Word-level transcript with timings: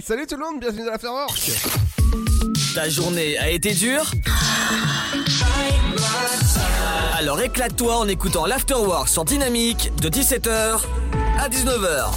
Hey, 0.00 0.06
salut 0.06 0.26
tout 0.26 0.36
le 0.36 0.46
monde, 0.46 0.60
bienvenue 0.60 0.86
dans 0.86 0.92
l'Afterwork 0.92 1.50
Ta 2.74 2.88
journée 2.88 3.36
a 3.36 3.50
été 3.50 3.74
dure 3.74 4.10
Alors 7.18 7.38
éclate-toi 7.42 7.98
en 7.98 8.08
écoutant 8.08 8.46
l'Afterwork 8.46 9.10
sur 9.10 9.26
Dynamique 9.26 9.92
de 10.00 10.08
17h 10.08 10.80
à 11.38 11.48
19h. 11.50 12.14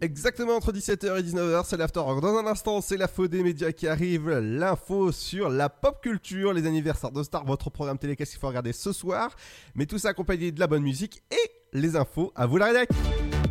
Exactement 0.00 0.54
entre 0.54 0.72
17h 0.72 1.18
et 1.18 1.22
19h, 1.22 1.64
c'est 1.66 1.76
l'Afterwork. 1.76 2.20
Dans 2.20 2.36
un 2.36 2.46
instant, 2.46 2.80
c'est 2.82 2.96
la 2.96 3.08
faux 3.08 3.26
des 3.26 3.42
médias 3.42 3.72
qui 3.72 3.88
arrive, 3.88 4.30
l'info 4.30 5.10
sur 5.10 5.48
la 5.48 5.68
pop 5.68 6.00
culture, 6.00 6.52
les 6.52 6.68
anniversaires 6.68 7.10
de 7.10 7.24
stars, 7.24 7.44
votre 7.44 7.68
programme 7.70 7.98
télé, 7.98 8.14
qu'est-ce 8.14 8.30
qu'il 8.30 8.40
faut 8.40 8.48
regarder 8.48 8.72
ce 8.72 8.92
soir. 8.92 9.34
Mais 9.74 9.86
tout 9.86 9.98
ça 9.98 10.10
accompagné 10.10 10.52
de 10.52 10.60
la 10.60 10.68
bonne 10.68 10.82
musique 10.82 11.24
et 11.32 11.50
les 11.72 11.96
infos 11.96 12.32
à 12.36 12.46
vous 12.46 12.58
la 12.58 12.66
rédac. 12.66 12.88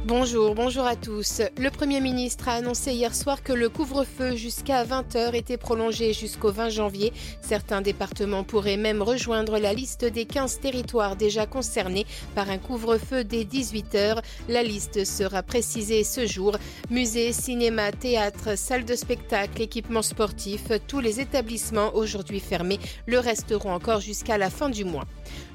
Bonjour, 0.08 0.56
bonjour 0.56 0.88
à 0.88 0.96
tous. 0.96 1.44
Le 1.60 1.70
Premier 1.70 2.02
ministre 2.02 2.50
a 2.50 2.54
annoncé 2.54 2.92
hier 2.92 3.14
soir 3.14 3.44
que 3.44 3.54
le 3.54 3.70
couvre-feu 3.70 4.36
jusqu'à 4.36 4.84
20h 4.84 5.36
était 5.36 5.58
prolongé 5.58 6.12
jusqu'au 6.12 6.52
20 6.52 6.70
janvier. 6.70 7.14
Certains 7.42 7.82
départements 7.82 8.44
pourraient 8.44 8.78
même 8.78 9.04
rejoindre 9.04 9.60
la 9.60 9.74
liste 9.74 10.04
des 10.04 10.26
15 10.26 10.60
territoires 10.60 11.16
déjà 11.16 11.46
concernés 11.46 12.08
par 12.34 12.50
un 12.50 12.58
couvre-feu 12.58 13.24
dès 13.24 13.44
18h. 13.44 14.24
La 14.50 14.64
liste 14.64 15.06
sera 15.06 15.44
précisée 15.44 16.04
ce 16.04 16.26
jour. 16.26 16.58
Musées, 16.90 17.32
cinéma, 17.32 17.92
théâtre, 17.92 18.58
salles 18.58 18.86
de 18.86 18.96
spectacle, 18.96 19.62
équipements 19.62 20.02
sportifs, 20.02 20.72
tous 20.88 21.00
les 21.00 21.20
établissements 21.20 21.94
aujourd'hui 21.94 22.40
fermés 22.40 22.80
le 23.06 23.20
resteront 23.20 23.72
encore 23.72 24.00
jusqu'à 24.00 24.40
la 24.40 24.50
fin 24.50 24.70
du 24.70 24.84
mois. 24.84 25.06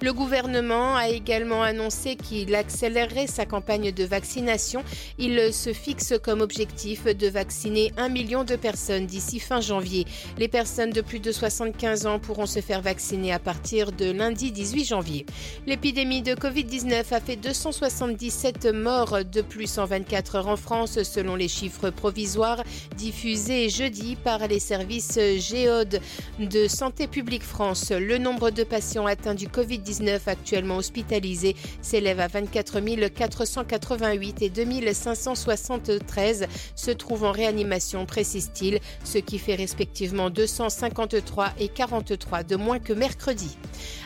Le 0.02 0.12
gouvernement 0.12 0.94
a 0.94 1.08
également 1.08 1.64
annoncé 1.64 2.14
qu'il 2.14 2.54
accélérerait 2.54 3.26
sa 3.26 3.44
campagne 3.44 3.90
de 3.90 4.04
vaccination. 4.04 4.35
Il 5.18 5.52
se 5.52 5.72
fixe 5.72 6.14
comme 6.22 6.40
objectif 6.40 7.04
de 7.04 7.28
vacciner 7.28 7.92
un 7.96 8.08
million 8.08 8.44
de 8.44 8.56
personnes 8.56 9.06
d'ici 9.06 9.40
fin 9.40 9.60
janvier. 9.60 10.04
Les 10.38 10.48
personnes 10.48 10.90
de 10.90 11.00
plus 11.00 11.20
de 11.20 11.32
75 11.32 12.06
ans 12.06 12.18
pourront 12.18 12.46
se 12.46 12.60
faire 12.60 12.82
vacciner 12.82 13.32
à 13.32 13.38
partir 13.38 13.92
de 13.92 14.10
lundi 14.10 14.52
18 14.52 14.84
janvier. 14.84 15.26
L'épidémie 15.66 16.22
de 16.22 16.34
Covid-19 16.34 17.04
a 17.12 17.20
fait 17.20 17.36
277 17.36 18.66
morts 18.66 19.24
de 19.24 19.40
plus 19.40 19.78
en 19.78 19.86
24 19.86 20.34
heures 20.36 20.48
en 20.48 20.56
France 20.56 21.02
selon 21.02 21.34
les 21.34 21.48
chiffres 21.48 21.90
provisoires 21.90 22.62
diffusés 22.96 23.68
jeudi 23.68 24.16
par 24.16 24.46
les 24.48 24.60
services 24.60 25.18
Géode 25.38 26.00
de 26.38 26.68
Santé 26.68 27.06
publique 27.06 27.44
France. 27.44 27.90
Le 27.90 28.18
nombre 28.18 28.50
de 28.50 28.64
patients 28.64 29.06
atteints 29.06 29.34
du 29.34 29.48
Covid-19 29.48 30.20
actuellement 30.26 30.76
hospitalisés 30.76 31.56
s'élève 31.80 32.20
à 32.20 32.28
24 32.28 32.80
488 33.08 34.25
et 34.40 34.50
2573 34.50 36.46
se 36.74 36.90
trouvent 36.90 37.24
en 37.24 37.32
réanimation, 37.32 38.06
précise-t-il, 38.06 38.80
ce 39.04 39.18
qui 39.18 39.38
fait 39.38 39.54
respectivement 39.54 40.30
253 40.30 41.52
et 41.58 41.68
43 41.68 42.42
de 42.42 42.56
moins 42.56 42.78
que 42.78 42.92
mercredi. 42.92 43.56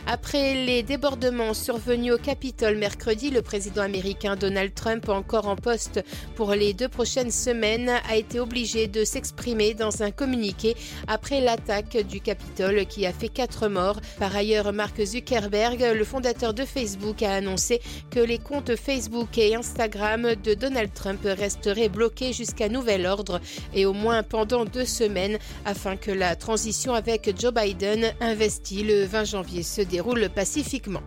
Après 0.06 0.54
les 0.54 0.82
débordements 0.82 1.54
survenus 1.54 2.14
au 2.14 2.18
Capitole 2.18 2.76
mercredi, 2.76 3.30
le 3.30 3.42
président 3.42 3.82
américain 3.82 4.36
Donald 4.36 4.74
Trump, 4.74 5.08
encore 5.08 5.46
en 5.46 5.56
poste 5.56 6.04
pour 6.34 6.52
les 6.52 6.72
deux 6.74 6.88
prochaines 6.88 7.30
semaines, 7.30 7.90
a 8.08 8.16
été 8.16 8.40
obligé 8.40 8.88
de 8.88 9.04
s'exprimer 9.04 9.74
dans 9.74 10.02
un 10.02 10.10
communiqué 10.10 10.74
après 11.06 11.40
l'attaque 11.40 11.96
du 11.96 12.20
Capitole 12.20 12.86
qui 12.86 13.06
a 13.06 13.12
fait 13.12 13.28
quatre 13.28 13.68
morts. 13.68 14.00
Par 14.18 14.34
ailleurs, 14.34 14.72
Mark 14.72 15.00
Zuckerberg, 15.04 15.80
le 15.94 16.04
fondateur 16.04 16.54
de 16.54 16.64
Facebook, 16.64 17.22
a 17.22 17.34
annoncé 17.34 17.80
que 18.10 18.20
les 18.20 18.38
comptes 18.38 18.76
Facebook 18.76 19.38
et 19.38 19.54
Instagram 19.54 20.34
de 20.42 20.54
Donald 20.54 20.92
Trump 20.92 21.20
resteraient 21.24 21.88
bloqués 21.88 22.32
jusqu'à 22.32 22.68
nouvel 22.68 23.06
ordre 23.06 23.40
et 23.74 23.86
au 23.86 23.92
moins 23.92 24.22
pendant 24.22 24.64
deux 24.64 24.84
semaines 24.84 25.38
afin 25.64 25.96
que 25.96 26.10
la 26.10 26.36
transition 26.36 26.94
avec 26.94 27.32
Joe 27.38 27.52
Biden, 27.52 28.12
investi 28.20 28.82
le 28.82 29.04
20 29.04 29.24
janvier, 29.24 29.62
déroule 29.90 30.28
pacifiquement. 30.34 31.02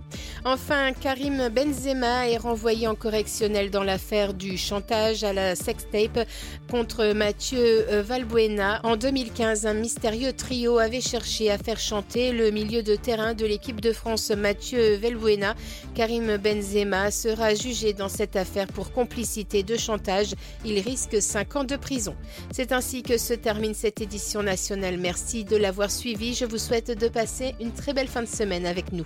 Enfin, 0.46 0.92
Karim 0.92 1.50
Benzema 1.50 2.30
est 2.30 2.38
renvoyé 2.38 2.88
en 2.88 2.96
correctionnel 2.96 3.72
dans 3.72 3.84
l'affaire 3.84 4.34
du 4.34 4.58
chantage 4.58 5.24
à 5.24 5.32
la 5.32 5.56
sextape 5.56 6.28
contre 6.70 7.14
Mathieu 7.14 7.86
Valbuena. 8.02 8.82
En 8.84 8.98
2015, 8.98 9.66
un 9.66 9.74
mystérieux 9.74 10.34
trio 10.34 10.78
avait 10.78 11.02
cherché 11.02 11.50
à 11.50 11.58
faire 11.58 11.80
chanter 11.80 12.32
le 12.32 12.52
milieu 12.52 12.84
de 12.84 12.96
terrain 12.96 13.34
de 13.34 13.46
l'équipe 13.46 13.80
de 13.80 13.94
France 13.94 14.32
Mathieu 14.32 14.98
Valbuena. 14.98 15.56
Karim 15.96 16.38
Benzema 16.38 17.10
sera 17.10 17.56
jugé 17.56 17.94
dans 17.94 18.10
cette 18.10 18.36
affaire 18.36 18.68
pour 18.68 18.92
complicité 18.92 19.64
de 19.64 19.78
chantage. 19.78 20.34
Il 20.66 20.80
risque 20.80 21.22
5 21.22 21.56
ans 21.56 21.64
de 21.64 21.78
prison. 21.78 22.16
C'est 22.52 22.74
ainsi 22.74 23.02
que 23.02 23.18
se 23.18 23.34
termine 23.34 23.74
cette 23.74 24.02
édition 24.02 24.44
nationale. 24.44 24.98
Merci 24.98 25.46
de 25.46 25.56
l'avoir 25.56 25.90
suivi. 25.90 26.34
Je 26.34 26.46
vous 26.46 26.58
souhaite 26.58 26.92
de 26.92 27.08
passer 27.08 27.56
une 27.62 27.72
très 27.72 27.94
belle 27.94 28.08
fin 28.08 28.22
de 28.22 28.28
semaine 28.28 28.66
nous. 28.91 29.06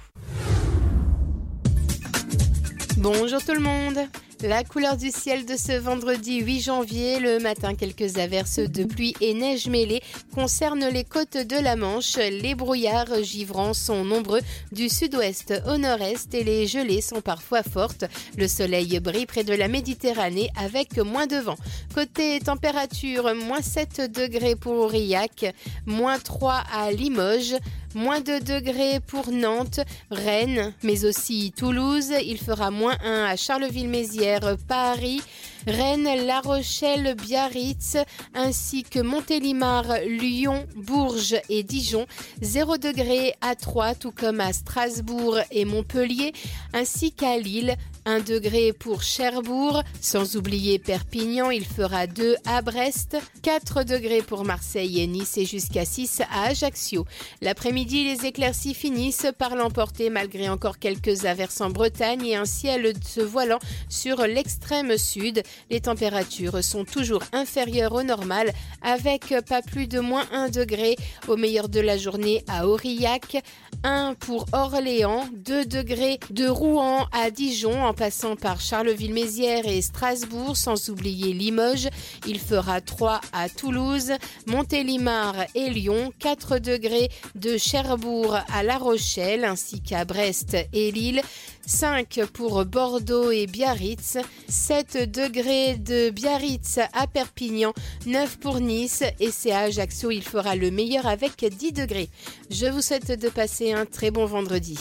Bonjour 2.97 3.43
tout 3.43 3.53
le 3.53 3.59
monde 3.59 3.97
la 4.43 4.63
couleur 4.63 4.97
du 4.97 5.09
ciel 5.09 5.45
de 5.45 5.55
ce 5.55 5.71
vendredi 5.71 6.39
8 6.41 6.61
janvier, 6.61 7.19
le 7.19 7.39
matin, 7.39 7.75
quelques 7.75 8.17
averses 8.17 8.59
de 8.59 8.83
pluie 8.83 9.15
et 9.21 9.33
neige 9.33 9.67
mêlée 9.67 10.01
concernent 10.33 10.87
les 10.89 11.03
côtes 11.03 11.37
de 11.37 11.55
la 11.55 11.75
Manche. 11.75 12.17
Les 12.17 12.53
brouillards 12.53 13.23
givrants 13.23 13.73
sont 13.73 14.03
nombreux 14.03 14.41
du 14.71 14.89
sud-ouest 14.89 15.53
au 15.67 15.77
nord-est 15.77 16.33
et 16.33 16.43
les 16.43 16.67
gelées 16.67 17.01
sont 17.01 17.21
parfois 17.21 17.63
fortes. 17.63 18.05
Le 18.37 18.47
soleil 18.47 18.99
brille 18.99 19.25
près 19.25 19.43
de 19.43 19.53
la 19.53 19.67
Méditerranée 19.67 20.49
avec 20.55 20.97
moins 20.97 21.27
de 21.27 21.37
vent. 21.37 21.57
Côté 21.95 22.39
température, 22.39 23.33
moins 23.35 23.61
7 23.61 24.11
degrés 24.11 24.55
pour 24.55 24.73
Aurillac, 24.73 25.53
moins 25.85 26.19
3 26.19 26.63
à 26.71 26.91
Limoges, 26.91 27.55
moins 27.95 28.21
2 28.21 28.41
degrés 28.41 28.99
pour 28.99 29.31
Nantes, 29.31 29.79
Rennes, 30.11 30.73
mais 30.83 31.05
aussi 31.05 31.53
Toulouse. 31.57 32.11
Il 32.23 32.37
fera 32.37 32.69
moins 32.69 32.95
1 33.03 33.25
à 33.25 33.35
Charleville-Mézières, 33.35 34.26
Paris, 34.67 35.23
Rennes, 35.67 36.25
La 36.25 36.39
Rochelle, 36.39 37.15
Biarritz, 37.15 37.97
ainsi 38.33 38.83
que 38.83 38.99
Montélimar, 38.99 39.99
Lyon, 40.07 40.65
Bourges 40.75 41.35
et 41.49 41.63
Dijon. 41.63 42.05
0 42.41 42.77
degré 42.77 43.35
à 43.41 43.53
Troyes, 43.55 43.93
tout 43.93 44.13
comme 44.13 44.39
à 44.39 44.53
Strasbourg 44.53 45.37
et 45.51 45.65
Montpellier, 45.65 46.31
ainsi 46.73 47.11
qu'à 47.11 47.37
Lille. 47.37 47.75
1 48.07 48.21
degré 48.21 48.71
pour 48.71 49.03
Cherbourg, 49.03 49.83
sans 49.99 50.37
oublier 50.37 50.79
Perpignan, 50.79 51.51
il 51.51 51.65
fera 51.65 52.07
2 52.07 52.37
à 52.45 52.61
Brest, 52.61 53.17
4 53.41 53.83
degrés 53.83 54.21
pour 54.21 54.45
Marseille 54.45 55.01
et 55.01 55.07
Nice 55.07 55.37
et 55.37 55.43
jusqu'à 55.43 55.83
6 55.83 56.21
à 56.31 56.43
Ajaccio. 56.43 57.05
L'après-midi, 57.41 58.05
les 58.05 58.25
éclaircies 58.25 58.73
finissent 58.73 59.27
par 59.37 59.57
l'emporter 59.57 60.09
malgré 60.09 60.47
encore 60.47 60.79
quelques 60.79 61.25
averses 61.25 61.59
en 61.59 61.69
Bretagne 61.69 62.25
et 62.25 62.37
un 62.37 62.45
ciel 62.45 62.93
se 63.05 63.19
voilant 63.19 63.59
sur 63.89 64.25
l'extrême 64.25 64.97
sud. 64.97 65.43
Les 65.69 65.81
températures 65.81 66.63
sont 66.63 66.85
toujours 66.85 67.23
inférieures 67.33 67.93
au 67.93 68.03
normal 68.03 68.51
avec 68.81 69.33
pas 69.47 69.61
plus 69.61 69.87
de 69.87 69.99
moins 69.99 70.25
1 70.31 70.49
degré 70.49 70.95
au 71.27 71.35
meilleur 71.35 71.69
de 71.69 71.79
la 71.79 71.97
journée 71.97 72.43
à 72.47 72.67
Aurillac, 72.67 73.43
1 73.83 74.15
pour 74.19 74.45
Orléans, 74.53 75.27
2 75.33 75.65
degrés 75.65 76.19
de 76.29 76.47
Rouen 76.47 77.07
à 77.11 77.31
Dijon 77.31 77.83
en 77.83 77.93
passant 77.93 78.35
par 78.35 78.61
Charleville-Mézières 78.61 79.67
et 79.67 79.81
Strasbourg, 79.81 80.55
sans 80.55 80.89
oublier 80.89 81.33
Limoges. 81.33 81.89
Il 82.27 82.39
fera 82.39 82.81
3 82.81 83.21
à 83.33 83.49
Toulouse, 83.49 84.13
Montélimar 84.45 85.35
et 85.55 85.69
Lyon, 85.69 86.11
4 86.19 86.59
degrés 86.59 87.09
de 87.35 87.57
Cherbourg 87.57 88.37
à 88.53 88.63
La 88.63 88.77
Rochelle, 88.77 89.45
ainsi 89.45 89.81
qu'à 89.81 90.05
Brest 90.05 90.57
et 90.73 90.91
Lille. 90.91 91.21
5 91.67 92.21
pour 92.33 92.63
Bordeaux 92.65 93.29
et 93.29 93.45
Biarritz, 93.45 94.17
7 94.47 95.11
degrés 95.11 95.75
de 95.75 96.09
Biarritz 96.09 96.79
à 96.93 97.05
Perpignan, 97.07 97.73
9 98.05 98.39
pour 98.39 98.59
Nice 98.61 99.03
et 99.19 99.31
c'est 99.31 99.51
à 99.51 99.59
Ajaccio 99.59 100.09
il 100.09 100.23
fera 100.23 100.55
le 100.55 100.71
meilleur 100.71 101.05
avec 101.05 101.45
10 101.45 101.73
degrés. 101.73 102.09
Je 102.49 102.67
vous 102.67 102.81
souhaite 102.81 103.19
de 103.19 103.29
passer 103.29 103.73
un 103.73 103.85
très 103.85 104.11
bon 104.11 104.25
vendredi. 104.25 104.79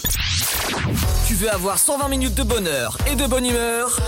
Tu 1.27 1.35
veux 1.35 1.51
avoir 1.51 1.79
120 1.79 2.09
minutes 2.09 2.35
de 2.35 2.45
bonheur 2.45 2.97
et 3.11 3.17
de 3.17 3.27
bonne 3.27 3.47
humeur? 3.47 3.99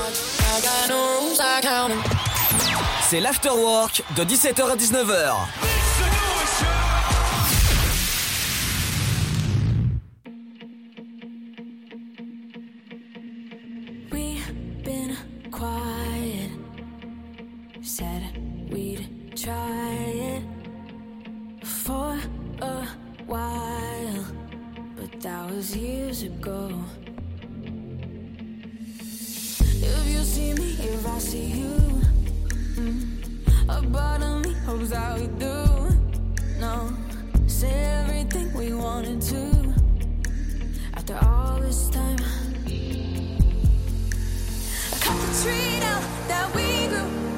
C'est 3.09 3.21
l'afterwork 3.21 4.03
de 4.17 4.25
17h 4.25 4.71
à 4.71 4.77
19h. 4.77 5.78
try 19.49 19.95
it 20.35 20.43
for 21.65 22.19
a 22.61 22.87
while, 23.27 24.27
but 24.95 25.21
that 25.23 25.51
was 25.51 25.75
years 25.75 26.23
ago. 26.23 26.71
If 29.01 30.05
you 30.13 30.23
see 30.35 30.53
me, 30.53 30.77
if 30.93 31.07
I 31.07 31.19
see 31.19 31.47
you, 31.61 31.77
mm, 32.77 33.01
a 33.71 33.81
part 33.91 34.21
of 34.23 34.45
me 34.45 34.53
hopes 34.67 34.91
that 34.91 35.19
we 35.19 35.27
do. 35.45 35.57
No, 36.61 36.93
say 37.47 37.73
everything 38.01 38.53
we 38.53 38.75
wanted 38.75 39.23
to 39.33 39.75
after 40.93 41.17
all 41.25 41.59
this 41.59 41.89
time. 41.89 42.19
I 44.93 44.97
cut 45.05 45.17
the 45.25 45.31
tree 45.43 45.81
down 45.81 46.03
that 46.29 46.47
we 46.55 46.89
grew. 46.89 47.38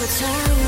return 0.00 0.59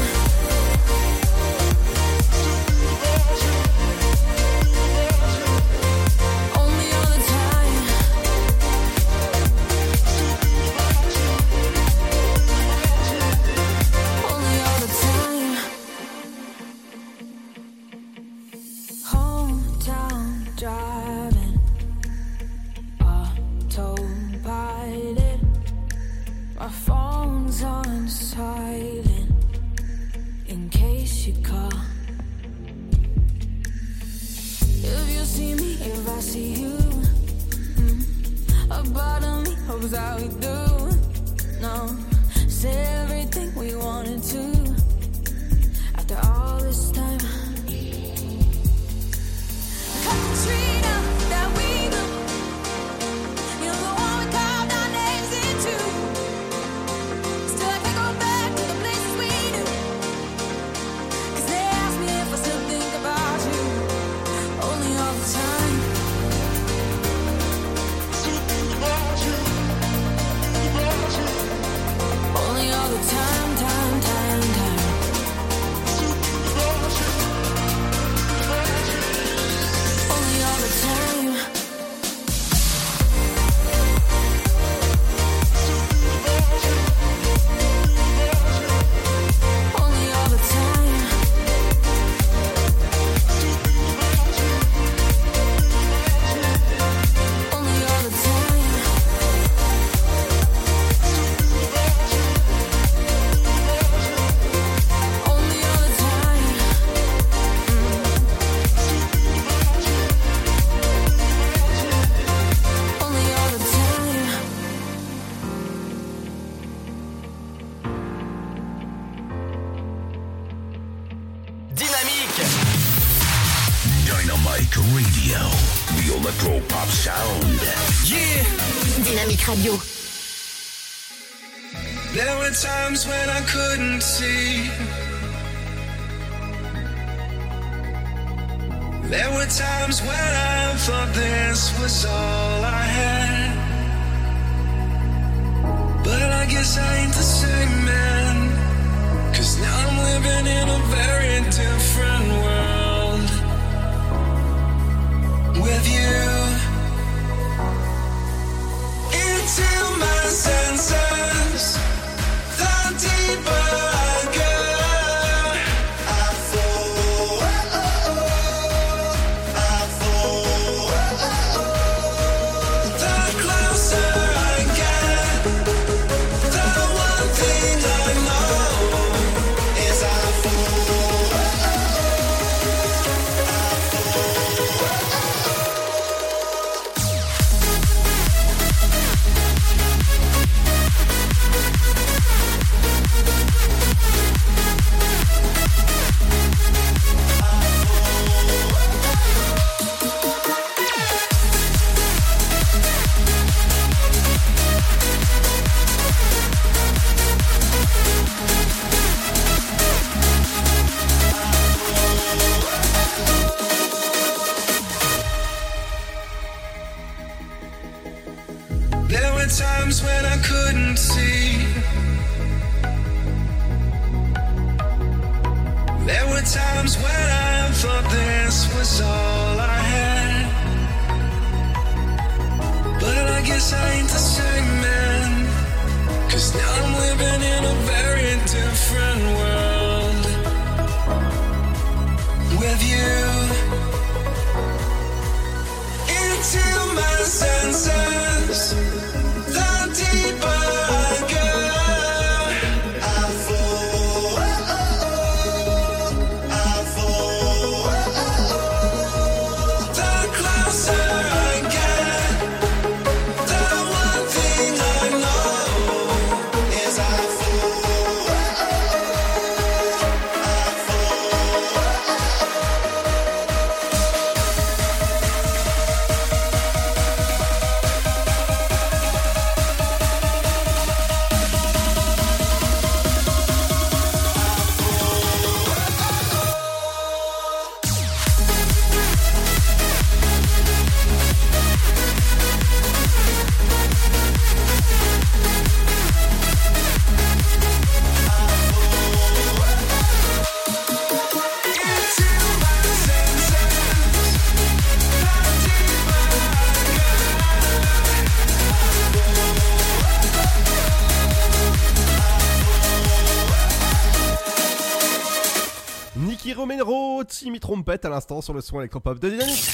Romero, 316.63 317.25
Timmy 317.25 317.59
Trompette 317.59 318.05
à 318.05 318.09
l'instant 318.09 318.41
sur 318.41 318.55
le 318.55 318.61
son 318.61 318.79
électropop 318.79 319.19
de 319.19 319.31
Dynamique. 319.31 319.69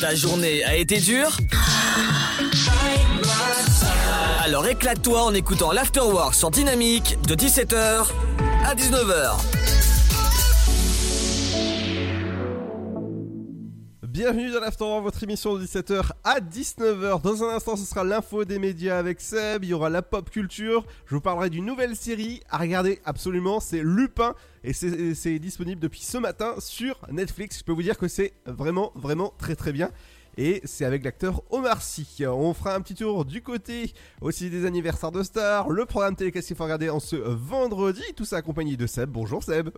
Ta 0.00 0.14
journée 0.14 0.64
a 0.64 0.74
été 0.74 0.98
dure 1.00 1.36
Alors 4.42 4.66
éclate-toi 4.66 5.22
en 5.22 5.34
écoutant 5.34 5.72
l'Afterwork 5.72 6.34
sur 6.34 6.50
Dynamique 6.50 7.18
de 7.28 7.34
17h 7.34 8.06
à 8.64 8.74
19h. 8.74 9.55
Bienvenue 14.16 14.50
dans 14.50 14.60
l'After, 14.60 15.00
votre 15.02 15.22
émission 15.24 15.58
de 15.58 15.62
17h 15.66 16.10
à 16.24 16.40
19h. 16.40 17.20
Dans 17.20 17.44
un 17.44 17.54
instant, 17.54 17.76
ce 17.76 17.84
sera 17.84 18.02
l'info 18.02 18.46
des 18.46 18.58
médias 18.58 18.96
avec 18.96 19.20
Seb. 19.20 19.62
Il 19.62 19.68
y 19.68 19.74
aura 19.74 19.90
la 19.90 20.00
pop 20.00 20.30
culture. 20.30 20.86
Je 21.04 21.14
vous 21.14 21.20
parlerai 21.20 21.50
d'une 21.50 21.66
nouvelle 21.66 21.94
série 21.94 22.40
à 22.48 22.56
regarder 22.56 22.98
absolument. 23.04 23.60
C'est 23.60 23.82
Lupin 23.82 24.34
et 24.64 24.72
c'est 24.72 25.38
disponible 25.38 25.82
depuis 25.82 26.00
ce 26.00 26.16
matin 26.16 26.54
sur 26.60 26.98
Netflix. 27.12 27.58
Je 27.58 27.64
peux 27.64 27.72
vous 27.72 27.82
dire 27.82 27.98
que 27.98 28.08
c'est 28.08 28.32
vraiment, 28.46 28.90
vraiment 28.94 29.34
très, 29.36 29.54
très 29.54 29.72
bien. 29.72 29.90
Et 30.38 30.62
c'est 30.64 30.86
avec 30.86 31.04
l'acteur 31.04 31.42
Omar 31.50 31.82
Sy. 31.82 32.24
On 32.26 32.54
fera 32.54 32.74
un 32.74 32.80
petit 32.80 32.94
tour 32.94 33.26
du 33.26 33.42
côté 33.42 33.92
aussi 34.22 34.48
des 34.48 34.64
anniversaires 34.64 35.12
de 35.12 35.22
stars, 35.22 35.68
le 35.68 35.84
programme 35.84 36.16
télé 36.16 36.32
qu'il 36.32 36.56
faut 36.56 36.64
regarder 36.64 36.88
en 36.88 37.00
ce 37.00 37.16
vendredi? 37.16 38.00
Tout 38.16 38.24
ça 38.24 38.38
accompagné 38.38 38.78
de 38.78 38.86
Seb. 38.86 39.10
Bonjour 39.10 39.42
Seb. 39.42 39.68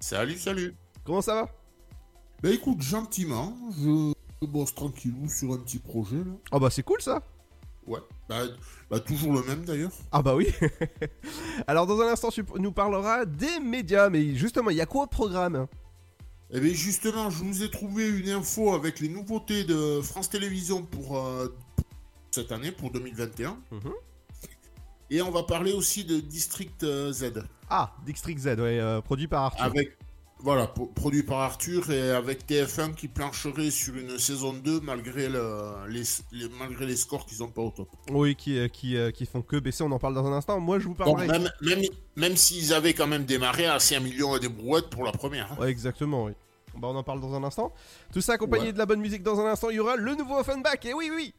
Salut, 0.00 0.36
salut. 0.36 0.74
Comment 1.02 1.22
ça 1.22 1.34
va? 1.34 1.59
Bah 2.42 2.50
écoute, 2.50 2.80
gentiment, 2.80 3.54
je 3.78 4.14
bosse 4.46 4.74
tranquillou 4.74 5.28
sur 5.28 5.52
un 5.52 5.58
petit 5.58 5.78
projet 5.78 6.16
là. 6.16 6.32
Oh 6.52 6.58
bah 6.58 6.70
c'est 6.70 6.82
cool 6.82 7.02
ça. 7.02 7.22
Ouais. 7.86 8.00
Bah, 8.28 8.44
bah, 8.90 9.00
toujours 9.00 9.34
le 9.34 9.42
même 9.42 9.64
d'ailleurs. 9.64 9.92
Ah 10.10 10.22
bah 10.22 10.34
oui. 10.34 10.46
Alors 11.66 11.86
dans 11.86 12.00
un 12.00 12.08
instant, 12.08 12.30
tu 12.30 12.44
nous 12.56 12.72
parleras 12.72 13.26
des 13.26 13.60
médias, 13.60 14.08
mais 14.08 14.34
justement, 14.36 14.70
il 14.70 14.76
y 14.76 14.80
a 14.80 14.86
quoi 14.86 15.04
au 15.04 15.06
programme? 15.06 15.66
Eh 16.52 16.60
bien 16.60 16.72
justement, 16.72 17.28
je 17.28 17.44
vous 17.44 17.62
ai 17.62 17.70
trouvé 17.70 18.08
une 18.08 18.30
info 18.30 18.72
avec 18.72 19.00
les 19.00 19.08
nouveautés 19.08 19.64
de 19.64 20.00
France 20.00 20.30
Télévisions 20.30 20.82
pour 20.82 21.18
euh, 21.18 21.54
cette 22.30 22.52
année, 22.52 22.72
pour 22.72 22.90
2021. 22.90 23.58
Mhm. 23.70 23.92
Et 25.10 25.20
on 25.20 25.30
va 25.30 25.42
parler 25.42 25.72
aussi 25.72 26.04
de 26.04 26.20
District 26.20 26.84
euh, 26.84 27.12
Z. 27.12 27.44
Ah, 27.68 27.94
District 28.06 28.38
Z, 28.38 28.46
ouais, 28.46 28.80
euh, 28.80 29.00
produit 29.00 29.28
par 29.28 29.42
Arthur. 29.42 29.64
Avec, 29.64 29.98
voilà, 30.42 30.66
pro- 30.66 30.86
produit 30.86 31.22
par 31.22 31.40
Arthur 31.40 31.90
et 31.90 32.10
avec 32.12 32.46
TF1 32.46 32.94
qui 32.94 33.08
plancherait 33.08 33.70
sur 33.70 33.94
une 33.96 34.18
saison 34.18 34.52
2 34.52 34.80
malgré, 34.80 35.28
le- 35.28 35.86
les, 35.88 36.02
les- 36.32 36.48
malgré 36.58 36.86
les 36.86 36.96
scores 36.96 37.26
qui 37.26 37.34
sont 37.34 37.48
pas 37.48 37.62
au 37.62 37.70
top. 37.70 37.88
Oui, 38.10 38.34
qui, 38.36 38.58
euh, 38.58 38.68
qui, 38.68 38.96
euh, 38.96 39.10
qui 39.10 39.26
font 39.26 39.42
que 39.42 39.56
baisser, 39.56 39.82
on 39.84 39.90
en 39.92 39.98
parle 39.98 40.14
dans 40.14 40.26
un 40.26 40.32
instant. 40.32 40.58
Moi, 40.60 40.78
je 40.78 40.84
vous 40.88 40.94
Donc, 40.94 40.98
parlerai. 41.18 41.26
même, 41.26 41.50
même, 41.62 41.82
même 42.16 42.36
s'ils 42.36 42.72
avaient 42.74 42.94
quand 42.94 43.06
même 43.06 43.24
démarré 43.24 43.66
à 43.66 43.78
5 43.78 44.00
millions 44.00 44.36
et 44.36 44.40
des 44.40 44.48
brouettes 44.48 44.88
pour 44.90 45.04
la 45.04 45.12
première. 45.12 45.50
hein. 45.52 45.56
Ouais, 45.60 45.68
exactement, 45.70 46.24
oui. 46.24 46.32
Bah, 46.76 46.88
on 46.90 46.96
en 46.96 47.02
parle 47.02 47.20
dans 47.20 47.34
un 47.34 47.42
instant. 47.44 47.72
Tout 48.12 48.20
ça 48.20 48.34
accompagné 48.34 48.66
Ouais. 48.66 48.72
de 48.72 48.78
la 48.78 48.86
bonne 48.86 49.00
musique 49.00 49.22
dans 49.22 49.40
un 49.40 49.46
instant. 49.46 49.70
Il 49.70 49.76
y 49.76 49.80
aura 49.80 49.96
le 49.96 50.14
nouveau 50.14 50.36
Offenbach. 50.38 50.84
Et 50.84 50.94
oui, 50.94 51.10
oui. 51.14 51.34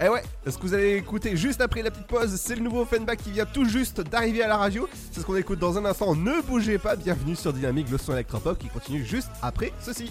Eh 0.00 0.08
ouais, 0.08 0.22
ce 0.44 0.56
que 0.56 0.62
vous 0.62 0.74
allez 0.74 0.96
écouter 0.96 1.36
juste 1.36 1.60
après 1.60 1.80
la 1.82 1.90
petite 1.90 2.08
pause, 2.08 2.34
c'est 2.36 2.56
le 2.56 2.62
nouveau 2.62 2.80
Offenbach 2.82 3.16
qui 3.16 3.30
vient 3.30 3.46
tout 3.46 3.64
juste 3.64 4.00
d'arriver 4.00 4.42
à 4.42 4.48
la 4.48 4.56
radio. 4.56 4.88
C'est 5.12 5.20
ce 5.20 5.24
qu'on 5.24 5.36
écoute 5.36 5.60
dans 5.60 5.78
un 5.78 5.84
instant. 5.84 6.16
Ne 6.16 6.42
bougez 6.42 6.78
pas, 6.78 6.96
bienvenue 6.96 7.36
sur 7.36 7.52
Dynamique, 7.52 7.88
le 7.90 7.98
son 7.98 8.12
électropop 8.12 8.58
qui 8.58 8.68
continue 8.68 9.04
juste 9.04 9.30
après 9.40 9.72
ceci. 9.80 10.10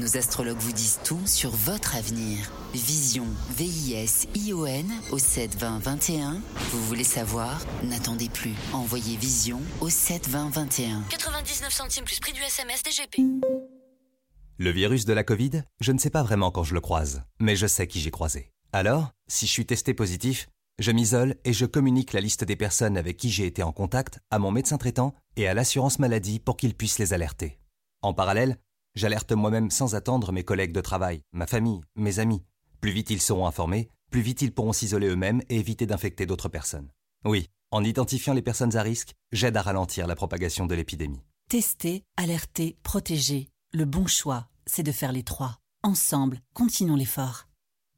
Nos 0.00 0.16
astrologues 0.16 0.60
vous 0.60 0.72
disent 0.72 0.98
tout 1.04 1.20
sur 1.26 1.50
votre 1.50 1.94
avenir. 1.94 2.50
Vision, 2.72 3.26
V-I-S-I-O-N 3.50 4.90
au 5.12 5.18
72021. 5.18 6.40
Vous 6.70 6.86
voulez 6.86 7.04
savoir? 7.04 7.60
N'attendez 7.84 8.30
plus. 8.30 8.54
Envoyez 8.72 9.18
Vision 9.18 9.60
au 9.82 9.90
72021. 9.90 11.02
99 11.10 11.70
centimes 11.70 12.04
plus 12.06 12.18
prix 12.18 12.32
du 12.32 12.40
SMS 12.40 12.82
DGP. 12.82 13.18
Le 14.56 14.70
virus 14.70 15.04
de 15.04 15.12
la 15.12 15.22
Covid, 15.22 15.64
je 15.80 15.92
ne 15.92 15.98
sais 15.98 16.08
pas 16.08 16.22
vraiment 16.22 16.50
quand 16.50 16.64
je 16.64 16.72
le 16.72 16.80
croise, 16.80 17.22
mais 17.38 17.54
je 17.54 17.66
sais 17.66 17.86
qui 17.86 18.00
j'ai 18.00 18.10
croisé. 18.10 18.52
Alors, 18.72 19.10
si 19.28 19.46
je 19.46 19.52
suis 19.52 19.66
testé 19.66 19.92
positif, 19.92 20.48
je 20.78 20.92
m'isole 20.92 21.36
et 21.44 21.52
je 21.52 21.66
communique 21.66 22.14
la 22.14 22.22
liste 22.22 22.44
des 22.44 22.56
personnes 22.56 22.96
avec 22.96 23.18
qui 23.18 23.28
j'ai 23.28 23.44
été 23.44 23.62
en 23.62 23.72
contact 23.72 24.18
à 24.30 24.38
mon 24.38 24.50
médecin 24.50 24.78
traitant 24.78 25.12
et 25.36 25.46
à 25.46 25.52
l'assurance 25.52 25.98
maladie 25.98 26.38
pour 26.38 26.56
qu'ils 26.56 26.74
puissent 26.74 26.98
les 26.98 27.12
alerter. 27.12 27.58
En 28.00 28.14
parallèle, 28.14 28.56
j'alerte 28.94 29.32
moi-même 29.32 29.70
sans 29.70 29.94
attendre 29.94 30.32
mes 30.32 30.44
collègues 30.44 30.72
de 30.72 30.80
travail, 30.80 31.22
ma 31.32 31.46
famille, 31.46 31.80
mes 31.96 32.18
amis. 32.18 32.42
Plus 32.80 32.90
vite 32.92 33.10
ils 33.10 33.20
seront 33.20 33.46
informés, 33.46 33.90
plus 34.10 34.20
vite 34.20 34.42
ils 34.42 34.52
pourront 34.52 34.72
s'isoler 34.72 35.08
eux-mêmes 35.08 35.42
et 35.48 35.56
éviter 35.56 35.86
d'infecter 35.86 36.26
d'autres 36.26 36.48
personnes. 36.48 36.90
Oui, 37.24 37.48
en 37.70 37.84
identifiant 37.84 38.34
les 38.34 38.42
personnes 38.42 38.76
à 38.76 38.82
risque, 38.82 39.14
j'aide 39.32 39.56
à 39.56 39.62
ralentir 39.62 40.06
la 40.06 40.16
propagation 40.16 40.66
de 40.66 40.74
l'épidémie. 40.74 41.22
Tester, 41.48 42.04
alerter, 42.16 42.76
protéger. 42.82 43.48
Le 43.72 43.84
bon 43.84 44.06
choix, 44.06 44.48
c'est 44.66 44.82
de 44.82 44.92
faire 44.92 45.12
les 45.12 45.22
trois. 45.22 45.58
Ensemble, 45.82 46.40
continuons 46.54 46.96
l'effort. 46.96 47.46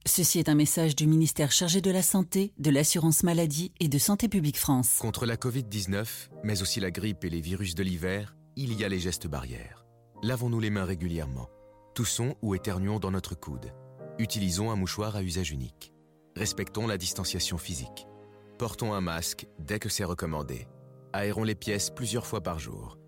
Ceci 0.04 0.40
est 0.40 0.48
un 0.48 0.54
message 0.54 0.96
du 0.96 1.06
ministère 1.06 1.52
chargé 1.52 1.80
de 1.80 1.90
la 1.90 2.02
Santé, 2.02 2.52
de 2.58 2.70
l'Assurance 2.70 3.22
Maladie 3.22 3.72
et 3.78 3.88
de 3.88 3.98
Santé 3.98 4.28
Publique 4.28 4.58
France. 4.58 4.98
Contre 4.98 5.26
la 5.26 5.36
Covid-19, 5.36 6.06
mais 6.42 6.60
aussi 6.60 6.80
la 6.80 6.90
grippe 6.90 7.24
et 7.24 7.30
les 7.30 7.40
virus 7.40 7.74
de 7.74 7.82
l'hiver, 7.82 8.36
il 8.56 8.78
y 8.78 8.84
a 8.84 8.88
les 8.88 8.98
gestes 8.98 9.28
barrières. 9.28 9.81
Lavons-nous 10.24 10.60
les 10.60 10.70
mains 10.70 10.84
régulièrement. 10.84 11.50
Toussons 11.96 12.36
ou 12.42 12.54
éternuons 12.54 13.00
dans 13.00 13.10
notre 13.10 13.34
coude. 13.34 13.72
Utilisons 14.20 14.70
un 14.70 14.76
mouchoir 14.76 15.16
à 15.16 15.22
usage 15.24 15.50
unique. 15.50 15.92
Respectons 16.36 16.86
la 16.86 16.96
distanciation 16.96 17.58
physique. 17.58 18.06
Portons 18.56 18.94
un 18.94 19.00
masque 19.00 19.48
dès 19.58 19.80
que 19.80 19.88
c'est 19.88 20.04
recommandé. 20.04 20.68
Aérons 21.12 21.42
les 21.42 21.56
pièces 21.56 21.90
plusieurs 21.90 22.24
fois 22.24 22.40
par 22.40 22.60
jour. 22.60 22.98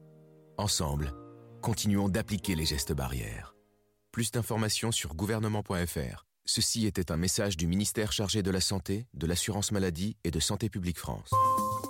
Ensemble, 0.59 1.15
continuons 1.63 2.09
d'appliquer 2.09 2.57
les 2.57 2.65
gestes 2.65 2.93
barrières. 2.93 3.55
Plus 4.11 4.33
d'informations 4.33 4.91
sur 4.91 5.15
gouvernement.fr. 5.15 6.27
Ceci 6.47 6.85
était 6.85 7.13
un 7.13 7.17
message 7.17 7.57
du 7.57 7.69
ministère 7.69 8.11
chargé 8.11 8.43
de 8.43 8.51
la 8.51 8.61
Santé, 8.61 9.07
de 9.15 9.29
l'Assurance 9.29 9.71
Maladie 9.71 10.17
et 10.25 10.33
de 10.33 10.41
Santé 10.41 10.69
Publique 10.69 10.99
France. 10.99 11.31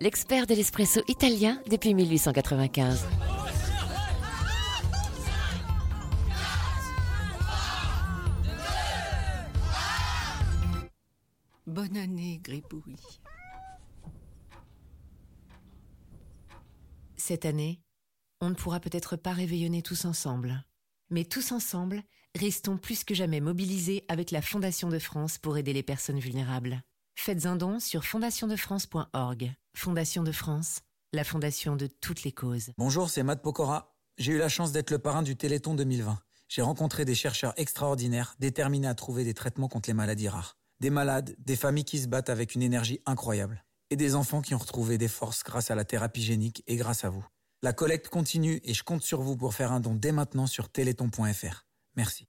l'expert 0.00 0.46
de 0.46 0.54
l'espresso 0.54 1.02
italien 1.08 1.60
depuis 1.68 1.94
1895. 1.94 3.06
Bonne 11.66 11.96
année, 11.96 12.40
Gribouille. 12.42 12.96
Cette 17.16 17.44
année, 17.44 17.80
on 18.40 18.48
ne 18.48 18.54
pourra 18.54 18.80
peut-être 18.80 19.16
pas 19.16 19.32
réveillonner 19.32 19.82
tous 19.82 20.06
ensemble. 20.06 20.64
Mais 21.10 21.24
tous 21.24 21.52
ensemble, 21.52 22.02
restons 22.34 22.78
plus 22.78 23.04
que 23.04 23.14
jamais 23.14 23.40
mobilisés 23.40 24.04
avec 24.08 24.30
la 24.30 24.40
Fondation 24.40 24.88
de 24.88 24.98
France 24.98 25.38
pour 25.38 25.58
aider 25.58 25.72
les 25.72 25.82
personnes 25.82 26.18
vulnérables. 26.18 26.82
Faites 27.22 27.44
un 27.44 27.54
don 27.54 27.80
sur 27.80 28.06
fondationdefrance.org. 28.06 29.52
Fondation 29.76 30.22
de 30.22 30.32
France, 30.32 30.80
la 31.12 31.22
fondation 31.22 31.76
de 31.76 31.86
toutes 31.86 32.22
les 32.22 32.32
causes. 32.32 32.70
Bonjour, 32.78 33.10
c'est 33.10 33.22
Matt 33.22 33.42
Pokora. 33.42 33.94
J'ai 34.16 34.32
eu 34.32 34.38
la 34.38 34.48
chance 34.48 34.72
d'être 34.72 34.90
le 34.90 34.98
parrain 34.98 35.22
du 35.22 35.36
Téléthon 35.36 35.74
2020. 35.74 36.18
J'ai 36.48 36.62
rencontré 36.62 37.04
des 37.04 37.14
chercheurs 37.14 37.52
extraordinaires 37.58 38.36
déterminés 38.38 38.88
à 38.88 38.94
trouver 38.94 39.24
des 39.24 39.34
traitements 39.34 39.68
contre 39.68 39.90
les 39.90 39.94
maladies 39.94 40.30
rares. 40.30 40.56
Des 40.80 40.88
malades, 40.88 41.36
des 41.36 41.56
familles 41.56 41.84
qui 41.84 41.98
se 41.98 42.08
battent 42.08 42.30
avec 42.30 42.54
une 42.54 42.62
énergie 42.62 43.02
incroyable. 43.04 43.66
Et 43.90 43.96
des 43.96 44.14
enfants 44.14 44.40
qui 44.40 44.54
ont 44.54 44.58
retrouvé 44.58 44.96
des 44.96 45.06
forces 45.06 45.44
grâce 45.44 45.70
à 45.70 45.74
la 45.74 45.84
thérapie 45.84 46.22
génique 46.22 46.64
et 46.68 46.76
grâce 46.76 47.04
à 47.04 47.10
vous. 47.10 47.26
La 47.60 47.74
collecte 47.74 48.08
continue 48.08 48.62
et 48.64 48.72
je 48.72 48.82
compte 48.82 49.02
sur 49.02 49.20
vous 49.20 49.36
pour 49.36 49.52
faire 49.52 49.72
un 49.72 49.80
don 49.80 49.94
dès 49.94 50.12
maintenant 50.12 50.46
sur 50.46 50.70
téléthon.fr. 50.70 51.66
Merci. 51.96 52.28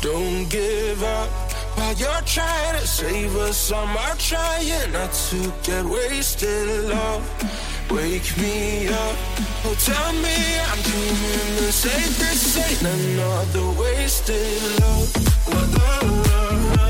don't 0.00 0.48
give 0.48 1.02
up. 1.02 1.28
While 1.76 1.94
you're 1.94 2.22
trying 2.24 2.80
to 2.80 2.86
save 2.86 3.36
us, 3.36 3.72
I'm 3.72 3.96
trying 4.18 4.92
not 4.92 5.12
to 5.30 5.52
get 5.62 5.84
wasted. 5.84 6.88
Love, 6.88 7.22
wake 7.90 8.36
me 8.38 8.88
up. 8.88 9.16
Oh, 9.64 9.74
tell 9.78 10.12
me 10.12 10.36
I'm 10.70 10.80
dreaming 10.82 11.56
the. 11.56 11.70
This 12.18 12.56
ain't 12.56 12.82
another 12.82 13.80
wasted. 13.80 14.80
Love, 14.80 15.16
love, 15.48 15.76
love, 15.76 16.76
love, 16.76 16.89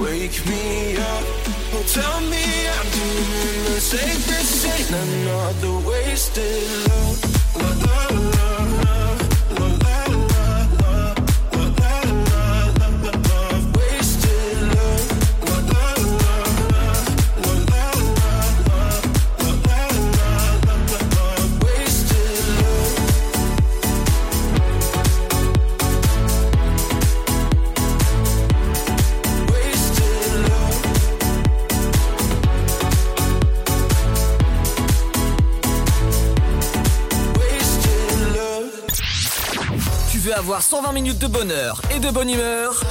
wake 0.00 0.46
me 0.46 0.96
up. 0.96 1.24
Oh, 1.72 1.84
tell 1.86 2.20
me 2.32 2.44
I'm 2.76 2.86
doing 2.96 3.64
the. 3.64 3.80
This 4.30 4.64
ain't 4.76 4.90
another 4.90 5.88
wasted 5.88 6.62
love. 6.88 7.18
Love, 7.56 7.82
love, 7.86 8.34
love, 8.34 8.59
avoir 40.50 40.62
120 40.62 40.92
minutes 40.92 41.18
de 41.18 41.28
bonheur 41.28 41.80
et 41.94 42.00
de 42.00 42.10
bonne 42.10 42.28
humeur 42.28 42.82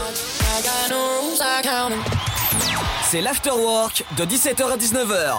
C'est 3.04 3.20
l'afterwork 3.20 4.06
de 4.16 4.24
17h 4.24 4.64
à 4.64 4.78
19h. 4.78 5.34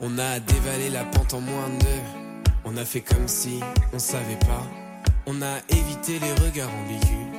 On 0.00 0.18
a 0.18 0.40
dévalé 0.40 0.90
la 0.90 1.04
pente 1.04 1.34
en 1.34 1.40
moins 1.40 1.68
de 1.68 1.78
deux. 1.78 2.50
On 2.64 2.76
a 2.76 2.84
fait 2.84 3.02
comme 3.02 3.28
si 3.28 3.60
on 3.92 4.00
savait 4.00 4.40
pas. 4.40 4.64
On 5.26 5.40
a 5.40 5.58
évité 5.68 6.18
les 6.18 6.32
regards 6.44 6.70
ambigus. 6.82 7.35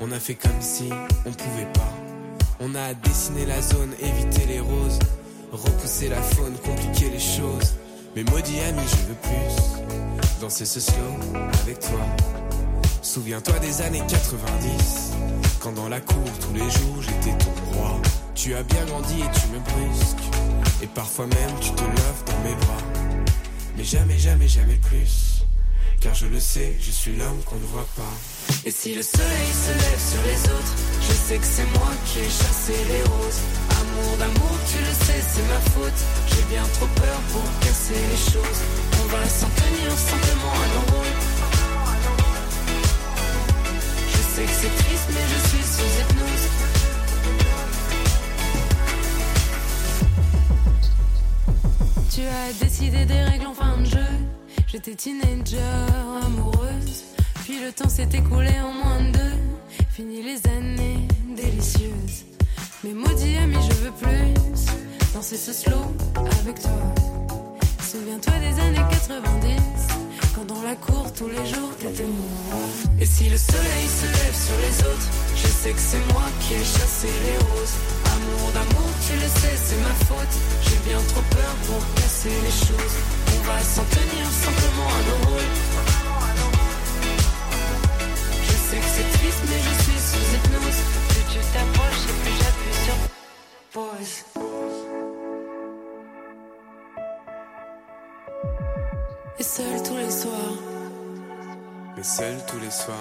On 0.00 0.12
a 0.12 0.20
fait 0.20 0.36
comme 0.36 0.60
si 0.60 0.90
on 1.26 1.32
pouvait 1.32 1.72
pas. 1.74 1.92
On 2.60 2.74
a 2.76 2.94
dessiné 2.94 3.44
la 3.46 3.60
zone, 3.60 3.92
évité 4.00 4.46
les 4.46 4.60
roses. 4.60 4.98
Repousser 5.50 6.08
la 6.08 6.22
faune, 6.22 6.56
compliquer 6.58 7.10
les 7.10 7.18
choses. 7.18 7.74
Mais 8.14 8.22
maudit 8.24 8.60
ami, 8.60 8.82
je 8.88 9.08
veux 9.08 9.16
plus. 9.22 10.40
Danser 10.40 10.66
ce 10.66 10.78
slow 10.78 11.40
avec 11.64 11.80
toi. 11.80 12.00
Souviens-toi 13.02 13.58
des 13.58 13.82
années 13.82 14.02
90. 14.08 15.14
Quand 15.60 15.72
dans 15.72 15.88
la 15.88 16.00
cour 16.00 16.30
tous 16.40 16.54
les 16.54 16.70
jours 16.70 17.02
j'étais 17.02 17.36
ton 17.36 17.50
roi. 17.72 18.00
Tu 18.36 18.54
as 18.54 18.62
bien 18.62 18.84
grandi 18.84 19.14
et 19.14 19.40
tu 19.40 19.48
me 19.48 19.58
brusques. 19.58 20.16
Et 20.80 20.86
parfois 20.86 21.26
même 21.26 21.60
tu 21.60 21.72
te 21.72 21.82
lèves 21.82 22.24
dans 22.26 22.48
mes 22.48 22.54
bras. 22.54 23.24
Mais 23.76 23.84
jamais, 23.84 24.18
jamais, 24.18 24.46
jamais 24.46 24.76
plus. 24.76 25.44
Car 26.00 26.14
je 26.14 26.26
le 26.26 26.38
sais, 26.38 26.76
je 26.80 26.92
suis 26.92 27.16
l'homme 27.16 27.42
qu'on 27.44 27.56
ne 27.56 27.66
voit 27.66 27.88
pas. 27.96 28.37
Et 28.64 28.70
si 28.70 28.94
le 28.94 29.02
soleil 29.02 29.50
se 29.64 29.72
lève 29.72 30.02
sur 30.10 30.22
les 30.26 30.42
autres, 30.50 30.74
je 31.00 31.12
sais 31.12 31.38
que 31.38 31.44
c'est 31.44 31.70
moi 31.78 31.90
qui 32.06 32.18
ai 32.18 32.24
chassé 32.24 32.74
les 32.88 33.02
roses. 33.02 33.40
Amour 33.80 34.16
d'amour, 34.18 34.58
tu 34.70 34.78
le 34.78 34.92
sais, 35.04 35.22
c'est 35.32 35.46
ma 35.48 35.60
faute. 35.72 36.00
J'ai 36.26 36.42
bien 36.50 36.64
trop 36.74 36.86
peur 36.86 37.20
pour 37.32 37.44
casser 37.60 37.94
les 37.94 38.32
choses. 38.32 38.60
On 39.02 39.06
va 39.06 39.24
s'en 39.28 39.48
tenir 39.48 39.90
simplement 39.92 40.52
à 40.52 40.66
nos. 40.74 40.88
Je 44.12 44.20
sais 44.34 44.44
que 44.44 44.56
c'est 44.60 44.74
triste, 44.82 45.08
mais 45.14 45.26
je 45.32 45.38
suis 45.48 45.64
sous 45.74 45.90
hypnose. 46.00 46.46
Tu 52.14 52.22
as 52.22 52.52
décidé 52.64 53.04
des 53.06 53.22
règles 53.22 53.46
en 53.46 53.54
fin 53.54 53.76
de 53.78 53.86
jeu. 53.86 54.10
J'étais 54.66 54.94
teenager, 54.94 55.58
amoureuse. 56.22 57.04
Puis 57.48 57.60
le 57.64 57.72
temps 57.72 57.88
s'est 57.88 58.10
écoulé 58.12 58.52
en 58.60 58.74
moins 58.74 59.00
de 59.00 59.16
deux. 59.16 59.36
Fini 59.88 60.22
les 60.22 60.38
années 60.50 61.08
délicieuses. 61.34 62.26
Mais 62.84 62.92
maudit 62.92 63.38
ami, 63.38 63.56
je 63.66 63.74
veux 63.84 63.90
plus 63.90 64.34
danser 65.14 65.38
ce 65.38 65.54
slow 65.54 65.96
avec 66.42 66.60
toi. 66.60 66.78
Souviens-toi 67.80 68.34
des 68.40 68.60
années 68.60 68.86
90. 68.90 69.62
Quand 70.34 70.44
dans 70.44 70.60
la 70.60 70.74
cour 70.74 71.10
tous 71.14 71.28
les 71.28 71.46
jours 71.46 71.72
t'étais 71.80 72.04
moi. 72.04 72.60
Et 73.00 73.06
si 73.06 73.30
le 73.30 73.38
soleil 73.38 73.86
se 73.88 74.04
lève 74.04 74.36
sur 74.36 74.58
les 74.60 74.80
autres, 74.84 75.08
je 75.34 75.46
sais 75.46 75.72
que 75.72 75.80
c'est 75.80 76.12
moi 76.12 76.24
qui 76.42 76.52
ai 76.52 76.58
chassé 76.58 77.08
les 77.24 77.38
roses. 77.48 77.76
Amour 78.12 78.52
d'amour, 78.52 78.90
tu 79.08 79.14
le 79.14 79.28
sais, 79.40 79.56
c'est 79.56 79.80
ma 79.88 79.94
faute. 80.04 80.34
J'ai 80.64 80.90
bien 80.90 81.00
trop 81.08 81.24
peur 81.30 81.54
pour 81.64 81.80
casser 81.94 82.28
les 82.44 82.56
choses. 82.66 82.96
On 83.32 83.40
va 83.48 83.58
s'en 83.64 83.84
tenir 83.84 84.26
simplement 84.44 84.88
à 84.92 85.00
nos 85.08 85.30
rôles. 85.30 85.77
Sais 88.68 88.76
que 88.76 88.90
c'est 88.96 89.18
triste, 89.18 89.42
mais 89.48 89.60
je 89.66 89.82
suis 89.82 90.00
sous 90.08 90.34
hypnose. 90.34 90.80
Plus 91.08 91.24
tu 91.32 91.38
t'approches 91.54 92.04
et 92.10 92.16
plus 92.22 92.36
j'appuie 92.38 92.78
sur 92.84 92.98
pause. 93.72 94.14
Et 99.38 99.42
seul 99.42 99.82
tous 99.82 99.96
les 99.96 100.10
soirs, 100.10 100.58
Mais 101.96 102.02
seul 102.02 102.36
tous 102.46 102.58
les 102.58 102.70
soirs, 102.70 102.96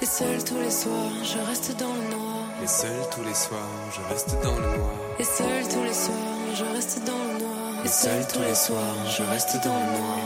et 0.00 0.06
seul 0.06 0.44
tous 0.44 0.58
les 0.60 0.70
soirs, 0.70 1.12
je 1.24 1.38
reste 1.48 1.76
dans 1.76 1.92
le 1.92 2.16
noir. 2.16 2.44
mais 2.60 2.66
seul 2.66 3.08
tous 3.10 3.24
les 3.24 3.34
soirs, 3.34 3.58
je 3.94 4.00
reste 4.14 4.34
dans 4.42 4.54
le 4.54 4.76
noir. 4.78 4.90
Et 5.18 5.24
seul 5.24 5.68
tous 5.68 5.82
les 5.82 5.92
soirs, 5.92 6.54
je 6.54 6.64
reste 6.64 7.04
dans 7.04 7.12
le 7.12 7.38
noir. 7.40 7.84
Et 7.84 7.88
seul 7.88 8.26
tous 8.32 8.40
les 8.40 8.54
soirs, 8.54 9.06
je 9.16 9.22
reste 9.24 9.56
dans 9.64 9.74
le 9.74 9.98
noir. 9.98 10.18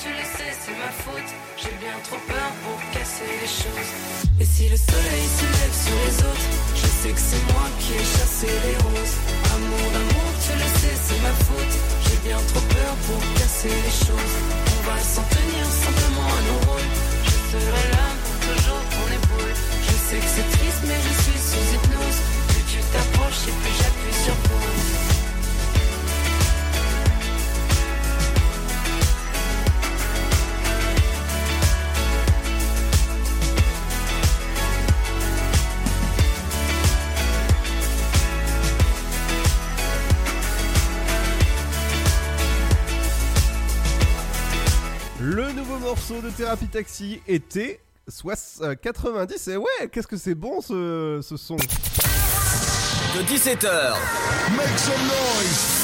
Tu 0.00 0.08
le 0.08 0.24
sais, 0.24 0.52
c'est 0.64 0.76
ma 0.80 0.92
faute. 1.04 1.30
J'ai 1.60 1.76
bien 1.76 1.96
trop 2.08 2.20
peur 2.24 2.50
pour 2.64 2.78
casser 2.92 3.28
les 3.42 3.52
choses. 3.60 3.90
Et 4.40 4.46
si 4.46 4.64
le 4.72 4.76
soleil 4.76 5.26
se 5.38 5.46
lève 5.56 5.76
sur 5.84 5.96
les 6.04 6.16
autres, 6.24 6.48
je 6.80 6.88
sais 7.00 7.12
que 7.12 7.24
c'est 7.28 7.44
moi 7.52 7.66
qui 7.80 7.92
ai 8.00 8.06
chassé 8.16 8.48
les 8.64 8.76
roses. 8.80 9.16
Amour 9.52 9.86
d'amour, 9.92 10.28
tu 10.44 10.52
le 10.56 10.68
sais, 10.80 10.96
c'est 11.04 11.20
ma 11.20 11.34
faute. 11.44 11.74
J'ai 12.04 12.18
bien 12.28 12.40
trop 12.48 12.64
peur 12.76 12.92
pour 13.06 13.20
casser 13.36 13.68
les 13.86 13.96
choses. 14.06 14.34
On 14.72 14.80
va 14.88 14.98
s'en 15.04 15.26
tenir 15.36 15.64
simplement 15.68 16.28
à 16.32 16.40
nos 16.48 16.60
rôles. 16.68 16.90
Je 17.28 17.36
serai 17.52 17.84
là 17.92 18.06
pour 18.24 18.36
toujours 18.48 18.82
ton 18.96 19.06
épaule. 19.20 19.54
Je 19.84 19.94
sais 20.06 20.20
que 20.24 20.30
c'est 20.34 20.48
triste, 20.56 20.82
mais 20.88 21.00
je 21.06 21.12
suis 21.24 21.40
sous 21.48 21.66
hypnose. 21.76 22.20
Plus 22.48 22.64
tu 22.72 22.78
t'approches 22.92 23.44
et 23.48 23.54
plus 23.60 23.74
j'appuie 23.76 24.18
sur 24.24 24.36
pause. 24.48 25.19
Morceau 45.90 46.20
de 46.20 46.30
Thérapie 46.30 46.68
Taxi 46.68 47.20
était 47.26 47.80
soix- 48.06 48.34
euh, 48.60 48.76
90 48.76 49.48
et 49.48 49.56
ouais, 49.56 49.88
qu'est-ce 49.90 50.06
que 50.06 50.16
c'est 50.16 50.36
bon 50.36 50.60
ce, 50.60 51.18
ce 51.20 51.36
son. 51.36 51.56
De 51.56 53.22
17h 53.24 53.96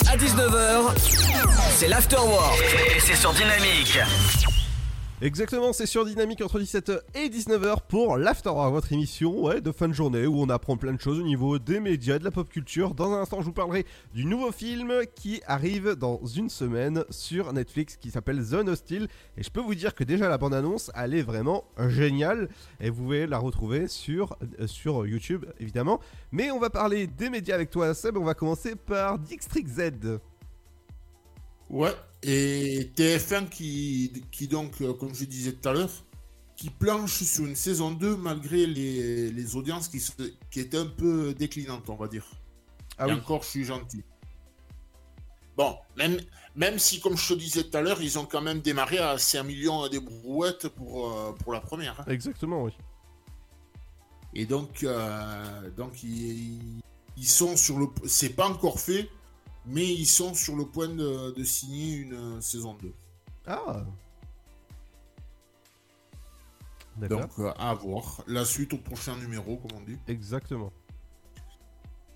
à 0.08 0.16
19h, 0.16 0.94
c'est 1.76 1.88
l'afterwork 1.88 2.56
et 2.96 3.00
c'est 3.00 3.16
sur 3.16 3.32
Dynamique. 3.32 3.98
Exactement, 5.22 5.72
c'est 5.72 5.86
sur 5.86 6.04
Dynamique 6.04 6.42
entre 6.42 6.60
17h 6.60 7.00
et 7.14 7.30
19h 7.30 7.78
pour 7.88 8.18
l'Afterwork, 8.18 8.70
votre 8.70 8.92
émission 8.92 9.48
de 9.58 9.72
fin 9.72 9.88
de 9.88 9.94
journée 9.94 10.26
où 10.26 10.42
on 10.42 10.50
apprend 10.50 10.76
plein 10.76 10.92
de 10.92 11.00
choses 11.00 11.18
au 11.18 11.22
niveau 11.22 11.58
des 11.58 11.80
médias, 11.80 12.18
de 12.18 12.24
la 12.24 12.30
pop 12.30 12.46
culture. 12.46 12.94
Dans 12.94 13.10
un 13.14 13.22
instant, 13.22 13.40
je 13.40 13.46
vous 13.46 13.54
parlerai 13.54 13.86
du 14.12 14.26
nouveau 14.26 14.52
film 14.52 14.92
qui 15.14 15.40
arrive 15.46 15.94
dans 15.94 16.20
une 16.26 16.50
semaine 16.50 17.02
sur 17.08 17.50
Netflix 17.54 17.96
qui 17.96 18.10
s'appelle 18.10 18.42
Zone 18.42 18.68
Hostile. 18.68 19.08
Et 19.38 19.42
je 19.42 19.48
peux 19.48 19.62
vous 19.62 19.74
dire 19.74 19.94
que 19.94 20.04
déjà 20.04 20.28
la 20.28 20.36
bande-annonce, 20.36 20.90
elle 20.94 21.14
est 21.14 21.22
vraiment 21.22 21.64
géniale 21.88 22.50
et 22.78 22.90
vous 22.90 23.04
pouvez 23.04 23.26
la 23.26 23.38
retrouver 23.38 23.88
sur, 23.88 24.36
euh, 24.60 24.66
sur 24.66 25.06
YouTube 25.06 25.46
évidemment. 25.58 25.98
Mais 26.30 26.50
on 26.50 26.58
va 26.58 26.68
parler 26.68 27.06
des 27.06 27.30
médias 27.30 27.54
avec 27.54 27.70
toi 27.70 27.94
Seb, 27.94 28.18
on 28.18 28.24
va 28.24 28.34
commencer 28.34 28.76
par 28.76 29.18
District 29.18 29.66
Z. 29.66 30.18
Ouais, 31.68 31.94
et 32.22 32.90
TF1 32.96 33.48
qui, 33.48 34.12
qui 34.30 34.46
donc, 34.48 34.80
euh, 34.80 34.92
comme 34.94 35.14
je 35.14 35.24
disais 35.24 35.52
tout 35.52 35.68
à 35.68 35.72
l'heure, 35.72 35.90
qui 36.56 36.70
planche 36.70 37.22
sur 37.24 37.44
une 37.44 37.56
saison 37.56 37.90
2 37.90 38.16
malgré 38.16 38.66
les, 38.66 39.30
les 39.30 39.56
audiences 39.56 39.88
qui, 39.88 40.00
se- 40.00 40.12
qui 40.50 40.60
étaient 40.60 40.78
un 40.78 40.86
peu 40.86 41.34
déclinantes, 41.34 41.88
on 41.90 41.96
va 41.96 42.08
dire. 42.08 42.24
Ah 42.98 43.08
et 43.08 43.12
oui. 43.12 43.18
encore, 43.18 43.42
je 43.42 43.48
suis 43.48 43.64
gentil. 43.64 44.02
Bon, 45.56 45.76
même, 45.96 46.18
même 46.54 46.78
si, 46.78 47.00
comme 47.00 47.16
je 47.16 47.28
te 47.34 47.38
disais 47.38 47.64
tout 47.64 47.76
à 47.76 47.80
l'heure, 47.80 48.00
ils 48.00 48.18
ont 48.18 48.26
quand 48.26 48.42
même 48.42 48.60
démarré 48.60 48.98
à 48.98 49.18
5 49.18 49.42
millions 49.42 49.88
des 49.88 50.00
brouettes 50.00 50.68
pour, 50.68 51.10
euh, 51.10 51.32
pour 51.32 51.52
la 51.52 51.60
première. 51.60 51.98
hein. 52.00 52.04
Exactement, 52.08 52.62
oui. 52.62 52.72
Et 54.34 54.44
donc, 54.46 54.82
euh, 54.84 55.70
donc 55.76 56.02
ils, 56.02 56.80
ils 57.16 57.26
sont 57.28 57.56
sur 57.56 57.78
le. 57.78 57.86
C'est 58.06 58.30
pas 58.36 58.48
encore 58.48 58.78
fait, 58.80 59.08
mais 59.66 59.86
ils 59.86 60.06
sont 60.06 60.34
sur 60.34 60.56
le 60.56 60.64
point 60.64 60.88
de, 60.88 61.32
de 61.32 61.44
signer 61.44 61.96
une 61.96 62.14
euh, 62.14 62.40
saison 62.40 62.74
2. 62.74 62.92
Ah 63.46 63.84
D'accord. 66.96 67.20
Donc, 67.20 67.30
euh, 67.38 67.52
à 67.58 67.74
voir. 67.74 68.22
La 68.26 68.44
suite 68.44 68.72
au 68.72 68.78
prochain 68.78 69.16
numéro, 69.16 69.56
comme 69.56 69.78
on 69.78 69.84
dit. 69.84 69.98
Exactement. 70.08 70.72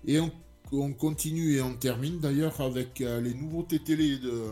Et 0.05 0.19
on, 0.19 0.31
on 0.71 0.93
continue 0.93 1.55
et 1.55 1.61
on 1.61 1.75
termine 1.75 2.19
d'ailleurs 2.19 2.59
avec 2.61 3.01
euh, 3.01 3.21
les 3.21 3.33
nouveautés 3.33 3.79
télé 3.79 4.17
de, 4.17 4.43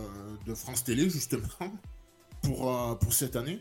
de 0.45 0.53
France 0.53 0.83
Télé, 0.83 1.09
justement, 1.09 1.47
pour, 2.43 2.69
euh, 2.71 2.95
pour 2.95 3.13
cette 3.13 3.35
année. 3.35 3.59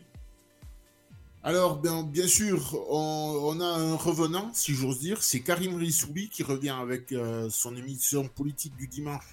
Alors, 1.41 1.77
bien, 1.77 2.03
bien 2.03 2.27
sûr, 2.27 2.75
on, 2.91 3.61
a 3.61 3.65
un 3.65 3.95
revenant, 3.95 4.51
si 4.53 4.73
j'ose 4.73 4.99
dire, 4.99 5.23
c'est 5.23 5.39
Karim 5.39 5.77
Rissouli 5.77 6.27
qui 6.27 6.43
revient 6.43 6.75
avec 6.81 7.13
euh, 7.13 7.49
son 7.49 7.77
émission 7.77 8.27
politique 8.27 8.75
du 8.75 8.87
dimanche 8.87 9.23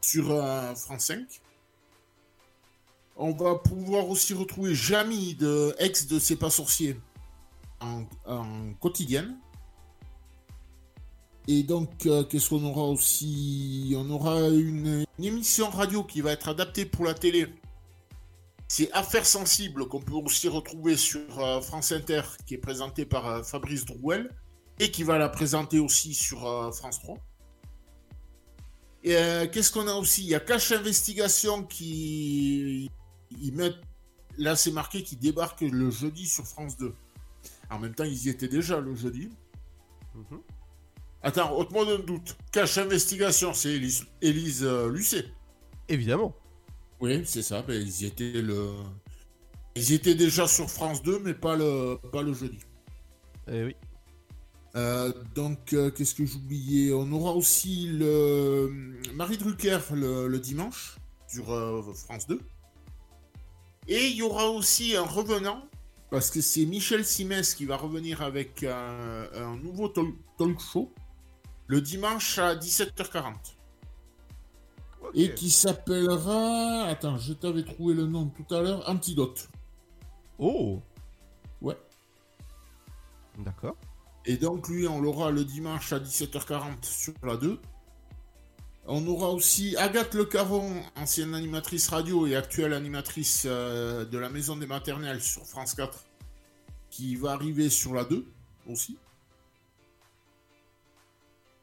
sur 0.00 0.30
euh, 0.30 0.72
France 0.76 1.06
5. 1.06 1.24
On 3.16 3.32
va 3.32 3.56
pouvoir 3.56 4.08
aussi 4.08 4.34
retrouver 4.34 4.74
Jamy, 4.74 5.34
de 5.34 5.74
ex 5.80 6.06
de 6.06 6.20
C'est 6.20 6.36
pas 6.36 6.50
sorcier, 6.50 6.96
en, 7.80 8.04
en 8.24 8.72
quotidienne. 8.74 9.36
Et 11.48 11.64
donc, 11.64 12.06
euh, 12.06 12.22
qu'est-ce 12.22 12.50
qu'on 12.50 12.64
aura 12.64 12.84
aussi? 12.84 13.94
On 13.96 14.08
aura 14.10 14.48
une 14.48 15.04
émission 15.20 15.70
radio 15.70 16.04
qui 16.04 16.20
va 16.20 16.30
être 16.32 16.48
adaptée 16.48 16.84
pour 16.84 17.04
la 17.04 17.14
télé. 17.14 17.48
C'est 18.68 18.90
Affaires 18.92 19.26
sensibles 19.26 19.86
qu'on 19.86 20.00
peut 20.00 20.14
aussi 20.14 20.48
retrouver 20.48 20.96
sur 20.96 21.38
euh, 21.38 21.60
France 21.60 21.92
Inter, 21.92 22.22
qui 22.46 22.54
est 22.54 22.58
présentée 22.58 23.06
par 23.06 23.26
euh, 23.26 23.42
Fabrice 23.42 23.84
Drouel, 23.84 24.30
et 24.80 24.90
qui 24.90 25.04
va 25.04 25.18
la 25.18 25.28
présenter 25.28 25.78
aussi 25.78 26.14
sur 26.14 26.46
euh, 26.46 26.72
France 26.72 27.00
3. 27.00 27.16
Et 29.04 29.14
qu'est-ce 29.52 29.70
qu'on 29.70 29.86
a 29.86 29.94
aussi? 29.94 30.24
Il 30.24 30.30
y 30.30 30.34
a 30.34 30.40
Cache 30.40 30.72
Investigation 30.72 31.62
qui. 31.62 32.90
Ils 33.40 33.54
mettent. 33.54 33.78
Là, 34.36 34.56
c'est 34.56 34.72
marqué 34.72 35.04
qu'ils 35.04 35.20
débarquent 35.20 35.60
le 35.60 35.92
jeudi 35.92 36.26
sur 36.26 36.44
France 36.44 36.76
2. 36.76 36.92
En 37.70 37.78
même 37.78 37.94
temps, 37.94 38.02
ils 38.02 38.26
y 38.26 38.30
étaient 38.30 38.48
déjà 38.48 38.80
le 38.80 38.96
jeudi. 38.96 39.30
Attends, 41.22 41.56
ôte-moi 41.56 41.84
d'un 41.84 42.00
doute. 42.00 42.36
Cache 42.50 42.78
Investigation, 42.78 43.54
c'est 43.54 43.80
Élise, 44.20 44.64
Lucet. 44.64 45.26
Évidemment. 45.88 46.34
Oui, 47.00 47.22
c'est 47.24 47.42
ça. 47.42 47.62
Ben, 47.62 47.80
ils 47.80 48.02
y 48.02 48.06
étaient 48.06 48.42
le. 48.42 48.70
Ils 49.74 49.92
étaient 49.92 50.14
déjà 50.14 50.48
sur 50.48 50.70
France 50.70 51.02
2, 51.02 51.18
mais 51.18 51.34
pas 51.34 51.56
le, 51.56 51.98
pas 52.10 52.22
le 52.22 52.32
jeudi. 52.32 52.58
Eh 53.48 53.64
oui. 53.64 53.76
Euh, 54.74 55.12
donc, 55.34 55.72
euh, 55.72 55.90
qu'est-ce 55.90 56.14
que 56.14 56.24
j'oubliais? 56.24 56.92
On 56.92 57.10
aura 57.12 57.32
aussi 57.32 57.88
le 57.88 58.70
Marie 59.14 59.38
Drucker 59.38 59.78
le, 59.92 60.28
le 60.28 60.38
dimanche 60.38 60.96
sur 61.28 61.52
euh, 61.52 61.82
France 61.94 62.26
2. 62.26 62.40
Et 63.88 64.06
il 64.08 64.16
y 64.16 64.22
aura 64.22 64.48
aussi 64.50 64.96
un 64.96 65.04
revenant, 65.04 65.62
parce 66.10 66.30
que 66.30 66.40
c'est 66.40 66.66
Michel 66.66 67.04
Simès 67.04 67.54
qui 67.54 67.66
va 67.66 67.76
revenir 67.76 68.20
avec 68.20 68.64
un, 68.64 69.28
un 69.34 69.56
nouveau 69.56 69.88
talk, 69.88 70.14
talk 70.38 70.58
show 70.60 70.92
le 71.68 71.80
dimanche 71.80 72.38
à 72.38 72.54
17h40. 72.54 73.55
Et 75.14 75.34
qui 75.34 75.50
s'appellera. 75.50 76.84
Attends, 76.84 77.18
je 77.18 77.32
t'avais 77.32 77.64
trouvé 77.64 77.94
le 77.94 78.06
nom 78.06 78.26
tout 78.26 78.54
à 78.54 78.60
l'heure. 78.60 78.88
Antidote. 78.88 79.48
Oh 80.38 80.80
Ouais. 81.60 81.76
D'accord. 83.38 83.76
Et 84.24 84.36
donc, 84.36 84.68
lui, 84.68 84.86
on 84.86 85.00
l'aura 85.00 85.30
le 85.30 85.44
dimanche 85.44 85.92
à 85.92 85.98
17h40 86.00 86.82
sur 86.82 87.14
la 87.22 87.36
2. 87.36 87.58
On 88.88 89.06
aura 89.08 89.30
aussi 89.30 89.76
Agathe 89.76 90.14
Le 90.14 90.24
Caron, 90.24 90.72
ancienne 90.94 91.34
animatrice 91.34 91.88
radio 91.88 92.26
et 92.26 92.36
actuelle 92.36 92.72
animatrice 92.72 93.44
euh, 93.46 94.04
de 94.04 94.16
la 94.16 94.28
Maison 94.28 94.56
des 94.56 94.66
Maternelles 94.66 95.20
sur 95.20 95.44
France 95.44 95.74
4, 95.74 96.04
qui 96.90 97.16
va 97.16 97.32
arriver 97.32 97.68
sur 97.68 97.94
la 97.94 98.04
2 98.04 98.24
aussi. 98.68 98.96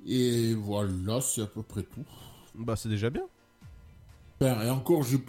Et 0.06 0.54
voilà, 0.54 1.22
c'est 1.22 1.44
à 1.44 1.46
peu 1.46 1.64
près 1.64 1.84
tout. 1.84 2.06
Bah, 2.56 2.76
c'est 2.76 2.90
déjà 2.90 3.10
bien. 3.10 3.26
Ben, 4.40 4.62
et 4.62 4.70
encore, 4.70 5.04
j'ai, 5.04 5.20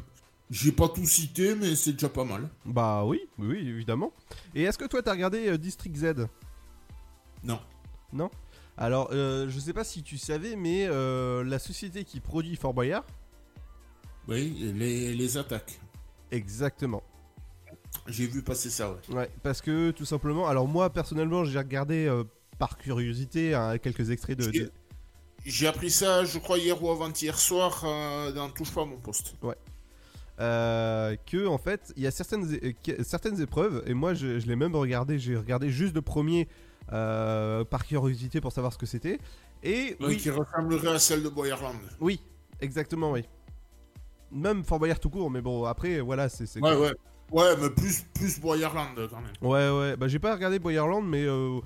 j'ai 0.51 0.73
pas 0.73 0.89
tout 0.89 1.07
cité, 1.07 1.55
mais 1.55 1.77
c'est 1.77 1.93
déjà 1.93 2.09
pas 2.09 2.25
mal. 2.25 2.49
Bah 2.65 3.05
oui, 3.05 3.21
oui, 3.39 3.59
évidemment. 3.59 4.13
Et 4.55 4.63
est-ce 4.63 4.79
que 4.79 4.87
toi, 4.87 5.03
t'as 5.03 5.13
regardé 5.13 5.49
euh, 5.49 5.59
District 5.59 5.97
Z? 5.97 6.27
Non. 7.43 7.61
Non? 8.13 8.31
Alors, 8.77 9.11
euh, 9.13 9.49
je 9.49 9.59
sais 9.59 9.73
pas 9.73 9.85
si 9.85 10.03
tu 10.03 10.19
savais, 10.19 10.57
mais 10.57 10.87
euh, 10.87 11.45
la 11.45 11.59
société 11.59 12.05
qui 12.05 12.21
produit 12.21 12.57
Fort 12.57 12.75
Boyard... 12.75 13.05
Oui, 14.27 14.73
les, 14.75 15.15
les 15.15 15.37
attaques. 15.37 15.79
Exactement. 16.31 17.03
J'ai 18.09 18.27
vu 18.27 18.43
passer 18.43 18.71
ça, 18.71 18.91
ouais. 18.91 19.15
Ouais, 19.15 19.31
parce 19.43 19.61
que 19.61 19.91
tout 19.93 20.05
simplement, 20.05 20.49
alors 20.49 20.67
moi 20.67 20.91
personnellement 20.91 21.45
j'ai 21.45 21.59
regardé 21.59 22.11
par 22.59 22.77
curiosité 22.77 23.55
hein, 23.55 23.79
quelques 23.79 24.11
extraits 24.11 24.39
de... 24.39 24.73
J'ai 25.45 25.67
appris 25.67 25.91
ça, 25.91 26.25
je 26.25 26.39
crois, 26.39 26.59
hier 26.59 26.83
ou 26.83 26.91
avant-hier 26.91 27.39
soir 27.39 27.83
euh, 27.85 28.33
dans 28.33 28.49
Touche 28.51 28.71
pas 28.73 28.83
à 28.83 28.85
mon 28.87 28.97
poste. 28.97 29.35
Ouais. 29.43 29.57
Euh, 30.41 31.15
que 31.27 31.47
en 31.47 31.59
fait 31.59 31.93
il 31.97 32.03
y 32.03 32.09
a 32.09 32.11
certaines, 32.11 32.59
certaines 33.05 33.41
épreuves 33.41 33.85
et 33.87 33.95
moi 33.95 34.15
je, 34.15 34.41
je 34.41 34.47
l'ai 34.49 34.57
même 34.57 34.75
regardé 34.75 35.17
j'ai 35.17 35.37
regardé 35.37 35.71
juste 35.71 35.95
le 35.95 36.03
premier 36.03 36.49
euh, 36.93 37.63
par 37.65 37.87
curiosité 37.87 38.41
pour 38.41 38.51
savoir 38.51 38.73
ce 38.73 38.79
que 38.79 38.85
c'était 38.85 39.21
et 39.63 39.97
Oui, 40.01 40.07
oui, 40.09 40.17
qui 40.17 40.31
ressemblerait 40.31 40.89
à 40.95 40.99
celle 40.99 41.23
de 41.23 41.29
Boyerland. 41.29 41.77
oui 42.01 42.21
exactement 42.61 43.13
oui 43.13 43.23
même 44.33 44.65
Fort 44.65 44.81
Boyard 44.81 44.99
tout 44.99 45.11
court, 45.11 45.31
mais 45.31 45.41
bon, 45.41 45.65
après, 45.67 46.01
voilà, 46.01 46.29
c'est. 46.29 46.47
c'est- 46.47 46.61
Ouais, 46.61 46.75
ouais. 46.75 46.93
Ouais, 47.31 47.57
mais 47.61 47.71
plus, 47.71 48.05
plus 48.15 48.41
Boyerland 48.41 48.89
quand 49.09 49.21
même. 49.21 49.31
Ouais, 49.41 49.71
ouais, 49.71 49.97
bah 49.97 50.09
j'ai 50.09 50.19
pas 50.19 50.35
regardé 50.35 50.59
Boyerland, 50.59 51.03
mais. 51.07 51.23
euh, 51.23 51.61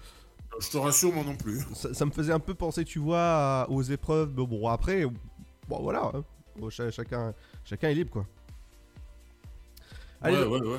Je 0.60 0.68
te 0.70 0.76
rassure, 0.76 1.12
moi 1.12 1.24
non 1.24 1.36
plus. 1.36 1.60
ça, 1.74 1.94
ça 1.94 2.04
me 2.04 2.10
faisait 2.10 2.32
un 2.32 2.40
peu 2.40 2.54
penser, 2.54 2.84
tu 2.84 2.98
vois, 2.98 3.66
aux 3.70 3.82
épreuves. 3.82 4.30
Bon, 4.30 4.44
bon, 4.44 4.68
après, 4.68 5.04
bon, 5.68 5.80
voilà. 5.82 6.10
hein. 6.14 6.24
Bon, 6.58 6.68
chacun, 6.70 7.32
chacun 7.64 7.88
est 7.90 7.94
libre, 7.94 8.10
quoi. 8.10 8.26
Ouais, 10.24 10.30
ouais, 10.44 10.60
ouais. 10.60 10.78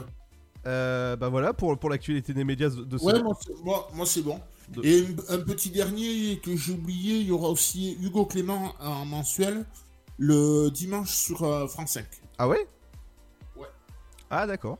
euh, 0.67 1.15
bah 1.15 1.29
voilà, 1.29 1.53
pour, 1.53 1.77
pour 1.79 1.89
l'actualité 1.89 2.33
des 2.33 2.43
médias 2.43 2.69
de 2.69 2.97
ce. 2.97 3.03
Ouais, 3.05 3.21
moi, 3.23 3.37
c'est- 3.41 3.63
moi, 3.63 3.87
moi, 3.93 4.05
c'est 4.05 4.21
bon. 4.21 4.39
De- 4.67 4.83
Et 4.85 5.07
un, 5.29 5.35
un 5.35 5.39
petit 5.39 5.69
dernier 5.71 6.39
que 6.43 6.55
j'ai 6.57 6.73
oublié, 6.73 7.19
il 7.19 7.27
y 7.27 7.31
aura 7.31 7.49
aussi 7.49 7.97
Hugo 8.01 8.25
Clément 8.25 8.73
en 8.81 9.05
mensuel 9.05 9.65
le 10.17 10.69
dimanche 10.69 11.09
sur 11.11 11.43
euh, 11.43 11.67
France 11.67 11.91
5. 11.91 12.05
Ah 12.37 12.47
ouais? 12.49 12.67
Ouais. 13.55 13.67
Ah 14.29 14.45
d'accord. 14.45 14.77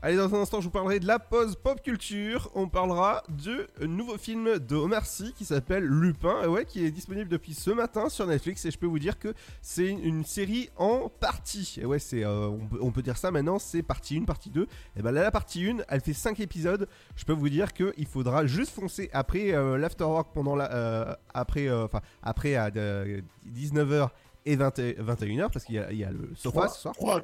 Allez, 0.00 0.16
dans 0.16 0.32
un 0.32 0.42
instant, 0.42 0.60
je 0.60 0.66
vous 0.66 0.70
parlerai 0.70 1.00
de 1.00 1.08
la 1.08 1.18
pause 1.18 1.56
pop 1.56 1.82
culture. 1.82 2.52
On 2.54 2.68
parlera 2.68 3.24
du 3.28 3.58
nouveau 3.80 4.16
film 4.16 4.60
de 4.60 4.76
Omar 4.76 5.04
Sy 5.04 5.32
qui 5.32 5.44
s'appelle 5.44 5.82
Lupin, 5.82 6.44
et 6.44 6.46
ouais, 6.46 6.64
qui 6.64 6.84
est 6.84 6.92
disponible 6.92 7.28
depuis 7.28 7.52
ce 7.52 7.70
matin 7.70 8.08
sur 8.08 8.24
Netflix. 8.24 8.64
Et 8.64 8.70
je 8.70 8.78
peux 8.78 8.86
vous 8.86 9.00
dire 9.00 9.18
que 9.18 9.34
c'est 9.60 9.88
une, 9.88 10.24
série 10.24 10.70
en 10.76 11.08
partie. 11.08 11.78
Et 11.80 11.84
ouais, 11.84 11.98
c'est, 11.98 12.24
euh, 12.24 12.46
on, 12.46 12.66
peut, 12.68 12.78
on 12.80 12.92
peut 12.92 13.02
dire 13.02 13.16
ça 13.16 13.32
maintenant, 13.32 13.58
c'est 13.58 13.82
partie 13.82 14.16
1, 14.16 14.22
partie 14.22 14.50
2. 14.50 14.68
Et 14.96 15.02
ben 15.02 15.10
là, 15.10 15.22
la 15.22 15.32
partie 15.32 15.68
1, 15.68 15.78
elle 15.88 16.00
fait 16.00 16.12
5 16.12 16.38
épisodes. 16.38 16.86
Je 17.16 17.24
peux 17.24 17.32
vous 17.32 17.48
dire 17.48 17.72
qu'il 17.72 18.06
faudra 18.06 18.46
juste 18.46 18.70
foncer 18.70 19.10
après 19.12 19.52
euh, 19.52 19.78
l'afterwork 19.78 20.32
pendant 20.32 20.54
la, 20.54 20.72
euh, 20.72 21.14
après, 21.34 21.66
euh, 21.66 21.86
enfin, 21.86 22.02
après 22.22 22.54
à 22.54 22.70
19h 22.70 24.10
et 24.46 24.54
20 24.54 24.78
et 24.78 24.92
21h 24.94 25.50
parce 25.50 25.64
qu'il 25.64 25.74
y 25.74 25.78
a, 25.80 25.90
il 25.90 25.98
y 25.98 26.04
a 26.04 26.12
le 26.12 26.30
sofa 26.36 26.68
ce 26.68 26.82
soir. 26.82 26.94
3, 26.94 27.22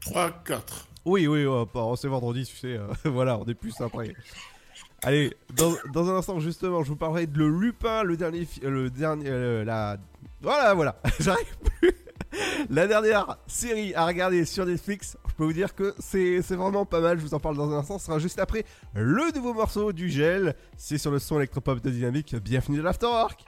3, 0.00 0.30
4. 0.44 0.88
Oui, 1.04 1.26
oui, 1.26 1.46
ouais, 1.46 1.64
pas- 1.72 1.94
c'est 1.96 2.08
vendredi, 2.08 2.44
tu 2.44 2.56
sais. 2.56 2.76
euh, 2.76 2.86
voilà, 3.04 3.38
on 3.38 3.44
est 3.46 3.54
plus 3.54 3.74
après. 3.80 4.14
Allez, 5.02 5.34
dans, 5.54 5.72
dans 5.92 6.10
un 6.10 6.16
instant, 6.16 6.40
justement, 6.40 6.82
je 6.82 6.88
vous 6.88 6.96
parlerai 6.96 7.26
de 7.26 7.38
le 7.38 7.48
Lupin, 7.48 8.02
le 8.02 8.16
dernier. 8.16 8.46
euh, 8.64 8.70
Le 8.70 8.90
dernier 8.90 9.28
euh, 9.28 9.64
la. 9.64 9.96
Voilà, 10.42 10.74
voilà, 10.74 11.00
j'arrive 11.20 11.56
plus. 11.80 11.92
La 12.68 12.86
dernière 12.86 13.36
série 13.46 13.94
à 13.94 14.04
regarder 14.06 14.44
sur 14.44 14.66
Netflix, 14.66 15.16
je 15.28 15.34
peux 15.34 15.44
vous 15.44 15.52
dire 15.52 15.74
que 15.74 15.94
c'est 15.98 16.42
c'est 16.42 16.56
vraiment 16.56 16.84
pas 16.84 17.00
mal. 17.00 17.18
Je 17.18 17.24
vous 17.24 17.32
en 17.34 17.40
parle 17.40 17.56
dans 17.56 17.70
un 17.72 17.78
instant. 17.78 17.98
Ce 17.98 18.06
sera 18.06 18.18
juste 18.18 18.38
après 18.38 18.64
le 18.94 19.34
nouveau 19.34 19.54
morceau 19.54 19.92
du 19.92 20.10
gel. 20.10 20.54
C'est 20.76 20.98
sur 20.98 21.10
le 21.10 21.18
son 21.20 21.36
électropop 21.38 21.80
de 21.80 21.90
Dynamique. 21.90 22.36
Bienvenue 22.36 22.78
dans 22.78 22.84
l'Afterwork. 22.84 23.44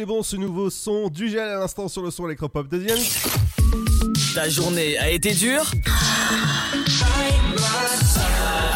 Est 0.00 0.06
bon 0.06 0.22
ce 0.22 0.36
nouveau 0.36 0.70
son 0.70 1.08
du 1.08 1.28
gel 1.28 1.46
à 1.46 1.58
l'instant 1.58 1.86
sur 1.88 2.02
le 2.02 2.10
son 2.10 2.24
électropop 2.26 2.68
de 2.68 2.78
Dynamique. 2.78 3.22
Ta 4.34 4.48
journée 4.48 4.96
a 4.96 5.10
été 5.10 5.34
dure 5.34 5.70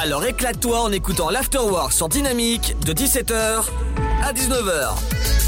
Alors 0.02 0.24
éclate-toi 0.26 0.82
en 0.82 0.92
écoutant 0.92 1.30
l'Afterwork 1.30 1.94
sur 1.94 2.10
Dynamique 2.10 2.76
de 2.84 2.92
17h 2.92 3.64
à 4.22 4.32
19h. 4.34 5.43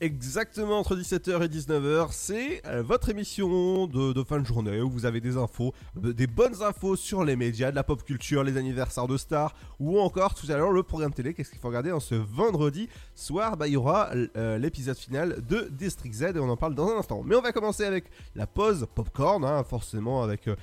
Exactement 0.00 0.78
entre 0.78 0.94
17h 0.94 1.42
et 1.42 1.48
19h, 1.48 2.10
c'est 2.12 2.64
euh, 2.66 2.84
votre 2.84 3.08
émission 3.08 3.88
de, 3.88 4.22
fin 4.22 4.38
de 4.38 4.46
journée 4.46 4.80
où 4.80 4.88
vous 4.88 5.06
avez 5.06 5.20
des 5.20 5.36
infos, 5.36 5.74
des 5.96 6.28
bonnes 6.28 6.62
infos 6.62 6.94
sur 6.94 7.24
les 7.24 7.34
médias, 7.34 7.72
de 7.72 7.74
la 7.74 7.82
pop 7.82 8.04
culture, 8.04 8.44
les 8.44 8.56
anniversaires 8.56 9.08
de 9.08 9.16
stars 9.16 9.56
ou 9.80 9.98
encore 9.98 10.36
tout 10.36 10.46
à 10.52 10.56
l'heure 10.56 10.70
le 10.70 10.84
programme 10.84 11.12
télé. 11.12 11.34
Qu'est-ce 11.34 11.50
qu'il 11.50 11.58
faut 11.58 11.66
regarder 11.66 11.90
en 11.90 11.98
ce 11.98 12.14
vendredi 12.14 12.88
soir? 13.16 13.56
Bah 13.56 13.66
il 13.66 13.72
y 13.72 13.76
aura 13.76 14.10
euh, 14.36 14.56
l'épisode 14.58 14.96
final 14.96 15.44
de 15.48 15.68
District 15.72 16.14
Z 16.14 16.22
et 16.36 16.38
on 16.38 16.48
en 16.48 16.56
parle 16.56 16.76
dans 16.76 16.88
un 16.90 16.98
instant. 16.98 17.24
Mais 17.24 17.34
on 17.34 17.42
va 17.42 17.50
commencer 17.50 17.84
avec 17.84 18.04
la 18.36 18.46
pause 18.46 18.86
popcorn, 18.94 19.44
hein, 19.44 19.64
forcément 19.64 20.22
avec 20.22 20.46
euh, 20.46 20.54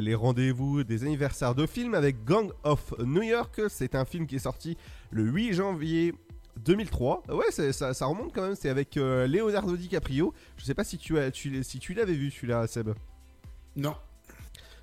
les 0.00 0.14
rendez-vous 0.14 0.82
des 0.82 1.04
anniversaires 1.04 1.54
de 1.54 1.66
films 1.66 1.92
avec 1.92 2.24
Gang 2.24 2.50
of 2.64 2.94
New 3.00 3.22
York. 3.22 3.60
C'est 3.68 3.94
un 3.94 4.06
film 4.06 4.26
qui 4.26 4.36
est 4.36 4.38
sorti 4.38 4.78
le 5.10 5.24
8 5.24 5.52
janvier 5.52 6.14
2003. 6.64 7.22
Ouais, 7.28 7.44
c'est- 7.50 7.72
ça, 7.72 7.92
ça 7.94 8.06
remonte 8.06 8.32
quand 8.32 8.42
même. 8.42 8.54
C'est 8.54 8.68
avec 8.70 8.96
euh, 8.96 9.26
Leonardo 9.26 9.76
DiCaprio. 9.76 10.32
Je 10.56 10.64
sais 10.64 10.74
pas 10.74 10.84
si 10.84 10.98
tu 10.98 11.18
as, 11.18 11.30
tu, 11.30 11.62
si 11.62 11.78
tu 11.78 11.94
l'avais 11.94 12.14
vu 12.14 12.30
celui-là, 12.30 12.66
Seb. 12.66 12.90
Non. 13.76 13.94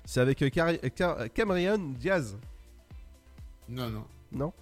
C'est 0.04 0.20
avec 0.20 0.40
euh, 0.42 0.50
Cari- 0.50 0.78
Car- 0.94 1.30
Cameron 1.32 1.78
Diaz. 1.98 2.36
Non, 3.68 3.88
non. 3.90 4.04
Non. 4.32 4.52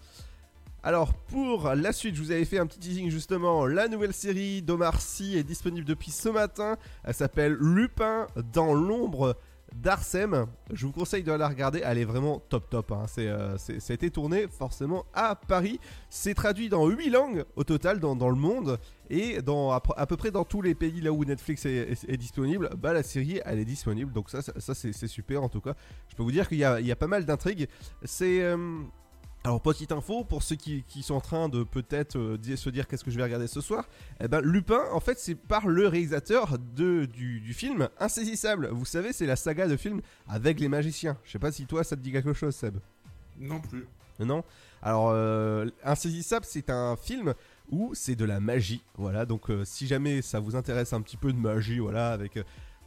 Alors 0.85 1.15
pour 1.15 1.69
la 1.75 1.93
suite, 1.93 2.17
je 2.17 2.23
vous 2.23 2.31
avais 2.33 2.45
fait 2.45 2.59
un 2.59 2.67
petit 2.67 2.79
teasing 2.81 3.09
justement. 3.11 3.67
La 3.67 3.87
nouvelle 3.89 4.13
série 4.13 4.63
d'Omar 4.63 5.01
Sy 5.01 5.37
est 5.37 5.45
disponible 5.45 5.87
depuis 5.87 6.11
ce 6.11 6.29
matin. 6.29 6.77
Elle 7.05 7.15
s'appelle 7.15 7.53
Lupin 7.55 8.27
dans 8.53 8.75
l'ombre 8.75 9.37
d'Arsem. 9.75 10.47
Je 10.73 10.87
vous 10.87 10.93
conseille 10.93 11.23
de 11.23 11.33
la 11.33 11.49
regarder. 11.49 11.83
Elle 11.85 11.99
est 11.99 12.05
vraiment 12.05 12.39
top 12.39 12.69
top. 12.71 12.93
hein. 12.93 13.05
C'est, 13.09 13.29
euh, 13.29 13.57
c'est- 13.59 13.81
ça 13.81 13.93
a 13.93 13.95
été 13.95 14.11
tourné 14.11 14.47
forcément 14.49 15.05
à 15.15 15.35
Paris. 15.35 15.79
C'est 16.11 16.35
traduit 16.35 16.69
dans 16.69 16.87
8 16.87 17.11
langues 17.11 17.45
au 17.57 17.65
total 17.65 18.01
dans, 18.01 18.15
le 18.29 18.37
monde. 18.37 18.79
Et 19.11 19.43
dans, 19.43 19.73
à, 19.73 19.81
peu- 19.81 20.17
près 20.17 20.31
dans 20.31 20.45
tous 20.45 20.63
les 20.63 20.75
pays 20.75 21.01
là 21.01 21.13
où 21.13 21.25
Netflix 21.25 21.67
est, 21.67 22.17
disponible, 22.17 22.71
bah, 22.79 22.93
la 22.93 23.03
série 23.03 23.41
elle 23.45 23.59
est 23.59 23.65
disponible. 23.65 24.13
Donc 24.13 24.31
ça, 24.31 24.43
ça, 24.43 24.75
c'est, 24.75 24.93
super 25.07 25.43
en 25.43 25.49
tout 25.49 25.61
cas. 25.61 25.75
Je 26.09 26.15
peux 26.17 26.23
vous 26.23 26.33
dire 26.33 26.49
qu'il 26.49 26.59
y 26.59 26.65
a, 26.65 26.81
il 26.81 26.87
y 26.87 26.93
a 26.93 26.97
pas 26.97 27.07
mal 27.09 27.25
d'intrigues. 27.25 27.69
C'est... 28.05 28.43
euh, 28.43 28.81
alors 29.45 29.61
petite 29.61 29.91
info 29.91 30.23
pour 30.23 30.43
ceux 30.45 30.55
qui, 30.55 30.85
qui 30.87 31.03
sont 31.03 31.15
en 31.15 31.21
train 31.21 31.49
de 31.49 31.65
peut-être 31.65 32.17
euh, 32.17 32.57
se 32.57 32.71
dire 32.71 32.87
qu'est-ce 32.87 33.03
que 33.03 33.11
je 33.11 33.17
vais 33.17 33.25
regarder 33.25 33.49
ce 33.49 33.61
soir. 33.61 33.89
Eh 34.21 34.29
ben 34.29 34.41
Lupin 34.41 34.81
en 34.93 35.01
fait 35.01 35.19
c'est 35.19 35.35
par 35.35 35.67
le 35.67 35.89
réalisateur 35.89 36.59
de, 36.77 37.07
du, 37.07 37.41
du 37.41 37.53
film 37.53 37.89
Insaisissable. 37.99 38.69
Vous 38.69 38.85
savez 38.85 39.13
c'est 39.13 39.27
la 39.27 39.35
saga 39.35 39.67
de 39.67 39.77
films 39.77 40.01
avec 40.29 40.61
les 40.61 40.69
magiciens. 40.69 41.17
Je 41.25 41.33
sais 41.33 41.41
pas 41.41 41.51
si 41.51 41.67
toi 41.67 41.83
ça 41.83 41.97
te 41.97 42.03
dit 42.03 42.13
quelque 42.13 42.33
chose 42.35 42.55
Seb. 42.55 42.77
Non 43.39 43.61
plus. 43.61 43.85
Non? 44.21 44.45
Alors 44.81 45.11
euh, 45.11 45.69
Insaisissable 45.83 46.47
c'est 46.49 46.71
un 46.71 46.95
film 46.95 47.35
où 47.69 47.95
c'est 47.95 48.15
de 48.15 48.25
la 48.25 48.39
magie. 48.39 48.83
Voilà 48.97 49.27
donc 49.27 49.51
euh, 49.51 49.65
si 49.65 49.89
jamais 49.89 50.23
ça 50.23 50.39
vous 50.39 50.55
intéresse 50.55 50.93
un 50.93 51.01
petit 51.01 51.17
peu 51.17 51.33
de 51.33 51.39
magie 51.39 51.81
voilà 51.81 52.13
avec... 52.13 52.39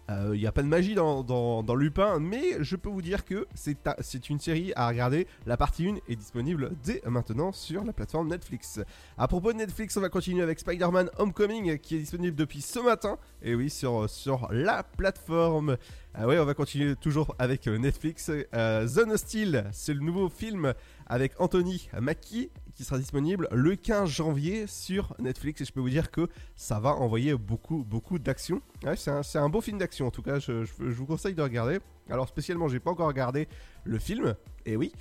euh, 0.09 0.31
il 0.33 0.39
n'y 0.39 0.47
a 0.47 0.51
pas 0.51 0.61
de 0.61 0.67
magie 0.67 0.95
dans, 0.95 1.75
Lupin, 1.75 2.19
mais 2.19 2.63
je 2.63 2.75
peux 2.75 2.89
vous 2.89 3.01
dire 3.01 3.25
que 3.25 3.47
c'est 3.55 4.29
une 4.29 4.39
série 4.39 4.71
à 4.75 4.87
regarder. 4.87 5.27
La 5.45 5.57
partie 5.57 5.87
1 5.87 5.95
est 6.07 6.15
disponible 6.15 6.71
dès 6.83 7.01
maintenant 7.05 7.51
sur 7.51 7.83
la 7.83 7.93
plateforme 7.93 8.29
Netflix. 8.29 8.79
À 9.17 9.27
propos 9.27 9.51
de 9.51 9.57
Netflix, 9.57 9.97
on 9.97 10.01
va 10.01 10.09
continuer 10.09 10.43
avec 10.43 10.59
Spider-Man 10.59 11.09
Homecoming 11.17 11.77
qui 11.79 11.95
est 11.95 11.99
disponible 11.99 12.35
depuis 12.35 12.61
ce 12.61 12.79
matin. 12.79 13.17
Et 13.41 13.55
oui, 13.55 13.69
sur, 13.69 14.07
la 14.51 14.83
plateforme. 14.83 15.77
Ah 16.13 16.27
on 16.27 16.45
va 16.45 16.53
continuer 16.53 16.95
toujours 16.95 17.35
avec 17.39 17.67
euh, 17.67 17.77
Netflix. 17.77 18.31
Euh, 18.53 18.87
Zone 18.87 19.11
Hostile, 19.11 19.65
c'est 19.73 19.93
le 19.93 19.99
nouveau 19.99 20.29
film 20.29 20.73
avec 21.07 21.33
Anthony 21.39 21.89
Mackie 21.99 22.49
qui 22.75 22.83
sera 22.83 22.97
disponible 22.97 23.47
le 23.51 23.75
15 23.75 24.09
janvier 24.09 24.67
sur 24.67 25.15
Netflix. 25.19 25.61
Et 25.61 25.65
je 25.65 25.71
peux 25.71 25.79
vous 25.79 25.89
dire 25.89 26.11
que 26.11 26.27
ça 26.55 26.79
va 26.79 26.93
envoyer 26.95 27.35
beaucoup, 27.35 27.85
beaucoup 27.85 28.19
d'action. 28.19 28.61
C'est 28.95 29.37
un, 29.37 29.49
beau 29.49 29.61
film 29.61 29.77
d'action 29.77 30.07
en 30.07 30.11
tout 30.11 30.21
cas. 30.21 30.39
Je, 30.39 30.65
vous 30.79 31.05
conseille 31.05 31.35
de 31.35 31.41
regarder. 31.41 31.79
Alors 32.09 32.27
spécialement, 32.27 32.67
j'ai 32.67 32.79
pas 32.79 32.91
encore 32.91 33.07
regardé 33.07 33.47
le 33.85 33.97
film. 33.97 34.35
Et 34.65 34.75
oui. 34.75 34.91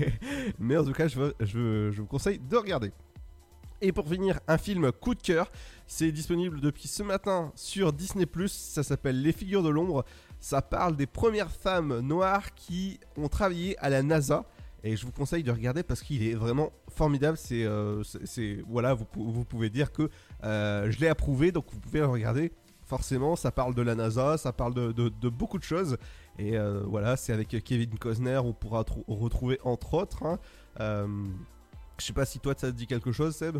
Mais 0.58 0.76
en 0.76 0.84
tout 0.84 0.92
cas, 0.92 1.08
je 1.08 1.90
vous 1.90 2.06
conseille 2.06 2.38
de 2.38 2.56
regarder. 2.56 2.92
Et 3.82 3.92
pour 3.92 4.08
finir, 4.08 4.40
un 4.48 4.58
film 4.58 4.90
coup 4.92 5.14
de 5.14 5.20
cœur. 5.20 5.50
C'est 5.86 6.10
disponible 6.10 6.60
depuis 6.60 6.88
ce 6.88 7.02
matin 7.02 7.52
sur 7.54 7.92
Disney+. 7.92 8.26
Ça 8.48 8.82
s'appelle 8.82 9.20
Les 9.22 9.32
figures 9.32 9.62
de 9.62 9.68
l'ombre. 9.68 10.04
Ça 10.40 10.62
parle 10.62 10.96
des 10.96 11.06
premières 11.06 11.50
femmes 11.50 12.00
noires 12.00 12.54
qui 12.54 13.00
ont 13.16 13.28
travaillé 13.28 13.78
à 13.78 13.88
la 13.88 14.02
NASA. 14.02 14.44
Et 14.86 14.96
je 14.96 15.04
vous 15.04 15.10
conseille 15.12 15.42
de 15.42 15.50
regarder 15.50 15.82
parce 15.82 16.00
qu'il 16.00 16.22
est 16.22 16.34
vraiment 16.34 16.70
formidable. 16.88 17.36
C'est, 17.36 17.64
euh, 17.64 18.04
c'est- 18.04 18.62
voilà, 18.68 18.94
vous, 18.94 19.04
pou- 19.04 19.30
vous 19.32 19.44
pouvez 19.44 19.68
dire 19.68 19.90
que 19.90 20.08
euh, 20.44 20.88
je 20.90 21.00
l'ai 21.00 21.08
approuvé, 21.08 21.50
donc 21.50 21.64
vous 21.72 21.80
pouvez 21.80 21.98
le 22.00 22.06
regarder. 22.06 22.52
Forcément, 22.84 23.34
ça 23.34 23.50
parle 23.50 23.74
de 23.74 23.82
la 23.82 23.96
NASA, 23.96 24.38
ça 24.38 24.52
parle 24.52 24.72
de, 24.74 24.92
de- 24.92 25.08
de 25.08 25.28
beaucoup 25.28 25.58
de 25.58 25.64
choses. 25.64 25.96
Et 26.38 26.56
euh, 26.56 26.82
voilà, 26.86 27.16
c'est 27.16 27.32
avec 27.32 27.48
Kevin 27.64 27.98
Costner, 27.98 28.38
on 28.38 28.52
pourra 28.52 28.84
trou- 28.84 29.02
retrouver 29.08 29.58
entre 29.64 29.94
autres. 29.94 30.22
hein. 30.24 30.38
Je 31.98 32.04
sais 32.04 32.12
pas 32.12 32.26
si 32.26 32.38
toi 32.38 32.54
ça 32.56 32.70
te 32.70 32.76
dit 32.76 32.86
quelque 32.86 33.10
chose, 33.10 33.34
Seb? 33.34 33.58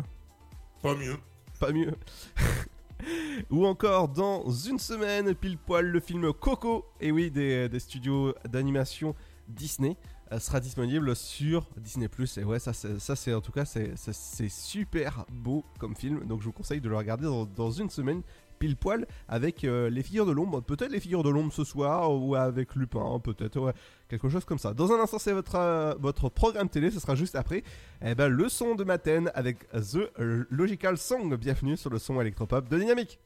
Pas 0.81 0.95
mieux. 0.95 1.17
Pas 1.59 1.71
mieux. 1.73 1.91
Ou 3.51 3.65
encore 3.65 4.07
dans 4.09 4.49
une 4.49 4.79
semaine, 4.79 5.35
pile 5.35 5.57
poil, 5.57 5.85
le 5.87 5.99
film 5.99 6.31
Coco, 6.33 6.85
et 7.01 7.11
oui, 7.11 7.29
des, 7.31 7.67
des 7.69 7.79
studios 7.79 8.33
d'animation 8.49 9.13
Disney, 9.47 9.95
sera 10.39 10.59
disponible 10.59 11.15
sur 11.15 11.67
Disney+. 11.77 12.09
Et 12.37 12.43
ouais, 12.43 12.59
ça, 12.59 12.73
c'est- 12.73 13.33
en 13.33 13.41
tout 13.41 13.51
cas, 13.51 13.65
c'est 13.65 14.49
super 14.49 15.25
beau 15.31 15.63
comme 15.79 15.95
film. 15.95 16.25
Donc 16.25 16.41
je 16.41 16.45
vous 16.45 16.51
conseille 16.51 16.81
de 16.81 16.89
le 16.89 16.95
regarder 16.97 17.27
dans, 17.55 17.71
une 17.71 17.89
semaine, 17.89 18.21
pile 18.59 18.75
poil, 18.75 19.05
avec 19.27 19.63
euh, 19.63 19.89
les 19.89 20.01
figures 20.03 20.25
de 20.25 20.31
l'ombre. 20.31 20.61
Peut-être 20.61 20.91
les 20.91 20.99
figures 20.99 21.23
de 21.23 21.29
l'ombre 21.29 21.53
ce 21.53 21.63
soir, 21.63 22.11
ou 22.11 22.35
avec 22.35 22.75
Lupin, 22.75 23.19
peut-être, 23.19 23.59
ouais, 23.59 23.73
quelque 24.09 24.29
chose 24.29 24.45
comme 24.45 24.57
ça. 24.57 24.73
Dans 24.73 24.91
un 24.91 24.99
instant, 24.99 25.19
c'est 25.19 25.33
votre, 25.33 25.55
euh, 25.55 25.93
votre 25.99 26.29
programme 26.29 26.67
télé, 26.67 26.89
ce 26.89 26.99
sera 26.99 27.15
juste 27.15 27.35
après. 27.35 27.63
Eh 28.03 28.15
ben, 28.15 28.27
le 28.29 28.49
son 28.49 28.73
de 28.75 28.83
Maten 28.83 29.31
avec 29.35 29.67
The 29.69 30.09
Logical 30.49 30.97
Song. 30.97 31.35
Bienvenue 31.35 31.77
sur 31.77 31.89
le 31.91 31.99
son 31.99 32.19
électropop 32.19 32.67
de 32.67 32.79
Dynamique. 32.79 33.19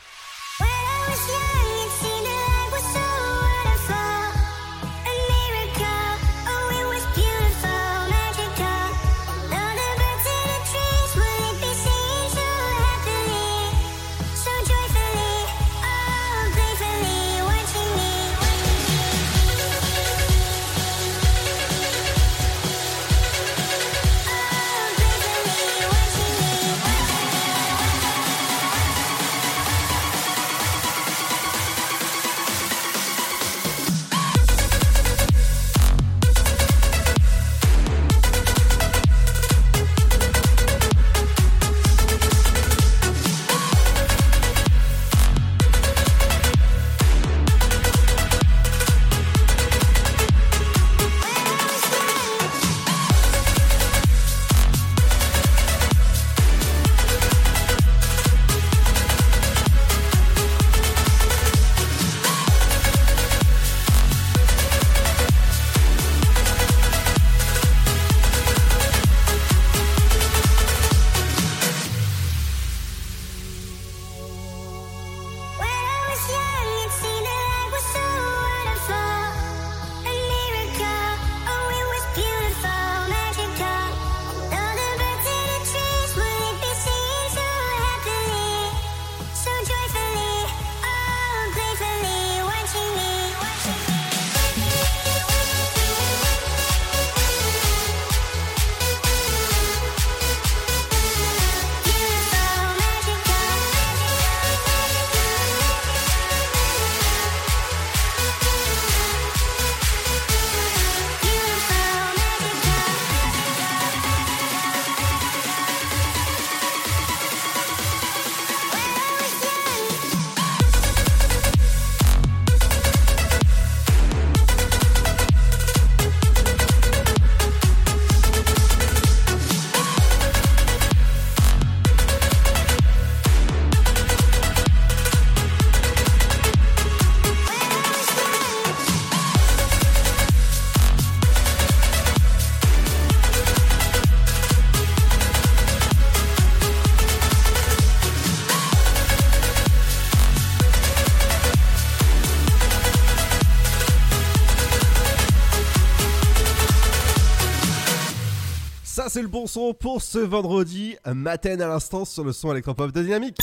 C'est 159.12 159.22
le 159.22 159.28
bon 159.28 159.45
son 159.45 159.74
pour 159.74 160.01
ce 160.01 160.20
vendredi 160.20 160.95
matin 161.05 161.59
à 161.59 161.68
l'instant 161.68 162.05
sur 162.05 162.24
le 162.24 162.32
son 162.32 162.49
électropop 162.53 162.93
de 162.93 163.03
Dynamique. 163.03 163.36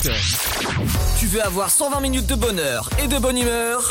Tu 1.18 1.26
veux 1.26 1.42
avoir 1.42 1.68
120 1.68 2.00
minutes 2.00 2.26
de 2.26 2.36
bonheur 2.36 2.88
et 3.04 3.06
de 3.06 3.18
bonne 3.18 3.36
humeur? 3.36 3.86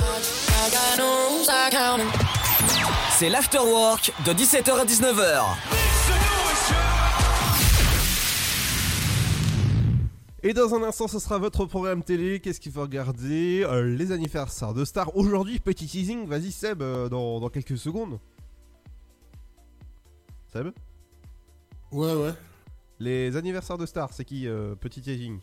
C'est 3.12 3.30
l'afterwork 3.30 4.12
de 4.26 4.34
17h 4.34 4.72
à 4.72 4.86
19h. 4.86 5.44
Et 10.42 10.54
dans 10.54 10.74
un 10.74 10.82
instant, 10.82 11.08
ce 11.08 11.20
sera 11.20 11.38
votre 11.38 11.66
programme 11.66 12.02
télé. 12.02 12.40
Qu'est-ce 12.40 12.60
qu'il 12.60 12.72
faut 12.72 12.82
regarder? 12.82 13.64
Euh, 13.70 13.84
Les 13.96 14.12
anniversaires 14.12 14.74
de 14.74 14.84
stars. 14.84 15.16
Aujourd'hui, 15.16 15.60
petit 15.60 15.86
teasing. 15.86 16.26
Vas-y, 16.26 16.52
Seb, 16.52 16.82
euh, 16.82 17.08
dans, 17.08 17.40
dans 17.40 17.50
quelques 17.50 17.78
secondes. 17.78 18.18
Seb? 20.52 20.70
Ouais, 21.92 22.14
ouais. 22.14 22.34
Les 23.00 23.36
anniversaires 23.38 23.78
de 23.78 23.86
stars, 23.86 24.12
c'est 24.12 24.26
qui 24.26 24.48
euh, 24.48 24.76
Petit 24.76 25.02
teasing. 25.02 25.40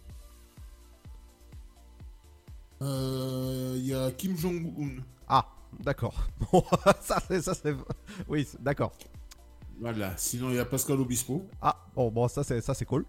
Euh, 2.82 3.74
Il 3.76 3.86
y 3.86 3.95
a 3.95 4.11
Kim 4.11 4.36
Jong-un. 4.36 5.03
Ah, 5.28 5.47
d'accord. 5.80 6.14
Bon, 6.53 6.64
ça, 7.01 7.22
c'est. 7.28 7.40
Ça, 7.40 7.55
c'est... 7.55 7.74
Oui, 8.28 8.47
d'accord. 8.61 8.92
Voilà. 9.80 10.16
Sinon, 10.16 10.51
il 10.51 10.57
y 10.57 10.59
a 10.59 10.64
Pascal 10.64 11.01
Obispo. 11.01 11.47
Ah, 11.62 11.76
bon, 11.95 12.11
bon 12.11 12.28
ça, 12.28 12.45
c'est, 12.45 12.61
ça, 12.61 12.74
c'est 12.74 12.84
cool. 12.84 13.05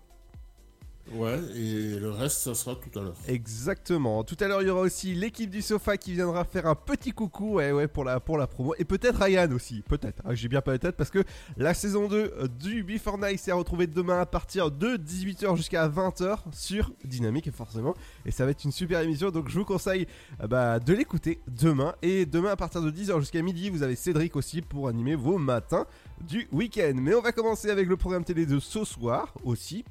Ouais, 1.14 1.40
et 1.56 2.00
le 2.00 2.10
reste, 2.10 2.40
ça 2.40 2.56
sera 2.56 2.76
tout 2.76 2.98
à 3.00 3.04
l'heure. 3.04 3.16
Exactement. 3.28 4.24
Tout 4.24 4.36
à 4.40 4.48
l'heure, 4.48 4.62
il 4.64 4.68
y 4.68 4.72
aura 4.72 4.82
aussi 4.82 5.14
l'équipe 5.14 5.50
du 5.52 5.62
sofa 5.62 5.98
qui 5.98 6.14
viendra 6.14 6.44
faire 6.46 6.66
un 6.66 6.74
petit 6.74 7.12
coucou 7.12 7.54
ouais, 7.56 7.72
ouais, 7.72 7.88
pour, 7.88 8.04
la, 8.04 8.20
pour 8.20 8.38
la 8.38 8.48
promo. 8.48 8.74
Et 8.80 8.86
peut-être 8.86 9.22
Ryan 9.22 9.52
aussi. 9.52 9.84
Peut-être. 9.88 10.24
hein, 10.26 10.34
J'ai 10.34 10.48
bien 10.48 10.62
peut-être 10.62 10.96
parce 10.98 11.12
que 11.12 11.24
la 11.58 11.74
saison 11.76 12.08
2 12.08 12.16
euh, 12.18 12.48
du 12.48 12.84
Before 12.84 13.20
Night 13.20 13.40
s'est 13.40 13.52
retrouvée 13.52 13.86
demain 13.88 14.20
à 14.20 14.26
partir 14.26 14.72
de 14.72 14.98
18h 14.98 15.56
jusqu'à 15.56 15.88
20h 15.88 16.38
sur 16.52 16.92
Dynamique, 17.04 17.52
forcément. 17.52 17.94
Et 18.26 18.32
ça 18.32 18.46
va 18.46 18.52
être 18.52 18.64
une 18.64 18.72
super 18.72 19.00
émission. 19.02 19.30
Donc 19.30 19.50
je 19.50 19.60
vous 19.60 19.66
conseille 19.66 20.08
euh, 20.42 20.48
bah, 20.48 20.80
de 20.80 20.94
l'écouter 20.94 21.40
demain. 21.48 21.94
Et 22.02 22.26
demain, 22.26 22.50
à 22.50 22.56
partir 22.56 22.82
de 22.82 22.90
10h 22.90 23.20
jusqu'à 23.20 23.42
midi, 23.44 23.70
vous 23.70 23.84
avez 23.84 23.96
Cédric 23.96 24.36
aussi 24.36 24.62
pour 24.64 24.88
animer 24.88 25.14
vos 25.16 25.38
matins 25.38 25.86
du 26.28 26.48
week-end. 26.52 26.94
Mais 26.96 27.14
on 27.14 27.22
va 27.22 27.32
commencer 27.32 27.70
avec 27.70 27.88
le 27.88 27.96
programme 27.96 28.24
télé 28.24 28.46
de 28.48 28.60
ce 28.60 28.84
soir 28.86 29.34
aussi 29.44 29.86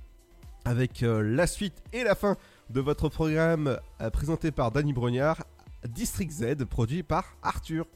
avec 0.64 1.02
euh, 1.02 1.20
la 1.22 1.46
suite 1.46 1.82
et 1.92 2.04
la 2.04 2.14
fin 2.14 2.36
de 2.70 2.80
votre 2.80 3.08
programme 3.08 3.78
euh, 4.00 4.10
présenté 4.10 4.50
par 4.50 4.70
Danny 4.70 4.92
Brognard, 4.92 5.44
District 5.88 6.30
Z, 6.30 6.64
produit 6.64 7.02
par 7.02 7.36
Arthur. 7.42 7.86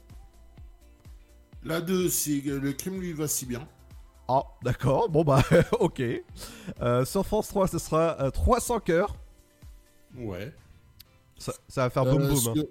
La 1.63 1.81
2, 1.81 2.09
c'est 2.09 2.39
que 2.41 2.51
le 2.51 2.71
crime 2.73 2.99
lui 3.01 3.13
va 3.13 3.27
si 3.27 3.45
bien. 3.45 3.67
Ah, 4.27 4.43
d'accord, 4.63 5.09
bon 5.09 5.23
bah, 5.23 5.43
ok. 5.79 6.01
Euh, 6.81 7.03
sur 7.05 7.25
France 7.25 7.47
3, 7.49 7.67
ce 7.67 7.79
sera 7.79 8.15
euh, 8.21 8.29
300 8.29 8.79
cœurs. 8.79 9.15
Ouais. 10.15 10.53
Ça, 11.37 11.53
ça 11.67 11.83
va 11.83 11.89
faire 11.89 12.05
boum 12.05 12.21
Euh, 12.21 12.27
boum. 12.27 12.37
sur, 12.37 12.51
hein. 12.51 12.63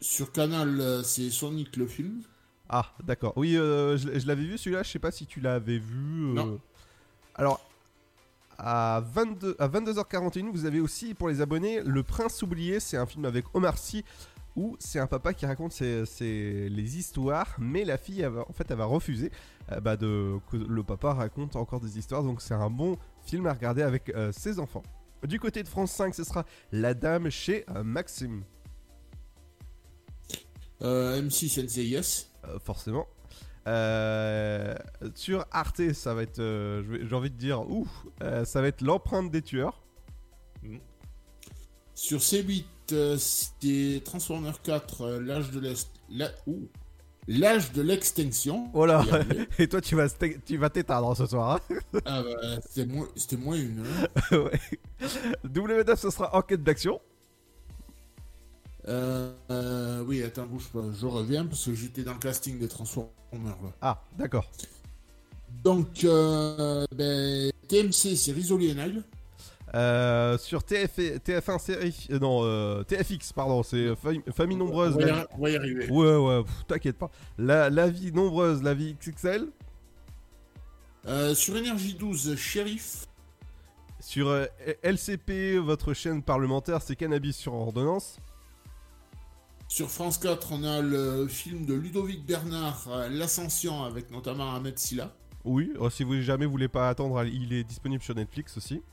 sur 0.00 0.32
Canal, 0.32 0.80
euh, 0.80 1.02
c'est 1.02 1.30
Sonic 1.30 1.76
le 1.76 1.86
film. 1.86 2.22
Ah, 2.68 2.92
d'accord. 3.02 3.32
Oui, 3.36 3.56
euh, 3.56 3.96
je, 3.96 4.18
je 4.18 4.26
l'avais 4.26 4.44
vu 4.44 4.56
celui-là, 4.56 4.82
je 4.84 4.90
sais 4.90 4.98
pas 4.98 5.10
si 5.10 5.26
tu 5.26 5.40
l'avais 5.40 5.78
vu. 5.78 6.30
euh. 6.30 6.34
Non. 6.34 6.60
Alors, 7.34 7.60
à, 8.58 9.02
22, 9.12 9.56
à 9.58 9.68
22h41, 9.68 10.50
vous 10.50 10.64
avez 10.66 10.80
aussi 10.80 11.14
pour 11.14 11.28
les 11.28 11.40
abonnés 11.40 11.80
Le 11.82 12.02
Prince 12.02 12.42
oublié, 12.42 12.80
c'est 12.80 12.96
un 12.96 13.06
film 13.06 13.24
avec 13.24 13.44
Omar 13.54 13.78
Sy 13.78 14.04
où 14.56 14.76
c'est 14.78 15.00
un 15.00 15.08
papa 15.08 15.34
qui 15.34 15.46
raconte 15.46 15.72
ses, 15.72 16.06
ses- 16.06 16.68
les 16.68 16.96
histoires, 16.96 17.56
mais 17.58 17.84
la 17.84 17.98
fille, 17.98 18.20
elle 18.20 18.30
va- 18.30 18.48
en 18.48 18.52
fait, 18.52 18.70
elle 18.70 18.76
va 18.76 18.84
refuser 18.84 19.32
euh, 19.72 19.80
bah, 19.80 19.96
de, 19.96 20.36
que 20.50 20.56
le 20.56 20.82
papa 20.84 21.12
raconte 21.12 21.56
encore 21.56 21.80
des 21.80 21.98
histoires, 21.98 22.22
donc 22.22 22.40
c'est 22.40 22.54
un 22.54 22.70
bon 22.70 22.96
film 23.24 23.46
à 23.46 23.52
regarder 23.52 23.82
avec 23.82 24.10
euh, 24.10 24.30
ses 24.30 24.60
enfants. 24.60 24.84
Du 25.26 25.40
côté 25.40 25.62
de 25.62 25.68
France 25.68 25.90
5, 25.92 26.14
ce 26.14 26.22
sera 26.22 26.44
La 26.70 26.94
Dame 26.94 27.30
chez 27.30 27.64
euh, 27.74 27.82
Maxime. 27.82 28.44
Euh, 30.82 31.20
M6 31.22 31.48
Sensei 31.48 31.86
Yes. 31.86 32.30
Euh, 32.44 32.58
forcément. 32.62 33.06
Euh, 33.66 34.74
sur 35.14 35.46
Arte, 35.50 35.92
ça 35.94 36.12
va 36.14 36.22
être, 36.22 36.38
euh, 36.40 36.82
j'ai 37.08 37.14
envie 37.14 37.30
de 37.30 37.36
dire, 37.36 37.68
ouf, 37.70 37.88
euh, 38.22 38.44
ça 38.44 38.60
va 38.60 38.68
être 38.68 38.82
l'empreinte 38.82 39.30
des 39.30 39.42
tueurs. 39.42 39.82
Sur 41.94 42.18
C8, 42.20 42.64
euh, 42.92 43.16
c'est 43.18 44.02
Transformers 44.04 44.60
4, 44.62 45.02
euh, 45.02 45.20
l'âge 45.20 45.50
de 45.50 45.60
l'est. 45.60 45.88
la-. 46.10 46.30
L'âge 47.26 47.72
de 47.72 47.80
l'extinction. 47.80 48.68
Oh 48.74 48.84
là, 48.84 49.02
et 49.58 49.66
toi 49.66 49.80
tu 49.80 49.94
vas, 49.96 50.08
ste- 50.08 50.42
tu 50.44 50.58
vas 50.58 50.68
t'éteindre 50.68 51.16
ce 51.16 51.24
soir. 51.24 51.58
hein. 51.70 51.76
Ah 52.04 52.22
bah, 52.22 52.60
c'était 52.68 52.84
moins, 52.92 53.08
c'était 53.16 53.38
moins 53.38 53.56
une. 53.56 53.82
ouais. 54.32 54.60
W9, 55.46 55.96
ce 55.96 56.10
sera 56.10 56.34
enquête 56.36 56.62
d'action. 56.62 57.00
Euh, 58.86 59.32
euh, 59.50 60.02
oui, 60.06 60.22
attends, 60.22 60.46
bouge 60.46 60.68
pas. 60.68 60.82
Je 60.98 61.06
reviens 61.06 61.46
parce 61.46 61.64
que 61.64 61.74
j'étais 61.74 62.02
dans 62.02 62.12
le 62.12 62.18
casting 62.18 62.58
des 62.58 62.68
Transformers 62.68 63.10
là. 63.32 63.70
Ah, 63.80 64.02
d'accord. 64.18 64.50
Donc, 65.62 66.04
euh, 66.04 66.84
ben, 66.94 67.50
TMC, 67.68 68.16
c'est 68.16 68.32
Risoli 68.32 68.66
et 68.70 68.74
Nile. 68.74 69.02
Euh, 69.74 70.38
sur 70.38 70.62
TF, 70.62 70.98
TF1 70.98 71.58
série, 71.58 72.06
euh, 72.10 72.18
non, 72.20 72.40
euh, 72.44 72.84
TFX, 72.84 73.32
pardon, 73.32 73.62
c'est 73.64 73.96
Famille, 73.96 74.22
famille 74.36 74.56
nombreuse. 74.56 74.94
On 74.94 74.98
va 74.98 75.02
y 75.02 75.06
la- 75.06 75.16
arri- 75.22 75.26
on 75.36 75.42
va 75.42 75.50
y 75.50 75.56
arriver. 75.56 75.88
Ouais, 75.90 76.16
ouais, 76.16 76.44
pff, 76.44 76.66
t'inquiète 76.68 76.96
pas. 76.98 77.10
La, 77.38 77.70
la 77.70 77.88
vie 77.88 78.12
nombreuse, 78.12 78.62
la 78.62 78.74
vie 78.74 78.94
XXL. 79.00 79.48
Euh, 81.06 81.34
sur 81.34 81.56
Énergie 81.56 81.94
12, 81.94 82.36
Shérif. 82.36 83.06
Sur 84.00 84.28
euh, 84.28 84.46
LCP, 84.82 85.58
votre 85.58 85.92
chaîne 85.94 86.22
parlementaire, 86.22 86.80
c'est 86.82 86.94
Cannabis 86.94 87.36
sur 87.36 87.54
ordonnance. 87.54 88.18
Sur 89.74 89.90
France 89.90 90.18
4, 90.18 90.52
on 90.52 90.62
a 90.62 90.80
le 90.80 91.26
film 91.26 91.66
de 91.66 91.74
Ludovic 91.74 92.24
Bernard, 92.24 92.86
euh, 92.86 93.08
L'Ascension, 93.08 93.82
avec 93.82 94.08
notamment 94.12 94.54
Ahmed 94.54 94.78
Silla. 94.78 95.12
Oui, 95.44 95.72
euh, 95.80 95.90
si 95.90 96.04
vous 96.04 96.20
jamais 96.20 96.46
voulez 96.46 96.68
pas 96.68 96.88
attendre, 96.88 97.24
il 97.24 97.52
est 97.52 97.64
disponible 97.64 98.00
sur 98.00 98.14
Netflix 98.14 98.56
aussi. 98.56 98.84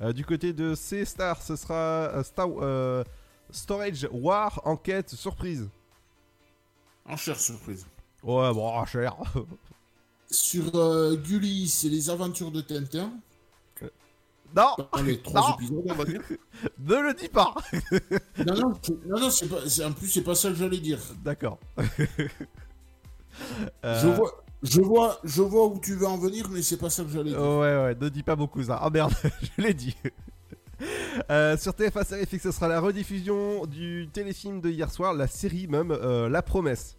Euh, 0.00 0.12
du 0.12 0.24
côté 0.24 0.52
de 0.52 0.74
C-Star, 0.74 1.40
ce 1.40 1.54
sera 1.54 2.10
euh, 2.10 2.24
Star, 2.24 2.48
Storage 3.52 4.08
War 4.10 4.60
Enquête 4.64 5.10
Surprise. 5.10 5.68
Enchère 7.08 7.38
surprise. 7.38 7.86
Ouais, 8.24 8.52
bon, 8.52 8.84
cher. 8.86 9.14
Sur 10.32 11.16
Gulli, 11.16 11.68
c'est 11.68 11.90
Les 11.90 12.10
Aventures 12.10 12.50
de 12.50 12.60
Tintin. 12.60 13.12
Non 14.56 14.74
Dans 14.92 15.02
les 15.02 15.20
trois 15.20 15.40
Non 15.40 15.54
épisodes, 15.56 15.84
on 15.88 15.94
va 15.94 16.04
dire. 16.04 16.22
ne 16.78 16.94
le 16.94 17.14
dis 17.14 17.28
pas 17.28 17.54
non, 18.46 18.54
non, 18.54 18.72
non, 19.06 19.20
non, 19.20 19.30
c'est 19.30 19.48
pas, 19.48 19.86
en 19.86 19.92
plus, 19.92 20.08
c'est 20.08 20.22
pas 20.22 20.34
ça 20.34 20.48
que 20.48 20.54
j'allais 20.54 20.78
dire. 20.78 20.98
D'accord. 21.22 21.58
Je, 23.84 24.08
vois, 24.08 24.32
je, 24.62 24.80
vois, 24.80 25.18
je 25.22 25.42
vois 25.42 25.66
où 25.66 25.78
tu 25.78 25.94
veux 25.94 26.06
en 26.06 26.16
venir, 26.16 26.48
mais 26.48 26.62
c'est 26.62 26.78
pas 26.78 26.88
ça 26.88 27.04
que 27.04 27.10
j'allais 27.10 27.32
dire. 27.32 27.38
Ouais, 27.38 27.76
ouais, 27.76 27.94
ne 28.00 28.08
dis 28.08 28.22
pas 28.22 28.34
beaucoup 28.34 28.62
ça. 28.62 28.78
Ah 28.80 28.88
merde, 28.88 29.12
je 29.58 29.62
l'ai 29.62 29.74
dit. 29.74 29.94
Euh, 31.30 31.56
sur 31.56 31.72
TF1 31.72 32.04
Série 32.04 32.26
Fixe, 32.26 32.44
ce 32.44 32.50
sera 32.50 32.68
la 32.68 32.80
rediffusion 32.80 33.66
du 33.66 34.08
téléfilm 34.10 34.60
de 34.62 34.70
hier 34.70 34.90
soir, 34.90 35.12
la 35.12 35.26
série 35.26 35.66
même, 35.66 35.90
euh, 35.90 36.28
La 36.30 36.40
Promesse. 36.42 36.95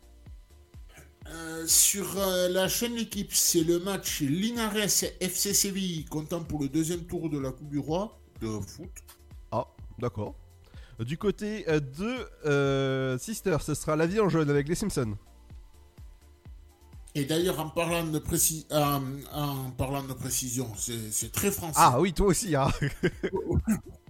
Euh, 1.30 1.66
sur 1.68 2.18
euh, 2.18 2.48
la 2.50 2.68
chaîne 2.70 2.96
L'équipe, 2.96 3.34
c'est 3.34 3.62
le 3.64 3.80
match 3.80 4.22
Linares 4.22 4.76
FC 5.20 5.54
Séville, 5.54 6.06
comptant 6.06 6.42
pour 6.42 6.62
le 6.62 6.70
deuxième 6.70 7.02
tour 7.06 7.30
de 7.30 7.38
la 7.38 7.52
Coupe 7.52 7.70
du 7.70 7.80
Roi 7.80 8.18
de 8.40 8.48
foot. 8.60 8.90
Ah, 9.52 9.66
d'accord. 10.00 10.36
Du 11.00 11.18
côté 11.18 11.66
euh, 11.70 11.80
de 11.80 12.30
euh, 12.46 13.18
Sister, 13.18 13.58
ce 13.62 13.74
sera 13.74 13.96
La 13.96 14.08
vie 14.08 14.20
en 14.20 14.30
jaune 14.30 14.50
avec 14.50 14.68
les 14.70 14.76
Simpsons. 14.76 15.18
Et 17.14 17.26
d'ailleurs, 17.26 17.60
en 17.60 17.70
parlant 17.70 18.06
de, 18.06 18.20
préci- 18.20 18.66
euh, 18.72 19.00
en 19.34 19.72
parlant 19.72 20.04
de 20.04 20.14
précision, 20.14 20.72
c'est 20.78 21.32
très 21.32 21.52
français. 21.52 21.74
Ah 21.82 22.00
oui, 22.00 22.14
toi 22.14 22.28
aussi, 22.28 22.56
hein. 22.56 22.68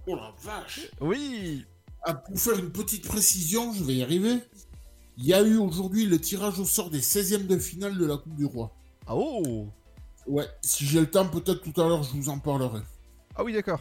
Oh 0.09 0.15
la 0.15 0.33
vache 0.41 0.89
Oui 1.01 1.65
Ah, 2.03 2.13
Pour 2.13 2.39
faire 2.39 2.57
une 2.59 2.71
petite 2.71 3.05
précision, 3.07 3.73
je 3.73 3.83
vais 3.83 3.95
y 3.95 4.03
arriver. 4.03 4.37
Il 5.19 5.25
y 5.25 5.33
a 5.33 5.41
eu 5.41 5.57
aujourd'hui 5.57 6.05
le 6.05 6.21
tirage 6.21 6.59
au 6.59 6.65
sort 6.65 6.91
des 6.91 7.01
16e 7.01 7.47
de 7.47 7.57
finale 7.57 7.97
de 7.97 8.05
la 8.05 8.17
Coupe 8.17 8.35
du 8.35 8.45
Roi. 8.45 8.71
Ah 9.07 9.15
oh 9.15 9.67
Ouais, 10.27 10.45
si 10.61 10.85
j'ai 10.85 10.99
le 10.99 11.09
temps, 11.09 11.27
peut-être 11.27 11.61
tout 11.61 11.81
à 11.81 11.87
l'heure, 11.87 12.03
je 12.03 12.11
vous 12.11 12.29
en 12.29 12.37
parlerai. 12.37 12.81
Ah 13.35 13.43
oui, 13.43 13.53
d'accord. 13.53 13.79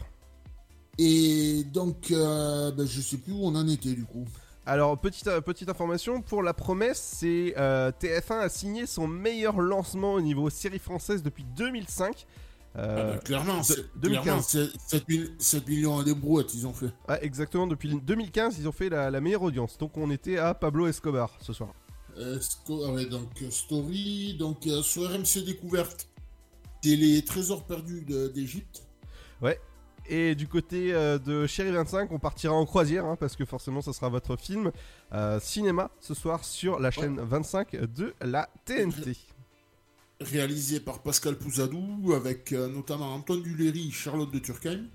Et 0.97 1.63
donc, 1.65 2.09
euh, 2.09 2.71
ben, 2.71 2.87
je 2.87 3.01
sais 3.01 3.17
plus 3.17 3.33
où 3.33 3.41
on 3.43 3.53
en 3.53 3.67
était 3.67 3.93
du 3.93 4.05
coup. 4.05 4.25
Alors, 4.65 4.97
petite, 4.97 5.27
euh, 5.27 5.39
petite 5.39 5.69
information, 5.69 6.23
pour 6.23 6.41
La 6.41 6.55
Promesse, 6.55 7.17
c'est 7.19 7.53
euh, 7.57 7.91
TF1 7.91 8.39
a 8.39 8.49
signé 8.49 8.87
son 8.87 9.07
meilleur 9.07 9.59
lancement 9.59 10.13
au 10.13 10.21
niveau 10.21 10.49
série 10.49 10.79
française 10.79 11.21
depuis 11.21 11.45
2005. 11.55 12.25
Euh, 12.75 13.11
Ah 13.11 13.13
bah, 13.15 13.17
clairement, 13.23 13.57
de- 13.59 13.63
c'est- 13.63 13.85
2015. 13.95 14.23
clairement, 14.23 14.41
c'est 14.43 14.69
7, 14.97 15.07
mille- 15.09 15.35
7 15.39 15.67
millions 15.67 16.03
des 16.03 16.13
brouettes, 16.13 16.53
ils 16.53 16.67
ont 16.67 16.73
fait. 16.73 16.91
Exactement, 17.21 17.65
depuis 17.65 17.89
2015, 18.01 18.57
ils 18.59 18.67
ont 18.67 18.71
fait 18.71 18.89
la, 18.89 19.09
la 19.09 19.19
meilleure 19.21 19.41
audience. 19.43 19.77
Donc, 19.77 19.97
on 19.97 20.11
était 20.11 20.37
à 20.37 20.53
Pablo 20.53 20.85
Escobar 20.87 21.31
ce 21.41 21.53
soir. 21.53 21.69
Ah 22.19 22.21
ouais, 22.91 23.05
donc 23.05 23.29
euh, 23.43 23.49
Story, 23.51 24.35
donc 24.39 24.65
euh, 24.67 24.81
sur 24.81 25.03
RMC 25.09 25.43
Découverte, 25.45 26.07
les 26.83 27.23
trésors 27.23 27.63
perdus 27.65 28.01
de- 28.01 28.27
d'Égypte. 28.27 28.83
Ouais. 29.41 29.59
Et 30.09 30.35
du 30.35 30.47
côté 30.47 30.93
euh, 30.93 31.19
de 31.19 31.45
Chéri 31.47 31.69
25, 31.71 32.11
on 32.11 32.17
partira 32.19 32.53
en 32.53 32.65
croisière, 32.65 33.05
hein, 33.05 33.17
parce 33.19 33.35
que 33.35 33.43
forcément, 33.43 33.81
ce 33.81 33.91
sera 33.91 34.07
votre 34.09 34.37
film 34.37 34.71
euh, 35.13 35.39
cinéma 35.41 35.91
ce 35.99 36.13
soir 36.13 36.43
sur 36.45 36.79
la 36.79 36.91
chaîne 36.91 37.19
25 37.19 37.75
de 37.75 38.13
la 38.21 38.49
TNT. 38.65 39.17
Réalisé 40.21 40.79
par 40.79 41.01
Pascal 41.03 41.37
Pouzadou, 41.37 42.13
avec 42.13 42.51
euh, 42.53 42.67
notamment 42.67 43.13
Antoine 43.13 43.43
Duléry, 43.43 43.91
Charlotte 43.91 44.31
de 44.31 44.39
Turckheim. 44.39 44.85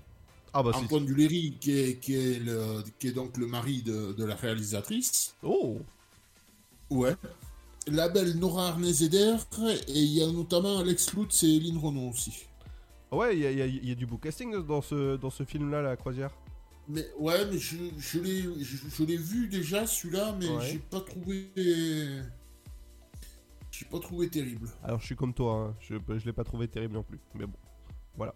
Ah 0.53 0.61
bah 0.63 0.71
si. 0.73 0.83
Antoine 0.83 1.05
Duléry, 1.05 1.55
qui 1.59 1.71
est, 1.79 1.99
qui, 1.99 2.13
est 2.15 2.39
le- 2.39 2.83
qui 2.99 3.07
est 3.07 3.11
donc 3.11 3.37
le 3.37 3.47
mari 3.47 3.81
de, 3.81 4.13
de 4.13 4.23
la 4.25 4.35
réalisatrice. 4.35 5.33
Oh 5.41 5.79
Ouais. 6.89 7.15
La 7.87 8.07
belle 8.07 8.37
Nora 8.37 8.67
Arnezeder, 8.69 9.35
et 9.87 9.99
il 9.99 10.13
y 10.13 10.21
a 10.23 10.27
notamment 10.27 10.77
Alex 10.79 11.13
Lutz 11.13 11.43
et 11.43 11.59
Lynn 11.59 11.77
Renault 11.77 12.11
aussi. 12.11 12.45
Ouais, 13.11 13.35
il 13.35 13.39
y, 13.39 13.41
y 13.43 13.61
a- 13.61 13.65
il 13.65 13.89
y 13.89 13.91
a 13.91 13.95
du 13.95 14.05
beau 14.05 14.17
casting 14.17 14.55
dans 14.65 14.81
ce, 14.81 15.17
dans 15.17 15.29
ce 15.29 15.43
film-là, 15.43 15.81
la 15.81 15.95
croisière. 15.97 16.31
Mais 16.87 17.05
ouais, 17.17 17.45
mais 17.51 17.57
je, 17.57 17.77
je 17.97 18.19
l'ai 18.19 18.41
je, 18.61 18.77
je 18.95 19.03
l'ai 19.05 19.15
vu 19.17 19.47
déjà 19.47 19.87
celui-là, 19.87 20.35
mais 20.39 20.49
Ouais. 20.49 20.65
j'ai 20.69 20.79
pas 20.79 20.99
trouvé 21.01 21.49
j'ai 23.77 23.85
pas 23.85 23.99
trouvé 23.99 24.29
terrible. 24.29 24.67
Alors 24.83 24.99
je 24.99 25.05
suis 25.05 25.15
comme 25.15 25.33
toi, 25.33 25.53
hein, 25.69 25.75
je, 25.79 25.95
je 26.17 26.25
l'ai 26.25 26.33
pas 26.33 26.43
trouvé 26.43 26.67
terrible 26.67 26.93
non 26.93 27.03
plus. 27.03 27.19
Mais 27.35 27.45
bon, 27.45 27.57
voilà. 28.15 28.33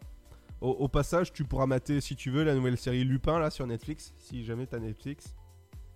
Au, 0.62 0.70
au 0.72 0.88
passage, 0.88 1.32
tu 1.34 1.44
pourras 1.44 1.68
mater 1.68 2.02
si 2.02 2.16
tu 2.16 2.32
veux 2.32 2.44
la 2.44 2.56
nouvelle 2.56 2.78
série 2.78 3.04
Lupin 3.04 3.38
là 3.40 3.50
sur 3.52 3.68
Netflix, 3.68 4.14
si 4.18 4.44
jamais 4.44 4.66
t'as 4.66 4.80
Netflix. 4.80 5.36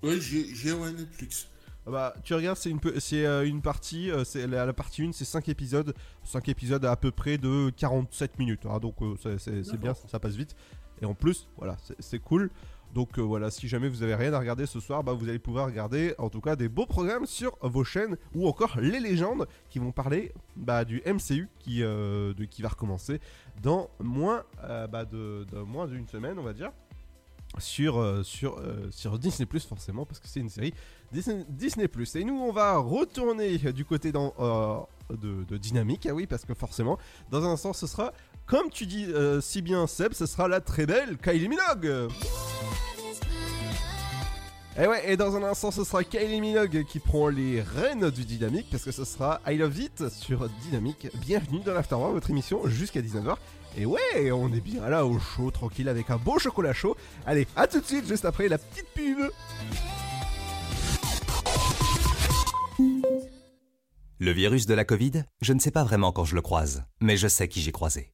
Ouais, 0.04 0.20
j'ai 0.20 0.72
ouais, 0.74 0.92
Netflix. 0.94 1.48
Ah 1.88 1.92
Bah, 1.92 2.14
tu 2.24 2.36
regardes, 2.36 2.58
c'est 2.58 2.70
une, 2.70 2.80
peu- 2.80 3.00
c'est 3.00 3.26
euh, 3.26 3.48
une 3.48 3.62
partie, 3.64 4.12
euh, 4.12 4.24
c'est 4.24 4.46
la, 4.46 4.68
la 4.68 4.74
partie 4.74 5.02
1, 5.04 5.14
c'est 5.14 5.26
5 5.26 5.50
épisodes, 5.50 5.96
5 6.24 6.48
épisodes 6.50 6.86
à 6.86 6.96
peu 6.96 7.10
près 7.10 7.40
de 7.40 7.72
47 7.76 8.38
minutes, 8.38 8.68
hein, 8.68 8.78
donc 8.78 9.02
euh, 9.02 9.16
c'est- 9.40 9.78
bien, 9.78 9.96
ça 9.96 10.20
passe 10.20 10.36
vite. 10.36 10.56
Et 11.02 11.06
en 11.06 11.16
plus, 11.16 11.50
voilà, 11.58 11.78
c'est 12.00 12.20
cool. 12.20 12.52
Donc 12.94 13.18
euh, 13.18 13.22
voilà, 13.22 13.52
si 13.52 13.68
jamais 13.68 13.88
vous 13.88 14.04
avez 14.04 14.16
rien 14.16 14.34
à 14.34 14.40
regarder 14.40 14.66
ce 14.66 14.80
soir, 14.80 15.04
bah, 15.04 15.14
vous 15.14 15.30
allez 15.30 15.40
pouvoir 15.40 15.68
regarder 15.68 16.14
en 16.18 16.30
tout 16.30 16.42
cas 16.42 16.56
des 16.56 16.68
beaux 16.68 16.86
programmes 16.86 17.26
sur 17.26 17.58
vos 17.62 17.84
chaînes 17.84 18.18
ou 18.36 18.48
encore 18.48 18.80
les 18.80 19.00
légendes 19.00 19.48
qui 19.70 19.80
vont 19.80 19.92
parler 19.92 20.34
bah, 20.56 20.84
du 20.84 21.02
MCU 21.06 21.48
qui, 21.60 21.84
euh, 21.84 22.34
qui 22.50 22.62
va 22.62 22.70
recommencer 22.70 23.20
dans 23.62 23.90
moins, 24.00 24.44
euh, 24.64 24.88
bah, 24.88 25.06
d'une 25.06 26.08
semaine, 26.08 26.38
on 26.38 26.44
va 26.44 26.54
dire. 26.54 26.72
Sur, 27.58 28.24
sur, 28.24 28.62
sur 28.92 29.20
Disney 29.20 29.46
Plus 29.46 29.66
forcément 29.66 30.06
parce 30.06 30.22
que 30.22 30.28
c'est 30.30 30.40
une 30.40 30.48
série 30.48 30.74
Disney, 31.12 31.90
Plus. 31.90 32.16
Et 32.16 32.24
nous 32.24 32.40
on 32.40 32.54
va 32.54 32.78
retourner 32.78 33.58
du 33.58 33.84
côté 33.84 34.14
de, 34.14 35.44
de 35.44 35.58
Dynamique 35.58 36.08
ah 36.10 36.14
oui 36.14 36.28
parce 36.28 36.46
que 36.46 36.54
forcément 36.54 36.98
dans 37.30 37.44
un 37.44 37.52
instant 37.52 37.74
ce 37.74 37.88
sera 37.88 38.14
comme 38.46 38.70
tu 38.70 38.86
dis 38.86 39.06
euh, 39.06 39.42
si 39.42 39.62
bien 39.62 39.88
Seb 39.88 40.14
ce 40.14 40.26
sera 40.26 40.48
la 40.48 40.62
très 40.62 40.86
belle 40.86 41.18
Kylie 41.18 41.48
Minogue 41.48 42.10
et 44.78 44.88
ouais, 44.88 45.12
et 45.12 45.18
dans 45.18 45.36
un 45.36 45.44
instant, 45.44 45.70
ce 45.70 45.84
sera 45.84 46.02
Kylie 46.06 46.40
Minogue 46.40 46.86
qui 46.88 47.00
prend 47.00 47.28
les 47.28 47.62
rênes 47.62 48.10
du 48.10 48.24
Dynamique 48.24 48.68
parce 48.72 48.86
que 48.86 48.92
ce 48.92 49.04
sera 49.04 49.42
I 49.46 49.58
Love 49.58 49.78
It 49.78 50.08
sur 50.08 50.48
Dynamique. 50.64 51.10
Bienvenue 51.20 51.60
dans 51.60 51.74
l'Afterworld, 51.74 52.14
votre 52.14 52.30
émission 52.30 52.66
jusqu'à 52.68 53.02
19h. 53.02 53.36
Et 53.78 53.86
ouais, 53.86 54.32
on 54.32 54.48
est 54.54 54.62
bien 54.62 54.88
là 54.88 55.06
au 55.06 55.20
chaud, 55.20 55.52
tranquille, 55.52 55.90
avec 55.90 56.10
un 56.10 56.16
beau 56.16 56.40
chocolat 56.40 56.72
chaud. 56.72 56.96
Allez, 57.26 57.48
à 57.58 57.68
tout 57.68 57.82
de 57.82 57.86
suite, 57.86 58.08
juste 58.08 58.24
après 58.24 58.48
la 58.48 58.58
petite 58.58 58.88
pub. 58.96 59.30
Le 64.20 64.32
virus 64.32 64.68
de 64.68 64.74
la 64.74 64.86
Covid, 64.86 65.24
je 65.42 65.52
ne 65.52 65.60
sais 65.60 65.72
pas 65.72 65.84
vraiment 65.84 66.14
quand 66.14 66.26
je 66.26 66.36
le 66.36 66.42
croise, 66.42 66.86
mais 67.02 67.18
je 67.18 67.28
sais 67.28 67.50
qui 67.50 67.60
j'ai 67.62 67.74
croisé. 67.74 68.14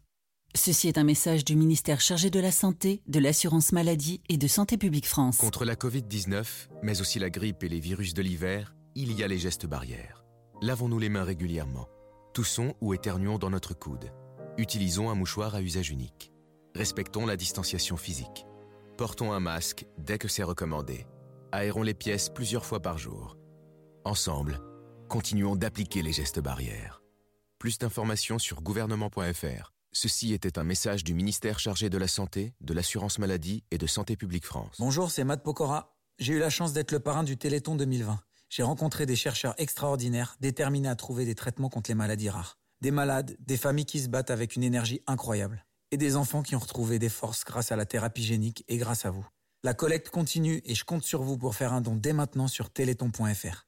Ceci 0.53 0.89
est 0.89 0.97
un 0.97 1.03
message 1.03 1.45
du 1.45 1.55
ministère 1.55 2.01
chargé 2.01 2.29
de 2.29 2.39
la 2.39 2.51
Santé, 2.51 3.01
de 3.07 3.19
l'Assurance 3.19 3.71
Maladie 3.71 4.21
et 4.27 4.37
de 4.37 4.47
Santé 4.47 4.77
Publique 4.77 5.07
France. 5.07 5.37
Contre 5.37 5.63
la 5.63 5.75
Covid-19, 5.75 6.45
mais 6.83 6.99
aussi 6.99 7.19
la 7.19 7.29
grippe 7.29 7.63
et 7.63 7.69
les 7.69 7.79
virus 7.79 8.13
de 8.13 8.21
l'hiver, 8.21 8.75
il 8.93 9.13
y 9.17 9.23
a 9.23 9.27
les 9.27 9.37
gestes 9.37 9.65
barrières. 9.65 10.25
Lavons-nous 10.61 10.99
les 10.99 11.07
mains 11.07 11.23
régulièrement. 11.23 11.87
Toussons 12.33 12.75
ou 12.81 12.93
éternuons 12.93 13.37
dans 13.37 13.49
notre 13.49 13.73
coude. 13.73 14.11
Utilisons 14.57 15.09
un 15.09 15.15
mouchoir 15.15 15.55
à 15.55 15.61
usage 15.61 15.89
unique. 15.89 16.33
Respectons 16.75 17.25
la 17.25 17.37
distanciation 17.37 17.95
physique. 17.95 18.45
Portons 18.97 19.31
un 19.31 19.39
masque 19.39 19.85
dès 19.97 20.17
que 20.17 20.27
c'est 20.27 20.43
recommandé. 20.43 21.07
Aérons 21.53 21.83
les 21.83 21.93
pièces 21.93 22.29
plusieurs 22.29 22.65
fois 22.65 22.81
par 22.81 22.97
jour. 22.97 23.37
Ensemble, 24.03 24.59
continuons 25.07 25.55
d'appliquer 25.55 26.01
les 26.01 26.11
gestes 26.11 26.41
barrières. 26.41 27.01
Plus 27.57 27.77
d'informations 27.77 28.37
sur 28.37 28.61
gouvernement.fr. 28.61 29.70
Ceci 29.93 30.33
était 30.33 30.57
un 30.57 30.63
message 30.63 31.03
du 31.03 31.13
ministère 31.13 31.59
chargé 31.59 31.89
de 31.89 31.97
la 31.97 32.07
Santé, 32.07 32.53
de 32.61 32.73
l'Assurance 32.73 33.19
Maladie 33.19 33.65
et 33.71 33.77
de 33.77 33.87
Santé 33.87 34.15
Publique 34.15 34.45
France. 34.45 34.77
Bonjour, 34.79 35.11
c'est 35.11 35.25
Matt 35.25 35.43
Pokora. 35.43 35.97
J'ai 36.17 36.33
eu 36.33 36.39
la 36.39 36.49
chance 36.49 36.71
d'être 36.71 36.93
le 36.93 37.01
parrain 37.01 37.23
du 37.23 37.35
Téléthon 37.37 37.75
2020. 37.75 38.21
J'ai 38.49 38.63
rencontré 38.63 39.05
des 39.05 39.17
chercheurs 39.17 39.53
extraordinaires 39.57 40.37
déterminés 40.39 40.87
à 40.87 40.95
trouver 40.95 41.25
des 41.25 41.35
traitements 41.35 41.67
contre 41.67 41.91
les 41.91 41.95
maladies 41.95 42.29
rares. 42.29 42.57
Des 42.79 42.91
malades, 42.91 43.35
des 43.39 43.57
familles 43.57 43.85
qui 43.85 43.99
se 43.99 44.07
battent 44.07 44.31
avec 44.31 44.55
une 44.55 44.63
énergie 44.63 45.01
incroyable. 45.07 45.65
Et 45.91 45.97
des 45.97 46.15
enfants 46.15 46.41
qui 46.41 46.55
ont 46.55 46.59
retrouvé 46.59 46.97
des 46.97 47.09
forces 47.09 47.43
grâce 47.43 47.73
à 47.73 47.75
la 47.75 47.85
thérapie 47.85 48.23
génique 48.23 48.63
et 48.69 48.77
grâce 48.77 49.05
à 49.05 49.11
vous. 49.11 49.27
La 49.63 49.73
collecte 49.73 50.09
continue 50.09 50.61
et 50.63 50.73
je 50.73 50.85
compte 50.85 51.03
sur 51.03 51.21
vous 51.21 51.37
pour 51.37 51.53
faire 51.53 51.73
un 51.73 51.81
don 51.81 51.95
dès 51.95 52.13
maintenant 52.13 52.47
sur 52.47 52.69
téléthon.fr. 52.69 53.67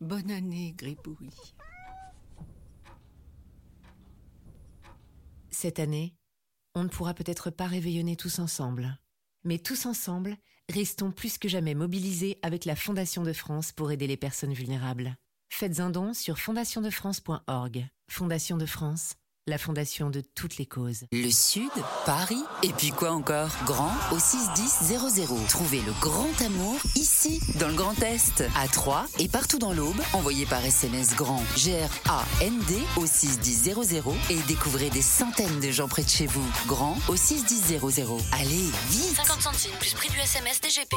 Bonne 0.00 0.30
année, 0.30 0.74
Gribouille. 0.76 1.30
Cette 5.50 5.78
année, 5.78 6.14
on 6.74 6.82
ne 6.82 6.88
pourra 6.88 7.14
peut-être 7.14 7.50
pas 7.50 7.66
réveillonner 7.66 8.16
tous 8.16 8.38
ensemble. 8.38 8.98
Mais 9.44 9.58
tous 9.58 9.86
ensemble, 9.86 10.36
restons 10.68 11.12
plus 11.12 11.38
que 11.38 11.48
jamais 11.48 11.74
mobilisés 11.74 12.38
avec 12.42 12.64
la 12.64 12.76
Fondation 12.76 13.22
de 13.22 13.32
France 13.32 13.72
pour 13.72 13.92
aider 13.92 14.06
les 14.06 14.16
personnes 14.16 14.52
vulnérables. 14.52 15.16
Faites 15.50 15.80
un 15.80 15.90
don 15.90 16.14
sur 16.14 16.38
fondationdefrance.org. 16.38 17.86
Fondation 18.10 18.56
de 18.56 18.66
France, 18.66 19.14
la 19.46 19.58
fondation 19.58 20.08
de 20.08 20.22
toutes 20.34 20.56
les 20.56 20.64
causes. 20.64 21.04
Le 21.12 21.30
Sud, 21.30 21.70
Paris, 22.06 22.42
et 22.62 22.70
puis 22.70 22.90
quoi 22.90 23.12
encore? 23.12 23.50
Grand 23.66 23.92
au 24.10 24.18
61000. 24.18 25.36
Trouvez 25.48 25.82
le 25.82 25.92
grand 26.00 26.40
amour 26.40 26.78
ici, 26.96 27.40
dans 27.60 27.68
le 27.68 27.74
Grand 27.74 28.00
Est, 28.02 28.42
à 28.56 28.68
Troyes 28.68 29.04
et 29.18 29.28
partout 29.28 29.58
dans 29.58 29.74
l'Aube. 29.74 30.00
Envoyez 30.14 30.46
par 30.46 30.64
SMS 30.64 31.14
grand 31.14 31.42
G-R-A-N-D 31.56 32.74
au 32.96 33.04
61000 33.04 33.74
et 34.30 34.38
découvrez 34.48 34.88
des 34.88 35.02
centaines 35.02 35.60
de 35.60 35.70
gens 35.70 35.88
près 35.88 36.04
de 36.04 36.08
chez 36.08 36.26
vous. 36.26 36.46
Grand 36.66 36.96
au 37.08 37.16
61000. 37.16 37.80
Allez, 38.32 38.70
vite 38.88 39.16
50 39.16 39.42
centimes 39.42 39.76
plus 39.78 39.92
prix 39.92 40.08
du 40.08 40.18
SMS 40.20 40.58
DGP. 40.62 40.94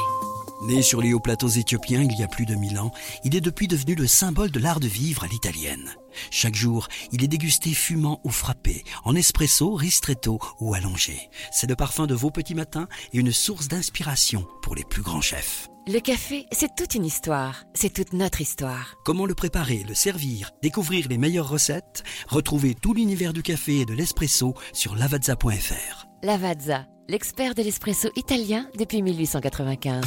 Né 0.62 0.80
sur 0.80 1.02
les 1.02 1.12
hauts 1.12 1.20
plateaux 1.20 1.48
éthiopiens 1.48 2.02
il 2.02 2.18
y 2.18 2.22
a 2.22 2.28
plus 2.28 2.46
de 2.46 2.54
1000 2.54 2.78
ans, 2.78 2.92
il 3.24 3.36
est 3.36 3.40
depuis 3.42 3.68
devenu 3.68 3.94
le 3.94 4.06
symbole 4.06 4.50
de 4.50 4.58
l'art 4.58 4.80
de 4.80 4.88
vivre 4.88 5.24
à 5.24 5.26
l'italienne. 5.26 5.94
Chaque 6.30 6.54
jour, 6.54 6.88
il 7.12 7.22
est 7.22 7.28
dégusté 7.28 7.70
fumant 7.70 8.20
ou 8.24 8.30
frappé, 8.30 8.84
en 9.04 9.14
espresso, 9.14 9.74
ristretto 9.74 10.38
ou 10.60 10.74
allongé. 10.74 11.30
C'est 11.52 11.68
le 11.68 11.76
parfum 11.76 12.06
de 12.06 12.14
vos 12.14 12.30
petits 12.30 12.54
matins 12.54 12.88
et 13.12 13.18
une 13.18 13.32
source 13.32 13.68
d'inspiration 13.68 14.46
pour 14.62 14.74
les 14.74 14.84
plus 14.84 15.02
grands 15.02 15.20
chefs. 15.20 15.68
Le 15.90 16.00
café, 16.00 16.44
c'est 16.52 16.74
toute 16.76 16.94
une 16.94 17.06
histoire. 17.06 17.64
C'est 17.72 17.92
toute 17.92 18.12
notre 18.12 18.42
histoire. 18.42 18.96
Comment 19.06 19.24
le 19.24 19.34
préparer, 19.34 19.84
le 19.88 19.94
servir, 19.94 20.50
découvrir 20.62 21.08
les 21.08 21.16
meilleures 21.16 21.48
recettes 21.48 22.02
Retrouvez 22.28 22.74
tout 22.74 22.92
l'univers 22.92 23.32
du 23.32 23.42
café 23.42 23.80
et 23.80 23.86
de 23.86 23.94
l'espresso 23.94 24.52
sur 24.74 24.96
lavazza.fr. 24.96 26.06
Lavazza, 26.22 26.84
l'expert 27.08 27.54
de 27.54 27.62
l'espresso 27.62 28.10
italien 28.16 28.68
depuis 28.76 29.00
1895. 29.00 30.04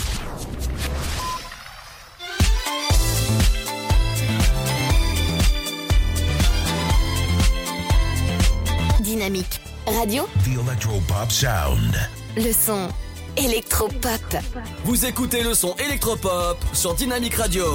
Dynamique 9.12 9.59
radio, 9.88 10.26
The 10.45 10.57
Electropop 10.66 11.30
sound. 11.30 11.93
le 12.38 12.53
son 12.53 12.88
électropop. 13.36 14.38
Vous 14.86 15.05
écoutez 15.05 15.43
le 15.43 15.53
son 15.53 15.76
électropop 15.86 16.57
sur 16.72 16.93
Dynamic 16.93 17.34
Radio. 17.36 17.66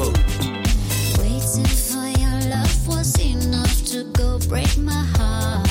Waiting 1.18 1.66
for 1.66 2.06
your 2.18 2.40
love 2.48 2.88
was 2.88 3.12
enough 3.20 3.84
to 3.84 4.04
go 4.18 4.38
break 4.48 4.78
my 4.78 4.92
heart. 5.18 5.65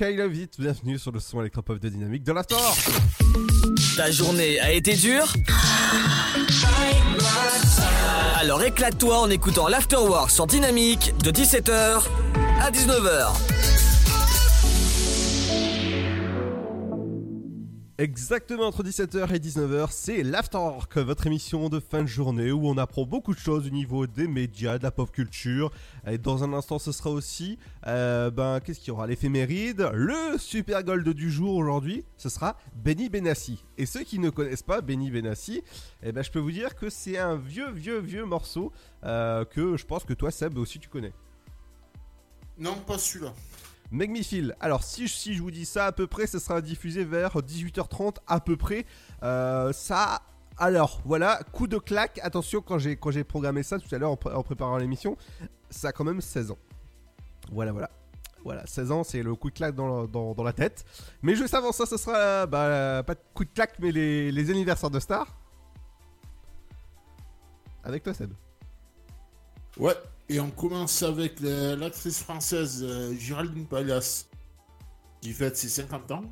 I 0.00 0.48
bienvenue 0.58 0.98
sur 0.98 1.12
le 1.12 1.20
son 1.20 1.40
électropop 1.40 1.78
de 1.78 1.88
Dynamique 1.90 2.24
de 2.24 2.32
l'After. 2.32 2.56
Ta 3.96 4.10
journée 4.10 4.58
a 4.60 4.72
été 4.72 4.94
dure 4.94 5.30
Alors 8.38 8.62
éclate-toi 8.62 9.18
en 9.18 9.28
écoutant 9.28 9.68
l'Afterwork 9.68 10.30
sur 10.30 10.46
Dynamique 10.46 11.12
de 11.22 11.30
17h 11.30 12.04
à 12.62 12.70
19h. 12.70 13.51
Exactement 18.02 18.64
entre 18.64 18.82
17h 18.82 19.32
et 19.32 19.38
19h, 19.38 19.90
c'est 19.92 20.24
l'Afterwork, 20.24 20.98
votre 20.98 21.28
émission 21.28 21.68
de 21.68 21.78
fin 21.78 22.02
de 22.02 22.08
journée 22.08 22.50
où 22.50 22.66
on 22.66 22.76
apprend 22.76 23.06
beaucoup 23.06 23.32
de 23.32 23.38
choses 23.38 23.68
au 23.68 23.70
niveau 23.70 24.08
des 24.08 24.26
médias, 24.26 24.76
de 24.76 24.82
la 24.82 24.90
pop 24.90 25.08
culture. 25.12 25.70
Et 26.08 26.18
dans 26.18 26.42
un 26.42 26.52
instant, 26.52 26.80
ce 26.80 26.90
sera 26.90 27.10
aussi, 27.10 27.60
euh, 27.86 28.28
ben, 28.32 28.58
qu'est-ce 28.58 28.80
qu'il 28.80 28.88
y 28.88 28.90
aura? 28.90 29.06
L'éphéméride, 29.06 29.88
le 29.94 30.36
super 30.36 30.82
gold 30.82 31.08
du 31.10 31.30
jour 31.30 31.54
aujourd'hui, 31.54 32.04
ce 32.16 32.28
sera 32.28 32.56
Benny 32.74 33.08
Benassi. 33.08 33.64
Et 33.78 33.86
ceux 33.86 34.02
qui 34.02 34.18
ne 34.18 34.30
connaissent 34.30 34.64
pas 34.64 34.80
Benny 34.80 35.12
Benassi, 35.12 35.62
eh 36.02 36.10
ben, 36.10 36.24
je 36.24 36.32
peux 36.32 36.40
vous 36.40 36.50
dire 36.50 36.74
que 36.74 36.90
c'est 36.90 37.18
un 37.18 37.36
vieux, 37.36 37.70
vieux, 37.70 38.00
vieux 38.00 38.24
morceau 38.24 38.72
euh, 39.04 39.44
que 39.44 39.76
je 39.76 39.86
pense 39.86 40.02
que 40.02 40.12
toi, 40.12 40.32
Seb, 40.32 40.58
aussi 40.58 40.80
tu 40.80 40.88
connais. 40.88 41.12
Non, 42.58 42.74
pas 42.84 42.98
celui-là. 42.98 43.32
Feel. 44.22 44.56
Alors 44.60 44.82
si, 44.82 45.06
je 45.06 45.42
vous 45.42 45.50
dis 45.50 45.66
ça 45.66 45.86
à 45.86 45.92
peu 45.92 46.06
près, 46.06 46.26
ça 46.26 46.40
sera 46.40 46.60
diffusé 46.60 47.04
vers 47.04 47.36
18h30 47.36 48.16
à 48.26 48.40
peu 48.40 48.56
près. 48.56 48.86
Euh, 49.22 49.72
ça... 49.72 50.22
Alors 50.58 51.00
voilà, 51.04 51.40
coup 51.52 51.66
de 51.66 51.78
claque. 51.78 52.20
Attention 52.22 52.60
quand 52.60 52.78
j'ai 52.78 53.24
programmé 53.24 53.62
ça 53.62 53.78
tout 53.78 53.92
à 53.94 53.98
l'heure 53.98 54.10
en, 54.10 54.16
pré- 54.16 54.34
en 54.34 54.42
préparant 54.42 54.76
l'émission, 54.76 55.16
ça 55.70 55.88
a 55.88 55.92
quand 55.92 56.04
même 56.04 56.20
16 56.20 56.50
ans. 56.50 56.58
Voilà 57.50 57.72
voilà. 57.72 57.90
Voilà, 58.44 58.66
16 58.66 58.90
ans, 58.90 59.04
c'est 59.04 59.22
le 59.22 59.34
coup 59.34 59.50
de 59.50 59.54
claque 59.54 59.74
dans, 59.74 60.44
la 60.44 60.52
tête. 60.52 60.84
Mais 61.22 61.36
juste 61.36 61.54
avant 61.54 61.72
ça, 61.72 61.86
ce 61.86 61.96
sera 61.96 62.46
bah, 62.46 63.02
pas 63.06 63.14
de 63.14 63.20
coup 63.34 63.44
de 63.44 63.50
claque, 63.50 63.74
mais 63.78 63.92
les, 63.92 64.50
anniversaires 64.50 64.90
de 64.90 64.98
stars. 64.98 65.28
Avec 67.84 68.02
toi, 68.02 68.14
Seb. 68.14 68.32
Ouais, 69.78 69.94
et 70.28 70.40
on 70.40 70.50
commence 70.50 71.02
avec 71.02 71.40
la- 71.40 71.76
l'actrice 71.76 72.20
française 72.22 72.82
euh, 72.82 73.14
Géraldine 73.18 73.66
Palias, 73.66 74.26
qui 75.20 75.32
fête 75.32 75.56
ses 75.56 75.68
50 75.68 76.10
ans. 76.12 76.24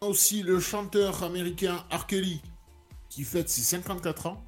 Aussi 0.00 0.42
le 0.42 0.60
chanteur 0.60 1.22
américain 1.22 1.84
R. 1.90 2.06
Kelly, 2.06 2.42
qui 3.08 3.24
fête 3.24 3.48
ses 3.48 3.62
54 3.62 4.26
ans. 4.26 4.44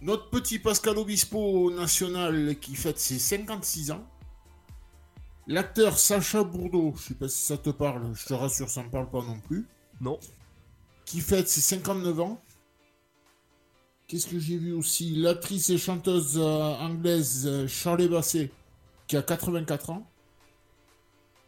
Notre 0.00 0.30
petit 0.30 0.58
Pascal 0.58 0.98
Obispo 0.98 1.70
national, 1.70 2.58
qui 2.60 2.74
fête 2.74 2.98
ses 2.98 3.18
56 3.18 3.92
ans. 3.92 4.04
L'acteur 5.46 5.98
Sacha 5.98 6.44
Bourdeau, 6.44 6.94
je 6.96 7.02
sais 7.08 7.14
pas 7.14 7.28
si 7.28 7.42
ça 7.42 7.56
te 7.56 7.70
parle, 7.70 8.14
je 8.14 8.26
te 8.26 8.34
rassure, 8.34 8.68
ça 8.68 8.82
me 8.82 8.90
parle 8.90 9.10
pas 9.10 9.22
non 9.22 9.38
plus. 9.40 9.66
Non. 10.00 10.18
Qui 11.04 11.20
fête 11.20 11.48
ses 11.48 11.60
59 11.60 12.20
ans. 12.20 12.42
Qu'est-ce 14.12 14.26
que 14.26 14.38
j'ai 14.38 14.58
vu 14.58 14.74
aussi? 14.74 15.14
L'actrice 15.16 15.70
et 15.70 15.78
chanteuse 15.78 16.34
euh, 16.36 16.42
anglaise 16.42 17.46
euh, 17.46 17.66
Shirley 17.66 18.08
Bassey, 18.08 18.50
qui 19.06 19.16
a 19.16 19.22
84 19.22 19.88
ans. 19.88 20.06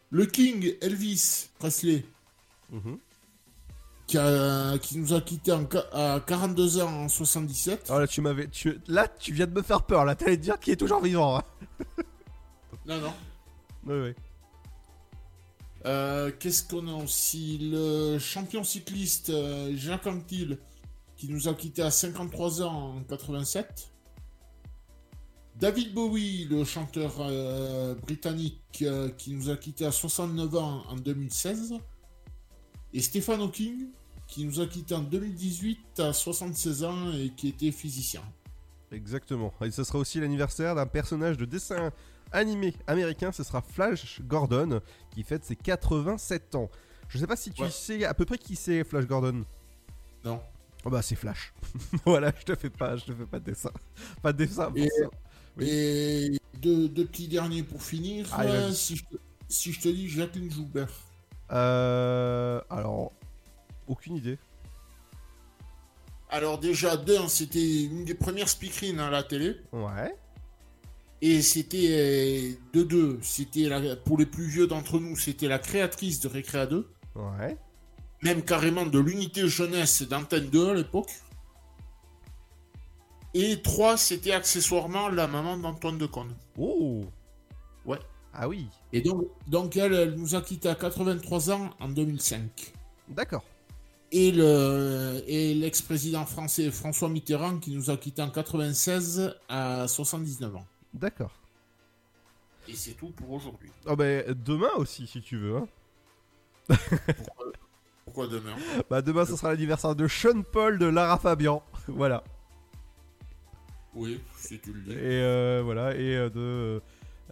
Le 0.09 0.25
King 0.25 0.73
Elvis 0.81 1.49
Presley, 1.59 2.03
Mhm. 2.71 2.97
qui, 4.07 4.17
a- 4.17 4.79
qui 4.79 4.97
nous 4.97 5.13
a 5.13 5.21
quittés 5.21 5.51
en 5.51 5.63
à 5.93 6.19
42 6.25 6.79
ans 6.81 7.03
en 7.03 7.07
77. 7.07 7.91
Oh 7.93 7.99
là, 7.99 8.07
tu 8.07 8.21
m'avais. 8.21 8.47
Tu... 8.47 8.79
Là, 8.87 9.07
tu 9.07 9.31
viens 9.31 9.45
de 9.45 9.53
me 9.53 9.61
faire 9.61 9.83
peur. 9.83 10.03
Là, 10.03 10.15
t'allais 10.15 10.37
dire 10.37 10.59
qu'il 10.59 10.73
est 10.73 10.77
toujours 10.77 11.01
vivant. 11.03 11.37
hein. 11.37 11.43
Non, 12.87 12.99
non. 12.99 13.13
Oui, 13.85 13.95
oui. 14.09 14.13
Euh, 15.85 16.31
Qu'est-ce 16.39 16.63
qu'on 16.67 16.87
a 16.87 17.03
aussi? 17.03 17.59
Le 17.61 18.17
champion 18.17 18.63
cycliste 18.63 19.29
euh, 19.29 19.71
Jacques 19.75 20.07
Anquetil, 20.07 20.57
qui 21.15 21.29
nous 21.29 21.47
a 21.47 21.53
quittés 21.53 21.81
à 21.81 21.91
53 21.91 22.61
ans 22.61 22.95
en 22.97 23.03
87. 23.03 23.91
David 25.57 25.93
Bowie, 25.93 26.45
le 26.49 26.63
chanteur 26.65 27.13
euh, 27.19 27.95
britannique, 27.95 28.61
euh, 28.81 29.09
qui 29.09 29.33
nous 29.33 29.49
a 29.49 29.55
quittés 29.55 29.85
à 29.85 29.91
69 29.91 30.55
ans 30.55 30.83
en 30.89 30.95
2016. 30.97 31.75
Et 32.93 33.01
Stephen 33.01 33.39
Hawking, 33.41 33.87
qui 34.27 34.43
nous 34.45 34.59
a 34.59 34.67
quittés 34.67 34.95
en 34.95 35.01
2018 35.01 35.99
à 36.01 36.11
76 36.11 36.83
ans 36.83 37.11
et 37.13 37.29
qui 37.29 37.47
était 37.49 37.71
physicien. 37.71 38.21
Exactement. 38.91 39.53
Et 39.63 39.71
ce 39.71 39.83
sera 39.83 39.99
aussi 39.99 40.19
l'anniversaire 40.19 40.75
d'un 40.75 40.85
personnage 40.87 41.37
de 41.37 41.45
dessin 41.45 41.91
animé 42.31 42.73
américain. 42.87 43.31
Ce 43.31 43.43
sera 43.43 43.61
Flash 43.61 44.21
Gordon, 44.21 44.81
qui 45.11 45.23
fête 45.23 45.45
ses 45.45 45.55
87 45.55 46.55
ans. 46.55 46.69
Je 47.07 47.17
sais 47.17 47.27
pas 47.27 47.35
si 47.37 47.51
tu 47.51 47.61
Ouais. 47.61 47.69
sais 47.69 48.03
à 48.03 48.13
peu 48.13 48.25
près 48.25 48.37
qui 48.37 48.55
c'est 48.57 48.83
Flash 48.83 49.05
Gordon. 49.05 49.45
Non. 50.25 50.41
Oh 50.85 50.91
bah 50.91 51.01
c'est 51.01 51.15
Flash. 51.15 51.51
voilà, 52.05 52.31
je 52.39 52.45
te 52.45 52.55
fais 52.55 52.69
pas, 52.69 52.95
je 52.95 53.05
te 53.05 53.13
fais 53.13 53.25
pas 53.25 53.39
de 53.39 53.45
dessin, 53.45 53.71
pas 54.21 54.31
de 54.31 54.37
dessin. 54.37 54.67
pour 54.67 54.77
Et, 54.77 54.87
ça. 54.89 55.09
Oui. 55.57 55.67
et 55.67 56.39
deux, 56.61 56.87
deux 56.87 57.05
petits 57.05 57.27
derniers 57.27 57.63
pour 57.63 57.81
finir. 57.81 58.27
Euh, 58.39 58.67
vas-y. 58.67 58.75
si, 58.75 58.95
je 58.95 59.03
te, 59.05 59.15
si 59.49 59.73
je 59.73 59.81
te 59.81 59.87
dis 59.89 60.07
Jacqueline 60.07 60.51
Joubert. 60.51 60.91
Euh, 61.51 62.61
alors, 62.69 63.11
aucune 63.87 64.15
idée. 64.15 64.37
Alors 66.29 66.59
déjà, 66.59 66.97
d'un, 66.97 67.27
c'était 67.27 67.83
une 67.85 68.05
des 68.05 68.15
premières 68.15 68.49
speakerines 68.49 68.99
à 68.99 69.09
la 69.09 69.23
télé. 69.23 69.55
Ouais. 69.71 70.15
Et 71.21 71.41
c'était 71.41 71.87
euh, 71.89 72.51
de 72.73 72.83
deux. 72.83 73.19
C'était 73.21 73.69
pour 74.03 74.17
les 74.17 74.25
plus 74.25 74.45
vieux 74.47 74.67
d'entre 74.67 74.99
nous, 74.99 75.15
c'était 75.15 75.47
la 75.47 75.59
créatrice 75.59 76.19
de 76.19 76.27
Récréa 76.27 76.67
2. 76.67 76.87
Ouais. 77.15 77.57
Même 78.25 78.41
carrément 78.41 78.87
de 78.87 78.97
l'unité 78.97 79.47
jeunesse 79.47 80.01
d'Antenne 80.01 80.49
2 80.49 80.69
à 80.69 80.73
l'époque. 80.73 81.11
Et 83.35 83.61
trois, 83.61 83.97
c'était 83.97 84.31
accessoirement 84.31 85.09
la 85.09 85.27
maman 85.27 85.57
d'Antoine 85.57 85.99
Decaune. 85.99 86.33
Oh. 86.57 87.03
Ouais. 87.85 87.99
Ah 88.33 88.47
oui. 88.47 88.67
Et 88.93 89.01
donc, 89.01 89.27
donc 89.45 89.77
elle, 89.77 89.93
elle 89.93 90.15
nous 90.15 90.33
a 90.33 90.41
quittés 90.41 90.69
à 90.69 90.73
83 90.73 91.51
ans 91.51 91.69
en 91.79 91.87
2005. 91.87 92.73
D'accord. 93.09 93.43
Et 94.11 94.31
le 94.31 95.23
et 95.27 95.53
l'ex-président 95.53 96.25
français 96.25 96.71
François 96.71 97.09
Mitterrand 97.09 97.59
qui 97.59 97.75
nous 97.75 97.91
a 97.91 97.97
quittés 97.97 98.23
en 98.23 98.31
96 98.31 99.35
à 99.49 99.87
79 99.87 100.55
ans. 100.55 100.65
D'accord. 100.95 101.33
Et 102.67 102.73
c'est 102.73 102.93
tout 102.93 103.11
pour 103.11 103.33
aujourd'hui. 103.33 103.69
Oh 103.85 103.95
bah 103.95 104.23
demain 104.33 104.73
aussi 104.77 105.05
si 105.05 105.21
tu 105.21 105.37
veux. 105.37 105.57
Hein. 105.57 106.77
Pourquoi 108.15 108.33
demain 108.33 108.55
Bah 108.89 109.01
demain 109.01 109.25
ce 109.25 109.35
sera 109.35 109.51
l'anniversaire 109.51 109.93
de 109.93 110.07
Sean 110.07 110.41
Paul 110.41 110.79
de 110.79 110.85
Lara 110.85 111.17
Fabian. 111.17 111.61
voilà. 111.89 112.23
Oui, 113.93 114.21
si 114.37 114.57
tu 114.57 114.71
le 114.71 114.81
dis. 114.83 114.91
Et 114.91 115.21
euh, 115.21 115.61
voilà, 115.65 115.93
et 115.95 116.15
euh, 116.15 116.29
de 116.29 116.81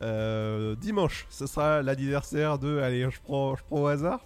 euh, 0.01 0.75
dimanche, 0.75 1.25
ce 1.29 1.47
sera 1.47 1.81
l'anniversaire 1.81 2.59
de. 2.59 2.79
Allez, 2.79 3.09
je 3.09 3.21
prends, 3.21 3.55
je 3.55 3.63
prends 3.63 3.83
au 3.83 3.87
hasard. 3.87 4.25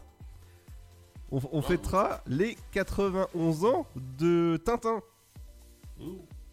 On, 1.31 1.39
on 1.51 1.61
fêtera 1.61 2.21
les 2.25 2.57
91 2.71 3.65
ans 3.65 3.85
de 3.95 4.59
Tintin. 4.65 5.01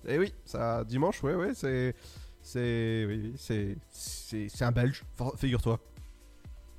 Et 0.06 0.18
oui, 0.18 0.34
ça 0.44 0.84
dimanche, 0.84 1.22
ouais, 1.22 1.34
ouais, 1.34 1.54
c'est, 1.54 1.94
c'est, 2.42 3.06
oui, 3.08 3.32
c'est, 3.38 3.78
c'est, 3.88 4.48
c'est 4.50 4.64
un 4.66 4.72
Belge, 4.72 5.02
figure-toi. 5.38 5.80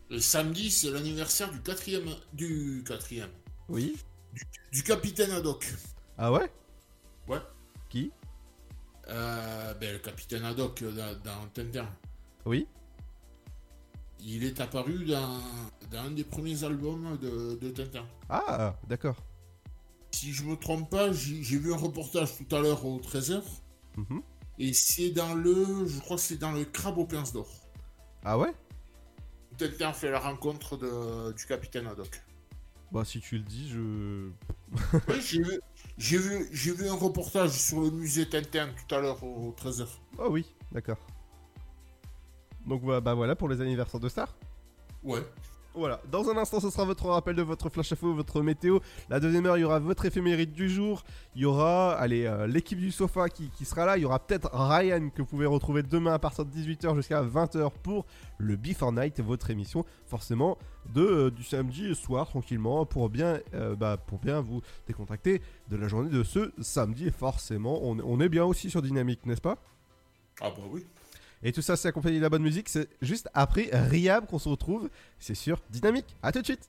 Le 0.09 0.19
samedi, 0.19 0.69
c'est 0.69 0.91
l'anniversaire 0.91 1.51
du 1.51 1.61
quatrième. 1.61 2.09
Du 2.33 2.83
quatrième. 2.87 3.31
Oui. 3.69 3.97
Du 4.71 4.83
capitaine 4.83 5.31
Haddock. 5.31 5.65
Ah 6.17 6.31
ouais? 6.31 6.51
Ouais. 7.27 7.39
Qui? 7.89 8.11
Euh, 9.07 9.73
ben, 9.75 9.93
le 9.93 9.99
capitaine 9.99 10.43
Haddock 10.43 10.81
euh, 10.83 11.15
dans, 11.23 11.63
dans. 11.71 11.87
Oui. 12.45 12.67
Il 14.19 14.43
est 14.43 14.59
apparu 14.59 15.05
dans, 15.05 15.39
dans 15.91 15.99
un 15.99 16.11
des 16.11 16.23
premiers 16.23 16.63
albums 16.63 17.17
de, 17.17 17.57
de 17.61 17.69
Tintin. 17.69 18.05
Ah, 18.29 18.75
d'accord. 18.87 19.17
Si 20.11 20.33
je 20.33 20.43
me 20.43 20.55
trompe 20.55 20.89
pas, 20.89 21.11
j'ai 21.11 21.43
j'ai 21.43 21.57
vu 21.57 21.73
un 21.73 21.77
reportage 21.77 22.29
tout 22.37 22.55
à 22.55 22.59
l'heure 22.59 22.85
au 22.85 22.99
13h. 22.99 23.41
Mhm. 23.97 24.21
Et 24.59 24.73
c'est 24.73 25.09
dans 25.09 25.33
le. 25.33 25.85
Je 25.87 25.99
crois 25.99 26.15
que 26.15 26.21
c'est 26.21 26.37
dans 26.37 26.51
le 26.51 26.63
Crabe 26.65 26.97
aux 26.97 27.05
pinces 27.05 27.33
d'or. 27.33 27.49
Ah 28.23 28.37
ouais? 28.37 28.53
Tintin 29.57 29.93
fait 29.93 30.11
la 30.11 30.19
rencontre 30.19 30.77
de, 30.77 31.33
du 31.33 31.45
capitaine 31.45 31.87
Haddock. 31.87 32.21
Bah 32.91 33.03
si 33.03 33.19
tu 33.19 33.37
le 33.37 33.43
dis, 33.43 33.69
je. 33.69 34.29
Oui, 35.07 35.21
j'ai 35.21 35.41
vu, 35.41 35.59
j'ai 35.97 36.17
vu, 36.17 36.47
j'ai 36.51 36.71
vu 36.71 36.87
un 36.87 36.95
reportage 36.95 37.51
sur 37.51 37.81
le 37.81 37.91
musée 37.91 38.27
Tintin 38.27 38.69
tout 38.87 38.95
à 38.95 38.99
l'heure 38.99 39.23
au 39.23 39.53
13h. 39.57 39.87
Oh 40.17 40.27
oui, 40.29 40.45
d'accord. 40.71 40.97
Donc 42.65 42.83
bah, 42.83 43.01
bah 43.01 43.13
voilà 43.13 43.35
pour 43.35 43.49
les 43.49 43.61
anniversaires 43.61 43.99
de 43.99 44.09
stars. 44.09 44.35
Ouais. 45.03 45.23
Voilà, 45.77 45.99
dans 46.09 46.29
un 46.29 46.37
instant 46.37 46.61
ce 46.61 46.69
sera 46.69 46.85
votre 46.85 47.05
rappel 47.07 47.35
de 47.35 47.41
votre 47.41 47.69
flash 47.69 47.91
info, 47.91 48.13
votre 48.13 48.41
météo. 48.41 48.79
La 49.09 49.19
deuxième 49.19 49.45
heure, 49.45 49.57
il 49.57 49.61
y 49.61 49.63
aura 49.65 49.79
votre 49.79 50.05
éphémérite 50.05 50.53
du 50.53 50.69
jour. 50.69 51.03
Il 51.35 51.41
y 51.41 51.45
aura, 51.45 51.93
allez, 51.95 52.25
euh, 52.25 52.47
l'équipe 52.47 52.79
du 52.79 52.91
sofa 52.91 53.27
qui, 53.27 53.49
sera 53.65 53.85
là. 53.85 53.97
Il 53.97 54.03
y 54.03 54.05
aura 54.05 54.19
peut-être 54.19 54.49
Ryan 54.53 55.09
que 55.09 55.21
vous 55.21 55.27
pouvez 55.27 55.45
retrouver 55.45 55.83
demain 55.83 56.13
à 56.13 56.19
partir 56.19 56.45
de 56.45 56.51
18h 56.51 56.95
jusqu'à 56.95 57.21
20h 57.21 57.71
pour 57.83 58.05
le 58.37 58.55
Before 58.55 58.93
Night, 58.93 59.19
votre 59.19 59.49
émission 59.49 59.83
forcément 60.05 60.57
de, 60.93 61.01
euh, 61.01 61.31
du 61.31 61.43
samedi 61.43 61.93
soir 61.93 62.27
tranquillement 62.29 62.85
pour 62.85 63.09
bien, 63.09 63.39
euh, 63.53 63.75
bah, 63.75 63.97
pour 63.97 64.19
bien 64.19 64.39
vous 64.39 64.61
décontracter 64.87 65.41
de 65.69 65.75
la 65.75 65.89
journée 65.89 66.09
de 66.09 66.23
ce 66.23 66.53
samedi. 66.61 67.11
Forcément, 67.11 67.79
on, 67.83 67.99
on 67.99 68.21
est 68.21 68.29
bien 68.29 68.45
aussi 68.45 68.69
sur 68.69 68.81
Dynamique, 68.81 69.25
n'est-ce 69.25 69.41
pas? 69.41 69.57
Ah 70.39 70.49
bah 70.49 70.63
oui. 70.71 70.85
Et 71.45 71.51
tout 71.51 71.61
ça, 71.61 71.75
c'est 71.75 71.87
accompagné 71.87 72.17
de 72.17 72.23
la 72.23 72.29
bonne 72.29 72.41
musique. 72.41 72.69
C'est 72.69 72.89
juste 73.03 73.29
après 73.35 73.69
Riab 73.71 74.25
qu'on 74.25 74.39
se 74.39 74.49
retrouve. 74.49 74.89
C'est 75.19 75.35
sur 75.35 75.61
Dynamique. 75.69 76.17
À 76.23 76.31
tout 76.31 76.41
de 76.41 76.45
suite. 76.45 76.67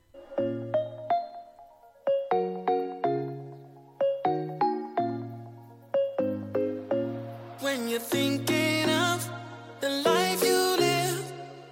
When 7.63 7.89
you're 7.89 8.03
thinking 8.03 8.85
of 8.91 9.27
the 9.81 9.89
life 10.05 10.43
you 10.45 10.77
live, 10.79 11.23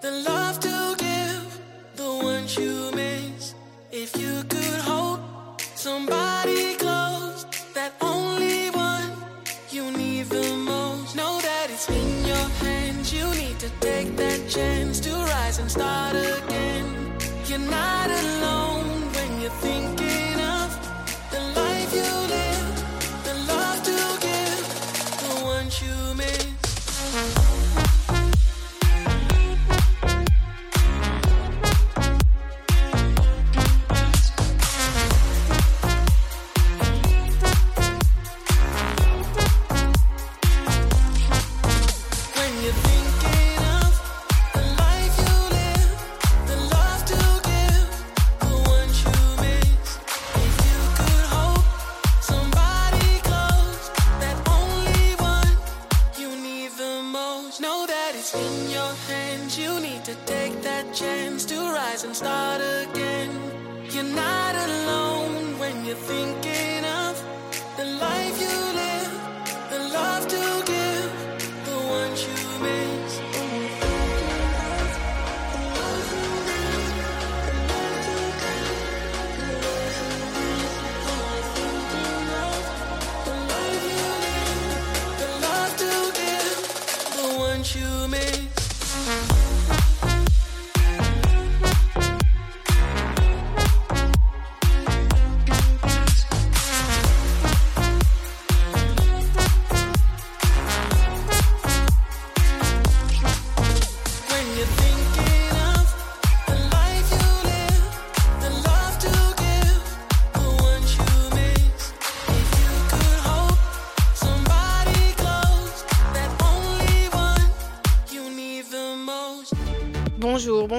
the 0.01 0.11
love 0.27 0.59
to 0.61 0.97
give, 0.97 1.61
the 1.97 2.25
ones 2.25 2.57
you 2.57 2.91
miss. 2.95 3.55
If 3.93 4.17
you 4.17 4.43
could 4.49 4.81
hold 4.81 5.21
somebody 5.77 6.24
chance 14.55 15.01
to 15.01 15.11
rise 15.11 15.59
and 15.59 15.69
start 15.69 16.15
again. 16.15 16.87
You're 17.47 17.59
not 17.59 18.04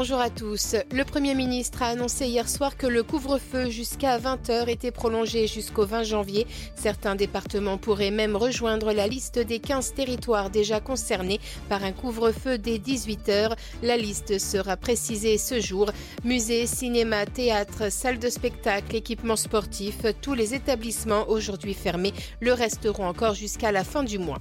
Bonjour, 0.08 0.22
à 0.22 0.30
tous. 0.30 0.76
Le 0.92 1.04
Premier 1.04 1.34
ministre 1.34 1.82
a 1.82 1.88
annoncé 1.88 2.28
hier 2.28 2.48
soir 2.48 2.78
que 2.78 2.86
le 2.86 3.02
couvre-feu 3.02 3.72
jusqu'à 3.72 4.20
20h 4.20 4.70
était 4.70 4.92
prolongé 4.92 5.48
jusqu'au 5.48 5.84
20 5.84 6.04
janvier. 6.04 6.46
Certains 6.76 7.16
départements 7.16 7.80
pourraient 7.80 8.12
même 8.12 8.36
rejoindre 8.36 8.94
la 8.94 9.08
liste 9.08 9.40
des 9.40 9.58
15 9.58 9.96
territoires 9.96 10.52
déjà 10.52 10.80
concernés 10.80 11.40
par 11.70 11.84
un 11.84 11.92
couvre-feu 11.92 12.60
dès 12.60 12.78
18h. 12.78 13.56
La 13.82 13.98
liste 13.98 14.38
sera 14.38 14.78
précisée 14.78 15.40
ce 15.40 15.60
jour. 15.60 15.90
Musées, 16.24 16.68
cinéma, 16.68 17.26
théâtre, 17.26 17.92
salles 17.92 18.20
de 18.20 18.30
spectacle, 18.30 18.96
équipements 18.96 19.36
sportifs, 19.36 20.06
tous 20.22 20.36
les 20.36 20.54
établissements 20.54 21.28
aujourd'hui 21.30 21.74
fermés 21.74 22.14
le 22.42 22.54
resteront 22.54 23.08
encore 23.08 23.34
jusqu'à 23.34 23.72
la 23.72 23.84
fin 23.84 24.04
du 24.04 24.20
mois. 24.20 24.38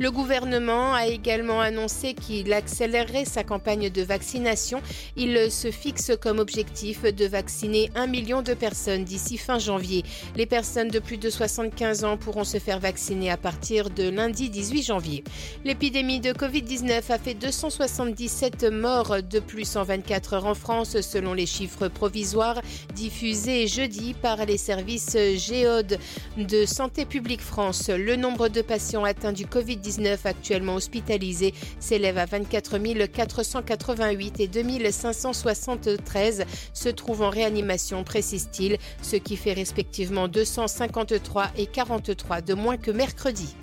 Le 0.00 0.10
gouvernement 0.10 0.92
a 0.94 1.06
également 1.06 1.60
annoncé 1.60 2.14
qu'il 2.14 2.52
accélérerait 2.52 3.24
sa 3.24 3.44
campagne 3.44 3.90
de 3.90 4.02
vaccination. 4.02 4.82
Il 5.16 5.50
se 5.52 5.70
fixe 5.70 6.12
comme 6.20 6.38
objectif 6.38 7.02
de 7.02 7.26
vacciner 7.26 7.90
un 7.94 8.06
million 8.06 8.42
de 8.42 8.54
personnes 8.54 9.04
d'ici 9.04 9.38
fin 9.38 9.58
janvier. 9.58 10.02
Les 10.36 10.46
personnes 10.46 10.88
de 10.88 10.98
plus 10.98 11.16
de 11.16 11.30
75 11.30 12.04
ans 12.04 12.16
pourront 12.16 12.44
se 12.44 12.58
faire 12.58 12.80
vacciner 12.80 13.30
à 13.30 13.36
partir 13.36 13.90
de 13.90 14.08
lundi 14.08 14.50
18 14.50 14.82
janvier. 14.82 15.24
L'épidémie 15.64 16.20
de 16.20 16.32
Covid-19 16.32 17.02
a 17.10 17.18
fait 17.18 17.34
277 17.34 18.64
morts 18.64 19.22
de 19.22 19.38
plus 19.38 19.76
en 19.76 19.84
24 19.84 20.34
heures 20.34 20.46
en 20.46 20.54
France 20.54 21.00
selon 21.00 21.34
les 21.34 21.46
chiffres 21.46 21.88
provisoires 21.88 22.60
diffusés 22.94 23.66
jeudi 23.66 24.14
par 24.14 24.44
les 24.44 24.58
services 24.58 25.16
Géode 25.36 25.98
de 26.36 26.64
Santé 26.64 27.04
publique 27.04 27.40
France. 27.40 27.88
Le 27.88 28.16
nombre 28.16 28.48
de 28.48 28.62
patients 28.62 29.04
atteints 29.04 29.32
du 29.32 29.46
Covid-19 29.64 30.18
actuellement 30.24 30.74
hospitalisés 30.74 31.54
s'élève 31.80 32.18
à 32.18 32.26
24 32.26 32.74
488 33.12 34.40
et 34.40 34.48
2573 34.48 36.44
se 36.72 36.88
trouvent 36.88 37.22
en 37.22 37.30
réanimation, 37.30 38.04
précise-t-il, 38.04 38.78
ce 39.02 39.16
qui 39.16 39.36
fait 39.36 39.52
respectivement 39.52 40.28
253 40.28 41.50
et 41.56 41.66
43 41.66 42.40
de 42.42 42.54
moins 42.54 42.76
que 42.76 42.90
mercredi. 42.90 43.54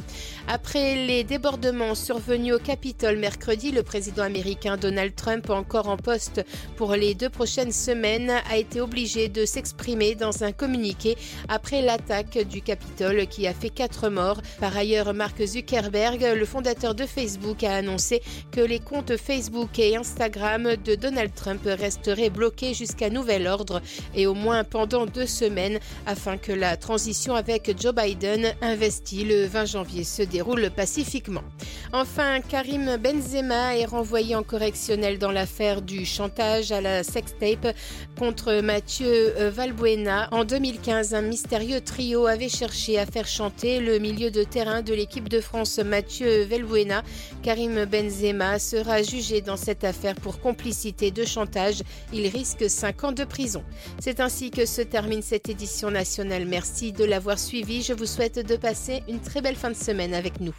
Après 0.47 0.95
les 0.95 1.23
débordements 1.23 1.95
survenus 1.95 2.55
au 2.55 2.59
Capitole 2.59 3.17
mercredi, 3.17 3.71
le 3.71 3.83
président 3.83 4.23
américain 4.23 4.77
Donald 4.77 5.15
Trump, 5.15 5.49
encore 5.49 5.87
en 5.87 5.97
poste 5.97 6.45
pour 6.77 6.93
les 6.93 7.13
deux 7.13 7.29
prochaines 7.29 7.71
semaines, 7.71 8.31
a 8.49 8.57
été 8.57 8.81
obligé 8.81 9.29
de 9.29 9.45
s'exprimer 9.45 10.15
dans 10.15 10.43
un 10.43 10.51
communiqué 10.51 11.15
après 11.47 11.81
l'attaque 11.81 12.39
du 12.39 12.61
Capitole 12.61 13.27
qui 13.27 13.47
a 13.47 13.53
fait 13.53 13.69
quatre 13.69 14.09
morts. 14.09 14.41
Par 14.59 14.75
ailleurs, 14.75 15.13
Mark 15.13 15.43
Zuckerberg, 15.45 15.90
le 15.91 16.45
fondateur 16.45 16.95
de 16.95 17.05
Facebook, 17.05 17.63
a 17.63 17.75
annoncé 17.75 18.21
que 18.51 18.61
les 18.61 18.79
comptes 18.79 19.17
Facebook 19.17 19.77
et 19.77 19.97
Instagram 19.97 20.75
de 20.83 20.95
Donald 20.95 21.33
Trump 21.35 21.61
resteraient 21.65 22.29
bloqués 22.29 22.73
jusqu'à 22.73 23.09
nouvel 23.09 23.45
ordre 23.47 23.81
et 24.15 24.25
au 24.25 24.33
moins 24.33 24.63
pendant 24.63 25.05
deux 25.05 25.25
semaines 25.25 25.79
afin 26.05 26.37
que 26.37 26.53
la 26.53 26.77
transition 26.77 27.35
avec 27.35 27.75
Joe 27.79 27.93
Biden, 27.93 28.53
investi 28.61 29.25
le 29.25 29.45
20 29.45 29.65
janvier, 29.65 30.03
se 30.03 30.21
déroule 30.21 30.69
pacifiquement. 30.69 31.43
Enfin, 31.91 32.39
Karim 32.39 32.95
Benzema 32.97 33.75
est 33.75 33.85
renvoyé 33.85 34.35
en 34.35 34.43
correctionnel 34.43 35.19
dans 35.19 35.31
l'affaire 35.31 35.81
du 35.81 36.05
chantage 36.05 36.71
à 36.71 36.79
la 36.79 37.03
sextape 37.03 37.75
contre 38.17 38.61
Mathieu 38.61 39.33
Valbuena. 39.49 40.29
En 40.31 40.45
2015, 40.45 41.13
un 41.13 41.21
mystérieux 41.21 41.81
trio 41.81 42.27
avait 42.27 42.49
cherché 42.49 42.97
à 42.97 43.05
faire 43.05 43.27
chanter 43.27 43.79
le 43.79 43.99
milieu 43.99 44.31
de 44.31 44.43
terrain 44.43 44.81
de 44.81 44.93
l'équipe 44.93 45.27
de 45.27 45.41
France 45.41 45.80
Mathieu 45.83 46.45
Valbuena. 46.45 47.03
Karim 47.43 47.85
Benzema 47.85 48.59
sera 48.59 49.01
jugé 49.01 49.41
dans 49.41 49.57
cette 49.57 49.83
affaire 49.83 50.15
pour 50.15 50.39
complicité 50.39 51.11
de 51.11 51.25
chantage. 51.25 51.83
Il 52.13 52.27
risque 52.27 52.69
5 52.69 53.03
ans 53.03 53.11
de 53.11 53.23
prison. 53.23 53.63
C'est 53.99 54.19
ainsi 54.19 54.51
que 54.51 54.65
se 54.65 54.81
termine 54.81 55.21
cette 55.21 55.49
édition 55.49 55.91
nationale. 55.91 56.45
Merci 56.45 56.91
de 56.91 57.03
l'avoir 57.03 57.39
suivi. 57.39 57.81
Je 57.81 57.93
vous 57.93 58.05
souhaite 58.05 58.45
de 58.45 58.55
passer 58.55 59.03
une 59.07 59.19
très 59.19 59.41
belle 59.41 59.55
fin 59.55 59.69
de 59.69 59.75
semaine 59.75 60.13
avec 60.13 60.39
nous. 60.39 60.55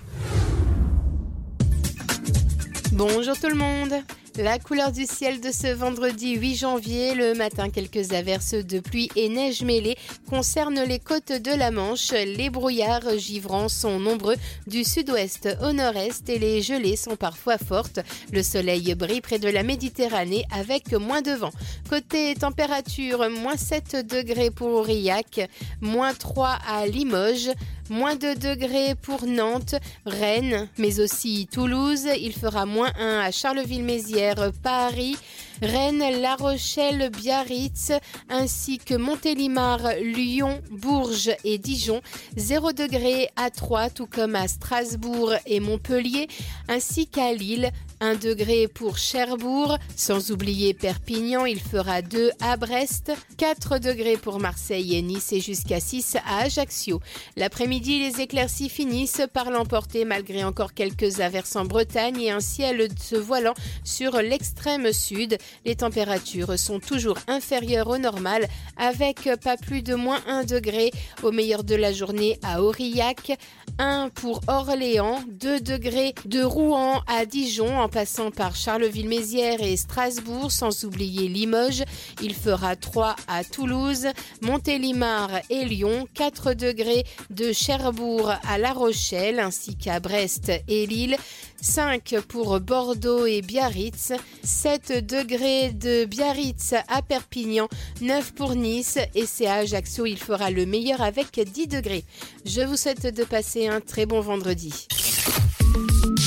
Bonjour 2.93 3.39
tout 3.39 3.49
le 3.49 3.55
monde 3.55 4.03
la 4.39 4.59
couleur 4.59 4.93
du 4.93 5.05
ciel 5.05 5.41
de 5.41 5.51
ce 5.51 5.67
vendredi 5.67 6.37
8 6.37 6.55
janvier, 6.57 7.15
le 7.15 7.35
matin, 7.35 7.69
quelques 7.69 8.13
averses 8.13 8.55
de 8.55 8.81
pluie 8.81 9.11
et 9.17 9.29
neige 9.29 9.63
mêlées 9.63 9.97
concernent 10.29 10.83
les 10.83 10.99
côtes 10.99 11.33
de 11.33 11.51
la 11.51 11.71
Manche. 11.71 12.13
Les 12.13 12.49
brouillards 12.49 13.19
givrants 13.19 13.69
sont 13.69 13.99
nombreux 13.99 14.37
du 14.67 14.85
sud-ouest 14.85 15.49
au 15.63 15.73
nord-est 15.73 16.29
et 16.29 16.39
les 16.39 16.63
gelées 16.63 16.97
sont 16.97 17.17
parfois 17.17 17.59
fortes. 17.59 18.01
Le 18.33 18.43
soleil 18.43 18.95
brille 18.95 19.21
près 19.21 19.39
de 19.39 19.49
la 19.49 19.63
Méditerranée 19.63 20.45
avec 20.51 20.93
moins 20.93 21.23
de 21.23 21.33
vent. 21.33 21.53
Côté 21.91 22.35
température, 22.35 23.29
moins 23.31 23.57
7 23.57 24.07
degrés 24.07 24.51
pour 24.51 24.69
Aurillac, 24.69 25.49
moins 25.81 26.15
3 26.15 26.59
à 26.67 26.87
Limoges, 26.87 27.51
moins 27.93 28.17
2 28.17 28.35
degrés 28.35 28.95
pour 28.95 29.27
Nantes, 29.27 29.75
Rennes, 30.07 30.69
mais 30.79 30.99
aussi 30.99 31.47
Toulouse. 31.53 32.09
Il 32.19 32.33
fera 32.33 32.67
moins 32.67 32.91
1 32.99 33.21
à 33.21 33.31
Charleville-Mézières, 33.31 34.51
Paris, 34.63 35.17
Rennes, 35.61 36.21
La 36.21 36.35
Rochelle, 36.35 37.11
Biarritz, 37.11 37.93
ainsi 38.29 38.79
que 38.79 38.95
Montélimar, 38.95 39.93
Lyon, 40.01 40.61
Bourges 40.71 41.37
et 41.45 41.59
Dijon. 41.59 42.01
0 42.37 42.73
degré 42.73 43.29
à 43.37 43.51
Troyes, 43.51 43.91
tout 43.91 44.07
comme 44.07 44.35
à 44.35 44.49
Strasbourg 44.49 45.35
et 45.47 45.61
Montpellier, 45.61 46.29
ainsi 46.69 47.07
qu'à 47.07 47.33
Lille. 47.33 47.71
1 48.03 48.17
degré 48.17 48.67
pour 48.67 48.99
Cherbourg, 48.99 49.79
sans 49.95 50.33
oublier 50.33 50.75
Perpignan, 50.75 51.47
il 51.47 51.61
fera 51.61 52.03
2 52.03 52.33
à 52.41 52.57
Brest, 52.57 53.13
4 53.37 53.79
degrés 53.79 54.17
pour 54.17 54.41
Marseille 54.41 54.97
et 54.97 55.03
Nice 55.03 55.33
et 55.33 55.41
jusqu'à 55.41 55.79
6 55.79 56.17
à 56.27 56.39
Ajaccio. 56.39 57.01
L'après-midi, 57.37 58.01
les 58.01 58.21
éclaircies 58.21 58.69
finissent 58.69 59.23
par 59.33 59.53
l'emporter 59.53 60.05
malgré 60.05 60.43
encore 60.43 60.75
quelques 60.75 61.21
averses 61.21 61.55
en 61.55 61.65
Bretagne 61.65 62.21
et 62.21 62.33
un 62.33 62.41
ciel 62.41 62.89
se 63.01 63.15
voilant 63.15 63.55
sur 63.85 64.17
l'extrême 64.17 64.93
sud. 64.93 65.39
Les 65.65 65.77
températures 65.77 66.59
sont 66.59 66.81
toujours 66.81 67.19
inférieures 67.29 67.87
au 67.87 67.99
normal 67.99 68.49
avec 68.77 69.31
pas 69.45 69.57
plus 69.57 69.83
de 69.83 69.95
moins 69.95 70.19
1 70.27 70.43
degré 70.43 70.91
au 71.23 71.31
meilleur 71.31 71.63
de 71.63 71.77
la 71.77 71.93
journée 71.93 72.37
à 72.43 72.65
Aurillac, 72.65 73.39
1 73.79 74.09
pour 74.09 74.41
Orléans, 74.49 75.23
2 75.29 75.61
degrés 75.61 76.17
de 76.27 76.43
Rouen 76.43 77.01
à 77.07 77.27
Dijon 77.27 77.81
passant 77.93 78.31
par 78.31 78.57
Charleville-Mézières 78.57 79.63
et 79.63 79.77
Strasbourg, 79.77 80.51
sans 80.51 80.85
oublier 80.85 81.29
Limoges. 81.29 81.85
Il 82.23 82.35
fera 82.35 82.75
3 82.75 83.15
à 83.29 83.45
Toulouse, 83.45 84.09
Montélimar 84.41 85.31
et 85.51 85.65
Lyon, 85.67 86.09
4 86.15 86.55
degrés 86.55 87.05
de 87.31 87.53
Cherbourg 87.53 88.33
à 88.49 88.59
La 88.59 88.73
Rochelle, 88.73 89.39
ainsi 89.39 89.77
qu'à 89.77 90.01
Brest 90.01 90.51
et 90.69 90.87
Lille. 90.87 91.17
5 91.61 92.17
pour 92.27 92.59
Bordeaux 92.59 93.27
et 93.27 93.41
Biarritz, 93.41 94.13
7 94.43 95.07
degrés 95.07 95.71
de 95.71 96.07
Biarritz 96.07 96.75
à 96.89 97.03
Perpignan, 97.03 97.69
9 98.01 98.33
pour 98.33 98.57
Nice 98.57 98.99
et 99.15 99.27
c'est 99.27 99.47
à 99.47 99.57
Ajaccio 99.57 100.05
il 100.07 100.19
fera 100.19 100.51
le 100.51 100.67
meilleur 100.67 101.03
avec 101.03 101.39
10 101.39 101.69
degrés. 101.69 102.05
Je 102.45 102.63
vous 102.63 102.77
souhaite 102.77 103.15
de 103.15 103.23
passer 103.23 103.69
un 103.69 103.81
très 103.81 104.07
bon 104.07 104.21
vendredi. 104.21 104.89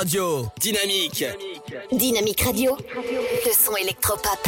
radio. 0.00 0.46
Dynamique. 0.58 1.24
Dynamique, 1.92 2.40
radio. 2.40 2.74
Le 2.96 3.52
son 3.52 3.76
électropop. 3.76 4.38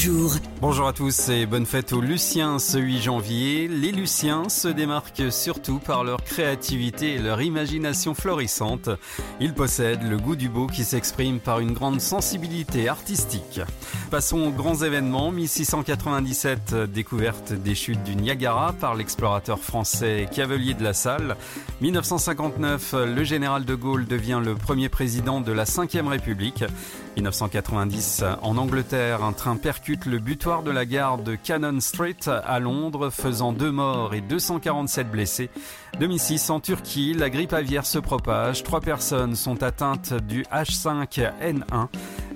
Jour. 0.00 0.32
Bonjour 0.62 0.88
à 0.88 0.94
tous 0.94 1.28
et 1.28 1.44
bonne 1.44 1.66
fête 1.66 1.92
aux 1.92 2.00
Luciens 2.00 2.58
ce 2.58 2.78
8 2.78 3.02
janvier. 3.02 3.68
Les 3.68 3.92
Luciens 3.92 4.48
se 4.48 4.68
démarquent 4.68 5.30
surtout 5.30 5.78
par 5.78 6.04
leur 6.04 6.24
créativité 6.24 7.14
et 7.14 7.18
leur 7.18 7.42
imagination 7.42 8.14
florissante. 8.14 8.88
Ils 9.40 9.52
possèdent 9.52 10.08
le 10.08 10.16
goût 10.16 10.36
du 10.36 10.48
beau 10.48 10.66
qui 10.66 10.84
s'exprime 10.84 11.38
par 11.38 11.60
une 11.60 11.72
grande 11.72 12.00
sensibilité 12.00 12.88
artistique. 12.88 13.60
Passons 14.10 14.48
aux 14.48 14.50
grands 14.50 14.82
événements. 14.82 15.30
1697, 15.30 16.74
découverte 16.92 17.52
des 17.52 17.76
chutes 17.76 18.02
du 18.02 18.16
Niagara 18.16 18.72
par 18.72 18.96
l'explorateur 18.96 19.60
français 19.60 20.28
Cavelier 20.34 20.74
de 20.74 20.82
la 20.82 20.94
Salle. 20.94 21.36
1959, 21.80 22.94
le 23.06 23.22
général 23.22 23.64
de 23.64 23.74
Gaulle 23.76 24.06
devient 24.06 24.40
le 24.44 24.56
premier 24.56 24.88
président 24.88 25.40
de 25.40 25.52
la 25.52 25.62
Ve 25.62 26.08
République. 26.08 26.64
1990, 27.16 28.24
en 28.42 28.56
Angleterre, 28.56 29.22
un 29.22 29.32
train 29.32 29.56
percute 29.56 30.06
le 30.06 30.18
butoir 30.18 30.64
de 30.64 30.72
la 30.72 30.86
gare 30.86 31.18
de 31.18 31.36
Cannon 31.36 31.78
Street 31.78 32.16
à 32.26 32.58
Londres, 32.58 33.10
faisant 33.10 33.52
deux 33.52 33.70
morts 33.70 34.14
et 34.14 34.20
247 34.22 35.08
blessés. 35.08 35.50
2006, 36.00 36.50
en 36.50 36.58
Turquie, 36.58 37.14
la 37.14 37.30
grippe 37.30 37.52
aviaire 37.52 37.86
se 37.86 38.00
propage. 38.00 38.64
Trois 38.64 38.80
personnes 38.80 39.36
sont 39.36 39.62
atteintes 39.62 40.14
du 40.14 40.42
H5N1. 40.52 41.88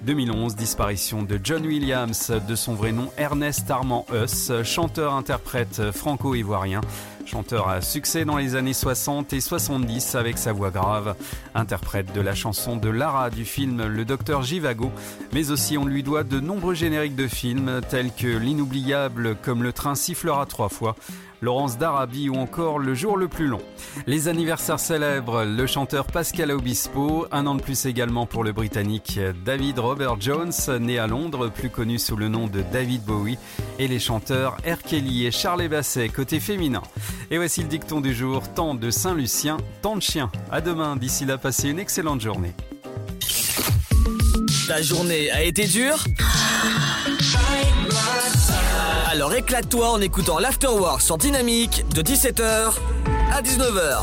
2011, 0.05 0.55
disparition 0.55 1.23
de 1.23 1.41
John 1.43 1.65
Williams, 1.67 2.31
de 2.47 2.55
son 2.55 2.75
vrai 2.75 2.93
nom 2.93 3.11
Ernest 3.17 3.71
Armand 3.71 4.05
Huss, 4.13 4.53
chanteur-interprète 4.63 5.91
franco-ivoirien. 5.93 6.83
Chanteur 7.25 7.69
à 7.69 7.81
succès 7.81 8.27
dans 8.27 8.37
les 8.37 8.55
années 8.55 8.75
60 8.75 9.33
et 9.33 9.41
70 9.41 10.15
avec 10.15 10.37
sa 10.37 10.53
voix 10.53 10.71
grave, 10.71 11.17
interprète 11.55 12.13
de 12.13 12.21
la 12.21 12.35
chanson 12.35 12.77
de 12.77 12.91
Lara 12.91 13.31
du 13.31 13.47
film 13.47 13.87
Le 13.87 14.05
Docteur 14.05 14.43
Givago, 14.43 14.93
mais 15.33 15.51
aussi 15.51 15.79
on 15.79 15.87
lui 15.87 16.03
doit 16.03 16.23
de 16.23 16.39
nombreux 16.39 16.75
génériques 16.75 17.17
de 17.17 17.27
films 17.27 17.81
tels 17.89 18.13
que 18.13 18.27
l'inoubliable 18.27 19.37
Comme 19.43 19.63
le 19.63 19.73
train 19.73 19.95
sifflera 19.95 20.45
trois 20.45 20.69
fois, 20.69 20.97
Laurence 21.45 21.77
d'Arabie 21.77 22.31
ou 22.31 22.37
encore 22.37 22.79
Le 22.79 22.95
jour 22.95 23.19
le 23.19 23.29
plus 23.29 23.47
long. 23.47 23.61
Les 24.07 24.29
anniversaires 24.29 24.81
célèbres, 24.81 25.45
le 25.45 25.67
chanteur 25.67 26.07
Pascal 26.07 26.51
Obispo, 26.51 27.27
un 27.33 27.47
an 27.47 27.55
de 27.55 27.61
plus 27.61 27.85
également 27.85 28.25
pour 28.25 28.45
le 28.45 28.53
Britannique 28.53 29.21
David 29.45 29.79
Robert 29.79 30.19
Jones, 30.19 30.53
né 30.81 30.99
à 30.99 31.07
Londres, 31.07 31.51
plus 31.51 31.69
connu 31.69 31.99
sous 31.99 32.17
le 32.17 32.29
nom 32.29 32.47
de 32.47 32.63
David 32.73 33.03
Bowie, 33.05 33.37
et 33.79 33.89
les 33.89 33.99
chanteurs 33.99 34.57
R. 34.67 34.83
Kelly 34.83 35.27
et 35.27 35.31
Charles 35.31 35.69
Basset 35.69 36.09
côté 36.09 36.41
féminin. 36.41 36.83
Et 37.31 37.37
voici 37.37 37.61
le 37.61 37.69
dicton 37.69 38.01
du 38.01 38.15
jour, 38.15 38.51
tant 38.55 38.75
de 38.75 38.91
Saint-Lucien, 38.91 39.59
tant 39.83 39.97
de 39.97 40.03
chiens. 40.03 40.33
À 40.51 40.63
demain, 40.63 40.97
d'ici 40.97 41.27
là, 41.27 41.37
passez 41.37 41.69
une 41.69 41.79
excellente 41.79 42.23
journée. 42.23 42.55
Ta 44.67 44.81
journée 44.81 45.31
a 45.31 45.43
été 45.43 45.67
dure 45.67 46.05
Alors 49.11 49.35
éclate-toi 49.35 49.91
en 49.91 50.01
écoutant 50.01 50.39
l'Afterwork 50.39 51.03
sur 51.03 51.19
Dynamique 51.19 51.85
de 51.95 52.03
17h 52.03 52.73
à 53.33 53.43
19h. 53.43 53.99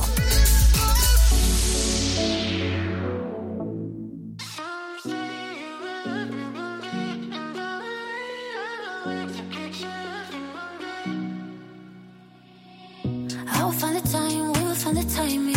I 13.47 13.63
will 13.63 13.71
find 13.71 13.95
the 13.95 14.01
time, 14.09 14.51
we 14.53 14.59
will 14.63 14.75
find 14.75 14.97
the 14.97 15.03
timing. 15.13 15.50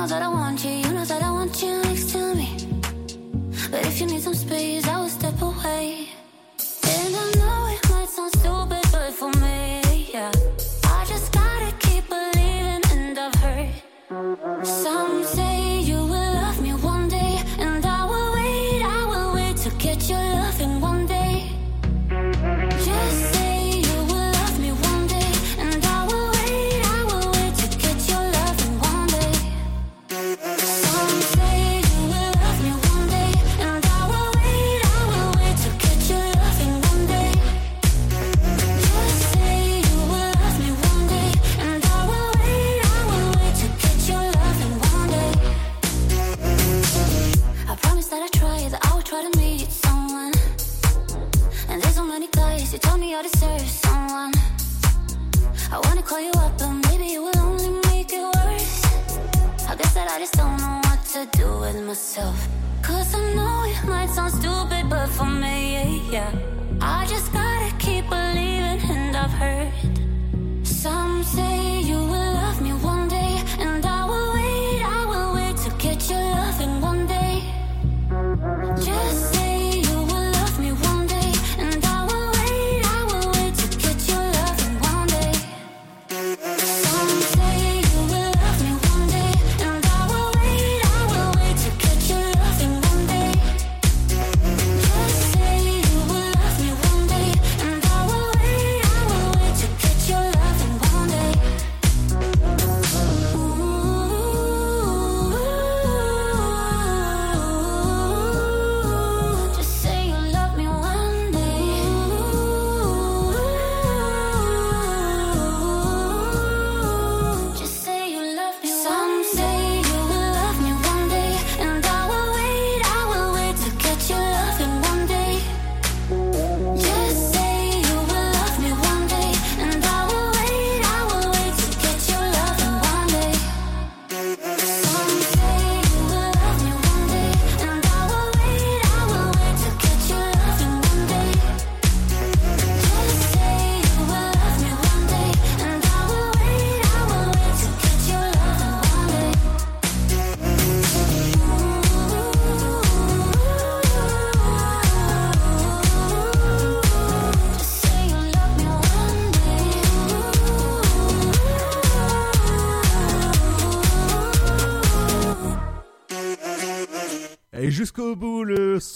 Know 0.00 0.06
that 0.06 0.22
I 0.22 0.28
want 0.28 0.64
you, 0.64 0.70
you 0.70 0.92
know 0.94 1.04
that 1.04 1.22
I 1.22 1.30
want 1.30 1.62
you 1.62 1.82
next 1.82 2.12
to 2.12 2.34
me. 2.34 2.48
But 3.70 3.84
if 3.84 4.00
you 4.00 4.06
need 4.06 4.22
some 4.22 4.34
space, 4.34 4.88
I 4.88 4.98
will 4.98 5.10
step 5.10 5.42
away. 5.42 5.59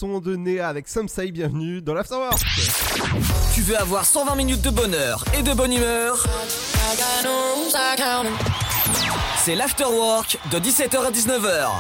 Son 0.04 0.20
de 0.20 0.36
Néa 0.36 0.68
avec 0.68 0.86
Samsai, 0.86 1.30
bienvenue 1.32 1.80
dans 1.80 1.94
l'Afterwork. 1.94 2.38
Tu 3.54 3.62
veux 3.62 3.78
avoir 3.78 4.04
120 4.04 4.34
minutes 4.34 4.60
de 4.60 4.68
bonheur 4.68 5.24
et 5.34 5.42
de 5.42 5.54
bonne 5.54 5.72
humeur 5.72 6.22
c'est 9.38 9.54
l'afterwork 9.54 10.38
de 10.52 10.58
17h 10.58 11.06
à 11.06 11.10
19h. 11.10 11.70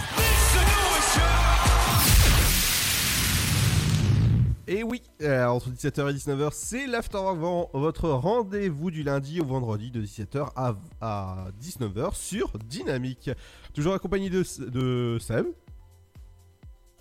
Et 4.68 4.82
oui, 4.82 5.02
euh, 5.20 5.44
entre 5.46 5.68
17h 5.68 6.10
et 6.10 6.14
19h, 6.14 6.48
c'est 6.52 6.86
l'Afterwork, 6.86 7.70
votre 7.74 8.08
rendez-vous 8.08 8.90
du 8.90 9.02
lundi 9.02 9.42
au 9.42 9.44
vendredi 9.44 9.90
de 9.90 10.00
17h 10.00 10.48
à, 10.56 10.74
à 11.02 11.46
19h 11.62 12.14
sur 12.14 12.52
Dynamique. 12.64 13.30
Toujours 13.74 13.92
accompagné 13.92 14.30
de, 14.30 14.42
de 14.70 15.18
Seb. 15.20 15.46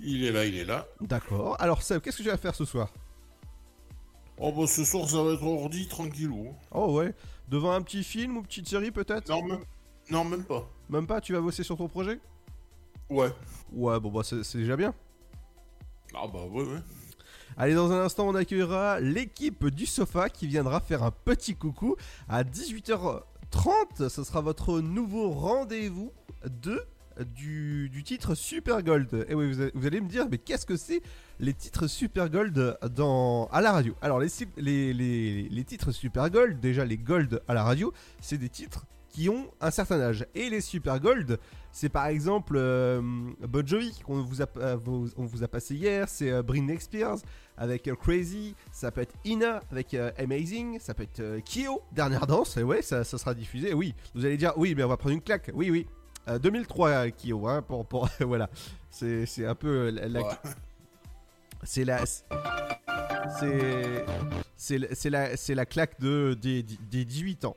Il 0.06 0.26
est 0.26 0.32
là, 0.32 0.46
il 0.46 0.58
est 0.58 0.66
là. 0.66 0.86
D'accord. 1.00 1.56
Alors 1.60 1.82
Seb, 1.82 2.02
qu'est-ce 2.02 2.18
que 2.18 2.24
tu 2.24 2.30
vas 2.30 2.38
faire 2.38 2.54
ce 2.54 2.66
soir? 2.66 2.92
Oh 4.38 4.52
bah 4.52 4.68
ce 4.68 4.84
soir 4.84 5.10
ça 5.10 5.24
va 5.24 5.32
être 5.32 5.44
ordi 5.44 5.88
tranquillou. 5.88 6.54
Oh 6.72 6.98
ouais. 6.98 7.16
Devant 7.48 7.72
un 7.72 7.82
petit 7.82 8.04
film 8.04 8.38
ou 8.38 8.42
petite 8.42 8.68
série 8.68 8.92
peut-être? 8.92 9.30
Non, 9.30 9.44
même... 9.44 9.64
non, 10.10 10.26
même 10.26 10.44
pas. 10.44 10.68
Même 10.90 11.08
pas, 11.08 11.22
tu 11.22 11.34
vas 11.34 11.40
bosser 11.40 11.64
sur 11.64 11.78
ton 11.78 11.88
projet? 11.88 12.20
Ouais. 13.10 13.32
Ouais, 13.72 14.00
bon 14.00 14.12
bah 14.12 14.22
c'est 14.24 14.44
c'est 14.44 14.58
déjà 14.58 14.76
bien. 14.76 14.94
Ah 16.14 16.28
bah 16.28 16.46
ouais, 16.52 16.64
ouais. 16.64 16.82
Allez, 17.56 17.76
dans 17.76 17.92
un 17.92 18.02
instant, 18.04 18.28
on 18.28 18.36
accueillera 18.36 19.00
l'équipe 19.00 19.68
du 19.68 19.86
sofa 19.86 20.28
qui 20.30 20.48
viendra 20.48 20.80
faire 20.80 21.04
un 21.04 21.12
petit 21.12 21.56
coucou 21.56 21.96
à 22.28 22.44
18h30. 22.44 24.10
Ce 24.10 24.24
sera 24.24 24.42
votre 24.42 24.80
nouveau 24.80 25.30
rendez-vous 25.32 26.12
de 26.46 26.84
du, 27.36 27.90
du 27.90 28.04
titre 28.04 28.36
Super 28.36 28.84
Gold. 28.84 29.26
Et 29.30 29.36
oui, 29.36 29.54
vous, 29.74 29.86
allez 29.86 30.02
me 30.02 30.10
dire, 30.10 30.28
mais 30.30 30.38
qu'est-ce 30.38 30.66
que 30.66 30.78
c'est 30.78 31.02
les 31.40 31.54
titres 31.54 31.88
Super 31.88 32.30
Gold 32.30 32.78
dans, 32.96 33.48
à 33.52 33.62
la 33.62 33.72
radio? 33.72 33.96
Alors, 34.02 34.20
les, 34.20 34.30
les, 34.58 34.94
les, 34.94 35.50
les 35.50 35.64
titres 35.64 35.92
Super 35.92 36.30
Gold, 36.30 36.60
déjà 36.60 36.86
les 36.86 36.98
Gold 36.98 37.42
à 37.48 37.54
la 37.54 37.64
radio, 37.64 37.94
c'est 38.22 38.38
des 38.38 38.50
titres 38.50 38.86
qui 39.14 39.30
ont 39.30 39.48
un 39.62 39.72
certain 39.72 40.02
âge. 40.02 40.26
Et 40.34 40.50
les 40.50 40.60
Super 40.60 41.00
Gold, 41.00 41.40
c'est 41.72 41.90
par 41.90 42.08
exemple 42.08 42.56
euh, 42.58 43.02
Bon 43.48 43.66
Jovi 43.66 44.02
qu'on 44.04 44.22
vous 44.22 44.42
a, 44.42 44.48
euh, 44.58 44.78
on 45.16 45.26
vous 45.26 45.44
a 45.44 45.48
passé 45.48 45.76
hier, 45.76 46.10
c'est 46.10 46.32
euh, 46.32 46.42
Britney 46.42 46.80
Spears 46.80 47.20
avec 47.56 47.88
euh, 47.88 47.96
Crazy, 47.96 48.56
ça 48.72 48.92
peut 48.92 49.02
être 49.02 49.14
Ina 49.24 49.62
avec 49.72 49.94
euh, 49.94 50.12
Amazing, 50.18 50.80
ça 50.80 50.96
peut 50.96 51.04
être 51.04 51.40
Kyo, 51.46 51.82
Dernière 51.92 52.26
Danse, 52.26 52.58
et 52.58 52.64
ouais, 52.64 52.82
ça, 52.82 53.04
sera 53.04 53.34
diffusé. 53.36 53.74
Oui, 53.74 53.94
vous 54.16 54.26
allez 54.26 54.38
dire, 54.38 54.54
oui, 54.58 54.74
mais 54.76 54.84
on 54.84 54.90
va 54.90 54.98
prendre 54.98 55.14
une 55.14 55.22
claque. 55.22 55.52
Oui, 55.54 55.70
oui. 55.70 55.86
Euh, 56.30 56.40
2003 56.40 56.90
euh, 56.90 57.10
Kyo, 57.12 57.48
hein, 57.48 57.62
pour, 57.62 57.86
pour 57.86 58.08
voilà. 58.22 58.50
C'est 58.90 59.26
c'est 59.26 59.46
un 59.46 59.56
peu 59.56 59.68
euh, 59.88 59.92
la. 59.92 60.08
la- 60.08 60.22
Ouais. 60.22 60.30
C'est 61.64 61.86
la. 61.86 62.06
C'est. 63.40 64.06
C'est 64.58 64.78
la- 64.78 64.88
c'est 64.96 65.10
la, 65.10 65.38
c'est 65.38 65.56
la 65.56 65.66
claque 65.66 66.00
de, 66.00 66.38
des, 66.42 66.64
des 66.64 67.06
18 67.06 67.46
ans. 67.46 67.56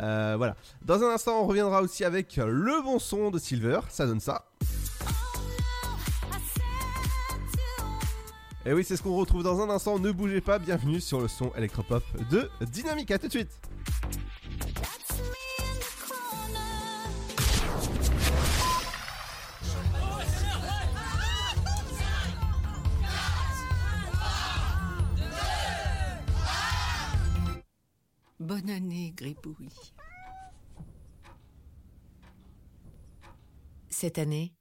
Euh, 0.00 0.34
voilà. 0.36 0.56
Dans 0.84 1.02
un 1.02 1.14
instant, 1.14 1.40
on 1.42 1.46
reviendra 1.46 1.80
aussi 1.82 2.04
avec 2.04 2.36
le 2.36 2.82
bon 2.82 2.98
son 2.98 3.30
de 3.30 3.38
Silver. 3.38 3.80
Ça 3.90 4.06
donne 4.06 4.20
ça. 4.20 4.44
Et 8.66 8.72
oui, 8.72 8.82
c'est 8.82 8.96
ce 8.96 9.02
qu'on 9.02 9.14
retrouve 9.16 9.42
dans 9.42 9.60
un 9.60 9.68
instant. 9.70 9.98
Ne 9.98 10.10
bougez 10.10 10.40
pas. 10.40 10.58
Bienvenue 10.58 11.00
sur 11.00 11.20
le 11.20 11.28
son 11.28 11.52
électropop 11.56 12.02
de 12.30 12.48
Dynamique. 12.62 13.10
À 13.10 13.18
tout 13.18 13.26
de 13.26 13.32
suite. 13.32 13.50
Bonne 28.64 28.76
année, 28.76 29.12
Gribouille. 29.14 29.68
Cette 33.90 34.16
année, 34.16 34.54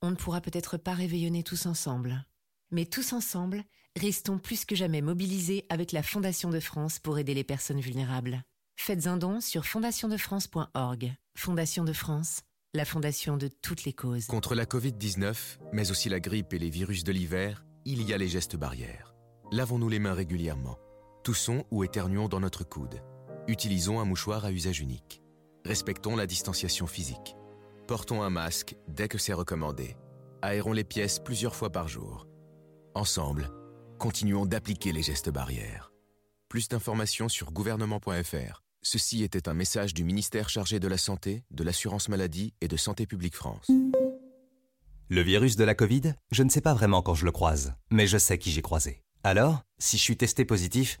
on 0.00 0.10
ne 0.10 0.16
pourra 0.16 0.40
peut-être 0.40 0.78
pas 0.78 0.94
réveillonner 0.94 1.42
tous 1.42 1.66
ensemble. 1.66 2.24
Mais 2.70 2.86
tous 2.86 3.12
ensemble, 3.12 3.62
restons 3.94 4.38
plus 4.38 4.64
que 4.64 4.74
jamais 4.74 5.02
mobilisés 5.02 5.66
avec 5.68 5.92
la 5.92 6.02
Fondation 6.02 6.48
de 6.48 6.60
France 6.60 6.98
pour 6.98 7.18
aider 7.18 7.34
les 7.34 7.44
personnes 7.44 7.80
vulnérables. 7.80 8.42
Faites 8.76 9.06
un 9.06 9.18
don 9.18 9.42
sur 9.42 9.66
fondationdefrance.org. 9.66 11.14
Fondation 11.36 11.84
de 11.84 11.92
France, 11.92 12.40
la 12.72 12.86
fondation 12.86 13.36
de 13.36 13.48
toutes 13.48 13.84
les 13.84 13.92
causes. 13.92 14.28
Contre 14.28 14.54
la 14.54 14.64
Covid-19, 14.64 15.58
mais 15.74 15.90
aussi 15.90 16.08
la 16.08 16.20
grippe 16.20 16.54
et 16.54 16.58
les 16.58 16.70
virus 16.70 17.04
de 17.04 17.12
l'hiver, 17.12 17.66
il 17.84 18.00
y 18.00 18.14
a 18.14 18.18
les 18.18 18.28
gestes 18.28 18.56
barrières. 18.56 19.14
Lavons-nous 19.50 19.90
les 19.90 19.98
mains 19.98 20.14
régulièrement. 20.14 20.78
Toussons 21.22 21.66
ou 21.70 21.84
éternuons 21.84 22.28
dans 22.28 22.40
notre 22.40 22.64
coude. 22.64 23.02
Utilisons 23.48 23.98
un 23.98 24.04
mouchoir 24.04 24.44
à 24.44 24.52
usage 24.52 24.78
unique. 24.78 25.20
Respectons 25.64 26.14
la 26.14 26.26
distanciation 26.26 26.86
physique. 26.86 27.34
Portons 27.88 28.22
un 28.22 28.30
masque 28.30 28.76
dès 28.86 29.08
que 29.08 29.18
c'est 29.18 29.32
recommandé. 29.32 29.96
Aérons 30.42 30.72
les 30.72 30.84
pièces 30.84 31.18
plusieurs 31.18 31.56
fois 31.56 31.70
par 31.70 31.88
jour. 31.88 32.28
Ensemble, 32.94 33.50
continuons 33.98 34.46
d'appliquer 34.46 34.92
les 34.92 35.02
gestes 35.02 35.30
barrières. 35.30 35.92
Plus 36.48 36.68
d'informations 36.68 37.28
sur 37.28 37.50
gouvernement.fr. 37.50 38.62
Ceci 38.82 39.24
était 39.24 39.48
un 39.48 39.54
message 39.54 39.92
du 39.92 40.04
ministère 40.04 40.48
chargé 40.48 40.78
de 40.78 40.88
la 40.88 40.98
Santé, 40.98 41.42
de 41.50 41.64
l'Assurance 41.64 42.08
Maladie 42.08 42.54
et 42.60 42.68
de 42.68 42.76
Santé 42.76 43.06
Publique 43.06 43.34
France. 43.34 43.68
Le 45.08 45.20
virus 45.20 45.56
de 45.56 45.64
la 45.64 45.74
Covid, 45.74 46.14
je 46.30 46.42
ne 46.44 46.48
sais 46.48 46.60
pas 46.60 46.74
vraiment 46.74 47.02
quand 47.02 47.14
je 47.14 47.24
le 47.24 47.32
croise, 47.32 47.74
mais 47.90 48.06
je 48.06 48.18
sais 48.18 48.38
qui 48.38 48.52
j'ai 48.52 48.62
croisé. 48.62 49.02
Alors, 49.24 49.62
si 49.78 49.98
je 49.98 50.02
suis 50.02 50.16
testé 50.16 50.44
positif, 50.44 51.00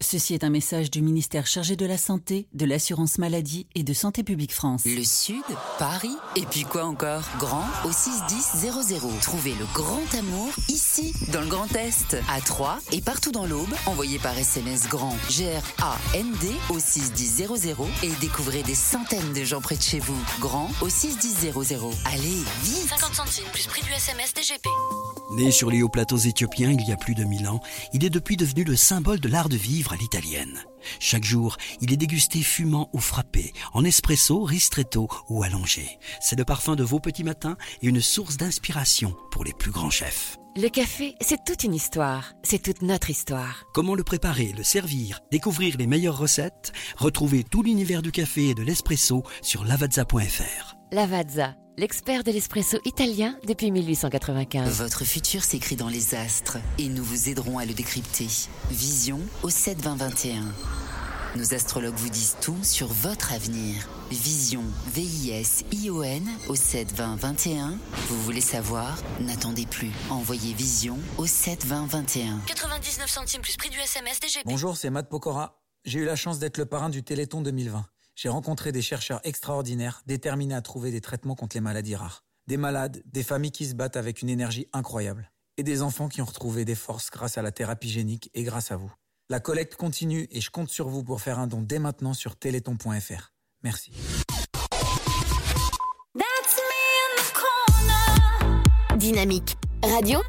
Ceci 0.00 0.32
est 0.32 0.44
un 0.44 0.50
message 0.50 0.92
du 0.92 1.02
ministère 1.02 1.46
chargé 1.48 1.74
de 1.74 1.84
la 1.84 1.98
Santé, 1.98 2.46
de 2.54 2.64
l'Assurance 2.64 3.18
Maladie 3.18 3.66
et 3.74 3.82
de 3.82 3.92
Santé 3.92 4.22
Publique 4.22 4.52
France. 4.52 4.84
Le 4.84 5.02
Sud, 5.02 5.42
Paris, 5.78 6.14
et 6.36 6.42
puis 6.42 6.62
quoi 6.62 6.84
encore? 6.84 7.24
Grand 7.38 7.66
au 7.84 7.90
61000. 7.90 9.18
Trouvez 9.20 9.54
le 9.54 9.66
grand 9.74 10.14
amour 10.16 10.50
ici, 10.68 11.12
dans 11.32 11.40
le 11.40 11.48
Grand 11.48 11.74
Est, 11.74 12.16
à 12.32 12.40
Troyes 12.40 12.78
et 12.92 13.00
partout 13.00 13.32
dans 13.32 13.44
l'Aube. 13.44 13.74
Envoyez 13.86 14.20
par 14.20 14.38
SMS 14.38 14.88
grand 14.88 15.16
G-R-A-N-D 15.30 16.46
au 16.70 16.78
61000 16.78 17.48
et 18.04 18.12
découvrez 18.20 18.62
des 18.62 18.76
centaines 18.76 19.32
de 19.32 19.42
gens 19.42 19.60
près 19.60 19.76
de 19.76 19.82
chez 19.82 19.98
vous. 19.98 20.18
Grand 20.38 20.70
au 20.80 20.88
61000. 20.88 21.52
Allez, 22.04 22.44
vite 22.62 22.88
50 22.88 23.14
centimes 23.14 23.44
plus 23.52 23.66
prix 23.66 23.82
du 23.82 23.90
SMS 23.90 24.32
DGP. 24.32 24.68
Né 25.32 25.50
sur 25.50 25.70
les 25.70 25.82
hauts 25.82 25.88
plateaux 25.88 26.16
éthiopiens 26.16 26.70
il 26.70 26.88
y 26.88 26.92
a 26.92 26.96
plus 26.96 27.14
de 27.14 27.24
mille 27.24 27.48
ans, 27.48 27.60
il 27.92 28.04
est 28.04 28.10
depuis 28.10 28.36
devenu 28.36 28.64
le 28.64 28.76
symbole 28.76 29.20
de 29.20 29.28
l'art 29.28 29.48
de 29.48 29.56
vivre 29.56 29.87
à 29.92 29.96
l'italienne. 29.96 30.64
Chaque 31.00 31.24
jour, 31.24 31.56
il 31.80 31.92
est 31.92 31.96
dégusté 31.96 32.40
fumant 32.40 32.88
ou 32.92 32.98
frappé, 32.98 33.52
en 33.72 33.84
espresso, 33.84 34.42
ristretto 34.42 35.08
ou 35.28 35.42
allongé. 35.42 35.98
C'est 36.20 36.38
le 36.38 36.44
parfum 36.44 36.76
de 36.76 36.84
vos 36.84 37.00
petits 37.00 37.24
matins 37.24 37.56
et 37.82 37.88
une 37.88 38.00
source 38.00 38.36
d'inspiration 38.36 39.14
pour 39.30 39.44
les 39.44 39.52
plus 39.52 39.70
grands 39.70 39.90
chefs. 39.90 40.36
Le 40.56 40.68
café, 40.68 41.14
c'est 41.20 41.44
toute 41.44 41.62
une 41.62 41.74
histoire. 41.74 42.32
C'est 42.42 42.62
toute 42.62 42.82
notre 42.82 43.10
histoire. 43.10 43.64
Comment 43.74 43.94
le 43.94 44.02
préparer, 44.02 44.52
le 44.56 44.64
servir, 44.64 45.20
découvrir 45.30 45.76
les 45.78 45.86
meilleures 45.86 46.18
recettes? 46.18 46.72
Retrouvez 46.96 47.44
tout 47.44 47.62
l'univers 47.62 48.02
du 48.02 48.10
café 48.10 48.48
et 48.48 48.54
de 48.54 48.62
l'espresso 48.62 49.22
sur 49.40 49.64
lavazza.fr. 49.64 50.77
Lavazza, 50.90 51.54
l'expert 51.76 52.24
de 52.24 52.30
l'espresso 52.30 52.78
italien 52.86 53.36
depuis 53.46 53.70
1895. 53.70 54.80
Votre 54.80 55.04
futur 55.04 55.44
s'écrit 55.44 55.76
dans 55.76 55.88
les 55.88 56.14
astres 56.14 56.56
et 56.78 56.88
nous 56.88 57.04
vous 57.04 57.28
aiderons 57.28 57.58
à 57.58 57.66
le 57.66 57.74
décrypter. 57.74 58.26
Vision 58.70 59.20
au 59.42 59.50
72021. 59.50 60.44
Nos 61.36 61.52
astrologues 61.52 61.94
vous 61.94 62.08
disent 62.08 62.36
tout 62.40 62.56
sur 62.62 62.86
votre 62.86 63.34
avenir. 63.34 63.86
Vision, 64.10 64.62
V-I-S-I-O-N 64.94 66.26
au 66.48 66.54
72021. 66.54 67.78
Vous 68.08 68.22
voulez 68.22 68.40
savoir? 68.40 68.96
N'attendez 69.20 69.66
plus. 69.66 69.90
Envoyez 70.08 70.54
Vision 70.54 70.96
au 71.18 71.26
72021. 71.26 72.40
99 72.46 73.10
centimes 73.10 73.42
plus 73.42 73.58
prix 73.58 73.68
du 73.68 73.78
SMS 73.78 74.20
DGP. 74.20 74.44
Bonjour, 74.46 74.78
c'est 74.78 74.88
Matt 74.88 75.10
Pokora. 75.10 75.60
J'ai 75.84 75.98
eu 75.98 76.04
la 76.06 76.16
chance 76.16 76.38
d'être 76.38 76.56
le 76.56 76.64
parrain 76.64 76.88
du 76.88 77.02
Téléthon 77.02 77.42
2020. 77.42 77.84
J'ai 78.20 78.28
rencontré 78.28 78.72
des 78.72 78.82
chercheurs 78.82 79.20
extraordinaires 79.22 80.02
déterminés 80.04 80.56
à 80.56 80.60
trouver 80.60 80.90
des 80.90 81.00
traitements 81.00 81.36
contre 81.36 81.54
les 81.54 81.60
maladies 81.60 81.94
rares. 81.94 82.24
Des 82.48 82.56
malades, 82.56 83.00
des 83.04 83.22
familles 83.22 83.52
qui 83.52 83.64
se 83.64 83.74
battent 83.74 83.96
avec 83.96 84.22
une 84.22 84.28
énergie 84.28 84.66
incroyable. 84.72 85.30
Et 85.56 85.62
des 85.62 85.82
enfants 85.82 86.08
qui 86.08 86.20
ont 86.20 86.24
retrouvé 86.24 86.64
des 86.64 86.74
forces 86.74 87.10
grâce 87.12 87.38
à 87.38 87.42
la 87.42 87.52
thérapie 87.52 87.88
génique 87.88 88.28
et 88.34 88.42
grâce 88.42 88.72
à 88.72 88.76
vous. 88.76 88.92
La 89.28 89.38
collecte 89.38 89.76
continue 89.76 90.26
et 90.32 90.40
je 90.40 90.50
compte 90.50 90.68
sur 90.68 90.88
vous 90.88 91.04
pour 91.04 91.20
faire 91.20 91.38
un 91.38 91.46
don 91.46 91.62
dès 91.62 91.78
maintenant 91.78 92.12
sur 92.12 92.34
téléthon.fr. 92.34 93.32
Merci. 93.62 93.92
That's 96.16 96.56
me 96.56 96.74
in 97.04 97.22
the 97.22 97.32
corner. 97.38 98.98
Dynamique 98.98 99.56
Radio. 99.84 100.22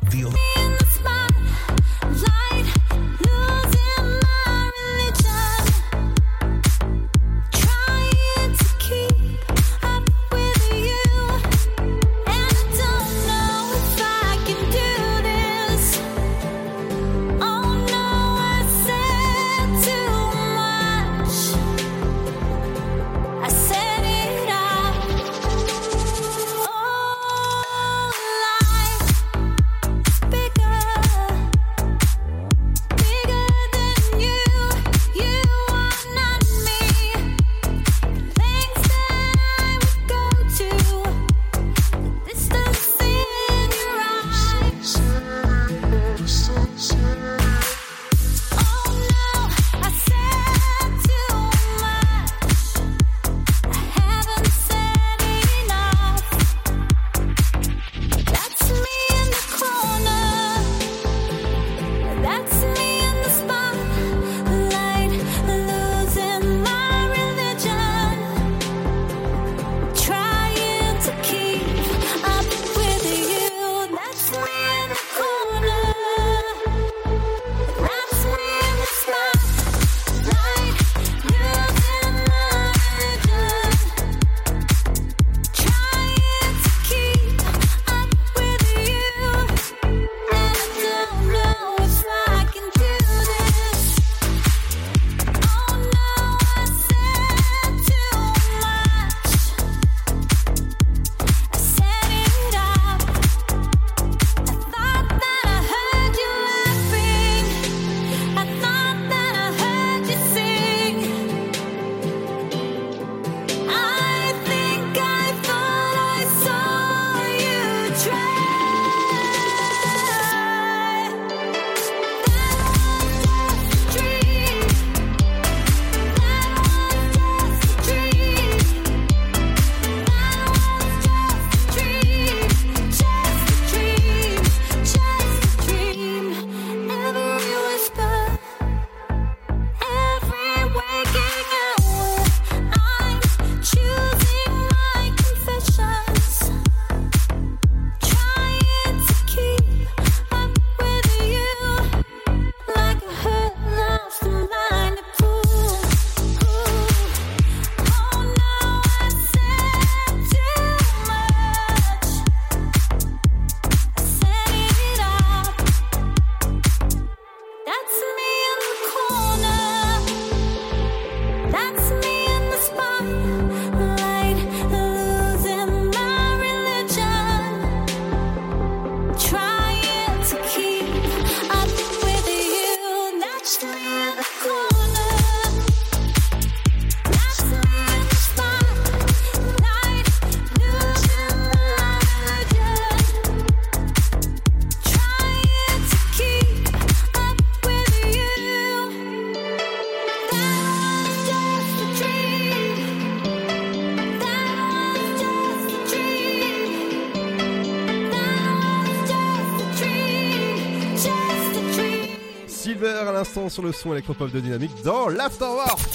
Sur 213.49 213.63
le 213.63 213.71
son 213.71 213.93
électropop 213.93 214.31
de 214.31 214.39
Dynamique 214.39 214.71
dans 214.83 215.07
l'Afterwork. 215.09 215.93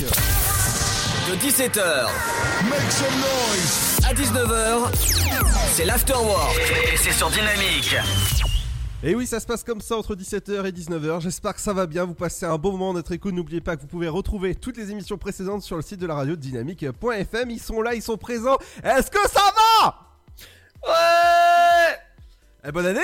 De 1.28 1.36
17h 1.36 2.06
à 4.06 4.12
19h, 4.14 4.90
c'est 5.72 5.84
l'afterwork 5.86 6.58
et 6.92 6.96
c'est 6.96 7.12
sur 7.12 7.30
Dynamique. 7.30 7.96
Et 9.02 9.14
oui, 9.14 9.26
ça 9.26 9.38
se 9.40 9.46
passe 9.46 9.62
comme 9.64 9.80
ça 9.80 9.96
entre 9.96 10.14
17h 10.16 10.66
et 10.66 10.72
19h. 10.72 11.20
J'espère 11.20 11.54
que 11.54 11.60
ça 11.60 11.72
va 11.72 11.86
bien. 11.86 12.04
Vous 12.04 12.14
passez 12.14 12.46
un 12.46 12.56
bon 12.58 12.72
moment 12.72 12.94
d'être 12.94 13.12
écoute. 13.12 13.34
N'oubliez 13.34 13.60
pas 13.60 13.76
que 13.76 13.82
vous 13.82 13.86
pouvez 13.86 14.08
retrouver 14.08 14.54
toutes 14.54 14.76
les 14.76 14.90
émissions 14.90 15.18
précédentes 15.18 15.62
sur 15.62 15.76
le 15.76 15.82
site 15.82 16.00
de 16.00 16.06
la 16.06 16.14
radio 16.14 16.36
dynamique.fm. 16.36 17.50
Ils 17.50 17.60
sont 17.60 17.80
là, 17.82 17.94
ils 17.94 18.02
sont 18.02 18.16
présents. 18.16 18.56
Est-ce 18.82 19.10
que 19.10 19.18
ça 19.30 19.42
va? 19.82 19.94
Ouais 20.86 21.96
Et 22.68 22.72
bonne 22.72 22.86
année 22.86 23.00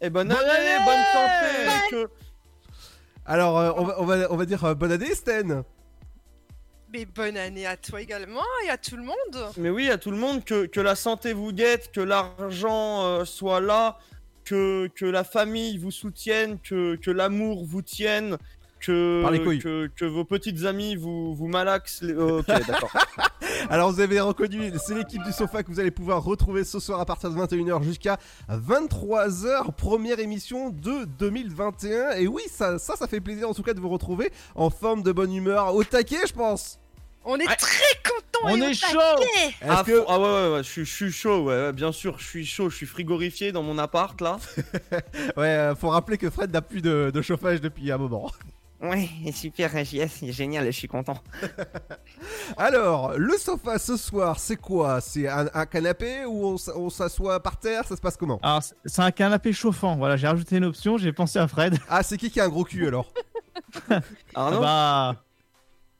Et 0.00 0.10
bonne 0.10 0.30
année, 0.30 0.76
bonne 0.84 1.04
santé 1.12 1.90
que- 1.90 2.10
Alors, 3.26 3.58
euh, 3.58 3.72
on, 3.76 3.84
va, 3.84 4.00
on, 4.00 4.04
va, 4.04 4.32
on 4.32 4.36
va 4.36 4.46
dire 4.46 4.64
euh, 4.64 4.74
bonne 4.74 4.92
année, 4.92 5.14
Sten. 5.14 5.64
Mais 6.92 7.04
bonne 7.04 7.36
année 7.36 7.66
à 7.66 7.76
toi 7.76 8.00
également 8.00 8.44
et 8.64 8.70
à 8.70 8.78
tout 8.78 8.96
le 8.96 9.02
monde. 9.02 9.50
Mais 9.56 9.70
oui, 9.70 9.90
à 9.90 9.98
tout 9.98 10.12
le 10.12 10.16
monde, 10.16 10.44
que, 10.44 10.66
que 10.66 10.80
la 10.80 10.94
santé 10.94 11.32
vous 11.32 11.52
guette, 11.52 11.90
que 11.90 12.00
l'argent 12.00 13.04
euh, 13.04 13.24
soit 13.24 13.60
là, 13.60 13.98
que, 14.44 14.88
que 14.94 15.04
la 15.04 15.24
famille 15.24 15.76
vous 15.78 15.90
soutienne, 15.90 16.60
que, 16.60 16.94
que 16.94 17.10
l'amour 17.10 17.64
vous 17.66 17.82
tienne, 17.82 18.38
que, 18.80 20.04
vos 20.04 20.24
petites 20.24 20.64
amies 20.64 20.96
vous, 20.96 21.34
vous 21.34 21.46
malaxent. 21.48 22.02
les- 22.02 22.12
euh, 22.14 22.38
Ok, 22.38 22.46
d'accord. 22.68 22.92
Alors 23.70 23.90
vous 23.92 24.00
avez 24.00 24.20
reconnu, 24.20 24.70
c'est 24.84 24.94
l'équipe 24.94 25.22
du 25.22 25.32
sofa 25.32 25.62
que 25.62 25.68
vous 25.70 25.80
allez 25.80 25.90
pouvoir 25.90 26.22
retrouver 26.22 26.62
ce 26.64 26.78
soir 26.78 27.00
à 27.00 27.04
partir 27.06 27.30
de 27.30 27.36
21h 27.36 27.82
jusqu'à 27.82 28.18
23h, 28.48 29.72
première 29.76 30.18
émission 30.20 30.70
de 30.70 31.04
2021. 31.18 32.12
Et 32.12 32.26
oui, 32.28 32.42
ça, 32.50 32.78
ça, 32.78 32.96
ça 32.96 33.06
fait 33.08 33.20
plaisir 33.20 33.48
en 33.48 33.54
tout 33.54 33.62
cas 33.62 33.74
de 33.74 33.80
vous 33.80 33.88
retrouver 33.88 34.30
en 34.54 34.70
forme 34.70 35.02
de 35.02 35.12
bonne 35.12 35.32
humeur, 35.34 35.74
au 35.74 35.82
taquet 35.84 36.26
je 36.26 36.32
pense. 36.32 36.78
On 37.28 37.36
est 37.40 37.44
très 37.56 37.94
contents 38.04 38.44
On 38.44 38.56
et 38.56 38.62
au 38.66 38.70
est 38.70 38.74
chaud 38.74 38.86
taquet. 39.16 39.54
ah, 39.68 39.82
que- 39.84 40.04
ah 40.06 40.20
ouais, 40.20 40.24
ouais, 40.48 40.52
ouais, 40.56 40.62
je, 40.62 40.68
suis- 40.70 40.84
je 40.84 40.94
suis 40.94 41.10
chaud, 41.12 41.40
ouais, 41.44 41.56
ouais, 41.56 41.72
bien 41.72 41.90
sûr, 41.90 42.18
je 42.20 42.24
suis 42.26 42.46
chaud, 42.46 42.70
je 42.70 42.76
suis 42.76 42.86
frigorifié 42.86 43.50
dans 43.50 43.64
mon 43.64 43.78
appart 43.78 44.20
là. 44.20 44.38
Ouais, 45.36 45.46
euh, 45.48 45.74
faut 45.74 45.88
rappeler 45.88 46.18
que 46.18 46.30
Fred 46.30 46.52
n'a 46.52 46.62
plus 46.62 46.82
de, 46.82 47.10
de 47.12 47.22
chauffage 47.22 47.60
depuis 47.60 47.90
un 47.90 47.98
moment. 47.98 48.30
Ouais, 48.88 49.08
super, 49.32 49.70
JS, 49.84 50.08
c'est 50.08 50.32
génial, 50.32 50.66
je 50.66 50.70
suis 50.70 50.88
content. 50.88 51.18
Alors, 52.56 53.14
le 53.16 53.36
sofa 53.38 53.78
ce 53.78 53.96
soir, 53.96 54.38
c'est 54.38 54.56
quoi? 54.56 55.00
C'est 55.00 55.28
un, 55.28 55.46
un 55.54 55.66
canapé 55.66 56.24
ou 56.24 56.46
on, 56.46 56.54
s- 56.56 56.70
on 56.74 56.90
s'assoit 56.90 57.42
par 57.42 57.58
terre? 57.58 57.84
Ça 57.86 57.96
se 57.96 58.00
passe 58.00 58.16
comment? 58.16 58.38
Alors, 58.42 58.62
c'est- 58.62 58.74
c'est 58.84 59.02
un 59.02 59.10
canapé 59.10 59.52
chauffant. 59.52 59.96
Voilà, 59.96 60.16
j'ai 60.16 60.26
rajouté 60.26 60.56
une 60.56 60.64
option, 60.64 60.98
j'ai 60.98 61.12
pensé 61.12 61.38
à 61.38 61.48
Fred. 61.48 61.78
Ah, 61.88 62.02
c'est 62.02 62.16
qui 62.16 62.30
qui 62.30 62.40
a 62.40 62.44
un 62.44 62.48
gros 62.48 62.64
cul 62.64 62.86
alors? 62.86 63.12
Arnaud? 64.34 64.60
Bah. 64.60 65.16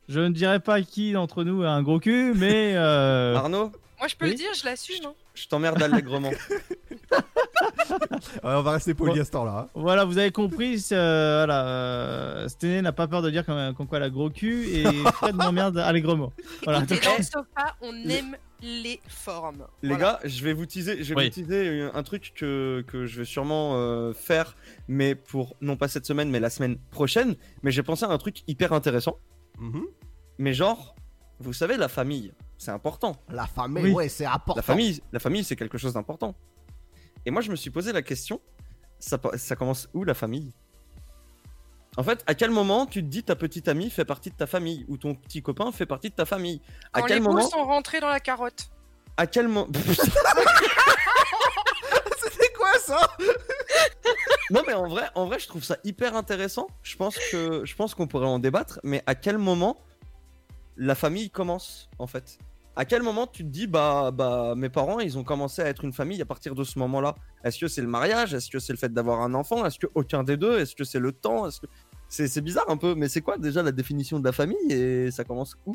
Je 0.08 0.20
ne 0.20 0.28
dirais 0.30 0.60
pas 0.60 0.82
qui 0.82 1.12
d'entre 1.12 1.42
nous 1.42 1.64
a 1.64 1.68
un 1.70 1.82
gros 1.82 1.98
cul, 1.98 2.32
mais. 2.34 2.72
euh, 2.76 3.34
Arnaud, 3.36 3.72
Moi, 3.98 4.09
je 4.09 4.16
peux 4.16 4.27
Oui. 4.27 4.32
le 4.32 4.36
dire, 4.36 4.48
je 4.59 4.64
l'assume. 4.64 5.05
hein. 5.06 5.14
je 5.35 5.47
t'emmerde 5.48 5.82
allègrement. 5.82 6.31
Ouais, 8.43 8.52
On 8.55 8.62
va 8.62 8.73
rester 8.73 8.94
poli 8.94 9.18
à 9.20 9.24
ce 9.24 9.31
temps-là. 9.31 9.59
hein. 9.66 9.68
Voilà, 9.74 10.05
vous 10.05 10.18
avez 10.18 10.31
compris. 10.31 10.85
euh, 10.93 11.39
voilà, 11.44 11.66
euh, 11.66 12.48
Stené 12.48 12.82
n'a 12.82 12.93
pas 12.93 13.06
peur 13.09 13.23
de 13.23 13.31
dire 13.31 13.44
comme, 13.47 13.74
comme 13.74 13.86
quoi 13.86 13.98
elle 13.98 14.05
a 14.05 14.10
gros 14.10 14.31
cul 14.31 14.68
et 14.68 14.85
Fred 15.14 15.35
m'emmerde 15.36 15.78
allègrement. 15.78 16.32
Voilà. 16.64 16.81
Écoutez, 16.81 16.97
donc- 16.97 17.05
dans 17.05 17.16
le 17.16 17.23
sofa, 17.23 17.77
on 17.81 17.94
aime 18.09 18.36
les 18.62 19.01
formes. 19.09 19.66
Les 19.82 19.90
Voilà. 19.90 20.05
gars, 20.05 20.20
je 20.28 20.43
vais 20.44 20.52
vous 20.52 20.66
teaser, 20.66 21.02
je 21.02 21.14
vais 21.14 21.20
Oui. 21.20 21.24
vous 21.28 21.31
teaser 21.43 21.89
un 21.93 22.02
truc 22.02 22.32
que, 22.35 22.85
que 22.86 23.06
je 23.06 23.18
vais 23.18 23.24
sûrement 23.24 23.73
euh, 23.77 24.12
faire, 24.12 24.56
mais 24.89 25.14
pour 25.14 25.56
non 25.60 25.77
pas 25.77 25.89
cette 25.89 26.06
semaine, 26.06 26.31
mais 26.31 26.40
la 26.40 26.51
semaine 26.51 26.77
prochaine. 26.90 27.36
Mais 27.62 27.70
j'ai 27.70 27.82
pensé 27.82 28.05
à 28.05 28.09
un 28.09 28.18
truc 28.18 28.43
hyper 28.48 28.73
intéressant. 28.73 29.18
Mhm. 29.59 29.85
Mais 30.39 30.52
genre, 30.55 30.94
vous 31.39 31.52
savez, 31.52 31.77
la 31.77 31.89
famille, 31.89 32.32
c'est 32.58 32.70
important. 32.70 33.16
La 33.28 33.46
famille, 33.46 33.84
Oui. 33.84 33.92
ouais, 33.92 34.08
c'est 34.08 34.24
important. 34.24 34.56
La 34.56 34.62
famille, 34.62 35.00
la 35.12 35.18
famille, 35.20 35.44
c'est 35.44 35.56
quelque 35.56 35.78
chose 35.78 35.94
d'important. 35.94 36.34
Et 37.24 37.30
moi, 37.30 37.42
je 37.42 37.50
me 37.50 37.56
suis 37.56 37.70
posé 37.70 37.92
la 37.92 38.02
question, 38.02 38.40
ça, 38.98 39.18
commence 39.56 39.88
où 39.94 40.04
la 40.04 40.14
famille? 40.14 40.54
En 41.96 42.02
fait, 42.02 42.22
à 42.26 42.34
quel 42.34 42.50
moment 42.50 42.86
tu 42.86 43.02
te 43.02 43.08
dis 43.08 43.22
ta 43.22 43.36
petite 43.36 43.68
amie 43.68 43.90
fait 43.90 44.04
partie 44.04 44.30
de 44.30 44.36
ta 44.36 44.46
famille 44.46 44.84
ou 44.88 44.96
ton 44.98 45.14
petit 45.14 45.42
copain 45.42 45.72
fait 45.72 45.86
partie 45.86 46.10
de 46.10 46.14
ta 46.14 46.26
famille? 46.26 46.60
À 46.92 47.02
quel 47.02 47.18
les 47.18 47.22
moment 47.22 47.40
sont 47.40 47.64
rentrées 47.64 48.00
dans 48.00 48.08
la 48.08 48.20
carotte. 48.20 48.68
À 49.16 49.26
quel 49.26 49.48
moment 49.48 49.66
C'était 52.22 52.52
quoi 52.52 52.78
ça? 52.78 53.00
Non 54.50 54.62
mais 54.66 54.74
en 54.74 54.86
vrai, 54.88 55.08
en 55.14 55.24
vrai, 55.26 55.38
je 55.38 55.48
trouve 55.48 55.64
ça 55.64 55.78
hyper 55.84 56.14
intéressant. 56.16 56.66
Je 56.82 56.96
pense 56.96 57.16
que 57.30 57.64
je 57.64 57.74
pense 57.74 57.94
qu'on 57.94 58.06
pourrait 58.06 58.26
en 58.26 58.38
débattre, 58.38 58.78
mais 58.84 59.02
à 59.06 59.14
quel 59.14 59.38
moment 59.38 59.78
la 60.76 60.94
famille 60.94 61.30
commence 61.30 61.88
en 61.98 62.06
fait 62.06 62.38
À 62.76 62.84
quel 62.84 63.02
moment 63.02 63.26
tu 63.26 63.42
te 63.42 63.48
dis 63.48 63.66
bah 63.66 64.10
bah 64.12 64.54
mes 64.56 64.68
parents 64.68 65.00
ils 65.00 65.16
ont 65.16 65.24
commencé 65.24 65.62
à 65.62 65.66
être 65.66 65.84
une 65.84 65.92
famille 65.92 66.20
à 66.20 66.26
partir 66.26 66.54
de 66.54 66.62
ce 66.64 66.78
moment-là? 66.78 67.14
Est-ce 67.44 67.58
que 67.58 67.68
c'est 67.68 67.80
le 67.82 67.88
mariage? 67.88 68.34
Est-ce 68.34 68.50
que 68.50 68.58
c'est 68.58 68.72
le 68.72 68.78
fait 68.78 68.92
d'avoir 68.92 69.22
un 69.22 69.32
enfant? 69.34 69.64
Est-ce 69.64 69.78
que 69.78 69.86
aucun 69.94 70.22
des 70.24 70.36
deux? 70.36 70.58
Est-ce 70.58 70.74
que 70.74 70.84
c'est 70.84 70.98
le 70.98 71.12
temps? 71.12 71.46
Est-ce 71.46 71.60
que 71.60 71.66
c'est 72.08 72.28
c'est 72.28 72.42
bizarre 72.42 72.68
un 72.68 72.76
peu, 72.76 72.94
mais 72.94 73.08
c'est 73.08 73.22
quoi 73.22 73.38
déjà 73.38 73.62
la 73.62 73.72
définition 73.72 74.18
de 74.20 74.24
la 74.24 74.32
famille 74.32 74.70
et 74.70 75.10
ça 75.10 75.24
commence 75.24 75.56
où? 75.66 75.74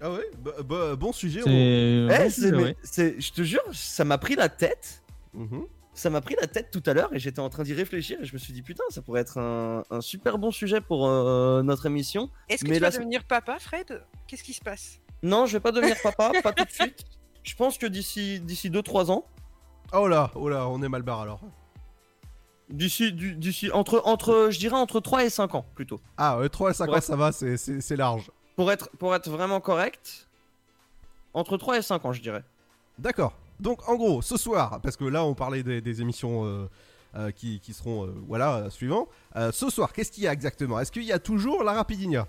Ah 0.00 0.10
ouais 0.10 0.30
bah- 0.42 0.62
bah, 0.64 0.96
Bon 0.96 1.12
sujet. 1.12 1.42
C'est. 1.44 1.50
Eh, 1.50 2.06
ouais, 2.08 2.62
ouais. 2.62 2.76
je 3.18 3.32
te 3.32 3.42
jure, 3.42 3.62
ça 3.72 4.04
m'a 4.04 4.16
pris 4.16 4.34
la 4.34 4.48
tête. 4.48 5.02
Mhm. 5.34 5.64
Ça 5.92 6.08
m'a 6.08 6.20
pris 6.20 6.36
la 6.40 6.46
tête 6.46 6.70
tout 6.70 6.82
à 6.86 6.94
l'heure 6.94 7.12
et 7.12 7.18
j'étais 7.18 7.40
en 7.40 7.50
train 7.50 7.62
d'y 7.64 7.74
réfléchir 7.74 8.18
et 8.22 8.24
je 8.24 8.32
me 8.32 8.38
suis 8.38 8.52
dit 8.52 8.62
putain 8.62 8.84
ça 8.90 9.02
pourrait 9.02 9.20
être 9.22 9.38
un, 9.38 9.82
un 9.90 10.00
super 10.00 10.38
bon 10.38 10.50
sujet 10.50 10.80
pour 10.80 11.08
euh, 11.08 11.62
notre 11.62 11.86
émission. 11.86 12.30
Est-ce 12.48 12.64
que 12.64 12.70
Mais 12.70 12.76
tu 12.76 12.80
vas 12.82 12.90
devenir 12.90 13.24
papa, 13.24 13.58
Fred? 13.58 14.02
Qu'est-ce 14.26 14.44
qui 14.44 14.52
se 14.54 14.60
passe? 14.60 15.00
Non 15.22 15.46
je 15.46 15.52
vais 15.54 15.60
pas 15.60 15.72
devenir 15.72 15.96
papa, 16.02 16.30
pas 16.42 16.52
tout 16.52 16.64
de 16.64 16.70
suite. 16.70 17.04
Je 17.42 17.54
pense 17.56 17.76
que 17.76 17.86
d'ici 17.86 18.40
d'ici 18.40 18.70
2-3 18.70 19.10
ans, 19.10 19.24
Oh 19.92 20.06
là, 20.06 20.30
oh 20.36 20.48
là, 20.48 20.68
on 20.68 20.80
est 20.82 20.88
mal 20.88 21.02
barre 21.02 21.22
alors. 21.22 21.40
d'ici 22.68 23.12
d'ici 23.12 23.70
entre 23.72 24.00
entre 24.04 24.48
je 24.50 24.58
dirais 24.60 24.76
entre 24.76 25.00
3 25.00 25.24
et 25.24 25.30
5 25.30 25.54
ans 25.56 25.66
plutôt. 25.74 26.00
Ah, 26.16 26.38
ouais, 26.38 26.48
3 26.48 26.70
et 26.70 26.74
5 26.74 26.84
Pour 26.84 26.94
ans, 26.94 26.98
être- 26.98 27.04
ça 27.04 27.16
va, 27.16 27.32
c'est- 27.32 27.56
c'est 27.56 27.80
c'est 27.80 27.96
large. 27.96 28.30
Pour 28.54 28.70
être 28.70 28.88
pour 28.98 29.14
être 29.14 29.28
vraiment 29.28 29.60
correct, 29.60 30.28
entre 31.34 31.56
3 31.56 31.78
et 31.78 31.82
5 31.82 32.04
ans 32.04 32.12
je 32.12 32.22
dirais. 32.22 32.44
D'accord. 32.98 33.36
Donc, 33.60 33.88
en 33.88 33.96
gros, 33.96 34.22
ce 34.22 34.36
soir, 34.36 34.80
parce 34.82 34.96
que 34.96 35.04
là, 35.04 35.24
on 35.24 35.34
parlait 35.34 35.62
des, 35.62 35.80
des 35.80 36.00
émissions 36.00 36.44
euh, 36.44 36.68
euh, 37.16 37.30
qui, 37.30 37.60
qui 37.60 37.72
seront, 37.72 38.06
euh, 38.06 38.14
voilà, 38.26 38.56
euh, 38.56 38.70
suivants. 38.70 39.08
Euh, 39.36 39.52
ce 39.52 39.68
soir, 39.70 39.92
qu'est-ce 39.92 40.10
qu'il 40.12 40.24
y 40.24 40.28
a 40.28 40.32
exactement? 40.32 40.80
Est-ce 40.80 40.92
qu'il 40.92 41.04
y 41.04 41.12
a 41.12 41.18
toujours 41.18 41.62
la 41.64 41.72
Rapidinia? 41.72 42.26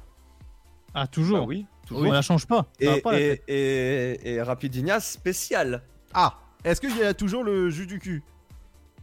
Ah, 0.93 1.07
toujours. 1.07 1.39
Bah 1.39 1.45
oui, 1.47 1.65
On 1.91 2.11
la 2.11 2.21
change 2.21 2.45
pas. 2.47 2.65
Et, 2.79 3.01
pas, 3.01 3.13
la 3.13 3.19
et, 3.19 3.29
tête. 3.37 3.43
et, 3.47 4.33
et 4.33 4.41
Rapidinia 4.41 4.99
spécial 4.99 5.83
Ah 6.13 6.37
Est-ce 6.65 6.81
qu'il 6.81 6.97
y 6.97 7.03
a 7.03 7.13
toujours 7.13 7.43
le 7.43 7.69
jus 7.69 7.87
du 7.87 7.99
cul? 7.99 8.23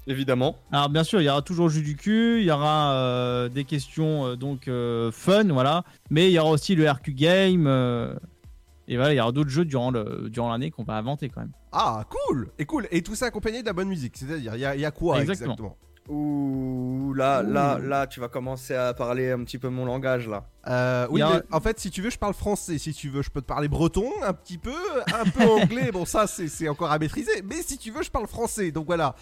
Évidemment. 0.06 0.56
Alors 0.72 0.88
bien 0.88 1.04
sûr, 1.04 1.20
il 1.20 1.24
y 1.24 1.28
aura 1.28 1.42
toujours 1.42 1.66
le 1.66 1.72
jus 1.72 1.82
du 1.82 1.94
cul, 1.94 2.40
il 2.40 2.46
y 2.46 2.50
aura 2.50 2.92
euh, 2.94 3.48
des 3.50 3.64
questions 3.64 4.24
euh, 4.26 4.36
donc 4.36 4.66
euh, 4.66 5.12
fun, 5.12 5.44
voilà. 5.52 5.84
Mais 6.08 6.28
il 6.28 6.32
y 6.32 6.38
aura 6.38 6.50
aussi 6.50 6.74
le 6.74 6.90
RQ 6.90 7.12
Game. 7.12 7.66
Et 8.88 8.96
voilà, 8.96 9.12
il 9.12 9.16
y 9.16 9.20
aura 9.20 9.30
d'autres 9.32 9.50
jeux 9.50 9.64
durant 9.64 9.90
le 9.90 10.28
durant 10.30 10.50
l'année 10.50 10.70
qu'on 10.70 10.82
va 10.82 10.94
inventer 10.94 11.28
quand 11.28 11.40
même. 11.42 11.52
Ah, 11.72 12.04
cool 12.08 12.50
Et 12.58 12.64
cool 12.64 12.88
Et 12.90 13.02
tout 13.02 13.14
ça 13.14 13.26
accompagné 13.26 13.60
de 13.60 13.66
la 13.66 13.72
bonne 13.74 13.88
musique, 13.88 14.16
c'est-à-dire, 14.16 14.54
il 14.56 14.60
y 14.60 14.64
a, 14.64 14.74
il 14.74 14.80
y 14.80 14.84
a 14.84 14.90
quoi 14.90 15.20
Exactement. 15.20 15.52
exactement, 15.52 15.76
Ouh 16.10 17.12
là 17.14 17.42
Ouh. 17.44 17.52
là 17.52 17.78
là 17.78 18.06
tu 18.06 18.18
vas 18.18 18.28
commencer 18.28 18.74
à 18.74 18.94
parler 18.94 19.30
un 19.30 19.44
petit 19.44 19.58
peu 19.58 19.68
mon 19.68 19.84
langage 19.84 20.26
là. 20.26 20.46
Euh, 20.66 21.06
oui, 21.10 21.20
a- 21.22 21.28
mais 21.34 21.42
en 21.52 21.60
fait, 21.60 21.78
si 21.78 21.90
tu 21.90 22.00
veux, 22.02 22.08
je 22.10 22.18
parle 22.18 22.32
français. 22.34 22.78
Si 22.78 22.92
tu 22.94 23.08
veux, 23.10 23.20
je 23.22 23.28
peux 23.30 23.40
te 23.42 23.46
parler 23.46 23.68
breton 23.68 24.10
un 24.22 24.32
petit 24.32 24.56
peu, 24.58 24.72
un 25.14 25.24
peu 25.28 25.44
anglais. 25.62 25.90
Bon, 25.92 26.04
ça, 26.06 26.26
c'est 26.26 26.48
c'est 26.48 26.68
encore 26.68 26.90
à 26.90 26.98
maîtriser. 26.98 27.42
Mais 27.44 27.56
si 27.62 27.76
tu 27.78 27.90
veux, 27.90 28.02
je 28.02 28.10
parle 28.10 28.26
français. 28.26 28.70
Donc 28.70 28.86
voilà. 28.86 29.14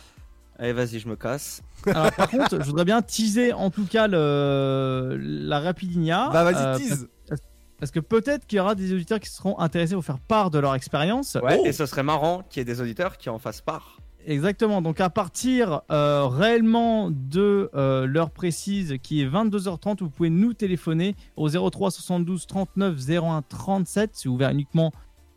Allez 0.58 0.72
vas-y 0.72 1.00
je 1.00 1.08
me 1.08 1.16
casse. 1.16 1.60
Alors 1.86 2.10
par 2.12 2.30
contre, 2.30 2.60
je 2.62 2.66
voudrais 2.66 2.84
bien 2.84 3.02
teaser 3.02 3.52
en 3.52 3.70
tout 3.70 3.84
cas 3.86 4.06
le 4.06 5.16
la 5.20 5.60
Rapidinia. 5.60 6.30
Bah, 6.32 6.44
vas-y, 6.44 6.56
euh, 6.64 6.76
tease. 6.78 7.08
Parce, 7.28 7.40
parce 7.78 7.90
que 7.90 8.00
peut-être 8.00 8.46
qu'il 8.46 8.56
y 8.56 8.60
aura 8.60 8.74
des 8.74 8.92
auditeurs 8.92 9.20
qui 9.20 9.28
seront 9.30 9.58
intéressés 9.58 9.92
à 9.94 9.96
vous 9.96 10.02
faire 10.02 10.18
part 10.18 10.50
de 10.50 10.58
leur 10.58 10.74
expérience. 10.74 11.36
Ouais, 11.42 11.58
Oh. 11.60 11.66
et 11.66 11.72
ce 11.72 11.86
serait 11.86 12.02
marrant 12.02 12.42
qu'il 12.48 12.60
y 12.60 12.62
ait 12.62 12.64
des 12.64 12.80
auditeurs 12.80 13.16
qui 13.18 13.28
en 13.30 13.38
fassent 13.38 13.60
part. 13.60 13.98
Exactement. 14.28 14.82
Donc 14.82 15.00
à 15.00 15.08
partir 15.08 15.82
euh, 15.92 16.26
réellement 16.26 17.10
de 17.12 17.70
euh, 17.76 18.06
l'heure 18.06 18.30
précise 18.30 18.96
qui 19.02 19.22
est 19.22 19.28
22h30, 19.28 20.00
vous 20.00 20.10
pouvez 20.10 20.30
nous 20.30 20.52
téléphoner 20.52 21.14
au 21.36 21.48
03 21.48 21.92
72 21.92 22.46
39 22.48 22.96
01 23.08 23.42
37. 23.42 24.10
C'est 24.14 24.28
ouvert 24.28 24.50
uniquement 24.50 24.90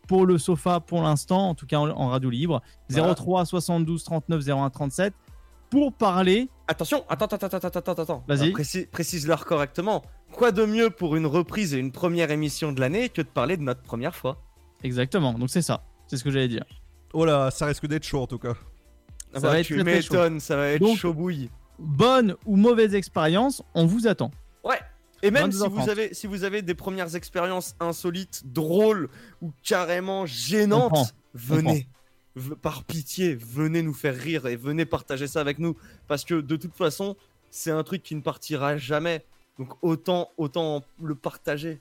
pour 0.08 0.26
le 0.26 0.40
sofa 0.40 0.80
pour 0.80 1.04
l'instant, 1.04 1.50
en 1.50 1.54
tout 1.56 1.68
cas 1.68 1.78
en, 1.78 1.90
en 1.92 2.08
radio 2.08 2.32
libre. 2.32 2.64
Voilà. 2.90 3.14
03 3.14 3.46
72 3.46 4.04
39 4.04 4.48
01 4.50 4.70
37 4.72 5.14
pour 5.70 5.94
parler. 5.94 6.50
Attention, 6.68 7.04
attends, 7.10 7.26
attends, 7.28 7.46
attends, 7.46 7.58
attends, 7.68 7.80
attends, 7.92 8.02
attends. 8.02 8.24
Vas-y. 8.28 8.50
Euh, 8.50 8.54
précise- 8.54 8.88
Précise-leur 8.92 9.46
correctement. 9.46 10.02
Quoi 10.32 10.52
de 10.52 10.66
mieux 10.66 10.90
pour 10.90 11.16
une 11.16 11.26
reprise 11.26 11.74
et 11.74 11.78
une 11.78 11.92
première 11.92 12.32
émission 12.32 12.72
de 12.72 12.80
l'année 12.80 13.10
que 13.10 13.22
de 13.22 13.28
parler 13.28 13.58
de 13.58 13.64
notre 13.64 13.82
première 13.82 14.16
fois 14.16 14.42
Exactement. 14.84 15.34
Donc 15.34 15.50
c'est 15.50 15.62
ça. 15.62 15.84
C'est 16.08 16.18
ce 16.18 16.24
que 16.24 16.32
j'allais 16.32 16.48
dire. 16.48 16.66
Oh 17.14 17.26
là, 17.26 17.52
ça 17.52 17.66
risque 17.66 17.88
d'être 17.88 18.04
chaud 18.06 18.22
en 18.22 18.28
tout 18.28 18.40
cas. 18.40 18.54
Ah 19.34 19.36
Ça 19.36 19.40
bah, 19.42 19.50
va 19.50 19.60
être 19.60 19.66
Tu 19.68 19.84
m'étonnes, 19.84 20.40
ça 20.40 20.56
va 20.56 20.70
être 20.70 20.82
Donc- 20.82 20.98
chaud 20.98 21.14
bouille. 21.14 21.50
Bonne 21.78 22.36
ou 22.46 22.56
mauvaise 22.58 22.94
expérience, 22.94 23.64
on 23.74 23.86
vous 23.86 24.06
attend. 24.08 24.32
Ouais. 24.64 24.80
Et 25.24 25.32
même 25.32 25.52
si 25.52 25.60
22h30. 25.60 25.70
vous, 25.70 25.90
avez, 25.90 26.14
si 26.14 26.28
vous 26.28 26.44
avez 26.44 26.62
des 26.62 26.76
premières 26.76 27.16
expériences 27.16 27.76
insolites, 27.80 28.42
drôles 28.46 29.10
ou 29.42 29.52
carrément 29.64 30.26
gênantes, 30.26 31.14
venez. 31.34 31.88
Par 32.62 32.84
pitié, 32.84 33.36
venez 33.36 33.82
nous 33.82 33.94
faire 33.94 34.16
rire 34.16 34.46
et 34.48 34.56
venez 34.56 34.86
partager 34.86 35.28
ça 35.28 35.42
avec 35.42 35.60
nous. 35.60 35.76
Parce 36.08 36.24
que 36.24 36.36
de 36.36 36.56
toute 36.56 36.76
façon, 36.76 37.18
c'est 37.50 37.72
un 37.72 37.84
truc 37.84 38.04
qui 38.04 38.16
ne 38.16 38.22
partira 38.22 38.78
jamais. 38.78 39.26
Donc 39.60 39.70
autant, 39.84 40.32
autant 40.38 40.84
le 41.04 41.14
partager. 41.14 41.80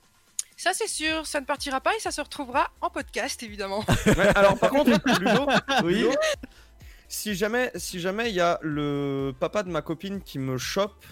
Ça, 0.57 0.71
c'est 0.73 0.87
sûr, 0.89 1.25
ça 1.25 1.39
ne 1.39 1.45
partira 1.45 1.79
pas 1.79 1.95
et 1.95 1.99
ça 1.99 2.11
se 2.11 2.19
retrouvera 2.21 2.69
en 2.81 2.89
podcast, 2.89 3.41
évidemment. 3.41 3.83
Ouais, 4.05 4.27
alors 4.35 4.57
par 4.59 4.69
contre, 4.69 4.91
Ludo, 5.19 5.47
Ludo, 5.87 6.11
si 7.07 7.33
jamais, 7.33 7.71
si 7.75 7.99
jamais 7.99 8.29
il 8.29 8.35
y 8.35 8.41
a 8.41 8.59
le 8.61 9.33
papa 9.39 9.63
de 9.63 9.69
ma 9.71 9.81
copine 9.81 10.21
qui 10.21 10.37
me 10.37 10.57
chope 10.57 11.05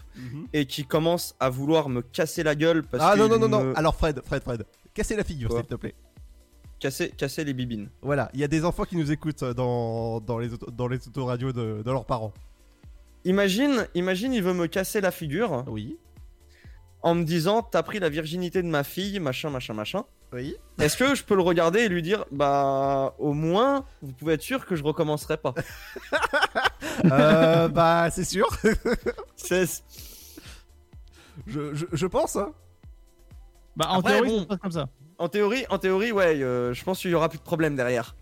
et 0.53 0.65
qui 0.65 0.85
commence 0.85 1.34
à 1.39 1.49
vouloir 1.49 1.88
me 1.89 2.02
casser 2.02 2.44
la 2.44 2.53
gueule 2.56 2.84
parce 2.84 3.03
ah 3.03 3.15
non, 3.15 3.27
non, 3.30 3.39
non, 3.39 3.48
non. 3.48 3.64
me- 3.64 3.77
Alors, 3.77 3.95
Fred, 3.95 4.22
Fred, 4.26 4.44
Fred. 4.44 4.65
Cassez 4.94 5.15
la 5.15 5.23
figure, 5.23 5.52
s'il 5.52 5.64
te 5.64 5.76
plaît. 5.76 5.95
casser, 6.80 7.10
casser 7.11 7.44
les 7.45 7.53
bibines. 7.53 7.89
Voilà, 8.02 8.30
il 8.34 8.41
y 8.41 8.44
a 8.44 8.48
des 8.49 8.65
enfants 8.65 8.84
qui 8.84 8.98
nous 8.98 9.11
écoutent 9.11 9.44
euh, 9.44 9.53
dans, 9.53 10.19
dans 10.19 10.38
les, 10.39 10.52
auto- 10.53 10.69
dans 10.72 10.88
les 10.89 10.98
autoradios 11.07 11.53
de, 11.53 11.81
de 11.85 11.91
leurs 11.91 12.06
parents. 12.06 12.34
Imagine, 13.26 13.88
imagine, 13.95 14.34
il 14.34 14.44
veut 14.44 14.53
me 14.53 14.68
casser 14.68 14.99
la 15.02 15.11
figure. 15.11 15.64
Oui. 15.68 15.98
En 17.03 17.15
me 17.15 17.24
disant, 17.24 17.61
t'as 17.61 17.84
pris 17.84 17.99
la 17.99 18.10
virginité 18.10 18.61
de 18.64 18.68
ma 18.68 18.84
fille, 18.84 19.19
machin, 19.19 19.49
machin, 19.49 19.74
machin. 19.74 20.03
Oui. 20.34 20.56
Est-ce 20.80 20.98
que 20.98 21.15
je 21.15 21.24
peux 21.24 21.36
le 21.36 21.41
regarder 21.41 21.82
et 21.82 21.90
lui 21.90 22.02
dire, 22.02 22.26
bah, 22.32 23.14
au 23.18 23.34
moins, 23.34 23.86
vous 24.02 24.11
pouvez 24.11 24.34
être 24.34 24.41
sûr 24.41 24.65
que 24.65 24.76
je 24.76 24.84
recommencerai 24.84 25.38
pas? 25.38 25.53
Euh, 27.11 27.68
bah, 27.68 28.10
c'est 28.11 28.24
sûr. 28.24 28.48
C'est- 29.36 29.84
je, 31.48 31.74
je, 31.76 31.86
je 31.91 32.07
pense, 32.07 32.36
hein. 32.36 32.52
Bah, 33.76 33.86
en 33.90 33.99
Après, 33.99 34.14
théorie, 34.14 34.30
bon. 34.30 34.38
ça 34.38 34.41
se 34.44 34.48
passe 34.48 34.60
comme 34.60 34.72
ça. 34.72 34.90
En 35.19 35.30
théorie, 35.30 35.65
en 35.69 35.78
théorie, 35.78 36.11
ouais, 36.11 36.41
euh, 36.41 36.74
je 36.74 36.84
pense 36.84 36.99
qu'il 36.99 37.11
y 37.11 37.14
aura 37.14 37.30
plus 37.30 37.38
de 37.38 37.44
problème 37.44 37.76
derrière. 37.76 38.15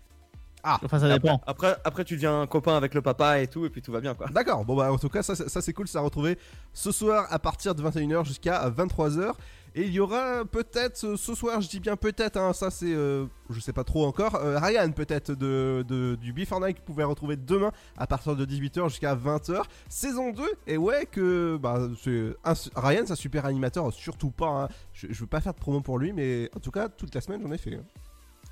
Ah, 0.68 0.80
Enfin, 0.84 0.98
ça 0.98 1.06
Après- 1.06 1.18
dépend. 1.20 1.40
Après, 1.46 1.76
après, 1.84 2.04
tu 2.04 2.14
deviens 2.14 2.40
un 2.40 2.46
copain 2.48 2.76
avec 2.76 2.92
le 2.94 3.00
papa 3.00 3.40
et 3.40 3.46
tout, 3.46 3.64
et 3.66 3.70
puis 3.70 3.82
tout 3.82 3.92
va 3.92 4.00
bien 4.00 4.14
quoi. 4.14 4.26
D'accord, 4.28 4.64
bon 4.64 4.74
bah 4.74 4.92
en 4.92 4.98
tout 4.98 5.08
cas 5.08 5.22
ça, 5.22 5.36
c'est- 5.36 5.48
ça 5.48 5.60
c'est 5.62 5.72
cool, 5.72 5.86
ça 5.86 6.00
a 6.00 6.02
retrouvé 6.02 6.38
ce 6.72 6.90
soir 6.90 7.26
à 7.30 7.38
partir 7.38 7.74
de 7.76 7.82
21h 7.82 8.24
jusqu'à 8.24 8.68
23h. 8.68 9.32
Et 9.78 9.82
il 9.82 9.92
y 9.92 10.00
aura 10.00 10.44
peut-être 10.50 11.04
euh, 11.04 11.16
ce 11.18 11.34
soir, 11.34 11.60
je 11.60 11.68
dis 11.68 11.80
bien 11.80 11.96
peut-être, 11.96 12.38
hein, 12.38 12.52
ça 12.54 12.70
c'est, 12.70 12.92
euh, 12.94 13.26
je 13.50 13.60
sais 13.60 13.74
pas 13.74 13.84
trop 13.84 14.06
encore, 14.06 14.34
euh, 14.36 14.58
Ryan 14.58 14.90
peut-être 14.90 15.32
de, 15.32 15.84
de- 15.86 16.16
du 16.16 16.32
Before 16.32 16.60
Night 16.60 16.76
que 16.76 16.80
vous 16.80 16.86
pouvez 16.94 17.04
retrouver 17.04 17.36
demain 17.36 17.70
à 17.98 18.06
partir 18.06 18.34
de 18.34 18.44
18h 18.46 18.88
jusqu'à 18.88 19.14
20h. 19.14 19.62
Saison 19.90 20.32
2, 20.32 20.42
et 20.66 20.78
ouais 20.78 21.04
que 21.06 21.58
bah, 21.58 21.78
c'est 22.02 22.34
un- 22.44 22.54
Ryan 22.74 23.02
c'est 23.04 23.12
un 23.12 23.16
super 23.16 23.44
animateur, 23.44 23.92
surtout 23.92 24.30
pas, 24.30 24.46
hein. 24.64 24.68
je, 24.94 25.08
je 25.10 25.20
veux 25.20 25.26
pas 25.26 25.40
faire 25.42 25.52
de 25.52 25.58
promo 25.60 25.80
pour 25.82 25.98
lui, 25.98 26.12
mais 26.14 26.50
en 26.56 26.60
tout 26.60 26.70
cas 26.72 26.88
toute 26.88 27.14
la 27.14 27.20
semaine 27.20 27.42
j'en 27.42 27.52
ai 27.52 27.58
fait. 27.58 27.78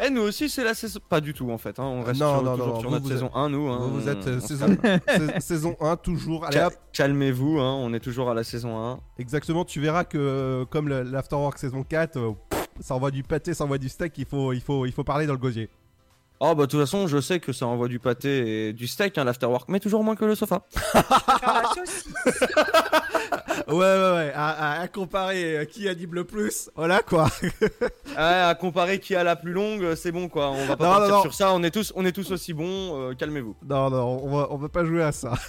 Et 0.02 0.10
nous 0.10 0.22
aussi, 0.22 0.48
c'est 0.48 0.64
la 0.64 0.74
saison. 0.74 0.98
Pas 1.08 1.20
du 1.20 1.32
tout 1.34 1.50
en 1.50 1.58
fait, 1.58 1.78
hein. 1.78 1.84
on 1.84 2.02
reste 2.02 2.20
Non, 2.20 2.34
sur- 2.34 2.42
non, 2.42 2.56
toujours 2.56 2.74
non, 2.74 2.80
sur 2.80 2.90
notre 2.90 3.06
saison 3.08 3.26
êtes- 3.26 3.32
1, 3.36 3.48
nous. 3.48 3.68
hein. 3.68 3.78
vous, 3.80 4.00
vous 4.00 4.08
êtes 4.08 4.26
euh, 4.26 4.40
saison, 4.40 4.76
sais- 5.06 5.40
saison 5.40 5.76
1 5.80 5.96
toujours. 5.96 6.44
Allez. 6.46 6.66
Calmez-vous, 6.92 7.60
hein, 7.60 7.74
on 7.80 7.92
est 7.94 8.00
toujours 8.00 8.28
à 8.30 8.34
la 8.34 8.42
saison 8.44 8.76
1. 8.76 8.98
Exactement, 9.18 9.64
tu 9.64 9.80
verras 9.80 10.04
que 10.04 10.18
euh, 10.18 10.64
comme 10.64 10.88
l'Afterwork 10.88 11.58
saison 11.58 11.84
4, 11.84 12.16
euh, 12.16 12.32
pff, 12.50 12.66
ça 12.80 12.94
envoie 12.96 13.12
du 13.12 13.22
pâté, 13.22 13.54
ça 13.54 13.64
envoie 13.64 13.78
du 13.78 13.88
steak, 13.88 14.18
il 14.18 14.26
faut, 14.26 14.52
il 14.52 14.60
faut, 14.60 14.84
il 14.84 14.92
faut 14.92 15.04
parler 15.04 15.26
dans 15.26 15.32
le 15.32 15.38
gosier. 15.38 15.68
Oh 16.40 16.54
bah 16.54 16.66
de 16.66 16.70
toute 16.70 16.80
façon, 16.80 17.06
je 17.06 17.20
sais 17.20 17.38
que 17.40 17.52
ça 17.52 17.66
envoie 17.66 17.88
du 17.88 17.98
pâté 18.00 18.68
et 18.68 18.72
du 18.72 18.86
steak, 18.86 19.16
hein, 19.18 19.24
l'afterwork, 19.24 19.68
mais 19.68 19.80
toujours 19.80 20.02
moins 20.04 20.16
que 20.16 20.24
le 20.24 20.34
sofa. 20.34 20.62
Ouais, 23.68 23.74
ouais, 23.76 24.12
ouais, 24.12 24.32
à, 24.34 24.48
à- 24.48 24.80
à 24.82 24.88
comparer 24.88 25.56
euh, 25.58 25.64
qui 25.64 25.88
anime 25.88 26.14
le 26.14 26.24
plus, 26.24 26.70
voilà 26.76 27.00
quoi. 27.02 27.28
Ouais, 28.08 28.16
à 28.18 28.54
comparer 28.54 28.98
qui 29.00 29.14
a 29.16 29.24
la 29.24 29.36
plus 29.36 29.52
longue, 29.52 29.94
c'est 29.94 30.12
bon 30.12 30.28
quoi. 30.28 30.50
On 30.50 30.66
va 30.66 30.76
pas 30.76 30.84
Non, 30.84 30.90
partir 30.92 31.08
non, 31.10 31.16
non. 31.16 31.22
sur 31.22 31.34
ça. 31.34 31.52
On 31.52 31.62
est 31.62 31.70
tous, 31.70 31.92
on 31.96 32.04
est 32.04 32.12
tous 32.12 32.30
aussi 32.32 32.52
bons. 32.52 33.10
euh, 33.10 33.14
Calmez-vous. 33.14 33.56
non, 33.66 33.90
non, 33.90 34.20
on 34.24 34.36
va, 34.36 34.48
on 34.50 34.56
va 34.56 34.68
pas 34.68 34.84
jouer 34.84 35.02
à 35.02 35.12
ça. 35.12 35.32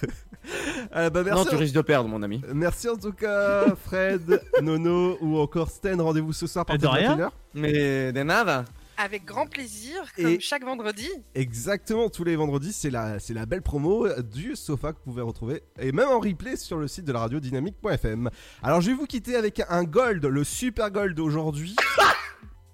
Euh, 0.96 1.10
bah, 1.10 1.24
merci 1.26 1.44
Non, 1.44 1.50
tu 1.50 1.56
risques 1.56 1.74
de 1.74 1.82
perdre, 1.82 2.08
mon 2.08 2.22
ami. 2.22 2.40
Merci 2.54 2.88
en 2.88 2.96
tout 2.98 3.12
cas, 3.14 3.64
Fred, 3.84 4.40
Nono 4.62 5.18
ou 5.20 5.40
encore 5.40 5.70
Sten. 5.72 6.00
Rendez-vous 6.00 6.34
ce 6.34 6.46
soir 6.46 6.64
par 6.68 6.78
de 6.78 6.86
rien. 6.86 7.18
21h. 7.18 7.30
Mais 7.56 8.12
des 8.14 8.24
nada. 8.24 8.64
Avec 8.98 9.26
grand 9.26 9.46
plaisir, 9.48 10.02
comme 10.16 10.28
Et- 10.28 10.40
chaque 10.40 10.64
vendredi. 10.64 11.10
Exactement, 11.34 12.10
tous 12.10 12.24
les 12.24 12.36
vendredis, 12.36 12.72
c'est 12.74 12.90
la, 12.90 13.20
c'est 13.20 13.34
la 13.34 13.46
belle 13.46 13.62
promo 13.62 14.08
du 14.24 14.56
sofa 14.56 14.94
que 14.94 14.98
vous 15.06 15.12
pouvez 15.12 15.22
retrouver, 15.22 15.64
et 15.80 15.92
même 15.92 16.08
en 16.08 16.20
replay 16.20 16.56
sur 16.56 16.78
le 16.78 16.88
site 16.88 17.06
de 17.06 17.12
la 17.12 17.20
radio 17.20 17.40
dynamique.fm. 17.40 18.30
Alors 18.64 18.82
je 18.82 18.88
vais 18.92 18.96
vous 18.96 19.06
quitter 19.06 19.36
avec 19.36 19.62
un 19.70 19.84
gold, 19.84 20.26
le 20.26 20.44
super 20.44 20.92
gold 20.92 21.20
aujourd'hui. 21.20 21.76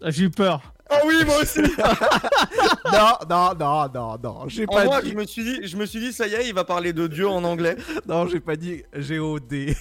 Ah, 0.04 0.10
J'ai 0.12 0.26
eu 0.26 0.30
peur. 0.32 0.74
Oh 0.94 0.98
oui, 1.06 1.24
moi 1.26 1.38
aussi. 1.42 1.62
non, 2.92 3.18
non, 3.30 3.54
non, 3.58 3.90
non, 3.94 4.18
non, 4.22 4.44
j'ai 4.48 4.66
pas 4.66 4.84
moi, 4.84 5.02
dit. 5.02 5.12
je 5.12 5.16
me 5.16 5.26
suis 5.26 5.44
dit, 5.44 5.68
je 5.68 5.78
me 5.78 5.86
suis 5.86 6.00
dit, 6.00 6.12
ça 6.12 6.28
y 6.28 6.34
est, 6.34 6.48
il 6.48 6.54
va 6.54 6.64
parler 6.66 6.92
de 6.92 7.08
Dieu 7.08 7.28
en 7.28 7.44
anglais. 7.44 7.78
Non, 8.08 8.28
j'ai 8.28 8.40
pas 8.42 8.56
dit 8.58 8.84
G-O-D. 8.94 9.76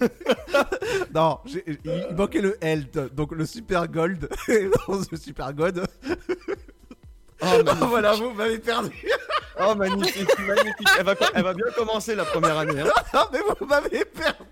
non, 1.14 1.38
il 1.66 1.78
manquait 2.16 2.40
le 2.40 2.56
L, 2.62 2.86
donc 3.12 3.32
le 3.32 3.44
super 3.44 3.88
gold. 3.88 4.28
non, 4.48 5.00
le 5.10 5.16
super 5.18 5.52
god. 5.52 5.86
Oh, 7.42 7.44
magnifique. 7.62 7.88
voilà, 7.88 8.12
vous 8.14 8.30
m'avez 8.30 8.58
perdu. 8.58 8.90
Oh, 9.60 9.74
magnifique, 9.74 10.38
magnifique. 10.38 10.88
Elle 10.98 11.04
va, 11.04 11.14
elle 11.34 11.42
va 11.42 11.52
bien 11.52 11.66
commencer 11.76 12.14
la 12.14 12.24
première 12.24 12.56
année. 12.56 12.80
hein. 12.80 13.24
Mais 13.32 13.40
vous 13.60 13.66
m'avez 13.66 14.04
perdu. 14.06 14.44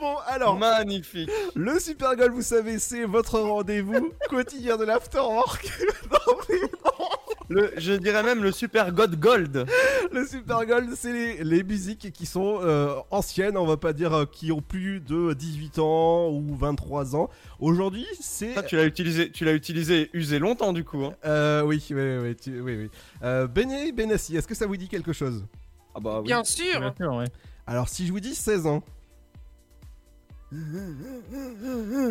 Bon, 0.00 0.16
alors. 0.26 0.56
Magnifique. 0.58 1.30
Le 1.54 1.78
Super 1.80 2.14
Gold, 2.16 2.32
vous 2.32 2.42
savez, 2.42 2.78
c'est 2.78 3.04
votre 3.04 3.38
rendez-vous 3.40 4.12
quotidien 4.28 4.76
de 4.76 4.84
l'Afterwork. 4.84 5.68
non, 6.10 6.34
mais 6.48 6.56
non. 6.60 7.06
Le, 7.50 7.72
je 7.78 7.94
dirais 7.94 8.22
même 8.22 8.42
le 8.42 8.52
super 8.52 8.92
God 8.92 9.18
Gold. 9.18 9.66
Le 10.12 10.26
Super 10.26 10.66
Gold, 10.66 10.90
c'est 10.94 11.12
les, 11.12 11.42
les 11.44 11.62
musiques 11.62 12.12
qui 12.12 12.26
sont 12.26 12.60
euh, 12.62 12.94
anciennes, 13.10 13.56
on 13.56 13.64
va 13.64 13.78
pas 13.78 13.94
dire 13.94 14.12
euh, 14.12 14.24
qui 14.26 14.52
ont 14.52 14.60
plus 14.60 15.00
de 15.00 15.32
18 15.32 15.78
ans 15.78 16.28
ou 16.28 16.54
23 16.54 17.16
ans. 17.16 17.30
Aujourd'hui, 17.58 18.06
c'est. 18.20 18.52
Ça, 18.54 18.62
tu 18.62 18.76
l'as 18.76 18.84
utilisé, 18.84 19.32
tu 19.32 19.46
l'as 19.46 19.54
utilisé 19.54 20.10
usé 20.12 20.38
longtemps 20.38 20.74
du 20.74 20.84
coup. 20.84 21.02
Hein. 21.04 21.14
Euh, 21.24 21.62
oui, 21.62 21.82
oui, 21.90 22.18
oui, 22.22 22.36
tu- 22.36 22.60
oui, 22.60 22.76
oui. 22.82 22.90
Euh, 23.22 23.46
Bené 23.46 23.92
Benassi, 23.92 24.36
est-ce 24.36 24.46
que 24.46 24.54
ça 24.54 24.66
vous 24.66 24.76
dit 24.76 24.88
quelque 24.88 25.14
chose? 25.14 25.46
Ah 25.94 26.00
bah 26.00 26.18
oui. 26.20 26.26
Bien 26.26 26.44
sûr. 26.44 26.78
Bien 26.78 26.94
sûr, 27.00 27.14
ouais. 27.14 27.24
Alors, 27.66 27.88
si 27.88 28.06
je 28.06 28.12
vous 28.12 28.20
dis 28.20 28.34
16 28.34 28.66
ans. 28.66 28.82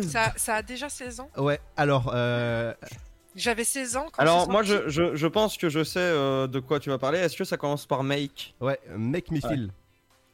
Ça, 0.02 0.32
ça 0.36 0.54
a 0.56 0.62
déjà 0.62 0.88
16 0.88 1.20
ans. 1.20 1.30
Ouais, 1.36 1.60
alors. 1.76 2.12
Euh... 2.14 2.72
J'avais 3.36 3.64
16 3.64 3.96
ans 3.96 4.06
quand 4.10 4.20
Alors 4.20 4.48
moi, 4.48 4.62
je, 4.62 4.88
je, 4.88 5.14
je 5.14 5.26
pense 5.28 5.56
que 5.56 5.68
je 5.68 5.84
sais 5.84 6.00
euh, 6.00 6.48
de 6.48 6.58
quoi 6.58 6.80
tu 6.80 6.90
vas 6.90 6.98
parler. 6.98 7.18
Est-ce 7.18 7.36
que 7.36 7.44
ça 7.44 7.56
commence 7.56 7.86
par 7.86 8.02
Make? 8.02 8.54
Ouais, 8.60 8.80
Make 8.96 9.30
Me 9.30 9.40
Feel. 9.40 9.64
Ouais, 9.64 9.72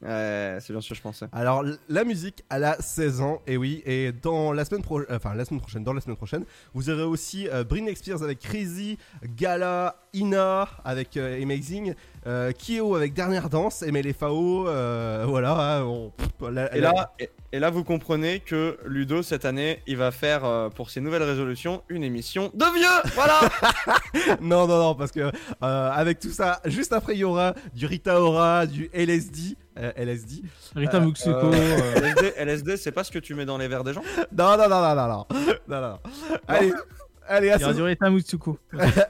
c'est 0.05 0.71
bien 0.73 0.81
sûr, 0.81 0.95
je 0.95 1.01
pensais. 1.03 1.27
Alors 1.33 1.65
la 1.89 2.05
musique, 2.05 2.45
elle 2.51 2.65
a 2.65 2.77
16 2.81 3.21
ans, 3.21 3.41
et 3.47 3.57
oui, 3.57 3.83
et 3.87 4.13
dans 4.13 4.53
la 4.53 4.65
semaine 4.65 4.83
prochaine, 4.83 5.15
enfin 5.15 5.35
la 5.35 5.45
semaine 5.45 5.61
prochaine, 5.61 5.83
dans 5.85 5.93
la 5.93 6.01
semaine 6.01 6.17
prochaine, 6.17 6.45
vous 6.75 6.91
aurez 6.91 7.03
aussi 7.05 7.49
euh, 7.49 7.65
Britney 7.65 7.95
Spears 7.97 8.23
avec 8.23 8.39
Crazy, 8.41 8.99
Gala, 9.37 9.97
Ina 10.13 10.69
avec 10.85 11.17
euh, 11.17 11.43
Amazing, 11.43 11.95
euh, 12.27 12.53
Kyo 12.53 12.95
avec 12.95 13.15
Dernière 13.15 13.49
Danse, 13.49 13.83
MLFAO, 13.83 14.69
euh, 14.69 15.25
voilà. 15.27 15.79
hein, 15.79 15.83
on- 15.85 16.11
pff, 16.11 16.29
la- 16.51 16.75
Et 16.77 16.81
la- 16.81 16.93
là, 16.93 17.13
et, 17.19 17.31
et 17.53 17.59
là, 17.59 17.71
vous 17.71 17.85
comprenez 17.85 18.41
que 18.41 18.79
Ludo 18.87 19.23
cette 19.23 19.45
année, 19.45 19.81
il 19.87 19.97
va 19.97 20.11
faire 20.11 20.45
euh, 20.45 20.69
pour 20.71 20.91
ses 20.91 21.01
nouvelles 21.01 21.23
résolutions 21.23 21.83
une 21.89 22.03
émission 22.05 22.51
de 22.55 22.65
vieux. 22.75 23.13
Voilà. 23.15 23.41
non, 24.41 24.67
non, 24.67 24.79
non, 24.79 24.95
parce 24.95 25.11
que 25.13 25.21
euh, 25.21 25.31
avec 25.63 26.19
tout 26.21 26.31
ça, 26.31 26.61
juste 26.67 26.93
après 26.93 27.15
il 27.15 27.19
y 27.21 27.25
aura 27.25 27.55
du 27.75 27.87
Rita 27.87 28.21
Ora, 28.21 28.67
du 28.67 28.91
LSD, 28.93 29.41
euh, 29.51 29.55
LSD. 29.77 30.43
Rita 30.77 30.99
Euh, 30.99 31.01
Mutsuko. 31.01 31.31
Euh, 31.31 31.53
euh, 31.53 31.95
LSD, 32.01 32.35
LSD, 32.37 32.77
c'est 32.77 32.93
pas 32.93 33.05
ce 33.05 33.11
que 33.11 33.19
tu 33.19 33.35
mets 33.35 33.45
dans 33.45 33.59
les 33.59 33.69
verres 33.69 33.85
des 33.85 33.93
gens? 33.93 34.03
Non, 34.37 34.57
non, 34.57 34.69
non, 34.69 34.81
non, 34.81 34.95
non, 34.95 35.09
non, 35.09 35.27
non, 35.69 35.81
non. 35.81 35.99
Allez, 36.49 36.73
allez, 37.29 37.51
à 37.51 37.59
ce... 37.59 37.65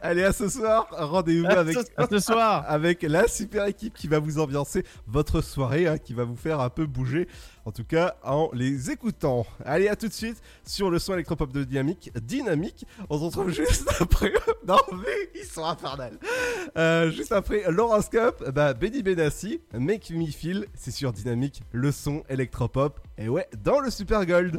Allez, 0.02 0.24
à 0.24 0.32
soir, 0.32 0.86
rendez-vous 0.90 1.46
À 1.46 1.58
avec, 1.58 1.76
ce 1.76 1.84
À 1.96 2.06
ce 2.08 2.18
soir. 2.18 2.64
avec 2.68 3.02
la 3.02 3.28
super 3.28 3.66
équipe 3.66 3.94
qui 3.94 4.08
va 4.08 4.18
vous 4.18 4.38
ambiancer 4.38 4.84
votre 5.06 5.40
soirée, 5.40 5.86
hein, 5.86 5.98
qui 5.98 6.14
va 6.14 6.24
vous 6.24 6.36
faire 6.36 6.60
un 6.60 6.70
peu 6.70 6.86
bouger, 6.86 7.28
en 7.64 7.72
tout 7.72 7.84
cas 7.84 8.16
en 8.22 8.50
les 8.52 8.90
écoutant. 8.90 9.46
Allez, 9.64 9.88
à 9.88 9.96
tout 9.96 10.08
de 10.08 10.12
suite 10.12 10.40
sur 10.64 10.90
le 10.90 10.98
son 10.98 11.14
électropop 11.14 11.52
de 11.52 11.64
Dynamique. 11.64 12.10
Dynamique, 12.22 12.86
on 13.10 13.18
se 13.18 13.24
retrouve 13.24 13.50
juste 13.50 13.88
après. 14.00 14.32
non, 14.68 14.78
mais 14.92 15.30
ils 15.40 15.46
sont 15.46 15.64
infernales. 15.64 16.18
Euh, 16.76 17.10
juste 17.10 17.32
après 17.32 17.64
l'horoscope, 17.70 18.50
bah, 18.50 18.74
Benny 18.74 19.02
Benassi, 19.02 19.60
Make 19.72 20.10
Me 20.10 20.26
Feel, 20.26 20.66
c'est 20.74 20.90
sur 20.90 21.12
Dynamique, 21.12 21.62
le 21.72 21.92
son 21.92 22.22
électropop. 22.28 23.00
Et 23.18 23.28
ouais, 23.28 23.48
dans 23.62 23.80
le 23.80 23.90
Super 23.90 24.26
Gold. 24.26 24.58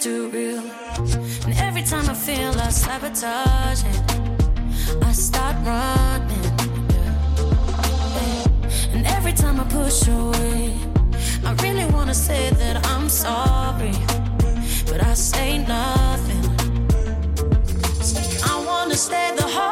too 0.00 0.28
real. 0.30 0.62
And 1.44 1.52
every 1.58 1.82
time 1.82 2.08
I 2.08 2.14
feel 2.14 2.52
like 2.54 2.72
sabotaging, 2.72 4.00
I 5.02 5.12
start 5.12 5.56
running. 5.62 6.46
And 8.94 9.06
every 9.06 9.34
time 9.34 9.60
I 9.60 9.64
push 9.64 10.08
away, 10.08 10.74
I 11.44 11.52
really 11.62 11.84
wanna 11.92 12.14
say 12.14 12.48
that 12.48 12.86
I'm 12.86 13.10
sorry, 13.10 13.92
but 14.90 15.04
I 15.04 15.12
say 15.12 15.58
nothing. 15.58 16.44
I 18.50 18.64
wanna 18.66 18.94
stay 18.94 19.32
the 19.36 19.48
whole 19.54 19.69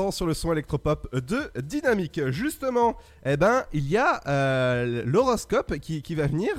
l'instant 0.00 0.10
sur 0.10 0.26
le 0.26 0.34
son 0.34 0.52
électropop 0.52 1.14
de 1.14 1.50
Dynamique. 1.60 2.20
Justement, 2.28 2.96
eh 3.24 3.36
ben, 3.36 3.64
il 3.72 3.86
y 3.88 3.96
a 3.96 4.20
euh, 4.26 5.02
l'horoscope 5.04 5.78
qui, 5.78 6.02
qui 6.02 6.14
va 6.14 6.26
venir. 6.26 6.52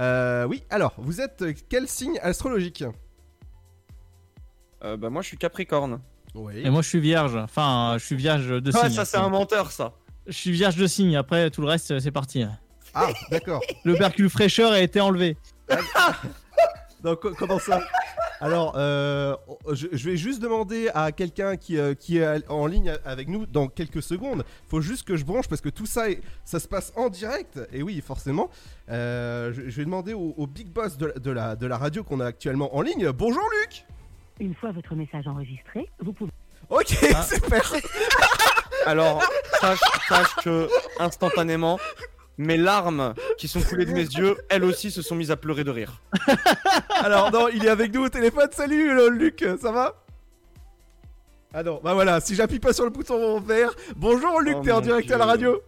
Euh, 0.00 0.44
oui, 0.44 0.64
alors, 0.70 0.94
vous 0.98 1.20
êtes 1.20 1.44
quel 1.68 1.88
signe 1.88 2.18
astrologique? 2.22 2.84
Euh, 4.84 4.96
bah 4.96 5.10
moi 5.10 5.22
je 5.22 5.28
suis 5.28 5.36
Capricorne. 5.36 6.00
Oui. 6.34 6.60
Et 6.64 6.70
moi, 6.70 6.82
je 6.82 6.88
suis 6.88 7.00
vierge. 7.00 7.34
Enfin, 7.36 7.96
je 7.98 8.04
suis 8.04 8.14
vierge 8.14 8.48
de 8.48 8.72
Ouais, 8.72 8.80
signe. 8.84 8.90
ça 8.90 9.04
c'est 9.04 9.16
un 9.16 9.28
menteur 9.28 9.72
ça. 9.72 9.94
Je 10.26 10.32
suis 10.32 10.52
vierge 10.52 10.76
de 10.76 10.86
signe. 10.86 11.16
Après, 11.16 11.50
tout 11.50 11.62
le 11.62 11.68
reste, 11.68 11.98
c'est 11.98 12.10
parti. 12.12 12.44
Ah, 12.94 13.08
d'accord. 13.30 13.60
Le 13.84 13.94
percule 13.96 14.28
fraîcheur 14.28 14.72
a 14.72 14.80
été 14.80 15.00
enlevé. 15.00 15.36
Comment 17.02 17.58
ça? 17.58 17.80
Alors, 18.40 18.74
euh, 18.76 19.34
je, 19.72 19.88
je 19.92 20.10
vais 20.10 20.16
juste 20.16 20.40
demander 20.40 20.88
à 20.94 21.10
quelqu'un 21.10 21.56
qui, 21.56 21.76
euh, 21.76 21.94
qui 21.94 22.18
est 22.18 22.48
en 22.48 22.66
ligne 22.66 22.94
avec 23.04 23.26
nous 23.28 23.46
dans 23.46 23.66
quelques 23.66 24.02
secondes. 24.02 24.44
Faut 24.68 24.80
juste 24.80 25.06
que 25.06 25.16
je 25.16 25.24
branche 25.24 25.48
parce 25.48 25.60
que 25.60 25.68
tout 25.70 25.86
ça, 25.86 26.08
est- 26.10 26.20
ça 26.44 26.60
se 26.60 26.68
passe 26.68 26.92
en 26.94 27.08
direct. 27.08 27.58
Et 27.72 27.82
oui, 27.82 28.00
forcément. 28.00 28.48
Euh, 28.90 29.52
je, 29.52 29.68
je 29.68 29.76
vais 29.76 29.84
demander 29.84 30.12
au, 30.14 30.34
au 30.36 30.46
big 30.46 30.68
boss 30.68 30.96
de, 30.96 31.12
de 31.18 31.30
la, 31.32 31.56
de 31.56 31.66
la 31.66 31.78
radio 31.78 32.04
qu'on 32.04 32.20
a 32.20 32.26
actuellement 32.26 32.74
en 32.76 32.80
ligne. 32.82 33.10
Bonjour 33.10 33.42
Luc 33.60 33.84
Une 34.38 34.54
fois 34.54 34.70
votre 34.70 34.94
message 34.94 35.26
enregistré, 35.26 35.88
vous 36.00 36.12
pouvez. 36.12 36.30
Ok, 36.70 36.86
super 37.28 37.72
Alors, 38.86 39.20
sache, 39.60 39.80
sache 40.08 40.34
que 40.44 40.68
instantanément, 41.00 41.78
mes 42.38 42.56
larmes 42.56 43.14
qui 43.36 43.48
sont 43.48 43.60
coulées 43.60 43.84
de 43.84 43.92
mes 43.92 44.00
yeux, 44.04 44.36
elles 44.48 44.64
aussi 44.64 44.90
se 44.90 45.02
sont 45.02 45.14
mises 45.14 45.30
à 45.30 45.36
pleurer 45.36 45.64
de 45.64 45.70
rire. 45.70 46.00
Alors, 47.02 47.30
non, 47.32 47.48
il 47.48 47.64
est 47.64 47.68
avec 47.68 47.92
nous 47.92 48.04
au 48.04 48.08
téléphone. 48.08 48.48
Salut 48.52 48.94
le 48.94 49.08
Luc, 49.08 49.44
ça 49.60 49.72
va? 49.72 49.94
Ah 51.52 51.62
non, 51.62 51.80
bah 51.82 51.94
voilà, 51.94 52.20
si 52.20 52.34
j'appuie 52.34 52.58
pas 52.60 52.72
sur 52.72 52.84
le 52.84 52.90
bouton 52.90 53.40
vert. 53.40 53.70
Bonjour 53.96 54.40
Luc, 54.40 54.56
Oh 54.58 54.62
t'es 54.62 54.72
en 54.72 54.80
direct 54.80 55.06
Dieu. 55.06 55.14
à 55.14 55.18
la 55.18 55.24
radio? 55.26 55.60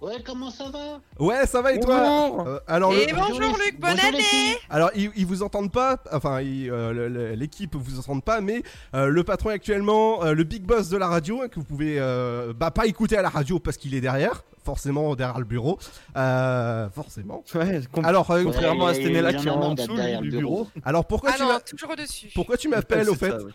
Ouais, 0.00 0.16
comment 0.24 0.50
ça 0.50 0.64
va? 0.70 0.98
Ouais, 1.18 1.46
ça 1.46 1.60
va 1.62 1.72
et 1.74 1.78
toi? 1.80 2.00
Bonjour. 2.00 2.48
Euh, 2.48 2.58
alors, 2.66 2.92
Et 2.94 3.06
le- 3.06 3.14
bonjour 3.14 3.56
Luc, 3.58 3.78
bonne 3.78 3.90
Bonjour, 3.96 4.08
année. 4.08 4.56
Alors, 4.70 4.90
ils, 4.96 5.10
ils 5.14 5.26
vous 5.26 5.42
entendent 5.42 5.70
pas, 5.70 5.98
enfin, 6.10 6.40
euh, 6.42 7.34
l'équipe 7.36 7.76
vous 7.76 7.98
entend 8.00 8.18
pas, 8.20 8.40
mais 8.40 8.62
euh, 8.94 9.08
le 9.08 9.22
patron 9.24 9.50
est 9.50 9.54
actuellement, 9.54 10.24
euh, 10.24 10.32
le 10.32 10.42
big 10.44 10.62
boss 10.64 10.88
de 10.88 10.96
la 10.96 11.06
radio, 11.06 11.42
hein, 11.42 11.48
que 11.48 11.56
vous 11.56 11.64
pouvez 11.66 11.96
euh, 12.00 12.52
bah, 12.56 12.70
pas 12.70 12.86
écouter 12.86 13.16
à 13.18 13.22
la 13.22 13.28
radio 13.28 13.58
parce 13.60 13.76
qu'il 13.76 13.94
est 13.94 14.00
derrière, 14.00 14.42
forcément 14.64 15.14
derrière 15.14 15.38
le 15.38 15.44
bureau, 15.44 15.78
euh, 16.16 16.88
forcément. 16.90 17.42
Ouais, 17.54 17.80
Alors, 18.02 18.30
euh, 18.30 18.44
contrairement 18.44 18.86
à 18.86 18.88
Ouais, 18.90 18.94
Stenella 18.94 19.30
il 19.30 19.34
y 19.34 19.36
en 19.38 19.40
qui 19.40 19.48
est 19.48 19.50
en 19.50 19.74
dessous 19.74 19.94
du 20.22 20.30
le 20.30 20.38
bureau. 20.38 20.68
alors 20.84 21.04
pourquoi 21.06 21.30
Ah 21.32 21.36
tu 21.36 21.42
non, 21.42 21.48
m'as- 21.48 21.60
toujours 21.60 21.90
au-dessus. 21.90 22.30
pourquoi 22.34 22.56
tu 22.56 22.68
m'appelles 22.68 23.08
au 23.08 23.14
fait 23.14 23.30
ça, 23.30 23.42
ouais. 23.42 23.52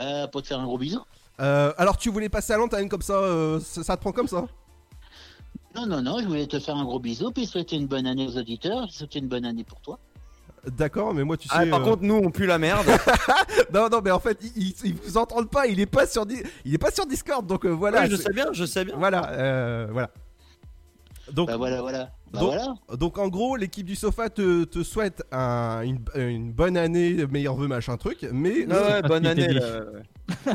Euh, 0.00 0.26
Pour 0.28 0.42
te 0.42 0.46
faire 0.46 0.60
un 0.60 0.64
gros 0.64 0.78
bisou 0.78 1.00
Euh, 1.40 1.72
Alors, 1.76 1.96
tu 1.96 2.10
voulais 2.10 2.28
passer 2.28 2.52
à 2.52 2.56
l'antenne 2.58 2.88
comme 2.88 3.02
ça, 3.02 3.14
euh, 3.14 3.58
ça, 3.60 3.82
ça 3.82 3.96
te 3.96 4.00
prend 4.02 4.12
comme 4.12 4.28
ça? 4.28 4.44
Non, 5.74 5.86
non, 5.86 6.02
non, 6.02 6.18
je 6.20 6.26
voulais 6.26 6.46
te 6.46 6.58
faire 6.58 6.76
un 6.76 6.84
gros 6.84 6.98
bisou, 6.98 7.30
puis 7.32 7.46
souhaiter 7.46 7.76
une 7.76 7.86
bonne 7.86 8.06
année 8.06 8.26
aux 8.26 8.36
auditeurs, 8.36 8.90
souhaiter 8.90 9.18
une 9.20 9.28
bonne 9.28 9.44
année 9.44 9.64
pour 9.64 9.80
toi. 9.80 9.98
D'accord, 10.66 11.14
mais 11.14 11.24
moi 11.24 11.36
tu 11.36 11.48
sais. 11.48 11.54
Ah, 11.56 11.64
par 11.66 11.80
euh, 11.80 11.84
contre, 11.84 12.02
nous 12.02 12.14
on 12.16 12.30
pue 12.30 12.46
la 12.46 12.58
merde. 12.58 12.86
non, 13.74 13.88
non, 13.88 14.00
mais 14.04 14.10
en 14.10 14.20
fait, 14.20 14.38
ils, 14.56 14.74
ils 14.84 14.94
vous 14.94 15.16
entendent 15.16 15.50
pas. 15.50 15.66
Il 15.66 15.80
est 15.80 15.86
pas 15.86 16.06
sur, 16.06 16.26
il 16.64 16.74
est 16.74 16.78
pas 16.78 16.90
sur 16.90 17.06
Discord, 17.06 17.46
donc 17.46 17.64
euh, 17.64 17.70
voilà. 17.70 18.00
Ouais, 18.02 18.10
je 18.10 18.16
sais 18.16 18.32
bien, 18.32 18.46
je 18.52 18.64
sais 18.64 18.84
bien. 18.84 18.96
Voilà, 18.98 19.30
euh, 19.30 19.86
voilà. 19.90 20.10
Donc, 21.32 21.48
Bah 21.48 21.56
voilà, 21.56 21.80
voilà. 21.80 22.10
Bah 22.32 22.40
donc, 22.40 22.48
voilà. 22.52 22.74
donc, 22.96 23.18
en 23.18 23.28
gros, 23.28 23.56
l'équipe 23.56 23.86
du 23.86 23.94
sofa 23.96 24.28
te, 24.30 24.64
te 24.64 24.82
souhaite 24.82 25.22
un- 25.32 25.82
une, 25.82 26.00
une 26.14 26.52
bonne 26.52 26.76
année, 26.76 27.24
meilleurs 27.30 27.54
vœux, 27.54 27.68
machin 27.68 27.96
truc, 27.96 28.26
mais 28.32 28.66
Ah 28.70 28.82
ouais, 28.94 29.02
bonne 29.02 29.26
année 29.26 29.48
là. 29.48 29.60
ouais. 29.80 30.52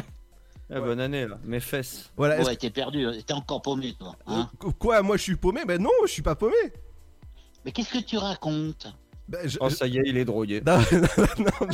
Ouais, 0.70 0.80
bonne 0.82 1.00
année 1.00 1.28
là, 1.28 1.38
mes 1.44 1.60
fesses. 1.60 2.12
voilà. 2.18 2.42
Ouais, 2.42 2.56
t'es 2.56 2.70
perdu, 2.70 3.08
t'es 3.26 3.34
encore 3.34 3.62
paumé, 3.62 3.96
toi. 3.98 4.16
Hein 4.28 4.50
euh, 4.64 4.72
quoi, 4.78 5.02
moi 5.02 5.18
je 5.18 5.24
suis 5.24 5.36
paumé? 5.36 5.62
Ben 5.66 5.82
non, 5.82 5.92
je 6.06 6.12
suis 6.12 6.22
pas 6.22 6.36
paumé. 6.36 6.54
Mais 7.64 7.72
qu'est-ce 7.72 7.92
que 7.92 8.04
tu 8.04 8.18
racontes? 8.18 8.88
Ben, 9.28 9.48
je- 9.50 9.58
Oh, 9.60 9.70
ça 9.72 9.88
y 9.88 9.98
est, 9.98 10.04
il 10.06 10.18
est 10.18 10.26
drogué. 10.26 10.62
Non, 10.66 10.78
non, 10.92 11.26
non, 11.40 11.68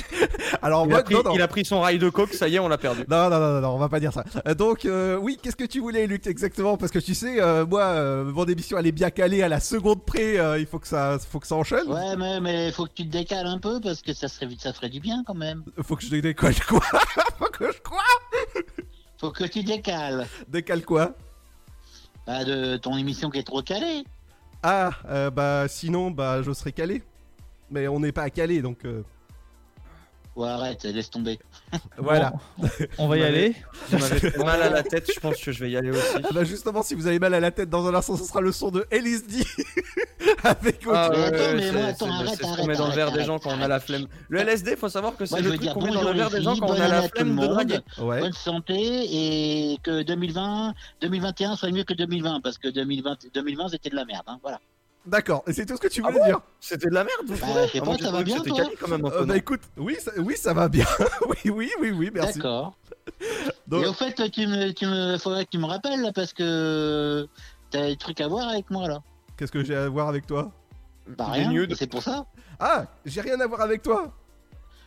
Alors 0.61 0.85
Il 0.85 0.89
moi, 0.91 0.99
a, 0.99 1.03
pris, 1.03 1.15
non, 1.15 1.23
non. 1.25 1.33
il 1.35 1.41
a 1.41 1.47
pris 1.49 1.65
son 1.65 1.81
rail 1.81 1.99
de 1.99 2.09
coke, 2.09 2.33
ça 2.33 2.47
y 2.47 2.55
est, 2.55 2.59
on 2.59 2.69
l'a 2.69 2.77
perdu. 2.77 3.01
Non, 3.09 3.29
non, 3.29 3.39
non, 3.41 3.59
non, 3.59 3.69
on 3.71 3.77
va 3.77 3.89
pas 3.89 3.99
dire 3.99 4.13
ça. 4.13 4.23
Euh, 4.47 4.53
Donc, 4.53 4.85
euh, 4.85 5.17
oui, 5.17 5.37
qu'est-ce 5.41 5.57
que 5.57 5.65
tu 5.65 5.81
voulais, 5.81 6.07
Luc, 6.07 6.27
exactement? 6.27 6.77
Parce 6.77 6.93
que 6.93 6.99
tu 6.99 7.13
sais, 7.13 7.41
euh, 7.41 7.65
moi, 7.65 7.81
euh, 7.83 8.23
mon 8.23 8.45
émission, 8.45 8.77
elle 8.77 8.87
est 8.87 8.93
bien 8.93 9.09
calée 9.09 9.43
à 9.43 9.49
la 9.49 9.59
seconde 9.59 10.05
près. 10.05 10.39
euh, 10.39 10.59
il 10.59 10.65
faut 10.65 10.79
que 10.79 10.87
ça, 10.87 11.17
faut 11.19 11.39
que 11.41 11.47
ça 11.47 11.55
enchaîne. 11.55 11.87
Ouais, 11.89 12.15
mais, 12.15 12.39
mais 12.39 12.71
faut 12.71 12.85
que 12.85 12.93
tu 12.93 13.05
te 13.05 13.11
décales 13.11 13.47
un 13.47 13.57
peu, 13.59 13.81
parce 13.81 14.01
que 14.01 14.13
ça, 14.13 14.29
serait, 14.29 14.47
ça 14.57 14.71
ferait 14.71 14.89
du 14.89 15.01
bien 15.01 15.23
quand 15.27 15.35
même. 15.35 15.63
Faut 15.83 15.97
que 15.97 16.03
je 16.03 16.15
décolle 16.15 16.55
quoi? 16.69 16.79
Faut 17.37 17.45
que 17.51 17.69
je 17.71 17.81
quoi 17.81 18.03
Faut 19.17 19.31
que 19.31 19.43
tu 19.43 19.61
décales. 19.63 20.25
Décale 20.47 20.83
quoi? 20.85 21.15
Bah, 22.25 22.45
de 22.45 22.77
ton 22.77 22.95
émission 22.97 23.29
qui 23.29 23.39
est 23.39 23.43
trop 23.43 23.61
calée. 23.61 24.03
Ah, 24.63 24.91
euh, 25.09 25.29
bah 25.31 25.65
sinon, 25.67 26.11
bah 26.11 26.41
je 26.43 26.51
serais 26.53 26.71
calé. 26.71 27.01
Mais 27.72 27.88
on 27.88 27.99
n'est 27.99 28.11
pas 28.11 28.23
à 28.23 28.30
calé, 28.30 28.61
donc 28.61 28.85
euh, 28.85 29.02
Ouais, 30.34 30.48
arrête, 30.48 30.84
laisse 30.85 31.10
tomber. 31.10 31.39
voilà. 31.98 32.31
On 32.98 33.10
va 33.10 33.18
y 33.18 33.23
aller. 33.23 33.53
Vous 33.89 33.98
m'avez 33.98 34.19
fait 34.19 34.38
mal 34.38 34.61
à 34.61 34.69
la 34.69 34.81
tête, 34.81 35.10
je 35.14 35.19
pense 35.19 35.35
que 35.38 35.52
je 35.52 35.60
vais 35.61 35.72
y 35.72 35.76
aller 35.76 35.89
aussi. 35.91 36.22
bah 36.34 36.45
justement, 36.45 36.84
si 36.84 36.95
vous 36.95 37.07
avez 37.07 37.19
mal 37.19 37.34
à 37.34 37.41
la 37.41 37.52
tête 37.52 37.69
dans 37.69 37.85
un 37.85 37.93
instant, 37.93 38.15
ce 38.15 38.23
sera 38.23 38.39
le 38.39 38.53
son 38.53 38.72
de 38.72 38.85
LSD 38.91 39.43
avec 40.43 40.84
Ah 40.89 41.10
autre- 41.10 41.19
ouais, 41.19 41.26
attends, 41.26 41.35
ouais, 41.38 41.53
mais 41.56 41.61
c'est- 41.64 42.06
moi, 42.06 42.26
ce 42.56 42.61
qu'on 42.61 42.65
met 42.68 42.76
dans 42.77 42.88
le 42.88 42.93
verre 42.95 43.11
des 43.11 43.26
gens 43.26 43.39
quand 43.39 43.49
on 43.57 43.61
a 43.61 43.68
la 43.68 43.81
flemme. 43.81 44.07
Le 44.30 44.39
LSD, 44.39 44.77
faut 44.77 44.88
savoir 44.88 45.18
que 45.18 45.26
c'est 45.26 45.41
le 45.41 45.49
truc 45.57 45.69
qu'on 45.73 45.84
met 45.84 45.91
dans 45.91 46.03
le 46.03 46.14
verre 46.14 46.30
des 46.30 46.41
gens 46.41 46.56
quand 46.56 46.69
on 46.69 46.73
a 46.80 46.88
la 46.88 46.99
à 46.99 47.02
tout 47.02 47.07
le 47.07 47.10
flemme 47.10 47.30
de 47.30 47.34
monde, 47.34 47.49
draguer. 47.49 47.80
Ouais. 47.99 48.19
bonne 48.22 48.31
santé 48.34 48.73
et 48.73 49.77
que 49.84 50.02
2020, 50.03 50.73
2021 51.02 51.57
soit 51.57 51.72
mieux 51.72 51.84
que 51.84 51.93
2020 51.93 52.39
parce 52.39 52.57
que 52.57 52.69
2020, 52.69 53.18
2020 53.34 53.68
c'était 53.68 53.89
de 53.89 53.95
la 53.95 54.06
merde. 54.06 54.23
Hein, 54.27 54.39
voilà. 54.41 54.61
D'accord. 55.05 55.43
Et 55.47 55.53
c'est 55.53 55.65
tout 55.65 55.75
ce 55.75 55.81
que 55.81 55.87
tu 55.87 56.01
Ah 56.03 56.07
voulais 56.09 56.19
bon 56.19 56.25
dire 56.25 56.41
C'était 56.59 56.89
de 56.89 56.93
la 56.93 57.03
merde, 57.03 57.21
vous 57.25 57.33
Bah, 57.33 57.39
trouvez 57.41 57.67
je 57.67 57.71
sais 57.71 57.77
Ah, 57.77 57.81
pas, 57.81 57.85
moi, 57.85 57.97
ça 57.97 58.11
va 58.11 58.23
bien, 58.23 58.37
C'était 58.37 58.49
toi 58.49 58.63
quali 58.63 58.75
quand 58.77 58.87
même 58.87 59.05
un 59.05 59.09
Euh. 59.11 59.25
Bah 59.25 59.37
écoute, 59.37 59.61
oui, 59.77 59.97
ça, 59.99 60.11
oui, 60.17 60.37
ça 60.37 60.53
va 60.53 60.69
bien. 60.69 60.85
oui, 61.27 61.51
oui, 61.51 61.71
oui, 61.79 61.91
oui, 61.91 62.11
merci. 62.13 62.37
D'accord. 62.37 62.75
Donc- 63.67 63.83
Et 63.83 63.87
au 63.87 63.93
fait, 63.93 64.13
tu 64.31 64.47
me, 64.47 64.71
tu 64.71 64.85
me, 64.85 65.17
faudrait 65.17 65.45
que 65.45 65.49
tu 65.51 65.57
me 65.57 65.65
rappelles 65.65 66.01
là, 66.01 66.11
parce 66.13 66.33
que 66.33 67.27
t'as 67.71 67.87
des 67.87 67.97
trucs 67.97 68.21
à 68.21 68.27
voir 68.27 68.47
avec 68.49 68.69
moi 68.69 68.87
là. 68.87 69.01
Qu'est-ce 69.37 69.51
que 69.51 69.63
j'ai 69.63 69.75
à 69.75 69.89
voir 69.89 70.07
avec 70.07 70.27
toi? 70.27 70.51
Bah 71.17 71.25
rien. 71.29 71.51
C'est 71.75 71.87
pour 71.87 72.03
ça. 72.03 72.25
Ah, 72.59 72.85
j'ai 73.05 73.21
rien 73.21 73.39
à 73.39 73.47
voir 73.47 73.61
avec 73.61 73.81
toi. 73.81 74.13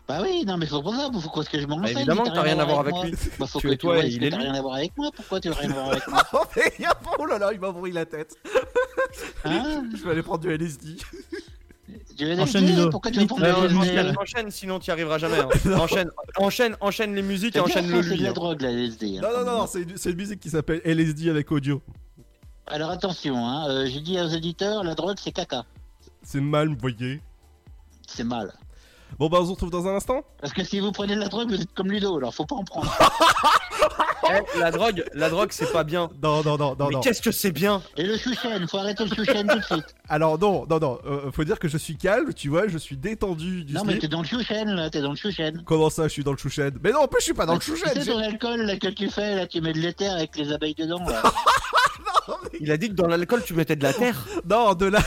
Bah 0.07 0.19
oui, 0.23 0.45
non 0.47 0.59
mais 0.59 0.67
c'est 0.67 0.73
pour 0.83 0.95
ça. 0.95 1.09
Faut 1.13 1.43
que 1.43 1.61
je 1.61 1.67
m'en 1.67 1.77
Bah, 1.77 1.83
renseigne. 1.83 1.99
évidemment 1.99 2.25
que 2.25 2.29
t'as 2.35 2.43
rien 2.43 2.59
à 2.59 2.65
voir 2.65 2.81
avec 2.81 2.93
moi. 2.95 3.07
lui. 3.07 3.15
Bah, 3.39 3.47
faut 3.47 3.59
Tu 3.61 3.69
que 3.69 3.73
tu 3.73 3.79
toi 3.79 3.99
est-ce 3.99 4.17
il 4.17 4.25
est 4.25 4.31
t'as 4.31 4.37
lui. 4.37 4.45
rien 4.45 4.55
à 4.55 4.61
voir 4.63 4.75
avec 4.75 4.97
moi. 4.99 5.11
Pourquoi 5.17 5.41
tu 5.41 5.49
veux 5.49 5.55
rien 5.55 5.71
à 5.71 5.73
voir 5.73 5.89
avec 5.93 6.07
moi 6.09 6.23
Oh, 6.35 6.39
mais 6.57 6.63
il 6.79 6.83
y 6.83 6.87
a- 6.87 6.99
oh 7.19 7.25
là 7.27 7.39
là, 7.39 7.51
il 7.55 7.61
m'a 7.61 7.71
brûlé 7.73 7.95
la 7.95 8.05
tête. 8.07 8.37
Hein 9.45 9.85
Je 9.97 10.05
vais 10.05 10.11
aller 10.11 10.23
prendre 10.23 10.41
du 10.41 10.51
LSD. 10.53 10.97
Enchaîne. 12.39 12.91
Pourquoi 12.91 13.11
tu 13.11 13.21
veux 13.21 13.27
prendre 13.27 13.45
LSD 13.45 13.77
enchaîne, 13.77 14.15
enchaîne, 14.19 14.51
sinon 14.51 14.79
tu 14.79 14.89
y 14.89 14.91
arriveras 14.93 15.19
jamais. 15.19 15.39
hein. 15.39 15.49
enchaîne, 15.79 16.11
enchaîne, 16.37 16.77
enchaîne 16.81 17.15
les 17.15 17.23
musiques 17.23 17.57
et 17.57 17.61
enchaîne 17.61 17.91
le 17.91 18.03
c'est 18.03 18.11
de 18.11 18.15
lui. 18.15 18.23
la 18.23 18.33
drogue 18.33 18.61
la 18.61 18.71
LSD. 18.71 19.19
hein. 19.19 19.21
Non, 19.23 19.45
non, 19.45 19.59
non, 19.61 19.67
c'est 19.67 19.85
c'est 19.97 20.11
une 20.11 20.17
musique 20.17 20.41
qui 20.41 20.51
s'appelle 20.51 20.81
LSD 20.85 21.29
avec 21.31 21.51
audio. 21.51 21.83
Alors 22.67 22.91
attention, 22.91 23.37
hein, 23.37 23.69
euh, 23.69 23.87
j'ai 23.87 24.01
dit 24.01 24.19
aux 24.21 24.33
auditeurs, 24.35 24.85
la 24.85 24.95
drogue 24.95 25.17
c'est 25.23 25.33
caca. 25.33 25.65
C'est 26.23 26.41
mal, 26.41 26.69
vous 26.69 26.77
voyez. 26.81 27.21
C'est 28.07 28.25
mal. 28.25 28.53
Bon, 29.19 29.29
bah, 29.29 29.39
on 29.41 29.47
se 29.47 29.51
retrouve 29.51 29.71
dans 29.71 29.87
un 29.87 29.97
instant. 29.97 30.23
Parce 30.41 30.53
que 30.53 30.65
si 30.65 30.81
vous 30.81 30.93
prenez 30.93 31.15
de 31.15 31.21
la 31.21 31.29
drogue, 31.29 31.49
vous 31.49 31.61
êtes 31.61 31.73
comme 31.75 31.91
Ludo, 31.91 32.17
alors 32.19 32.35
faut 32.35 32.47
pas 32.47 32.57
en 32.57 32.65
prendre. 32.65 32.93
Eh, 34.27 34.59
la 34.59 34.71
drogue, 34.71 35.05
la 35.13 35.29
drogue, 35.29 35.51
c'est 35.53 35.71
pas 35.71 35.85
bien. 35.85 36.09
Non, 36.23 36.43
non, 36.43 36.57
non, 36.57 36.75
non, 36.79 36.87
Mais 36.89 36.95
non. 36.95 37.01
qu'est-ce 37.01 37.21
que 37.21 37.31
c'est 37.31 37.53
bien? 37.53 37.83
Et 37.99 38.05
le 38.05 38.17
chouchen, 38.17 38.67
faut 38.67 38.79
arrêter 38.79 39.05
le 39.05 39.15
chouchen 39.15 39.47
tout 39.47 39.59
de 39.59 39.63
suite. 39.63 39.95
Alors, 40.09 40.39
non, 40.39 40.67
non, 40.69 40.79
non. 40.79 40.99
euh, 41.07 41.31
faut 41.33 41.45
dire 41.45 41.59
que 41.59 41.67
je 41.67 41.79
suis 41.79 41.97
calme, 41.97 42.35
tu 42.35 42.49
vois, 42.51 42.69
je 42.69 42.77
suis 42.77 42.97
détendu 42.97 43.65
du 43.65 43.73
Non 43.73 43.85
mais 43.85 43.99
t'es 43.99 44.07
dans 44.09 44.21
le 44.21 44.27
chouchen 44.27 44.69
là, 44.75 44.91
t'es 44.91 45.01
dans 45.01 45.11
le 45.11 45.17
chouchen. 45.17 45.63
Comment 45.65 45.89
ça, 45.89 46.05
je 46.05 46.09
suis 46.09 46.23
dans 46.25 46.33
le 46.33 46.37
chouchen? 46.37 46.73
Mais 46.83 46.91
non, 46.93 47.01
en 47.01 47.09
plus, 47.09 47.21
je 47.21 47.25
suis 47.25 47.33
pas 47.35 47.47
dans 47.47 47.55
le 47.55 47.59
Tu 47.61 47.71
chouchen. 47.71 47.89
sais 47.89 48.01
j'ai- 48.03 48.13
ton 48.13 48.19
alcool 48.19 48.61
là 48.63 48.77
que 48.77 48.89
tu 48.89 49.09
fais 49.09 49.35
là, 49.37 49.47
tu 49.47 49.63
mets 49.63 49.73
de 49.73 49.79
l'éther 49.79 50.11
avec 50.13 50.37
les 50.37 50.53
abeilles 50.53 50.75
dedans 50.75 51.03
là. 51.09 51.23
Il 52.61 52.71
a 52.71 52.77
dit 52.77 52.89
que 52.91 52.95
dans 52.95 53.07
l'alcool 53.07 53.43
tu 53.45 53.55
mettais 53.55 53.77
de 53.77 53.83
la 53.83 53.93
terre. 53.95 54.27
Non, 54.49 54.75
de 54.75 54.87
la. 54.87 55.01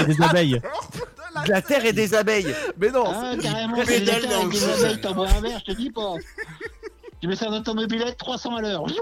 Et 0.00 0.04
des 0.04 0.20
abeilles. 0.22 0.60
De 1.46 1.50
la 1.50 1.62
terre 1.62 1.84
et 1.84 1.92
des 1.92 2.14
abeilles. 2.14 2.54
Mais 2.78 2.90
non, 2.90 3.04
Ah 3.06 3.32
carrément, 3.40 3.76
c'est 3.84 4.00
de 4.00 4.10
avec 4.10 4.50
des 4.50 4.64
abeilles, 4.64 5.00
t'en 5.00 5.14
bois 5.14 5.28
un 5.28 5.40
verre, 5.40 5.58
je 5.66 5.72
te 5.72 5.76
dis 5.76 5.90
pas. 5.90 6.14
Tu 7.20 7.28
mets 7.28 7.36
ça 7.36 7.46
dans 7.48 7.62
ton 7.62 7.74
mobilette 7.74 8.16
300 8.18 8.56
à 8.56 8.60
l'heure. 8.62 8.84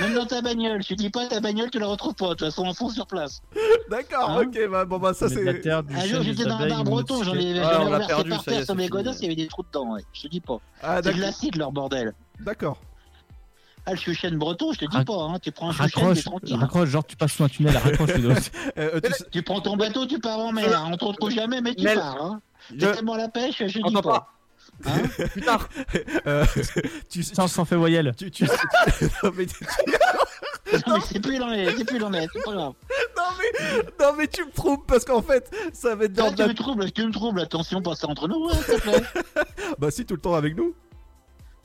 Même 0.00 0.14
dans 0.14 0.26
ta 0.26 0.42
bagnole, 0.42 0.82
je 0.82 0.88
te 0.88 0.94
dis 0.94 1.08
pas 1.10 1.26
ta 1.26 1.40
bagnole, 1.40 1.70
tu 1.70 1.78
la 1.78 1.86
retrouves 1.86 2.14
pas, 2.14 2.30
de 2.30 2.34
toute 2.34 2.40
façon, 2.48 2.64
en 2.66 2.74
fond 2.74 2.88
sur 2.88 3.06
place. 3.06 3.42
D'accord, 3.90 4.30
Hein 4.30 4.42
ok, 4.46 4.58
bah, 4.70 4.84
bon, 4.84 4.98
bah, 4.98 5.14
ça 5.14 5.28
c'est. 5.28 5.66
Un 5.66 6.06
jour, 6.06 6.22
j'étais 6.22 6.44
dans 6.44 6.56
un 6.56 6.68
bar 6.68 6.84
breton, 6.84 7.22
j'en 7.22 7.34
ai, 7.34 7.60
Ah, 7.60 7.78
on 7.80 7.84
renversé 7.84 8.06
perdu, 8.08 8.30
par 8.30 8.42
ça 8.42 8.50
y 8.50 8.54
est, 8.54 8.56
terre 8.58 8.64
sur 8.66 8.74
mes 8.74 8.88
godasses, 8.88 9.18
il 9.20 9.22
y 9.22 9.26
avait 9.26 9.36
des 9.36 9.46
trous 9.46 9.62
dedans, 9.62 9.92
ouais. 9.94 10.02
Je 10.12 10.22
te 10.22 10.28
dis 10.28 10.40
pas. 10.40 10.58
Ah, 10.82 11.00
C'est 11.02 11.14
de 11.14 11.20
l'acide, 11.20 11.56
leur 11.56 11.70
bordel. 11.72 12.12
D'accord. 12.40 12.78
Ah, 13.86 13.90
le 13.92 13.96
chouchen 13.98 14.36
breton, 14.38 14.72
je 14.72 14.78
te 14.80 14.84
dis 14.86 14.96
Rac- 14.96 15.04
pas, 15.04 15.22
hein. 15.22 15.38
Tu 15.42 15.52
prends 15.52 15.68
un 15.68 15.72
chouchen, 15.72 15.90
t'es 15.90 16.00
Raccroche, 16.00 16.24
tranquille. 16.24 16.56
raccroche, 16.56 16.88
genre 16.88 17.04
tu 17.06 17.16
passes 17.16 17.32
sous 17.32 17.44
un 17.44 17.48
tunnel, 17.48 17.76
raccroche 17.76 18.14
Ludo. 18.14 18.30
Euh, 18.78 18.98
tu 19.00 19.12
sais- 19.12 19.24
Tu 19.30 19.42
prends 19.42 19.60
ton 19.60 19.76
bateau, 19.76 20.06
tu 20.06 20.18
pars 20.18 20.38
en 20.38 20.52
mer. 20.52 20.88
On 20.90 20.96
te 20.96 21.04
retrouve 21.04 21.30
jamais, 21.30 21.60
mais 21.60 21.74
tu 21.74 21.84
pars, 21.84 22.16
hein. 22.20 22.40
Je- 22.72 22.78
T'es 22.78 22.92
tellement 22.94 23.12
à 23.12 23.18
la 23.18 23.28
pêche, 23.28 23.58
je 23.64 23.78
dis 23.78 23.92
pas. 24.02 24.33
Pas. 24.82 25.26
Plus 25.28 25.42
tard. 25.42 25.68
Euh, 26.26 26.44
tu, 27.08 27.22
Sans, 27.22 27.48
sans 27.48 27.64
fait 27.64 27.76
voyelle. 27.76 28.12
tu, 28.16 28.30
tu, 28.30 28.44
non, 29.22 29.30
mais, 29.36 29.46
tu- 29.46 29.64
Non, 30.86 30.96
mais 30.96 31.00
c'est 31.06 31.20
plus 31.20 31.38
l'en 31.38 31.52
est, 31.52 31.76
c'est 31.76 31.84
plus 31.84 31.96
est, 31.98 32.28
c'est 32.32 32.42
pas 32.44 32.52
grave. 32.52 32.72
non, 33.16 33.22
mais, 33.38 33.82
non, 34.00 34.12
mais 34.16 34.26
tu 34.26 34.44
me 34.44 34.50
trompes 34.50 34.86
parce 34.86 35.04
qu'en 35.04 35.22
fait, 35.22 35.50
ça 35.72 35.94
va 35.94 36.04
être 36.04 36.12
Ah, 36.18 36.30
dans 36.30 36.32
tu 36.32 36.42
la... 36.42 36.48
me 36.48 36.54
troubles, 36.54 36.90
tu 36.92 37.06
me 37.06 37.12
troubles, 37.12 37.40
attention, 37.40 37.82
passe 37.82 38.00
ça 38.00 38.08
entre 38.08 38.26
nous, 38.28 38.48
hein, 38.50 38.54
s'il 38.64 38.74
te 38.76 38.80
plaît. 38.80 39.02
Bah, 39.78 39.90
si, 39.90 40.04
tout 40.06 40.14
le 40.14 40.20
temps 40.20 40.34
avec 40.34 40.56
nous. 40.56 40.74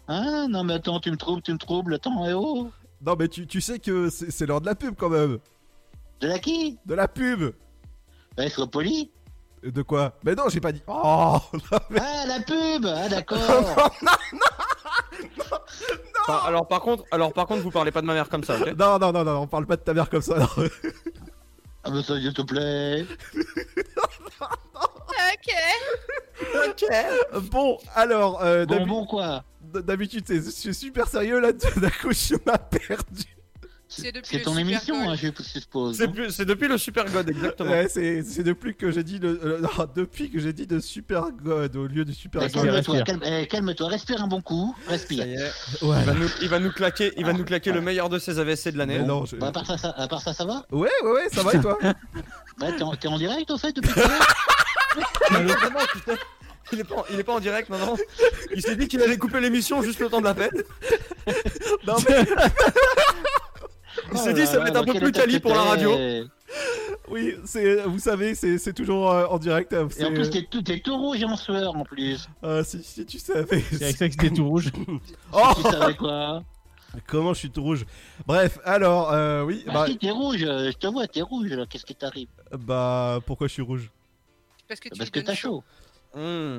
Ah, 0.08 0.48
non, 0.50 0.64
mais 0.64 0.74
attends, 0.74 1.00
tu 1.00 1.12
me 1.12 1.18
troubles, 1.18 1.42
tu 1.42 1.54
me 1.54 1.58
troubles, 1.58 1.94
attends, 1.96 2.26
eh 2.28 2.34
oh. 2.34 2.70
Non, 3.06 3.16
mais 3.18 3.28
tu, 3.30 3.48
tu 3.48 3.62
sais 3.62 3.80
que 3.80 4.10
c'est 4.10 4.30
c'est 4.32 4.46
l'heure 4.46 4.60
de 4.62 4.66
la 4.66 4.76
pub 4.76 4.96
quand 4.98 5.10
même. 5.10 5.38
De 6.20 6.28
la 6.28 6.38
qui? 6.40 6.78
De 6.86 6.94
la 6.96 7.08
pub. 7.08 7.54
Eh, 8.38 8.50
sois 8.50 8.68
poli. 8.68 9.12
De 9.64 9.82
quoi? 9.82 10.14
Mais 10.24 10.36
non, 10.36 10.50
j'ai 10.50 10.62
pas 10.62 10.72
dit. 10.72 10.82
Oh 10.88 11.38
non, 11.54 11.80
mais- 11.90 12.00
Ah, 12.02 12.26
la 12.28 12.40
pub 12.42 12.86
Ah, 12.86 13.10
d'accord. 13.10 13.90
Enfin, 16.28 16.42
alors 16.48 16.68
par 16.68 16.82
contre, 16.82 17.04
alors 17.12 17.34
par 17.34 17.46
contre, 17.48 17.62
vous 17.64 17.72
parlez 17.72 17.92
pas 17.92 18.02
de 18.02 18.06
ma 18.06 18.14
mère 18.14 18.30
comme 18.30 18.44
ça, 18.44 18.56
ok? 18.60 18.68
Non, 18.78 19.00
non, 19.00 19.12
non, 19.12 19.24
non, 19.24 19.42
on 19.42 19.48
parle 19.48 19.66
pas 19.66 19.76
de 19.76 19.82
ta 19.82 19.94
mère 19.94 20.10
comme 20.10 20.22
ça. 20.22 20.38
non. 20.38 20.48
Ah, 21.84 21.90
mais 21.92 22.04
ça, 22.04 22.16
s'il 22.20 22.34
te 22.34 22.42
plaît. 22.42 23.06
Ok. 25.32 25.54
Ok. 26.70 27.42
Bon, 27.52 27.78
alors, 27.96 28.42
euh, 28.44 28.66
Bon, 28.66 28.76
d'habi- 28.76 28.86
bon, 28.90 29.06
quoi 29.06 29.44
d- 29.62 29.82
d'habitude, 29.82 30.24
c'est- 30.28 30.44
je 30.46 30.50
suis 30.52 30.74
super 30.74 31.08
sérieux 31.08 31.40
là. 31.40 31.52
D'un 31.52 31.90
coup, 31.90 32.12
je 32.12 32.36
m'as 32.46 32.58
perdu. 32.58 33.26
C'est 33.92 34.12
depuis 34.12 34.30
C'est 34.30 34.38
le 34.38 34.44
ton 34.44 34.54
Super 34.54 34.68
émission, 34.70 35.10
hein, 35.10 35.16
je 35.16 35.30
suppose. 35.42 35.98
C'est 35.98 36.08
plus, 36.10 36.30
c'est 36.30 36.46
depuis 36.46 36.68
le 36.68 36.78
Super 36.78 37.06
God, 37.06 37.28
exactement. 37.28 37.72
Ouais, 37.72 37.88
c'est 37.90 38.44
depuis 38.44 38.76
que 38.76 38.92
j'ai 38.92 39.04
dit 39.04 39.18
le, 39.18 39.40
euh, 39.44 39.60
non, 39.78 39.88
depuis 39.96 40.30
que 40.30 40.40
j'ai 40.40 40.54
dit 40.54 40.68
de 40.68 40.80
super 40.80 41.32
god 41.32 41.76
au 41.76 41.88
lieu 41.88 42.06
de 42.06 42.12
super 42.12 42.44
Eh, 42.44 42.50
god. 42.50 42.54
Calme-toi, 42.66 42.94
respire. 42.98 43.04
calme, 43.04 43.22
eh, 43.26 43.48
calme-toi, 43.48 43.88
respire 43.88 44.22
un 44.22 44.28
bon 44.28 44.42
coup, 44.42 44.76
respire. 44.88 45.26
Ouais. 45.82 45.98
Il 46.02 46.06
va 46.06 46.14
nous, 46.14 46.30
il 46.42 46.50
va 46.50 46.60
nous 46.60 46.72
claquer, 46.72 47.12
il 47.18 47.26
va 47.26 47.34
nous 47.34 47.44
claquer 47.44 47.72
le 47.72 47.82
meilleur 47.82 48.10
de 48.10 48.20
ses 48.20 48.38
AVC 48.38 48.72
de 48.72 48.78
l'année. 48.78 49.02
Je- 49.26 49.36
Bah, 49.38 49.48
à, 49.48 49.52
part 49.52 49.66
ça, 49.66 49.78
ça- 49.78 49.96
à 49.98 50.08
part 50.08 50.22
ça, 50.22 50.34
ça 50.34 50.46
va? 50.46 50.66
Ouais, 50.72 50.88
ouais, 51.04 51.12
ouais, 51.12 51.30
ça 51.34 51.42
va 51.42 51.54
et 51.56 51.60
toi? 51.60 51.78
Ouais, 51.82 51.94
t'es 52.78 52.84
en, 52.84 53.14
en 53.14 53.18
direct, 53.18 53.50
au 53.50 53.58
fait, 53.58 53.74
depuis 53.76 53.92
tout 53.92 54.00
à 54.02 54.08
l'heure? 54.08 54.28
Il 56.72 56.80
est 56.80 56.84
pas, 56.84 56.96
en- 56.98 57.06
il 57.12 57.20
est 57.20 57.24
pas 57.24 57.34
en 57.34 57.40
direct, 57.40 57.70
non, 57.72 57.80
non. 57.80 57.98
Il 58.54 58.62
s'est 58.62 58.76
dit 58.76 58.88
qu'il 58.88 59.02
allait 59.02 59.18
couper 59.18 59.40
l'émission 59.40 59.82
juste 59.82 60.00
le 60.00 60.10
temps 60.10 60.20
de 60.20 60.26
la 60.26 60.36
peine. 60.36 60.52
Non 61.88 61.96
mais 62.08 62.20
Il 64.12 64.18
Oh 64.20 64.24
s'est 64.24 64.34
dit 64.34 64.46
ça 64.46 64.60
va 64.60 64.68
être 64.68 64.78
un 64.78 64.84
peu 64.84 64.94
plus 65.00 65.12
quali 65.12 65.40
pour 65.40 65.54
la 65.54 65.62
radio. 65.62 65.92
oui, 67.10 67.36
c'est 67.46 67.84
vous 67.84 68.00
savez, 68.00 68.36
c'est 68.36 68.58
c'est 68.58 68.74
toujours 68.74 69.12
euh, 69.12 69.26
en 69.28 69.38
direct. 69.40 69.74
euh, 69.74 69.88
Et 69.98 70.06
en 70.06 70.14
plus, 70.14 70.30
t'es 70.30 70.44
tout, 70.80 70.98
rouge 70.98 71.22
et 71.22 71.26
en 71.26 71.36
sueur, 71.38 71.76
en 71.76 71.84
plus. 71.84 72.28
euh, 72.44 72.64
si, 72.64 72.84
si 72.84 73.06
tu 73.06 73.20
savais. 73.20 73.62
C'est 73.72 73.84
avec 73.84 73.98
ça 73.98 74.08
que 74.08 74.14
c'était 74.14 74.34
tout 74.36 74.48
rouge. 74.48 74.72
Oh 75.34 75.52
Tu 75.56 75.62
savais 75.64 75.96
quoi? 75.96 76.44
Comment 77.08 77.34
je 77.36 77.40
suis 77.40 77.52
tout 77.52 77.62
rouge? 77.62 77.86
Bref, 78.26 78.58
alors 78.66 79.12
euh, 79.14 79.44
oui, 79.44 79.64
Bah, 79.68 79.74
bah, 79.74 79.86
si, 79.88 79.98
t'es 79.98 80.10
rouge, 80.10 80.44
euh, 80.44 80.72
je 80.72 80.78
te 80.78 80.88
vois, 80.88 81.06
t'es 81.08 81.22
rouge, 81.22 81.52
qu'est-ce 81.70 81.86
qui 81.86 81.94
t'arrive? 81.94 82.28
Bah 82.58 83.20
pourquoi 83.28 83.48
je 83.48 83.54
suis 83.54 83.62
rouge? 83.62 83.92
Parce 84.68 84.80
que 84.80 84.90
tu 84.90 84.98
Parce 84.98 85.10
que 85.12 85.20
t'as 85.20 85.36
chaud. 85.36 85.64
Mmh. 86.16 86.58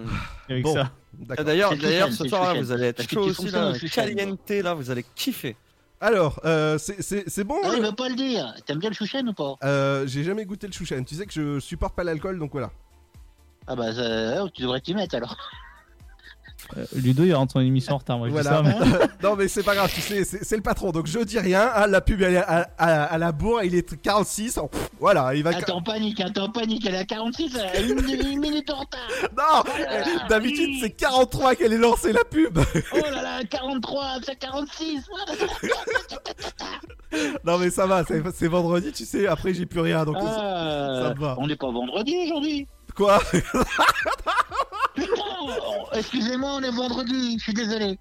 Avec 0.48 0.62
Bon, 0.62 0.74
ça. 0.74 0.92
Ah. 1.36 1.42
D'ailleurs, 1.42 1.76
d'ailleurs, 1.76 2.12
ce 2.12 2.28
soir 2.28 2.54
là, 2.54 2.60
vous 2.60 2.70
allez 2.70 2.86
être 2.86 3.02
chaud 3.10 3.22
aussi 3.22 3.50
là, 3.50 3.72
caliente 3.92 4.48
là, 4.50 4.74
vous 4.74 4.90
allez 4.92 5.04
kiffer. 5.16 5.56
Alors, 6.00 6.40
euh, 6.44 6.78
c'est- 6.78 7.44
bon. 7.44 7.56
Ah, 7.62 7.68
il 7.74 7.80
le- 7.82 7.88
veut 7.88 7.94
pas 7.94 8.08
le 8.08 8.14
dire. 8.14 8.54
T'aimes 8.66 8.78
bien 8.78 8.88
le 8.88 8.94
chouchen 8.94 9.28
ou 9.28 9.32
pas? 9.34 9.56
Euh, 9.62 10.06
j'ai 10.06 10.24
jamais 10.24 10.44
goûté 10.46 10.66
le 10.66 10.72
chouchen. 10.72 11.04
Tu 11.04 11.14
sais 11.14 11.26
que 11.26 11.32
je 11.32 11.60
supporte 11.60 11.94
pas 11.94 12.04
l'alcool, 12.04 12.38
donc 12.38 12.52
voilà. 12.52 12.70
Ah 13.66 13.76
bah, 13.76 13.92
ça- 13.94 14.48
tu 14.54 14.62
devrais 14.62 14.80
t'y 14.80 14.94
mettre 14.94 15.14
alors. 15.16 15.36
Euh, 16.76 16.84
Ludo, 16.94 17.24
il 17.24 17.34
rentre 17.34 17.52
son 17.52 17.60
émission 17.60 17.94
en 17.94 17.98
retard. 17.98 18.18
Moi, 18.18 18.28
je 18.28 18.32
dis 18.34 18.40
Voilà. 18.40 18.56
ça, 18.56 18.62
mais- 18.62 19.06
non 19.28 19.36
mais 19.36 19.48
c'est 19.48 19.62
pas 19.62 19.74
grave, 19.74 19.90
tu 19.92 20.00
sais, 20.00 20.24
c'est 20.24 20.56
le 20.56 20.62
patron, 20.62 20.90
donc 20.92 21.06
je 21.06 21.18
dis 21.20 21.38
rien. 21.38 21.68
hein, 21.74 21.86
la 21.86 22.00
pub 22.00 22.22
elle 22.22 22.34
est 22.34 22.36
à, 22.38 22.70
à- 22.78 23.04
à 23.04 23.18
la 23.18 23.32
bourre, 23.32 23.62
il 23.64 23.74
est 23.74 24.00
46. 24.00 24.58
oh, 24.62 24.68
pff, 24.68 24.90
voilà, 25.00 25.34
il 25.34 25.42
va. 25.42 25.50
Attends, 25.50 25.76
en 25.78 25.82
panique, 25.82 26.20
attends, 26.20 26.44
en 26.44 26.50
panique, 26.50 26.86
elle 26.86 26.94
est 26.94 26.98
à 26.98 27.04
46, 27.04 27.56
elle 27.74 27.84
a 27.84 27.86
une, 27.86 27.98
une 28.30 28.40
minute 28.40 28.70
en 28.70 28.80
retard. 28.80 29.00
Non, 29.36 29.62
Oh 29.64 29.78
là, 29.78 30.26
d'habitude 30.28 30.68
oui. 30.70 30.78
c'est 30.80 30.90
43 30.90 31.54
qu'elle 31.56 31.72
est 31.72 31.78
lancée 31.78 32.12
la 32.12 32.24
pub. 32.24 32.58
Oh 32.92 32.96
là 33.10 33.22
là, 33.22 33.44
43, 33.50 34.18
c'est 34.24 34.36
46. 34.38 35.00
non 37.44 37.58
mais 37.58 37.70
ça 37.70 37.86
va, 37.86 38.04
c'est 38.34 38.46
vendredi, 38.48 38.92
tu 38.92 39.04
sais. 39.04 39.26
Après 39.26 39.52
j'ai 39.54 39.66
plus 39.66 39.80
rien, 39.80 40.04
donc 40.04 40.16
Ah, 40.20 41.02
ça 41.02 41.14
va. 41.18 41.34
On 41.38 41.46
n'est 41.46 41.56
pas 41.56 41.70
vendredi 41.70 42.14
aujourd'hui. 42.26 42.66
Quoi 43.00 43.18
oh, 44.98 45.86
excusez-moi, 45.94 46.50
on 46.56 46.62
est 46.62 46.70
vendredi, 46.70 47.36
je 47.38 47.42
suis 47.44 47.54
désolé. 47.54 47.98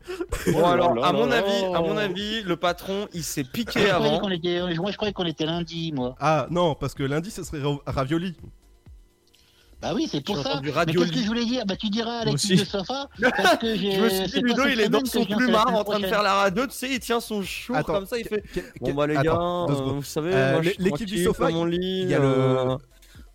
Bon 0.51 0.65
alors, 0.65 1.03
à 1.05 1.13
mon 1.13 1.31
avis, 1.31 1.63
à 1.73 1.79
mon 1.81 1.97
avis, 1.97 2.41
le 2.43 2.55
patron, 2.57 3.07
il 3.13 3.23
s'est 3.23 3.43
Je 3.45 3.49
piqué 3.51 3.71
croyais 3.71 3.89
avant. 3.91 4.19
qu'on 4.19 4.29
était, 4.29 4.61
moi 4.77 4.91
je 4.91 4.97
croyais 4.97 5.13
qu'on 5.13 5.25
était 5.25 5.45
lundi, 5.45 5.91
moi. 5.93 6.15
Ah 6.19 6.47
non, 6.49 6.75
parce 6.75 6.93
que 6.93 7.03
lundi 7.03 7.31
ce 7.31 7.43
serait 7.43 7.61
ra- 7.61 7.77
ravioli. 7.85 8.35
Bah 9.81 9.93
oui, 9.95 10.09
c'est 10.11 10.19
pour 10.19 10.35
J'ai 10.35 10.43
ça. 10.43 10.49
entendu 10.49 10.67
Mais 10.67 10.73
ravioli. 10.73 11.09
qu'est-ce 11.09 11.19
que 11.19 11.23
je 11.23 11.27
voulais 11.29 11.45
dire? 11.45 11.65
Bah 11.65 11.77
tu 11.77 11.89
diras 11.89 12.11
à 12.19 12.25
Moi 12.25 12.33
l'équipe 12.33 12.51
aussi. 12.51 12.55
de 12.57 12.65
Sofa 12.65 13.07
parce 13.37 13.57
que 13.59 13.75
j'ai. 13.77 13.91
Je 13.93 14.01
me 14.01 14.09
suis 14.09 14.23
dit, 14.25 14.31
c'est 14.33 14.41
pas 14.41 14.47
Ludo, 14.47 14.63
cette 14.63 14.73
il 14.73 14.79
est 14.81 14.89
dans 14.89 14.99
semaine 14.99 15.03
que 15.03 15.09
son 15.09 15.21
je 15.21 15.27
viens, 15.27 15.37
c'est 15.37 15.41
la 15.41 15.45
plumard 15.45 15.63
semaine 15.67 15.75
en 15.79 15.83
train 15.85 15.93
de 15.93 15.99
prochaine. 16.01 16.09
faire 16.09 16.23
la 16.23 16.33
radio, 16.33 16.65
tu 16.67 16.73
sais, 16.73 16.89
il 16.91 16.99
tient 16.99 17.19
son 17.21 17.41
chou 17.43 17.73
Attends, 17.75 17.93
comme 17.93 18.05
ça, 18.05 18.17
il 18.17 18.27
fait. 18.27 18.43
Bon 18.81 18.93
bah 18.93 19.07
les 19.07 19.15
attends, 19.15 19.67
gars, 19.67 19.73
euh, 19.73 19.77
secondes. 19.77 19.95
vous 19.95 20.03
savez, 20.03 20.31
Euh, 20.33 20.51
moi, 20.51 20.61
je 20.63 20.69
suis 20.71 20.83
l'équipe 20.83 21.07
du 21.07 21.23
tranquille 21.23 21.23
sofa, 21.23 21.49
dans 21.51 21.57
mon 21.59 21.63
lit. 21.65 22.01
il 22.01 22.09
y 22.09 22.13
a 22.13 22.19
le- 22.19 22.25
euh, 22.25 22.75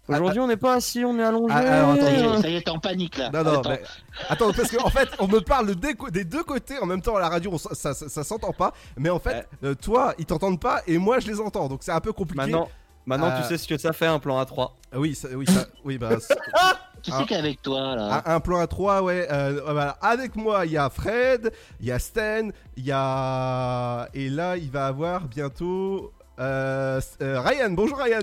Aujourd'hui, 0.09 0.41
on 0.41 0.47
n'est 0.47 0.57
pas 0.57 0.75
assis, 0.75 1.05
on 1.05 1.19
est 1.19 1.23
allongé. 1.23 1.55
Ah, 1.57 1.59
alors, 1.59 1.91
attends, 1.93 2.03
Ça 2.43 2.49
y 2.49 2.55
Euh, 2.55 2.59
est, 2.59 2.63
t'es 2.63 2.71
en 2.71 2.79
panique 2.79 3.17
là. 3.17 3.31
Non, 3.33 3.43
non, 3.43 3.61
Attends. 3.61 3.71
mais- 3.71 3.83
Attends, 4.29 4.53
parce 4.53 4.71
qu'en 4.77 4.87
en 4.87 4.91
fait, 4.91 5.09
on 5.19 5.27
me 5.27 5.41
parle 5.41 5.75
des, 5.75 6.25
deux 6.25 6.45
côtés 6.45 6.79
en 6.79 6.87
même 6.87 7.01
temps 7.03 7.17
à 7.17 7.21
la 7.21 7.29
radio, 7.29 7.51
on 7.53 7.59
ça, 7.59 7.75
ça, 7.75 7.95
ça 7.95 8.25
s'entend 8.25 8.53
pas. 8.53 8.73
Mais 8.99 9.11
en 9.11 9.19
fait, 9.19 9.49
euh, 9.63 9.75
toi, 9.75 10.15
ils 10.19 10.27
t'entendent 10.27 10.61
pas 10.61 10.83
et 10.87 10.99
moi, 10.99 11.21
je 11.21 11.27
les 11.27 11.41
entends. 11.41 11.69
Donc 11.69 11.83
c'est 11.83 11.93
un 11.93 12.01
peu 12.01 12.13
compliqué. 12.13 12.37
Maintenant, 12.37 12.69
maintenant 13.07 13.29
Euh, 13.31 13.41
tu 13.41 13.49
sais 13.49 13.57
ce 13.59 13.67
que 13.67 13.79
ça 13.79 13.93
fait 13.93 14.07
un 14.07 14.19
plan 14.19 14.43
A3. 14.43 14.71
Oui, 14.95 15.15
ça, 15.15 15.29
oui, 15.35 15.47
ça, 15.47 15.65
oui, 15.85 15.97
bah. 15.99 16.11
c'est- 16.21 16.37
Qui 17.03 17.11
Ah. 17.13 17.19
c'est 17.21 17.27
qu'avec 17.27 17.61
toi 17.61 17.97
là 17.97 18.23
Un, 18.25 18.37
un 18.37 18.41
plan 18.41 18.61
à 18.61 18.67
3, 18.67 19.03
ouais. 19.03 19.27
euh, 19.31 19.61
voilà. 19.65 19.91
Avec 20.01 20.37
moi, 20.37 20.65
il 20.65 20.73
y 20.73 20.79
a 20.79 20.89
Fred, 20.89 21.53
il 21.81 21.87
y 21.87 21.93
a 21.93 21.99
Sten, 21.99 22.51
il 22.79 22.87
y 22.87 22.93
a. 22.93 24.09
Et 24.15 24.31
là, 24.31 24.57
il 24.57 24.71
va 24.71 24.87
avoir 24.87 25.23
bientôt. 25.29 26.13
euh, 26.39 27.01
euh, 27.23 27.41
Ryan, 27.41 27.71
bonjour 27.73 27.99
Ryan. 27.99 28.21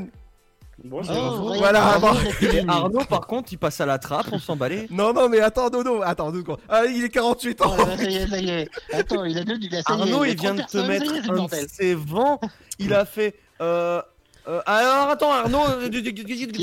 Oh, 0.90 1.54
Voilà, 1.58 1.98
bon. 2.00 2.12
venu. 2.14 2.64
Arnaud, 2.70 3.06
par 3.06 3.28
contre, 3.28 3.54
il 3.54 3.58
passe 3.58 3.80
à 3.82 3.86
la 3.86 4.00
trappe, 4.00 4.28
on 4.32 4.40
s'emballait. 4.40 4.88
Non, 4.90 5.14
non, 5.14 5.30
mais 5.30 5.40
attends, 5.40 5.70
non, 5.70 6.02
attends, 6.02 6.32
deux 6.32 6.40
secondes. 6.40 6.60
Ah, 6.70 6.86
il 6.86 7.04
est 7.04 7.10
48 7.10 7.62
ans. 7.62 7.76
Oh 7.78 7.86
là 7.86 7.98
ça 7.98 8.04
y 8.04 8.16
est, 8.16 8.28
ça 8.28 8.38
y 8.40 8.50
est. 8.50 8.70
Attends, 8.92 9.24
il 9.26 9.38
a 9.38 9.44
deux, 9.44 9.60
Arnaud, 9.86 10.26
il 10.26 10.40
vient 10.40 10.56
de 10.56 10.64
te 10.64 10.78
mettre 10.78 11.12
un 11.30 11.44
de 11.46 11.68
ses 11.68 11.94
vents. 11.94 12.40
Il 12.80 12.94
a 12.94 13.06
fait. 13.06 13.36
Euh, 13.62 14.02
euh, 14.48 14.60
alors 14.66 15.10
attends, 15.10 15.32
Arnaud. 15.32 15.60
euh, 15.70 15.90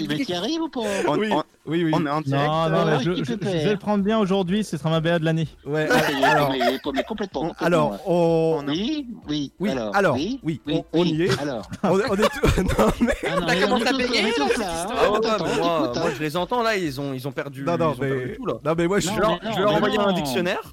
Mais 0.08 0.24
tu 0.24 0.32
arrives 0.34 0.60
ou 0.62 0.68
pas 0.68 0.80
oui, 1.16 1.30
oui, 1.66 1.84
oui. 1.84 1.90
On 1.94 2.04
est 2.06 2.10
en 2.10 2.20
direct. 2.20 2.46
Non, 2.46 2.68
non, 2.68 2.76
Ah, 2.80 2.84
mais 2.86 2.96
oui, 3.08 3.22
je, 3.24 3.32
vais 3.34 3.70
le 3.72 3.76
prendre 3.76 4.02
bien 4.02 4.18
aujourd'hui. 4.18 4.64
Ce 4.64 4.76
sera 4.76 4.90
ma 4.90 5.00
BA 5.00 5.18
de 5.18 5.24
l'année. 5.24 5.46
Ouais, 5.64 5.86
ça 5.86 6.10
y 6.10 6.20
est, 6.20 6.24
alors. 6.24 6.50
mais- 6.50 6.58
mais- 6.58 6.78
complètement. 6.78 7.02
complètement, 7.04 7.56
Alors, 7.58 8.00
on. 8.06 8.64
Oui, 8.66 9.06
oui, 9.28 9.52
Oui, 9.60 9.70
alors. 9.70 9.94
alors, 9.94 10.14
oui, 10.16 10.40
oui, 10.42 10.60
oui, 10.66 10.74
on- 10.92 11.00
on 11.00 11.04
y 11.04 11.22
est. 11.22 11.40
Alors. 11.40 11.68
On, 11.84 11.98
est- 12.00 12.10
on 12.10 12.14
est 12.14 12.28
tous- 12.28 12.56
non, 12.78 12.86
mais. 13.00 13.14
Ah 13.26 13.40
non, 13.40 13.46
T'as 13.46 13.56
on 13.56 13.60
commencé 13.60 13.86
à 13.86 13.92
payer, 13.92 14.08
on 14.08 14.40
là, 14.40 14.46
cette 14.48 14.58
hein. 14.58 14.70
histoire 14.76 14.98
Ah 14.98 15.32
attends, 15.34 15.46
moi, 15.62 15.92
hein. 15.96 16.10
je 16.16 16.20
les 16.22 16.36
entends 16.36 16.62
là, 16.62 16.76
ils 16.76 17.00
ont, 17.00 17.12
ils 17.12 17.28
ont 17.28 17.32
perdu. 17.32 17.62
Non, 17.64 17.76
non, 17.76 17.94
mais. 18.00 18.34
tout, 18.34 18.46
là. 18.46 18.54
Non, 18.64 18.74
mais 18.76 18.86
moi, 18.88 18.98
je 19.00 19.08
leur, 19.08 19.38
mais 19.42 19.98
un 19.98 20.12
dictionnaire. 20.12 20.72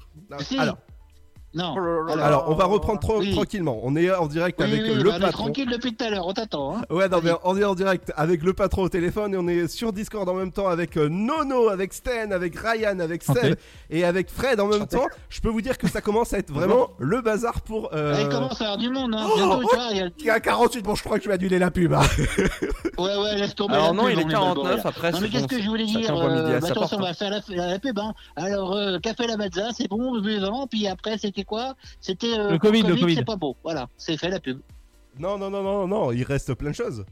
Alors, 0.58 0.76
Non. 1.54 1.74
alors, 2.22 2.50
on 2.50 2.54
va 2.54 2.64
reprendre 2.66 3.00
Oui. 3.18 3.32
tranquillement. 3.32 3.80
On 3.82 3.96
est 3.96 4.12
en 4.14 4.26
direct 4.26 4.58
Oui, 4.60 4.66
avec 4.66 4.82
oui, 4.82 4.94
le 4.94 5.04
bah, 5.04 5.10
on 5.14 5.16
est 5.16 5.20
patron. 5.20 5.44
tranquille 5.44 5.68
depuis 5.70 5.94
tout 5.94 6.04
à 6.04 6.10
l'heure, 6.10 6.26
on 6.26 6.34
t'attend. 6.34 6.76
Hein. 6.76 6.82
Ouais, 6.90 7.08
non, 7.08 7.20
mais 7.24 7.30
on 7.44 7.56
est 7.56 7.64
en 7.64 7.74
direct 7.74 8.12
avec 8.14 8.42
le 8.42 8.52
patron 8.52 8.82
au 8.82 8.88
téléphone 8.90 9.32
et 9.32 9.36
on 9.38 9.48
est 9.48 9.66
sur 9.68 9.92
Discord 9.94 10.28
en 10.28 10.34
même 10.34 10.52
temps 10.52 10.68
avec 10.68 10.98
euh, 10.98 11.08
Nono, 11.08 11.70
avec 11.70 11.94
Sten, 11.94 12.32
avec 12.32 12.54
Ryan, 12.58 12.98
avec 12.98 13.22
Seb 13.22 13.56
et 13.88 14.04
avec 14.04 14.28
Fred 14.30 14.60
en 14.60 14.66
même 14.66 14.86
temps. 14.86 15.06
Je 15.30 15.40
peux 15.40 15.48
vous 15.48 15.62
dire 15.62 15.78
que 15.78 15.88
ça 15.88 16.02
commence 16.02 16.34
à 16.34 16.38
être 16.38 16.50
vraiment 16.52 16.90
le 16.98 17.22
bazar 17.22 17.62
pour. 17.62 17.88
Euh... 17.94 18.12
Ah, 18.16 18.20
Il 18.20 18.28
commence 18.28 18.60
à 18.60 18.64
y 18.64 18.66
avoir 18.66 18.78
du 18.78 18.90
monde, 18.90 19.14
hein. 19.14 19.26
Oh, 19.26 19.36
Bientôt, 19.36 19.60
oh, 19.64 19.68
tu 19.72 19.76
il 19.92 19.96
y 19.96 20.00
a- 20.02 20.08
Il 20.18 20.26
est 20.26 20.30
à 20.30 20.40
48, 20.40 20.82
bon, 20.82 20.94
je 20.94 21.02
crois 21.04 21.16
que 21.18 21.24
je 21.24 21.28
vais 21.30 21.36
annuler 21.36 21.58
la 21.58 21.70
pub. 21.70 21.94
hein. 21.94 22.00
Ouais, 22.98 23.14
ouais, 23.16 23.36
laisse 23.36 23.54
tomber. 23.54 23.74
Alors 23.74 23.88
la 23.88 23.92
non, 23.92 24.04
pub, 24.04 24.12
il 24.12 24.20
est 24.20 24.24
on 24.24 24.26
mal 24.26 24.32
barré, 24.36 24.54
49, 24.54 24.76
là. 24.76 24.82
après, 24.90 25.10
Non, 25.12 25.18
mais 25.20 25.28
qu'est-ce 25.28 25.42
bon, 25.42 25.48
que 25.48 25.60
je 25.62 25.68
voulais 25.68 25.84
dire 25.84 26.16
euh, 26.16 26.58
Attention, 26.62 26.96
on 26.98 27.02
va 27.02 27.12
faire 27.14 27.30
la, 27.30 27.66
la 27.68 27.78
pub. 27.78 27.98
Hein. 27.98 28.14
Alors, 28.36 28.72
euh, 28.74 28.98
café 28.98 29.26
la 29.26 29.36
mazza, 29.36 29.68
c'est 29.76 29.88
bon, 29.88 30.18
buvant. 30.20 30.66
Puis 30.66 30.86
après, 30.88 31.18
c'était 31.18 31.44
quoi 31.46 31.74
C'était. 32.00 32.38
euh, 32.38 32.50
Le 32.50 32.58
Covid, 32.58 32.82
le 32.82 32.96
Covid. 32.96 33.14
C'est 33.16 33.24
pas 33.24 33.36
beau. 33.36 33.56
Voilà, 33.62 33.88
c'est 33.96 34.16
fait 34.16 34.28
la 34.28 34.40
pub. 34.40 34.60
Non, 35.18 35.38
non, 35.38 35.48
non, 35.48 35.62
non, 35.62 35.86
non, 35.86 36.12
il 36.12 36.22
reste 36.24 36.52
plein 36.54 36.70
de 36.70 36.74
choses. 36.74 37.04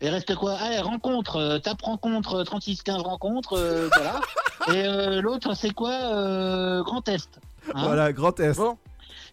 Et 0.00 0.08
reste 0.10 0.34
quoi? 0.34 0.54
Allez, 0.54 0.78
rencontre, 0.80 1.36
euh, 1.36 1.58
tape 1.58 1.82
rencontre, 1.82 2.34
euh, 2.40 2.44
36-15 2.44 3.00
rencontres, 3.02 3.56
euh, 3.56 3.88
voilà. 3.96 4.20
Et 4.68 4.86
euh, 4.86 5.20
l'autre, 5.22 5.54
c'est 5.54 5.70
quoi 5.72 5.90
euh, 5.92 6.82
Grand 6.82 7.06
Est. 7.08 7.28
Hein? 7.74 7.84
Voilà, 7.86 8.12
Grand 8.12 8.38
Est. 8.40 8.56
Bon. 8.58 8.76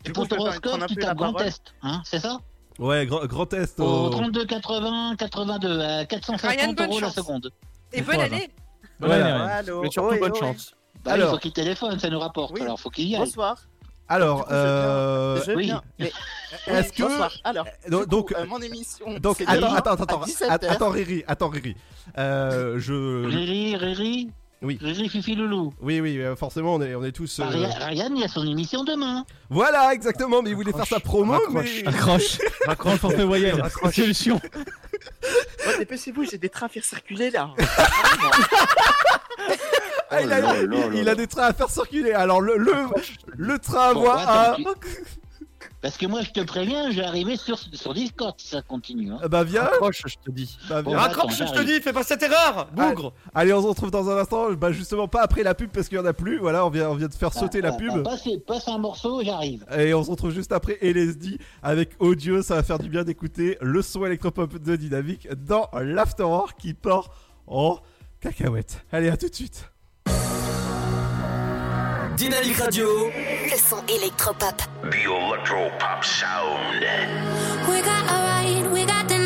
Et 0.05 0.11
pour 0.11 0.27
ton 0.27 0.37
horoscope, 0.39 0.85
tu 0.87 0.95
tapes 0.95 1.17
Grand 1.17 1.37
Est. 1.39 1.61
Hein, 1.83 2.01
c'est 2.05 2.19
ça? 2.19 2.39
Ouais, 2.79 3.05
grand, 3.05 3.25
grand 3.25 3.51
Est. 3.53 3.79
Au 3.79 4.05
au- 4.05 4.09
32 4.09 4.45
80 4.45 5.15
82 5.17 5.79
à 5.81 5.87
Ryan, 5.97 6.05
450 6.05 6.75
bonne 6.77 6.89
euros 6.89 6.99
la 6.99 7.09
seconde. 7.09 7.51
Et 7.91 8.01
bonne 8.01 8.15
Voilà. 8.15 8.23
année 8.35 8.49
Bonne 8.99 9.11
année. 9.11 9.71
Mais 9.81 9.91
surtout, 9.91 10.17
bonne 10.19 10.35
chance. 10.35 10.73
Bah, 11.03 11.13
Alors. 11.13 11.29
il 11.29 11.31
faut 11.31 11.37
qu'il 11.39 11.53
téléphone, 11.53 11.99
ça 11.99 12.09
nous 12.09 12.19
rapporte. 12.19 12.51
Oui. 12.53 12.61
Alors, 12.61 12.79
faut 12.79 12.89
qu'il 12.89 13.07
y 13.07 13.15
aille. 13.15 13.21
Bonsoir. 13.21 13.57
Alors, 14.11 14.47
euh, 14.51 15.39
je 15.45 15.51
oui. 15.51 15.71
Mais 15.99 16.11
Est-ce 16.67 16.91
que- 16.93 17.03
bonsoir. 17.03 17.31
Alors, 17.43 17.65
Euh, 17.67 17.89
du 17.89 17.95
coup, 17.97 18.05
donc- 18.07 18.31
euh, 18.35 18.45
mon 18.47 18.59
émission. 18.59 19.05
donc 19.19 19.35
c'est 19.37 19.47
attends, 19.47 19.73
attends, 19.75 19.91
attends, 19.93 20.21
17 20.25 20.49
attends, 20.49 20.65
heures. 20.65 20.71
attends, 20.73 20.89
Riri, 20.89 21.23
attends, 21.27 21.49
Riri. 21.49 21.75
Euh, 22.17 22.79
je. 22.79 23.25
Riri, 23.27 23.75
Riri. 23.77 24.31
Oui. 24.61 24.77
Fifi, 25.09 25.35
Loulou. 25.35 25.73
Oui, 25.81 26.01
oui, 26.01 26.19
euh, 26.19 26.35
forcément, 26.35 26.75
on 26.75 26.81
est, 26.81 26.93
on 26.93 27.03
est 27.05 27.13
tous. 27.13 27.39
euh, 27.39 27.43
Bah, 27.45 27.49
Ryan, 27.49 27.69
Ryan, 27.87 28.09
il 28.17 28.23
a 28.23 28.27
son 28.27 28.45
émission 28.45 28.83
demain. 28.83 29.25
Voilà, 29.49 29.93
exactement, 29.93 30.41
mais 30.41 30.49
il 30.49 30.55
voulait 30.57 30.73
faire 30.73 30.85
sa 30.85 30.99
promo, 30.99 31.31
Raccroche. 31.33 31.81
mais. 31.85 31.89
Raccroche. 31.89 32.37
Raccroche 32.65 32.95
forfait 32.99 33.23
voyelle. 33.23 33.63
Solution. 33.93 34.41
Oh, 34.43 35.69
Dépêchez-vous, 35.77 36.25
j'ai 36.25 36.37
des 36.37 36.49
trains 36.49 36.65
à 36.65 36.69
faire 36.69 36.83
circuler 36.83 37.31
là. 37.31 37.51
Ah, 40.11 40.21
il, 40.21 40.33
a, 40.33 40.39
Oh 40.39 40.41
là 40.41 40.53
là 40.63 40.89
il 40.93 41.03
là 41.05 41.11
a 41.11 41.15
des 41.15 41.27
trains 41.27 41.43
à 41.43 41.53
faire 41.53 41.69
circuler. 41.69 42.11
Alors, 42.11 42.41
le, 42.41 42.57
le, 42.57 42.73
le 43.37 43.59
train 43.59 43.91
à 43.91 44.57
Bon. 44.57 44.73
Parce 45.81 45.97
que 45.97 46.05
moi, 46.05 46.21
je 46.23 46.31
te 46.31 46.41
préviens, 46.41 46.91
je 46.91 46.97
vais 46.97 47.05
arriver 47.05 47.37
sur, 47.37 47.57
sur 47.57 47.93
Discord 47.93 48.35
si 48.37 48.47
ça 48.49 48.61
continue. 48.61 49.11
hein. 49.13 49.19
Euh, 49.23 49.27
Bah, 49.29 49.45
viens. 49.45 49.63
Raccroche, 49.63 50.03
je 50.07 50.15
te 50.25 50.29
dis. 50.31 50.57
Bah, 50.67 50.81
viens. 50.81 50.97
Raccroche, 50.97 51.39
attends, 51.39 51.53
je 51.53 51.59
te 51.61 51.65
dis, 51.65 51.79
fais 51.81 51.93
pas 51.93 52.03
cette 52.03 52.21
erreur, 52.21 52.67
bougre. 52.73 53.13
Allez, 53.33 53.53
on 53.53 53.61
se 53.61 53.67
retrouve 53.67 53.89
dans 53.89 54.09
un 54.09 54.17
instant. 54.17 54.51
Bah, 54.53 54.73
justement, 54.73 55.07
pas 55.07 55.21
après 55.21 55.41
la 55.43 55.55
pub 55.55 55.69
parce 55.71 55.87
qu'il 55.87 55.97
y 55.97 56.01
en 56.01 56.05
a 56.05 56.11
plus. 56.13 56.37
Voilà, 56.39 56.65
on 56.65 56.69
vient, 56.69 56.89
on 56.89 56.95
vient 56.95 57.07
de 57.07 57.13
faire 57.13 57.33
sauter 57.33 57.61
la 57.61 57.69
Ah, 57.69 57.77
pub. 57.77 57.91
ah, 57.95 57.99
passe, 58.03 58.27
passe 58.45 58.67
un 58.67 58.77
morceau, 58.77 59.23
j'arrive. 59.23 59.65
Et 59.77 59.93
on 59.93 60.03
se 60.03 60.11
retrouve 60.11 60.31
juste 60.31 60.51
après 60.51 60.77
LSD 60.81 61.37
avec 61.63 61.91
audio. 61.99 62.41
Ça 62.41 62.55
va 62.55 62.63
faire 62.63 62.79
du 62.79 62.89
bien 62.89 63.05
d'écouter 63.05 63.57
le 63.61 63.81
son 63.81 64.05
électropop 64.05 64.57
de 64.57 64.75
Dynamique 64.75 65.29
dans 65.33 65.69
l'Afterwork 65.73 66.59
qui 66.59 66.73
part 66.73 67.09
en 67.47 67.79
cacahuète. 68.19 68.83
Allez, 68.91 69.07
à 69.09 69.15
tout 69.15 69.29
de 69.29 69.35
suite. 69.35 69.71
Dynamique 72.19 72.57
Radio. 72.57 73.09
Le 73.49 73.57
son 73.57 73.77
électropop. 73.87 74.61
The 74.91 75.05
electro 75.05 75.69
pop 75.79 76.03
sound. 76.03 76.83
We 77.69 77.81
got 77.81 78.03
a 78.09 78.17
ride, 78.19 78.69
we 78.73 78.85
got 78.85 79.07
the 79.07 79.18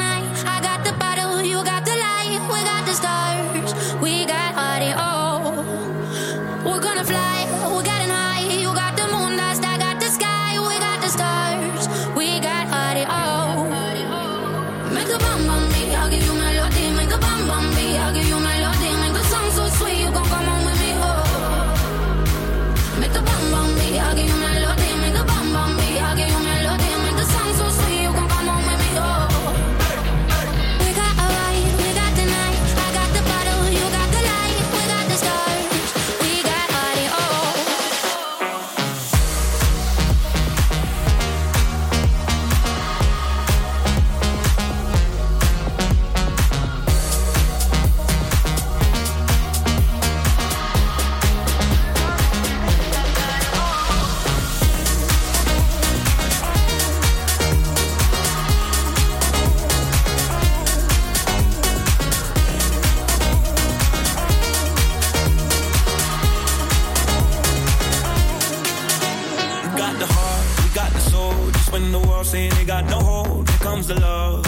the 72.23 72.29
saying 72.29 72.51
they 72.55 72.65
got 72.65 72.85
no 72.85 72.99
hope, 72.99 73.49
here 73.49 73.59
comes 73.59 73.87
the 73.87 73.95
love. 73.95 74.45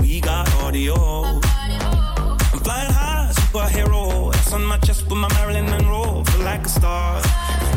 We 0.00 0.20
got 0.20 0.52
audio. 0.56 0.94
I'm 0.94 2.60
flying 2.66 2.92
high, 2.92 3.30
superhero. 3.34 4.34
X 4.34 4.52
on 4.52 4.64
my 4.64 4.78
chest 4.78 5.08
with 5.08 5.18
my 5.18 5.28
Marilyn 5.34 5.66
Monroe. 5.66 6.24
Feel 6.24 6.44
like 6.44 6.64
a 6.64 6.68
star. 6.68 7.22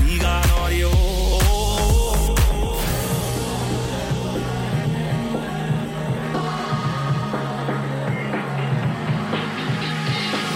We 0.06 0.20
got 0.20 0.50
audio. 0.60 0.90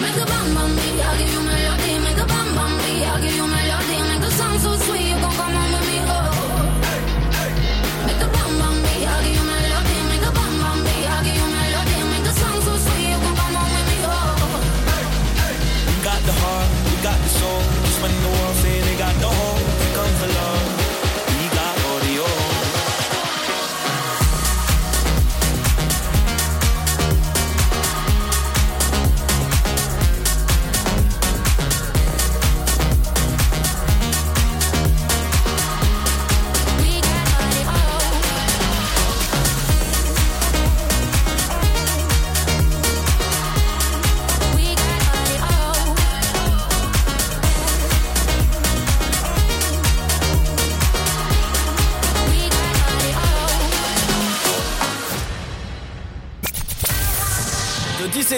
Make 0.02 0.18
a 0.22 0.26
bum 0.26 0.54
bum 0.56 0.76
me, 0.76 1.02
I'll 1.02 1.18
give 1.18 1.34
you 1.34 1.45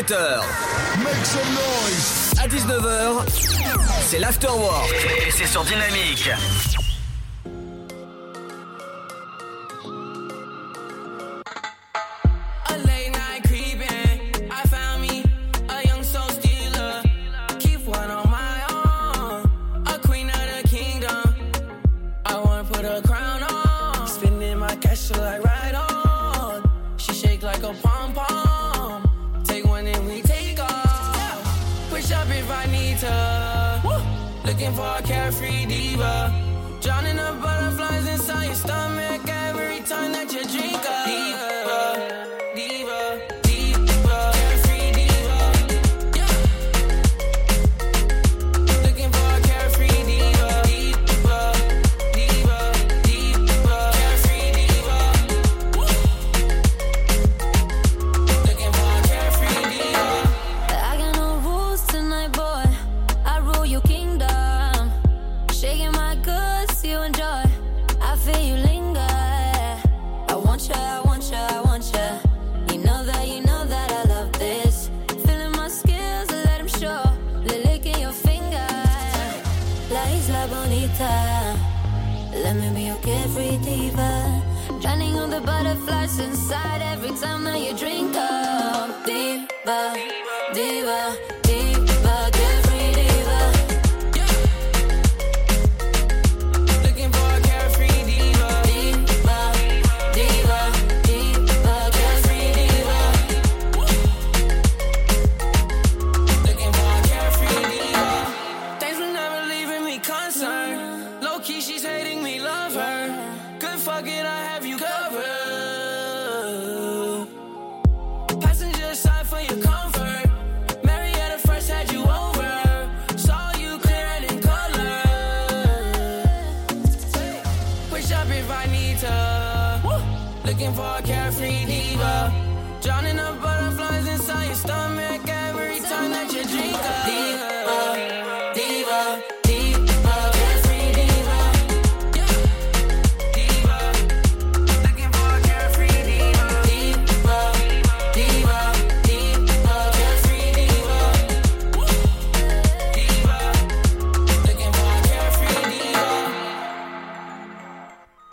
De 0.07 0.13
17h 0.13 0.41
à 2.39 2.47
19h, 2.47 3.25
c'est 4.07 4.19
l'Afterwork. 4.19 4.93
Et 5.27 5.31
c'est 5.31 5.47
sur 5.47 5.65
Dynamique. 5.65 6.29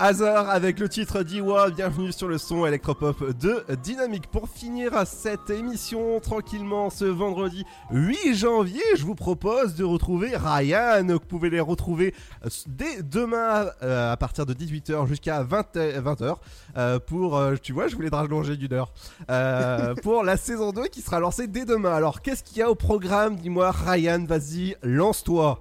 Hazard 0.05 0.51
avec 0.51 0.81
le 0.81 0.89
titre 0.91 1.23
d'Iwa, 1.23 1.71
bienvenue 1.71 2.13
sur 2.13 2.29
le 2.29 2.37
son 2.37 2.67
électropop 2.67 3.25
de 3.39 3.65
Dynamique. 3.83 4.27
Pour 4.27 4.51
finir 4.51 4.93
cette 5.07 5.49
émission 5.49 6.21
tranquillement 6.21 6.91
ce 6.91 7.07
vendredi 7.07 7.65
8 7.91 8.35
janvier, 8.35 8.83
je 8.99 9.03
vous 9.03 9.15
propose 9.15 9.77
de 9.77 9.83
retrouver 9.83 10.37
Ryan. 10.37 11.07
Vous 11.07 11.21
pouvez 11.21 11.49
les 11.49 11.59
retrouver 11.59 12.15
euh, 12.45 12.51
dès 12.67 13.03
demain 13.03 13.71
euh, 13.83 14.13
à 14.13 14.17
partir 14.19 14.45
de 14.45 14.53
18h 14.53 15.07
jusqu'à 15.07 15.43
20, 15.43 15.75
20h 15.75 16.37
euh, 16.77 16.99
pour, 16.99 17.39
euh, 17.39 17.55
tu 17.57 17.73
vois, 17.73 17.89
je 17.89 17.97
voulais 17.97 18.11
te 18.11 18.15
rallonger 18.15 18.59
d'une 18.59 18.75
heure, 18.75 18.93
euh, 19.31 19.95
pour 20.03 20.23
la 20.23 20.37
saison 20.37 20.73
2 20.73 20.89
qui 20.89 21.01
sera 21.01 21.19
lancée 21.19 21.47
dès 21.47 21.65
demain. 21.65 21.95
Alors 21.95 22.21
qu'est-ce 22.21 22.45
qu'il 22.45 22.59
y 22.59 22.63
a 22.63 22.71
au 22.71 22.75
programme? 22.75 23.37
Dis-moi 23.37 23.71
Ryan, 23.71 24.23
vas-y, 24.27 24.77
lance-toi. 24.83 25.61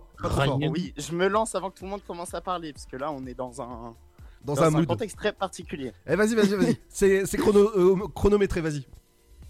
Oui, 0.69 0.93
je 0.97 1.13
me 1.13 1.29
lance 1.29 1.55
avant 1.55 1.69
que 1.69 1.79
tout 1.79 1.85
le 1.85 1.91
monde 1.91 2.03
commence 2.05 2.33
à 2.33 2.41
parler, 2.41 2.73
parce 2.73 2.85
que 2.85 2.97
là, 2.97 3.09
on 3.09 3.25
est 3.25 3.33
dans 3.33 3.61
un, 3.61 3.93
Dans 4.43 4.61
un 4.61 4.69
mood. 4.69 4.85
contexte 4.85 5.17
très 5.17 5.31
particulier. 5.33 5.91
Eh 6.07 6.15
vas-y, 6.15 6.35
vas-y, 6.35 6.55
vas-y. 6.55 6.77
C'est 7.25 7.37
chrono, 7.37 7.69
euh, 7.77 8.07
chronométré, 8.13 8.61
vas-y. 8.61 8.85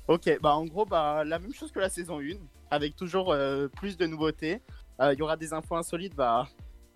Ok, 0.07 0.37
bah 0.41 0.55
en 0.55 0.65
gros, 0.65 0.85
bah, 0.85 1.23
la 1.23 1.39
même 1.39 1.53
chose 1.53 1.71
que 1.71 1.79
la 1.79 1.89
saison 1.89 2.19
1, 2.19 2.35
avec 2.69 2.95
toujours 2.95 3.31
euh, 3.31 3.67
plus 3.69 3.97
de 3.97 4.05
nouveautés. 4.05 4.61
Euh, 5.01 5.13
Il 5.13 5.19
y 5.19 5.21
aura 5.21 5.37
des 5.37 5.53
infos 5.53 5.75
insolites. 5.75 6.15
Bah, 6.15 6.47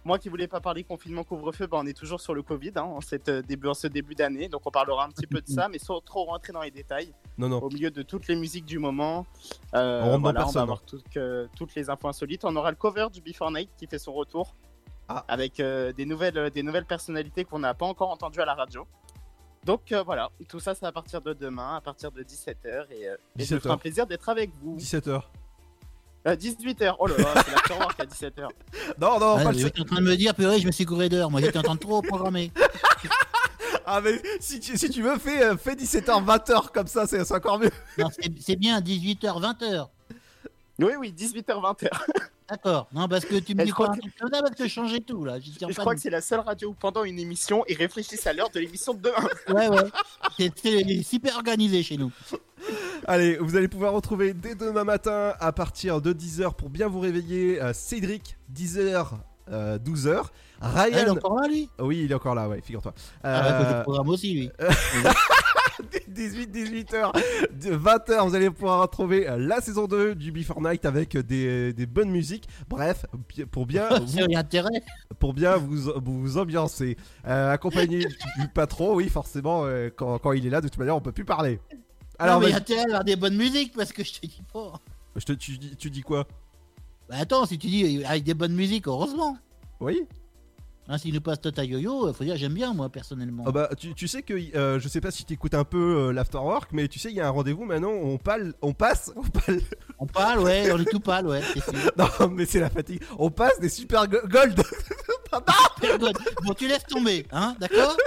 moi 0.05 0.19
qui 0.19 0.29
voulais 0.29 0.47
pas 0.47 0.59
parler 0.61 0.83
confinement, 0.83 1.23
couvre-feu, 1.23 1.67
bah, 1.67 1.77
on 1.81 1.85
est 1.85 1.97
toujours 1.97 2.21
sur 2.21 2.33
le 2.35 2.41
Covid 2.43 2.71
hein, 2.75 2.83
en, 2.83 3.01
cette, 3.01 3.29
début, 3.29 3.67
en 3.67 3.73
ce 3.73 3.87
début 3.87 4.13
d'année. 4.15 4.47
Donc 4.49 4.61
on 4.65 4.71
parlera 4.71 5.05
un 5.05 5.09
petit 5.09 5.25
peu 5.27 5.41
de 5.41 5.47
ça, 5.47 5.67
mais 5.69 5.79
sans 5.79 5.99
trop 6.01 6.25
rentrer 6.25 6.53
dans 6.53 6.61
les 6.61 6.71
détails. 6.71 7.13
Non, 7.37 7.49
non. 7.49 7.59
Au 7.59 7.69
milieu 7.69 7.91
de 7.91 8.01
toutes 8.03 8.27
les 8.27 8.35
musiques 8.35 8.65
du 8.65 8.77
moment. 8.79 9.25
euh, 9.73 10.01
On 10.03 10.19
voilà, 10.19 10.41
on 10.41 10.43
personne, 10.43 10.53
va 10.55 10.61
avoir 10.61 10.81
hein. 10.93 10.97
que- 11.13 11.47
toutes 11.57 11.75
les 11.75 11.89
infos 11.89 12.07
insolites. 12.09 12.43
On 12.45 12.55
aura 12.55 12.69
le 12.71 12.77
cover 12.77 13.07
du 13.11 13.21
Before 13.21 13.51
Night 13.51 13.69
qui 13.77 13.87
fait 13.87 13.99
son 13.99 14.13
retour. 14.13 14.55
Ah. 15.09 15.23
Avec 15.27 15.59
euh, 15.59 15.93
des, 15.93 16.05
nouvelles, 16.05 16.49
des 16.51 16.63
nouvelles 16.63 16.85
personnalités 16.85 17.45
qu'on 17.45 17.59
n'a 17.59 17.73
pas 17.73 17.85
encore 17.85 18.09
entendues 18.09 18.41
à 18.41 18.45
la 18.45 18.55
radio. 18.55 18.85
Donc 19.63 19.91
euh, 19.91 20.03
voilà, 20.03 20.29
tout 20.47 20.59
ça 20.59 20.75
c'est 20.75 20.85
à 20.85 20.91
partir 20.91 21.21
de 21.21 21.33
demain, 21.33 21.75
à 21.75 21.81
partir 21.81 22.11
de 22.11 22.23
17h. 22.23 22.87
Et, 22.91 23.07
euh, 23.09 23.15
et 23.37 23.45
ça 23.45 23.55
me 23.55 23.59
17h. 23.59 23.63
fera 23.63 23.73
un 23.73 23.77
plaisir 23.77 24.07
d'être 24.07 24.29
avec 24.29 24.51
vous. 24.61 24.77
17h. 24.77 25.21
18h, 26.25 26.95
oh 26.99 27.07
là 27.07 27.17
là, 27.17 27.33
c'est 27.45 27.51
l'afterwork 27.51 27.99
à 28.01 28.05
17h. 28.05 28.47
Non, 28.99 29.17
non, 29.19 29.37
Ouais, 29.37 29.43
pas 29.45 29.53
J'étais 29.53 29.79
en 29.79 29.85
train 29.85 29.97
de 29.97 30.01
me 30.01 30.15
dire, 30.17 30.35
purée, 30.35 30.59
je 30.59 30.67
me 30.67 30.73
suis 30.73 30.83
couré 30.83 31.07
d'heure. 31.07 31.31
Moi, 31.31 31.39
j'étais 31.39 31.57
en 31.57 31.61
train 31.63 31.75
de 31.75 31.79
trop 31.79 32.01
programmer. 32.01 32.51
Ah, 33.89 34.01
mais 34.01 34.21
si 34.41 34.59
tu, 34.59 34.77
si 34.77 34.89
tu 34.89 35.01
veux, 35.01 35.17
fais, 35.17 35.41
euh, 35.41 35.55
fais 35.55 35.73
17h, 35.73 36.21
20h, 36.25 36.71
comme 36.73 36.87
ça, 36.87 37.07
c'est 37.07 37.31
encore 37.31 37.57
mieux. 37.57 37.71
Non, 37.97 38.09
c'est 38.11 38.29
c'est 38.37 38.57
bien, 38.57 38.81
18h, 38.81 39.21
20h. 39.21 39.87
Oui, 40.79 40.91
oui, 40.99 41.15
18h, 41.17 41.45
20h. 41.45 41.87
D'accord. 42.49 42.87
Non, 42.93 43.07
parce 43.07 43.25
que 43.25 43.35
tu 43.39 43.55
me 43.55 43.65
dis 43.65 43.71
quoi 43.71 43.87
comme 43.87 44.29
ça, 44.31 44.41
parce 44.41 44.55
que 44.55 44.63
je 44.63 44.69
changeais 44.69 44.99
tout, 45.01 45.25
là. 45.25 45.37
Je 45.39 45.51
pas 45.65 45.73
crois 45.73 45.93
de- 45.93 45.97
que 45.97 46.01
c'est 46.01 46.09
la 46.09 46.21
seule 46.21 46.39
radio 46.39 46.69
où 46.69 46.73
pendant 46.73 47.03
une 47.03 47.19
émission, 47.19 47.63
ils 47.67 47.75
réfléchissent 47.75 48.25
à 48.25 48.33
l'heure 48.33 48.49
de 48.49 48.59
l'émission 48.59 48.93
de 48.93 49.01
demain. 49.01 49.27
Ouais, 49.49 49.67
ouais. 49.69 50.51
C'est- 50.55 51.03
super 51.03 51.35
organisé 51.37 51.83
chez 51.83 51.97
nous. 51.97 52.11
Allez, 53.07 53.37
vous 53.37 53.55
allez 53.55 53.67
pouvoir 53.67 53.93
retrouver 53.93 54.33
dès 54.33 54.55
demain 54.55 54.83
matin 54.83 55.33
à 55.39 55.51
partir 55.51 56.01
de 56.01 56.13
10h 56.13 56.53
pour 56.55 56.69
bien 56.69 56.87
vous 56.87 56.99
réveiller 56.99 57.61
euh, 57.61 57.71
Cédric, 57.73 58.37
10h, 58.53 59.09
12h. 59.49 60.05
Ryan. 60.05 60.23
Ah, 60.61 60.89
il 60.89 60.97
est 60.97 61.09
encore 61.09 61.39
là, 61.39 61.47
lui? 61.47 61.69
Oui, 61.79 62.01
il 62.05 62.11
est 62.11 62.15
encore 62.15 62.33
là, 62.35 62.49
ouais, 62.49 62.61
figure-toi. 62.61 62.93
Ah, 63.23 63.41
ouais, 63.41 63.57
faut 63.57 63.63
que 63.63 63.69
je 63.69 63.75
Euh, 63.75 63.83
programme 63.83 64.09
aussi, 64.09 64.33
lui. 64.33 64.49
18, 66.07 66.47
18h, 66.53 67.11
20h, 67.59 68.27
vous 68.27 68.35
allez 68.35 68.49
pouvoir 68.49 68.81
retrouver 68.81 69.27
euh, 69.29 69.37
la 69.37 69.61
saison 69.61 69.85
2 69.87 70.15
du 70.15 70.31
Before 70.31 70.61
Night 70.61 70.85
avec 70.85 71.15
euh, 71.15 71.23
des, 71.23 71.73
des 71.73 71.85
bonnes 71.85 72.09
musiques. 72.09 72.47
Bref, 72.67 73.05
pour 73.51 73.65
bien, 73.65 73.87
intérêt. 74.35 74.81
pour 75.19 75.33
bien 75.33 75.57
vous, 75.57 75.91
vous, 76.03 76.21
vous 76.21 76.37
ambiancer. 76.37 76.97
Euh, 77.27 77.51
accompagné 77.51 77.99
du 78.39 78.47
patron, 78.53 78.95
oui, 78.95 79.09
forcément, 79.09 79.65
euh, 79.65 79.89
quand, 79.95 80.17
quand 80.19 80.31
il 80.33 80.45
est 80.45 80.49
là, 80.49 80.61
de 80.61 80.67
toute 80.67 80.77
manière, 80.79 80.95
on 80.95 81.01
peut 81.01 81.11
plus 81.11 81.25
parler. 81.25 81.59
Alors, 82.19 82.37
Alors, 82.37 82.39
mais 82.41 82.47
il 82.47 82.49
y 82.49 82.53
a 82.53 82.55
vas-y. 82.55 82.61
intérêt 82.61 82.81
à 82.81 82.85
avoir 82.85 83.03
des 83.03 83.15
bonnes 83.15 83.37
musiques, 83.37 83.73
parce 83.75 83.91
que 83.93 84.03
je 84.03 84.13
te 84.13 84.25
dis 84.25 84.41
pas. 84.51 84.73
je 85.15 85.25
te, 85.25 85.33
tu, 85.33 85.57
dis- 85.57 85.75
tu 85.75 85.89
dis 85.89 86.01
quoi? 86.01 86.27
Bah 87.09 87.15
attends, 87.19 87.45
si 87.45 87.57
tu 87.57 87.67
dis 87.67 88.03
avec 88.05 88.23
des 88.23 88.33
bonnes 88.33 88.55
musiques, 88.55 88.87
heureusement. 88.87 89.37
Oui. 89.79 90.01
Hein, 90.89 90.97
S'il 90.97 91.13
nous 91.13 91.19
passe 91.21 91.41
Tota 91.41 91.65
Yo-Yo, 91.65 92.13
faut 92.13 92.23
dire 92.23 92.37
j'aime 92.37 92.53
bien, 92.53 92.73
moi, 92.73 92.89
personnellement. 92.89 93.43
Ah 93.45 93.51
bah, 93.51 93.69
tu, 93.77 93.93
tu 93.93 94.07
sais 94.07 94.21
que 94.21 94.33
euh, 94.55 94.79
je 94.79 94.87
sais 94.87 95.01
pas 95.01 95.11
si 95.11 95.25
tu 95.25 95.33
écoutes 95.33 95.53
un 95.53 95.65
peu 95.65 95.77
euh, 96.07 96.13
l'afterwork, 96.13 96.69
mais 96.71 96.87
tu 96.87 96.97
sais, 96.97 97.09
il 97.09 97.15
y 97.15 97.21
a 97.21 97.27
un 97.27 97.31
rendez-vous 97.31 97.65
maintenant, 97.65 97.91
on, 97.91 98.17
pâle, 98.17 98.53
on 98.61 98.73
passe, 98.73 99.11
on 99.17 99.23
pâle. 99.23 99.59
On 99.99 100.05
parle, 100.05 100.39
ouais, 100.39 100.71
on 100.71 100.79
est 100.79 100.85
tout 100.85 100.99
pâle, 101.01 101.27
ouais. 101.27 101.41
non, 101.97 102.29
mais 102.31 102.45
c'est 102.45 102.59
la 102.61 102.69
fatigue. 102.69 103.01
On 103.17 103.29
passe 103.29 103.59
des 103.59 103.67
super 103.69 104.07
go- 104.07 104.25
gold. 104.29 104.61
Super 105.81 105.99
gold. 105.99 106.17
Bon, 106.45 106.53
tu 106.53 106.67
laisses 106.69 106.85
tomber, 106.85 107.25
hein, 107.33 107.53
d'accord? 107.59 107.97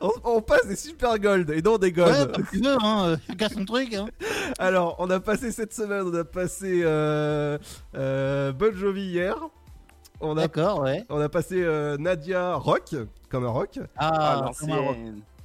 On, 0.00 0.10
on 0.24 0.42
passe 0.42 0.66
des 0.66 0.74
super 0.76 1.18
gold 1.20 1.48
et 1.50 1.62
non 1.62 1.78
des 1.78 1.92
gold. 1.92 2.12
Ouais, 2.28 2.32
comme 2.34 2.46
tu 2.50 2.58
veux, 2.58 2.76
hein, 2.82 3.04
euh, 3.10 3.16
chacun 3.28 3.48
son 3.48 3.64
truc, 3.64 3.94
hein. 3.94 4.06
Alors, 4.58 4.96
on 4.98 5.08
a 5.10 5.20
passé 5.20 5.52
cette 5.52 5.72
semaine, 5.72 6.02
on 6.04 6.14
a 6.14 6.24
passé 6.24 6.80
euh, 6.84 7.58
euh, 7.94 8.52
Bon 8.52 8.74
Jovi 8.76 9.02
hier. 9.06 9.36
On 10.24 10.36
a, 10.36 10.42
D'accord, 10.42 10.80
ouais. 10.82 11.04
On 11.10 11.20
a 11.20 11.28
passé 11.28 11.56
euh, 11.62 11.96
Nadia 11.98 12.54
Rock, 12.54 12.94
comme 13.28 13.44
un 13.44 13.48
rock. 13.50 13.78
Ah, 13.96 14.38
un 14.38 14.76
rock. 14.76 14.96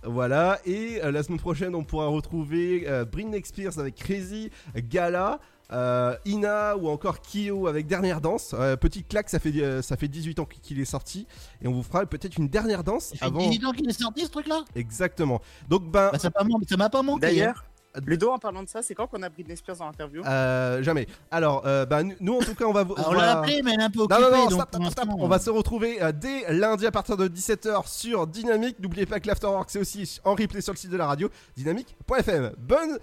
Voilà, 0.03 0.59
et 0.65 1.03
euh, 1.03 1.11
la 1.11 1.23
semaine 1.23 1.39
prochaine, 1.39 1.75
on 1.75 1.83
pourra 1.83 2.07
retrouver 2.07 2.85
euh, 2.87 3.03
Britney 3.03 3.41
Spears 3.43 3.77
avec 3.79 3.95
Crazy, 3.95 4.49
Gala, 4.77 5.39
euh, 5.73 6.15
Ina 6.25 6.77
ou 6.77 6.87
encore 6.87 7.17
Kyo 7.21 7.67
avec 7.67 7.85
Dernière 7.85 8.21
Danse. 8.21 8.55
Euh, 8.57 8.77
petite 8.77 9.09
claque, 9.09 9.29
ça 9.29 9.39
fait, 9.39 9.51
euh, 9.61 9.81
ça 9.81 9.97
fait 9.97 10.07
18 10.07 10.39
ans 10.39 10.45
qu'il 10.45 10.79
est 10.79 10.85
sorti. 10.85 11.27
Et 11.61 11.67
on 11.67 11.73
vous 11.73 11.83
fera 11.83 12.05
peut-être 12.05 12.37
une 12.37 12.47
dernière 12.47 12.83
danse 12.83 13.09
Ça 13.09 13.15
fait 13.17 13.25
avant. 13.25 13.39
18 13.39 13.65
ans 13.65 13.71
qu'il 13.73 13.89
est 13.89 13.99
sorti, 14.01 14.21
ce 14.25 14.29
truc-là? 14.31 14.63
Exactement. 14.73 15.41
Donc, 15.67 15.83
ben. 15.91 16.09
Bah, 16.13 16.17
ça 16.17 16.29
m'a 16.29 16.31
pas, 16.31 16.43
man- 16.45 16.61
ça 16.67 16.77
m'a 16.77 16.89
pas 16.89 17.01
manqué. 17.03 17.19
D'ailleurs, 17.21 17.65
Ludo, 18.05 18.29
en 18.31 18.37
parlant 18.39 18.61
de 18.63 18.69
ça, 18.69 18.81
c'est 18.83 18.93
quand 18.93 19.07
qu'on 19.07 19.21
a 19.23 19.29
Britney 19.29 19.57
Spears 19.57 19.81
en 19.81 19.89
interview 19.89 20.21
Euh, 20.25 20.83
jamais. 20.83 21.07
Alors, 21.31 21.63
euh, 21.65 21.85
bah, 21.85 22.01
nous- 22.03 22.35
en 22.37 22.39
tout 22.39 22.53
cas, 22.55 22.65
on 22.65 22.71
va. 22.71 22.81
On 22.85 23.11
va- 23.11 23.17
l'a 23.17 23.39
appelé, 23.39 23.61
mais 23.63 23.73
elle 23.73 23.79
est 23.81 23.83
un 23.83 23.89
peu 23.89 23.99
Non, 23.99 24.05
occupée. 24.05 24.21
non, 24.21 24.29
non, 24.29 24.37
donc, 24.47 24.51
stop, 24.51 24.71
pour 24.71 24.81
stop, 24.81 24.91
stop. 24.91 25.05
l'instant, 25.07 25.17
On 25.23 25.27
va 25.27 25.39
se 25.39 25.49
retrouver 25.49 26.01
euh, 26.01 26.11
dès 26.11 26.53
lundi 26.53 26.85
à 26.85 26.91
partir 26.91 27.17
de 27.17 27.27
17h 27.27 27.87
sur 27.87 28.27
Dynamique. 28.27 28.77
N'oubliez 28.79 29.05
pas 29.05 29.19
que 29.19 29.27
l'Afterwork, 29.27 29.69
c'est 29.71 29.79
aussi 29.79 30.19
en 30.23 30.35
replay 30.35 30.61
sur 30.61 30.73
le 30.73 30.77
site 30.77 30.91
de 30.91 30.97
la 30.97 31.07
radio, 31.07 31.29
dynamique.fm. 31.57 32.51
Bonne, 32.59 32.99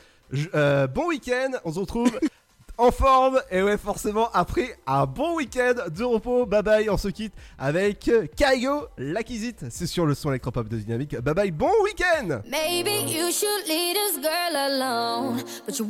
euh, 0.54 0.86
bon 0.86 1.08
week-end. 1.08 1.50
On 1.64 1.72
se 1.72 1.80
retrouve 1.80 2.10
en 2.78 2.90
forme. 2.90 3.40
Et 3.51 3.62
ouais, 3.62 3.78
forcément, 3.78 4.28
après 4.32 4.78
un 4.86 5.07
bon 5.07 5.36
week-end 5.36 5.74
de 5.89 6.05
repos. 6.05 6.47
Bye 6.47 6.62
bye. 6.62 6.90
On 6.90 6.97
se 6.97 7.09
quitte 7.09 7.35
avec 7.59 8.11
Kaigo, 8.36 8.86
l'acquisite. 8.98 9.65
C'est 9.70 9.86
sur 9.86 10.07
le 10.07 10.15
son 10.15 10.31
électropop 10.31 10.69
de 10.69 10.77
Dynamique. 10.77 11.19
Bye 11.20 11.35
bye. 11.35 11.51
Bon 11.51 11.73
week-end. 11.85 12.43
Maybe 12.51 12.90
you 13.09 13.31
should 13.31 13.66
leave 13.66 13.94
this 13.94 14.16
girl 14.20 14.57
alone. 14.57 15.43
But 15.66 15.78
you 15.78 15.89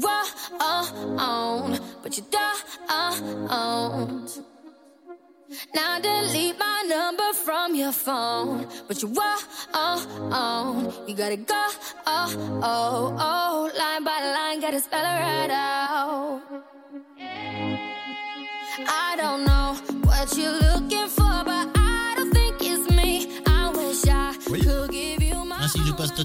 on, 0.60 1.78
but 2.02 2.16
you 2.16 2.24
don't. 2.30 2.46
Now 5.74 6.00
delete 6.00 6.58
my 6.58 6.82
number 6.88 7.32
from 7.32 7.76
your 7.76 7.92
phone. 7.92 8.66
But 8.88 9.00
you 9.00 9.12
on. 9.72 10.92
You 11.06 11.14
gotta 11.14 11.36
go. 11.36 11.68
Oh, 12.06 12.60
oh, 12.62 13.16
oh. 13.18 13.70
Line 13.78 14.04
by 14.04 14.20
line, 14.20 14.60
gotta 14.60 14.80
spell 14.80 15.04
it 15.04 15.20
right 15.20 15.50
out. 15.50 16.75
I 17.18 19.16
don't 19.16 19.44
know 19.44 19.74
what 20.04 20.36
you're 20.36 20.52
looking 20.52 21.08
for, 21.08 21.42
but 21.44 21.68
I 21.74 22.14
don't 22.16 22.32
think 22.32 22.56
it's 22.60 22.90
me. 22.90 23.40
I 23.46 23.70
wish 23.70 24.06
I 24.06 24.34
could 24.44 24.90
give 24.90 25.22
you 25.22 25.44
my. 25.44 25.62
Ainsi, 25.62 25.78
je 25.86 25.92
passe 25.92 26.12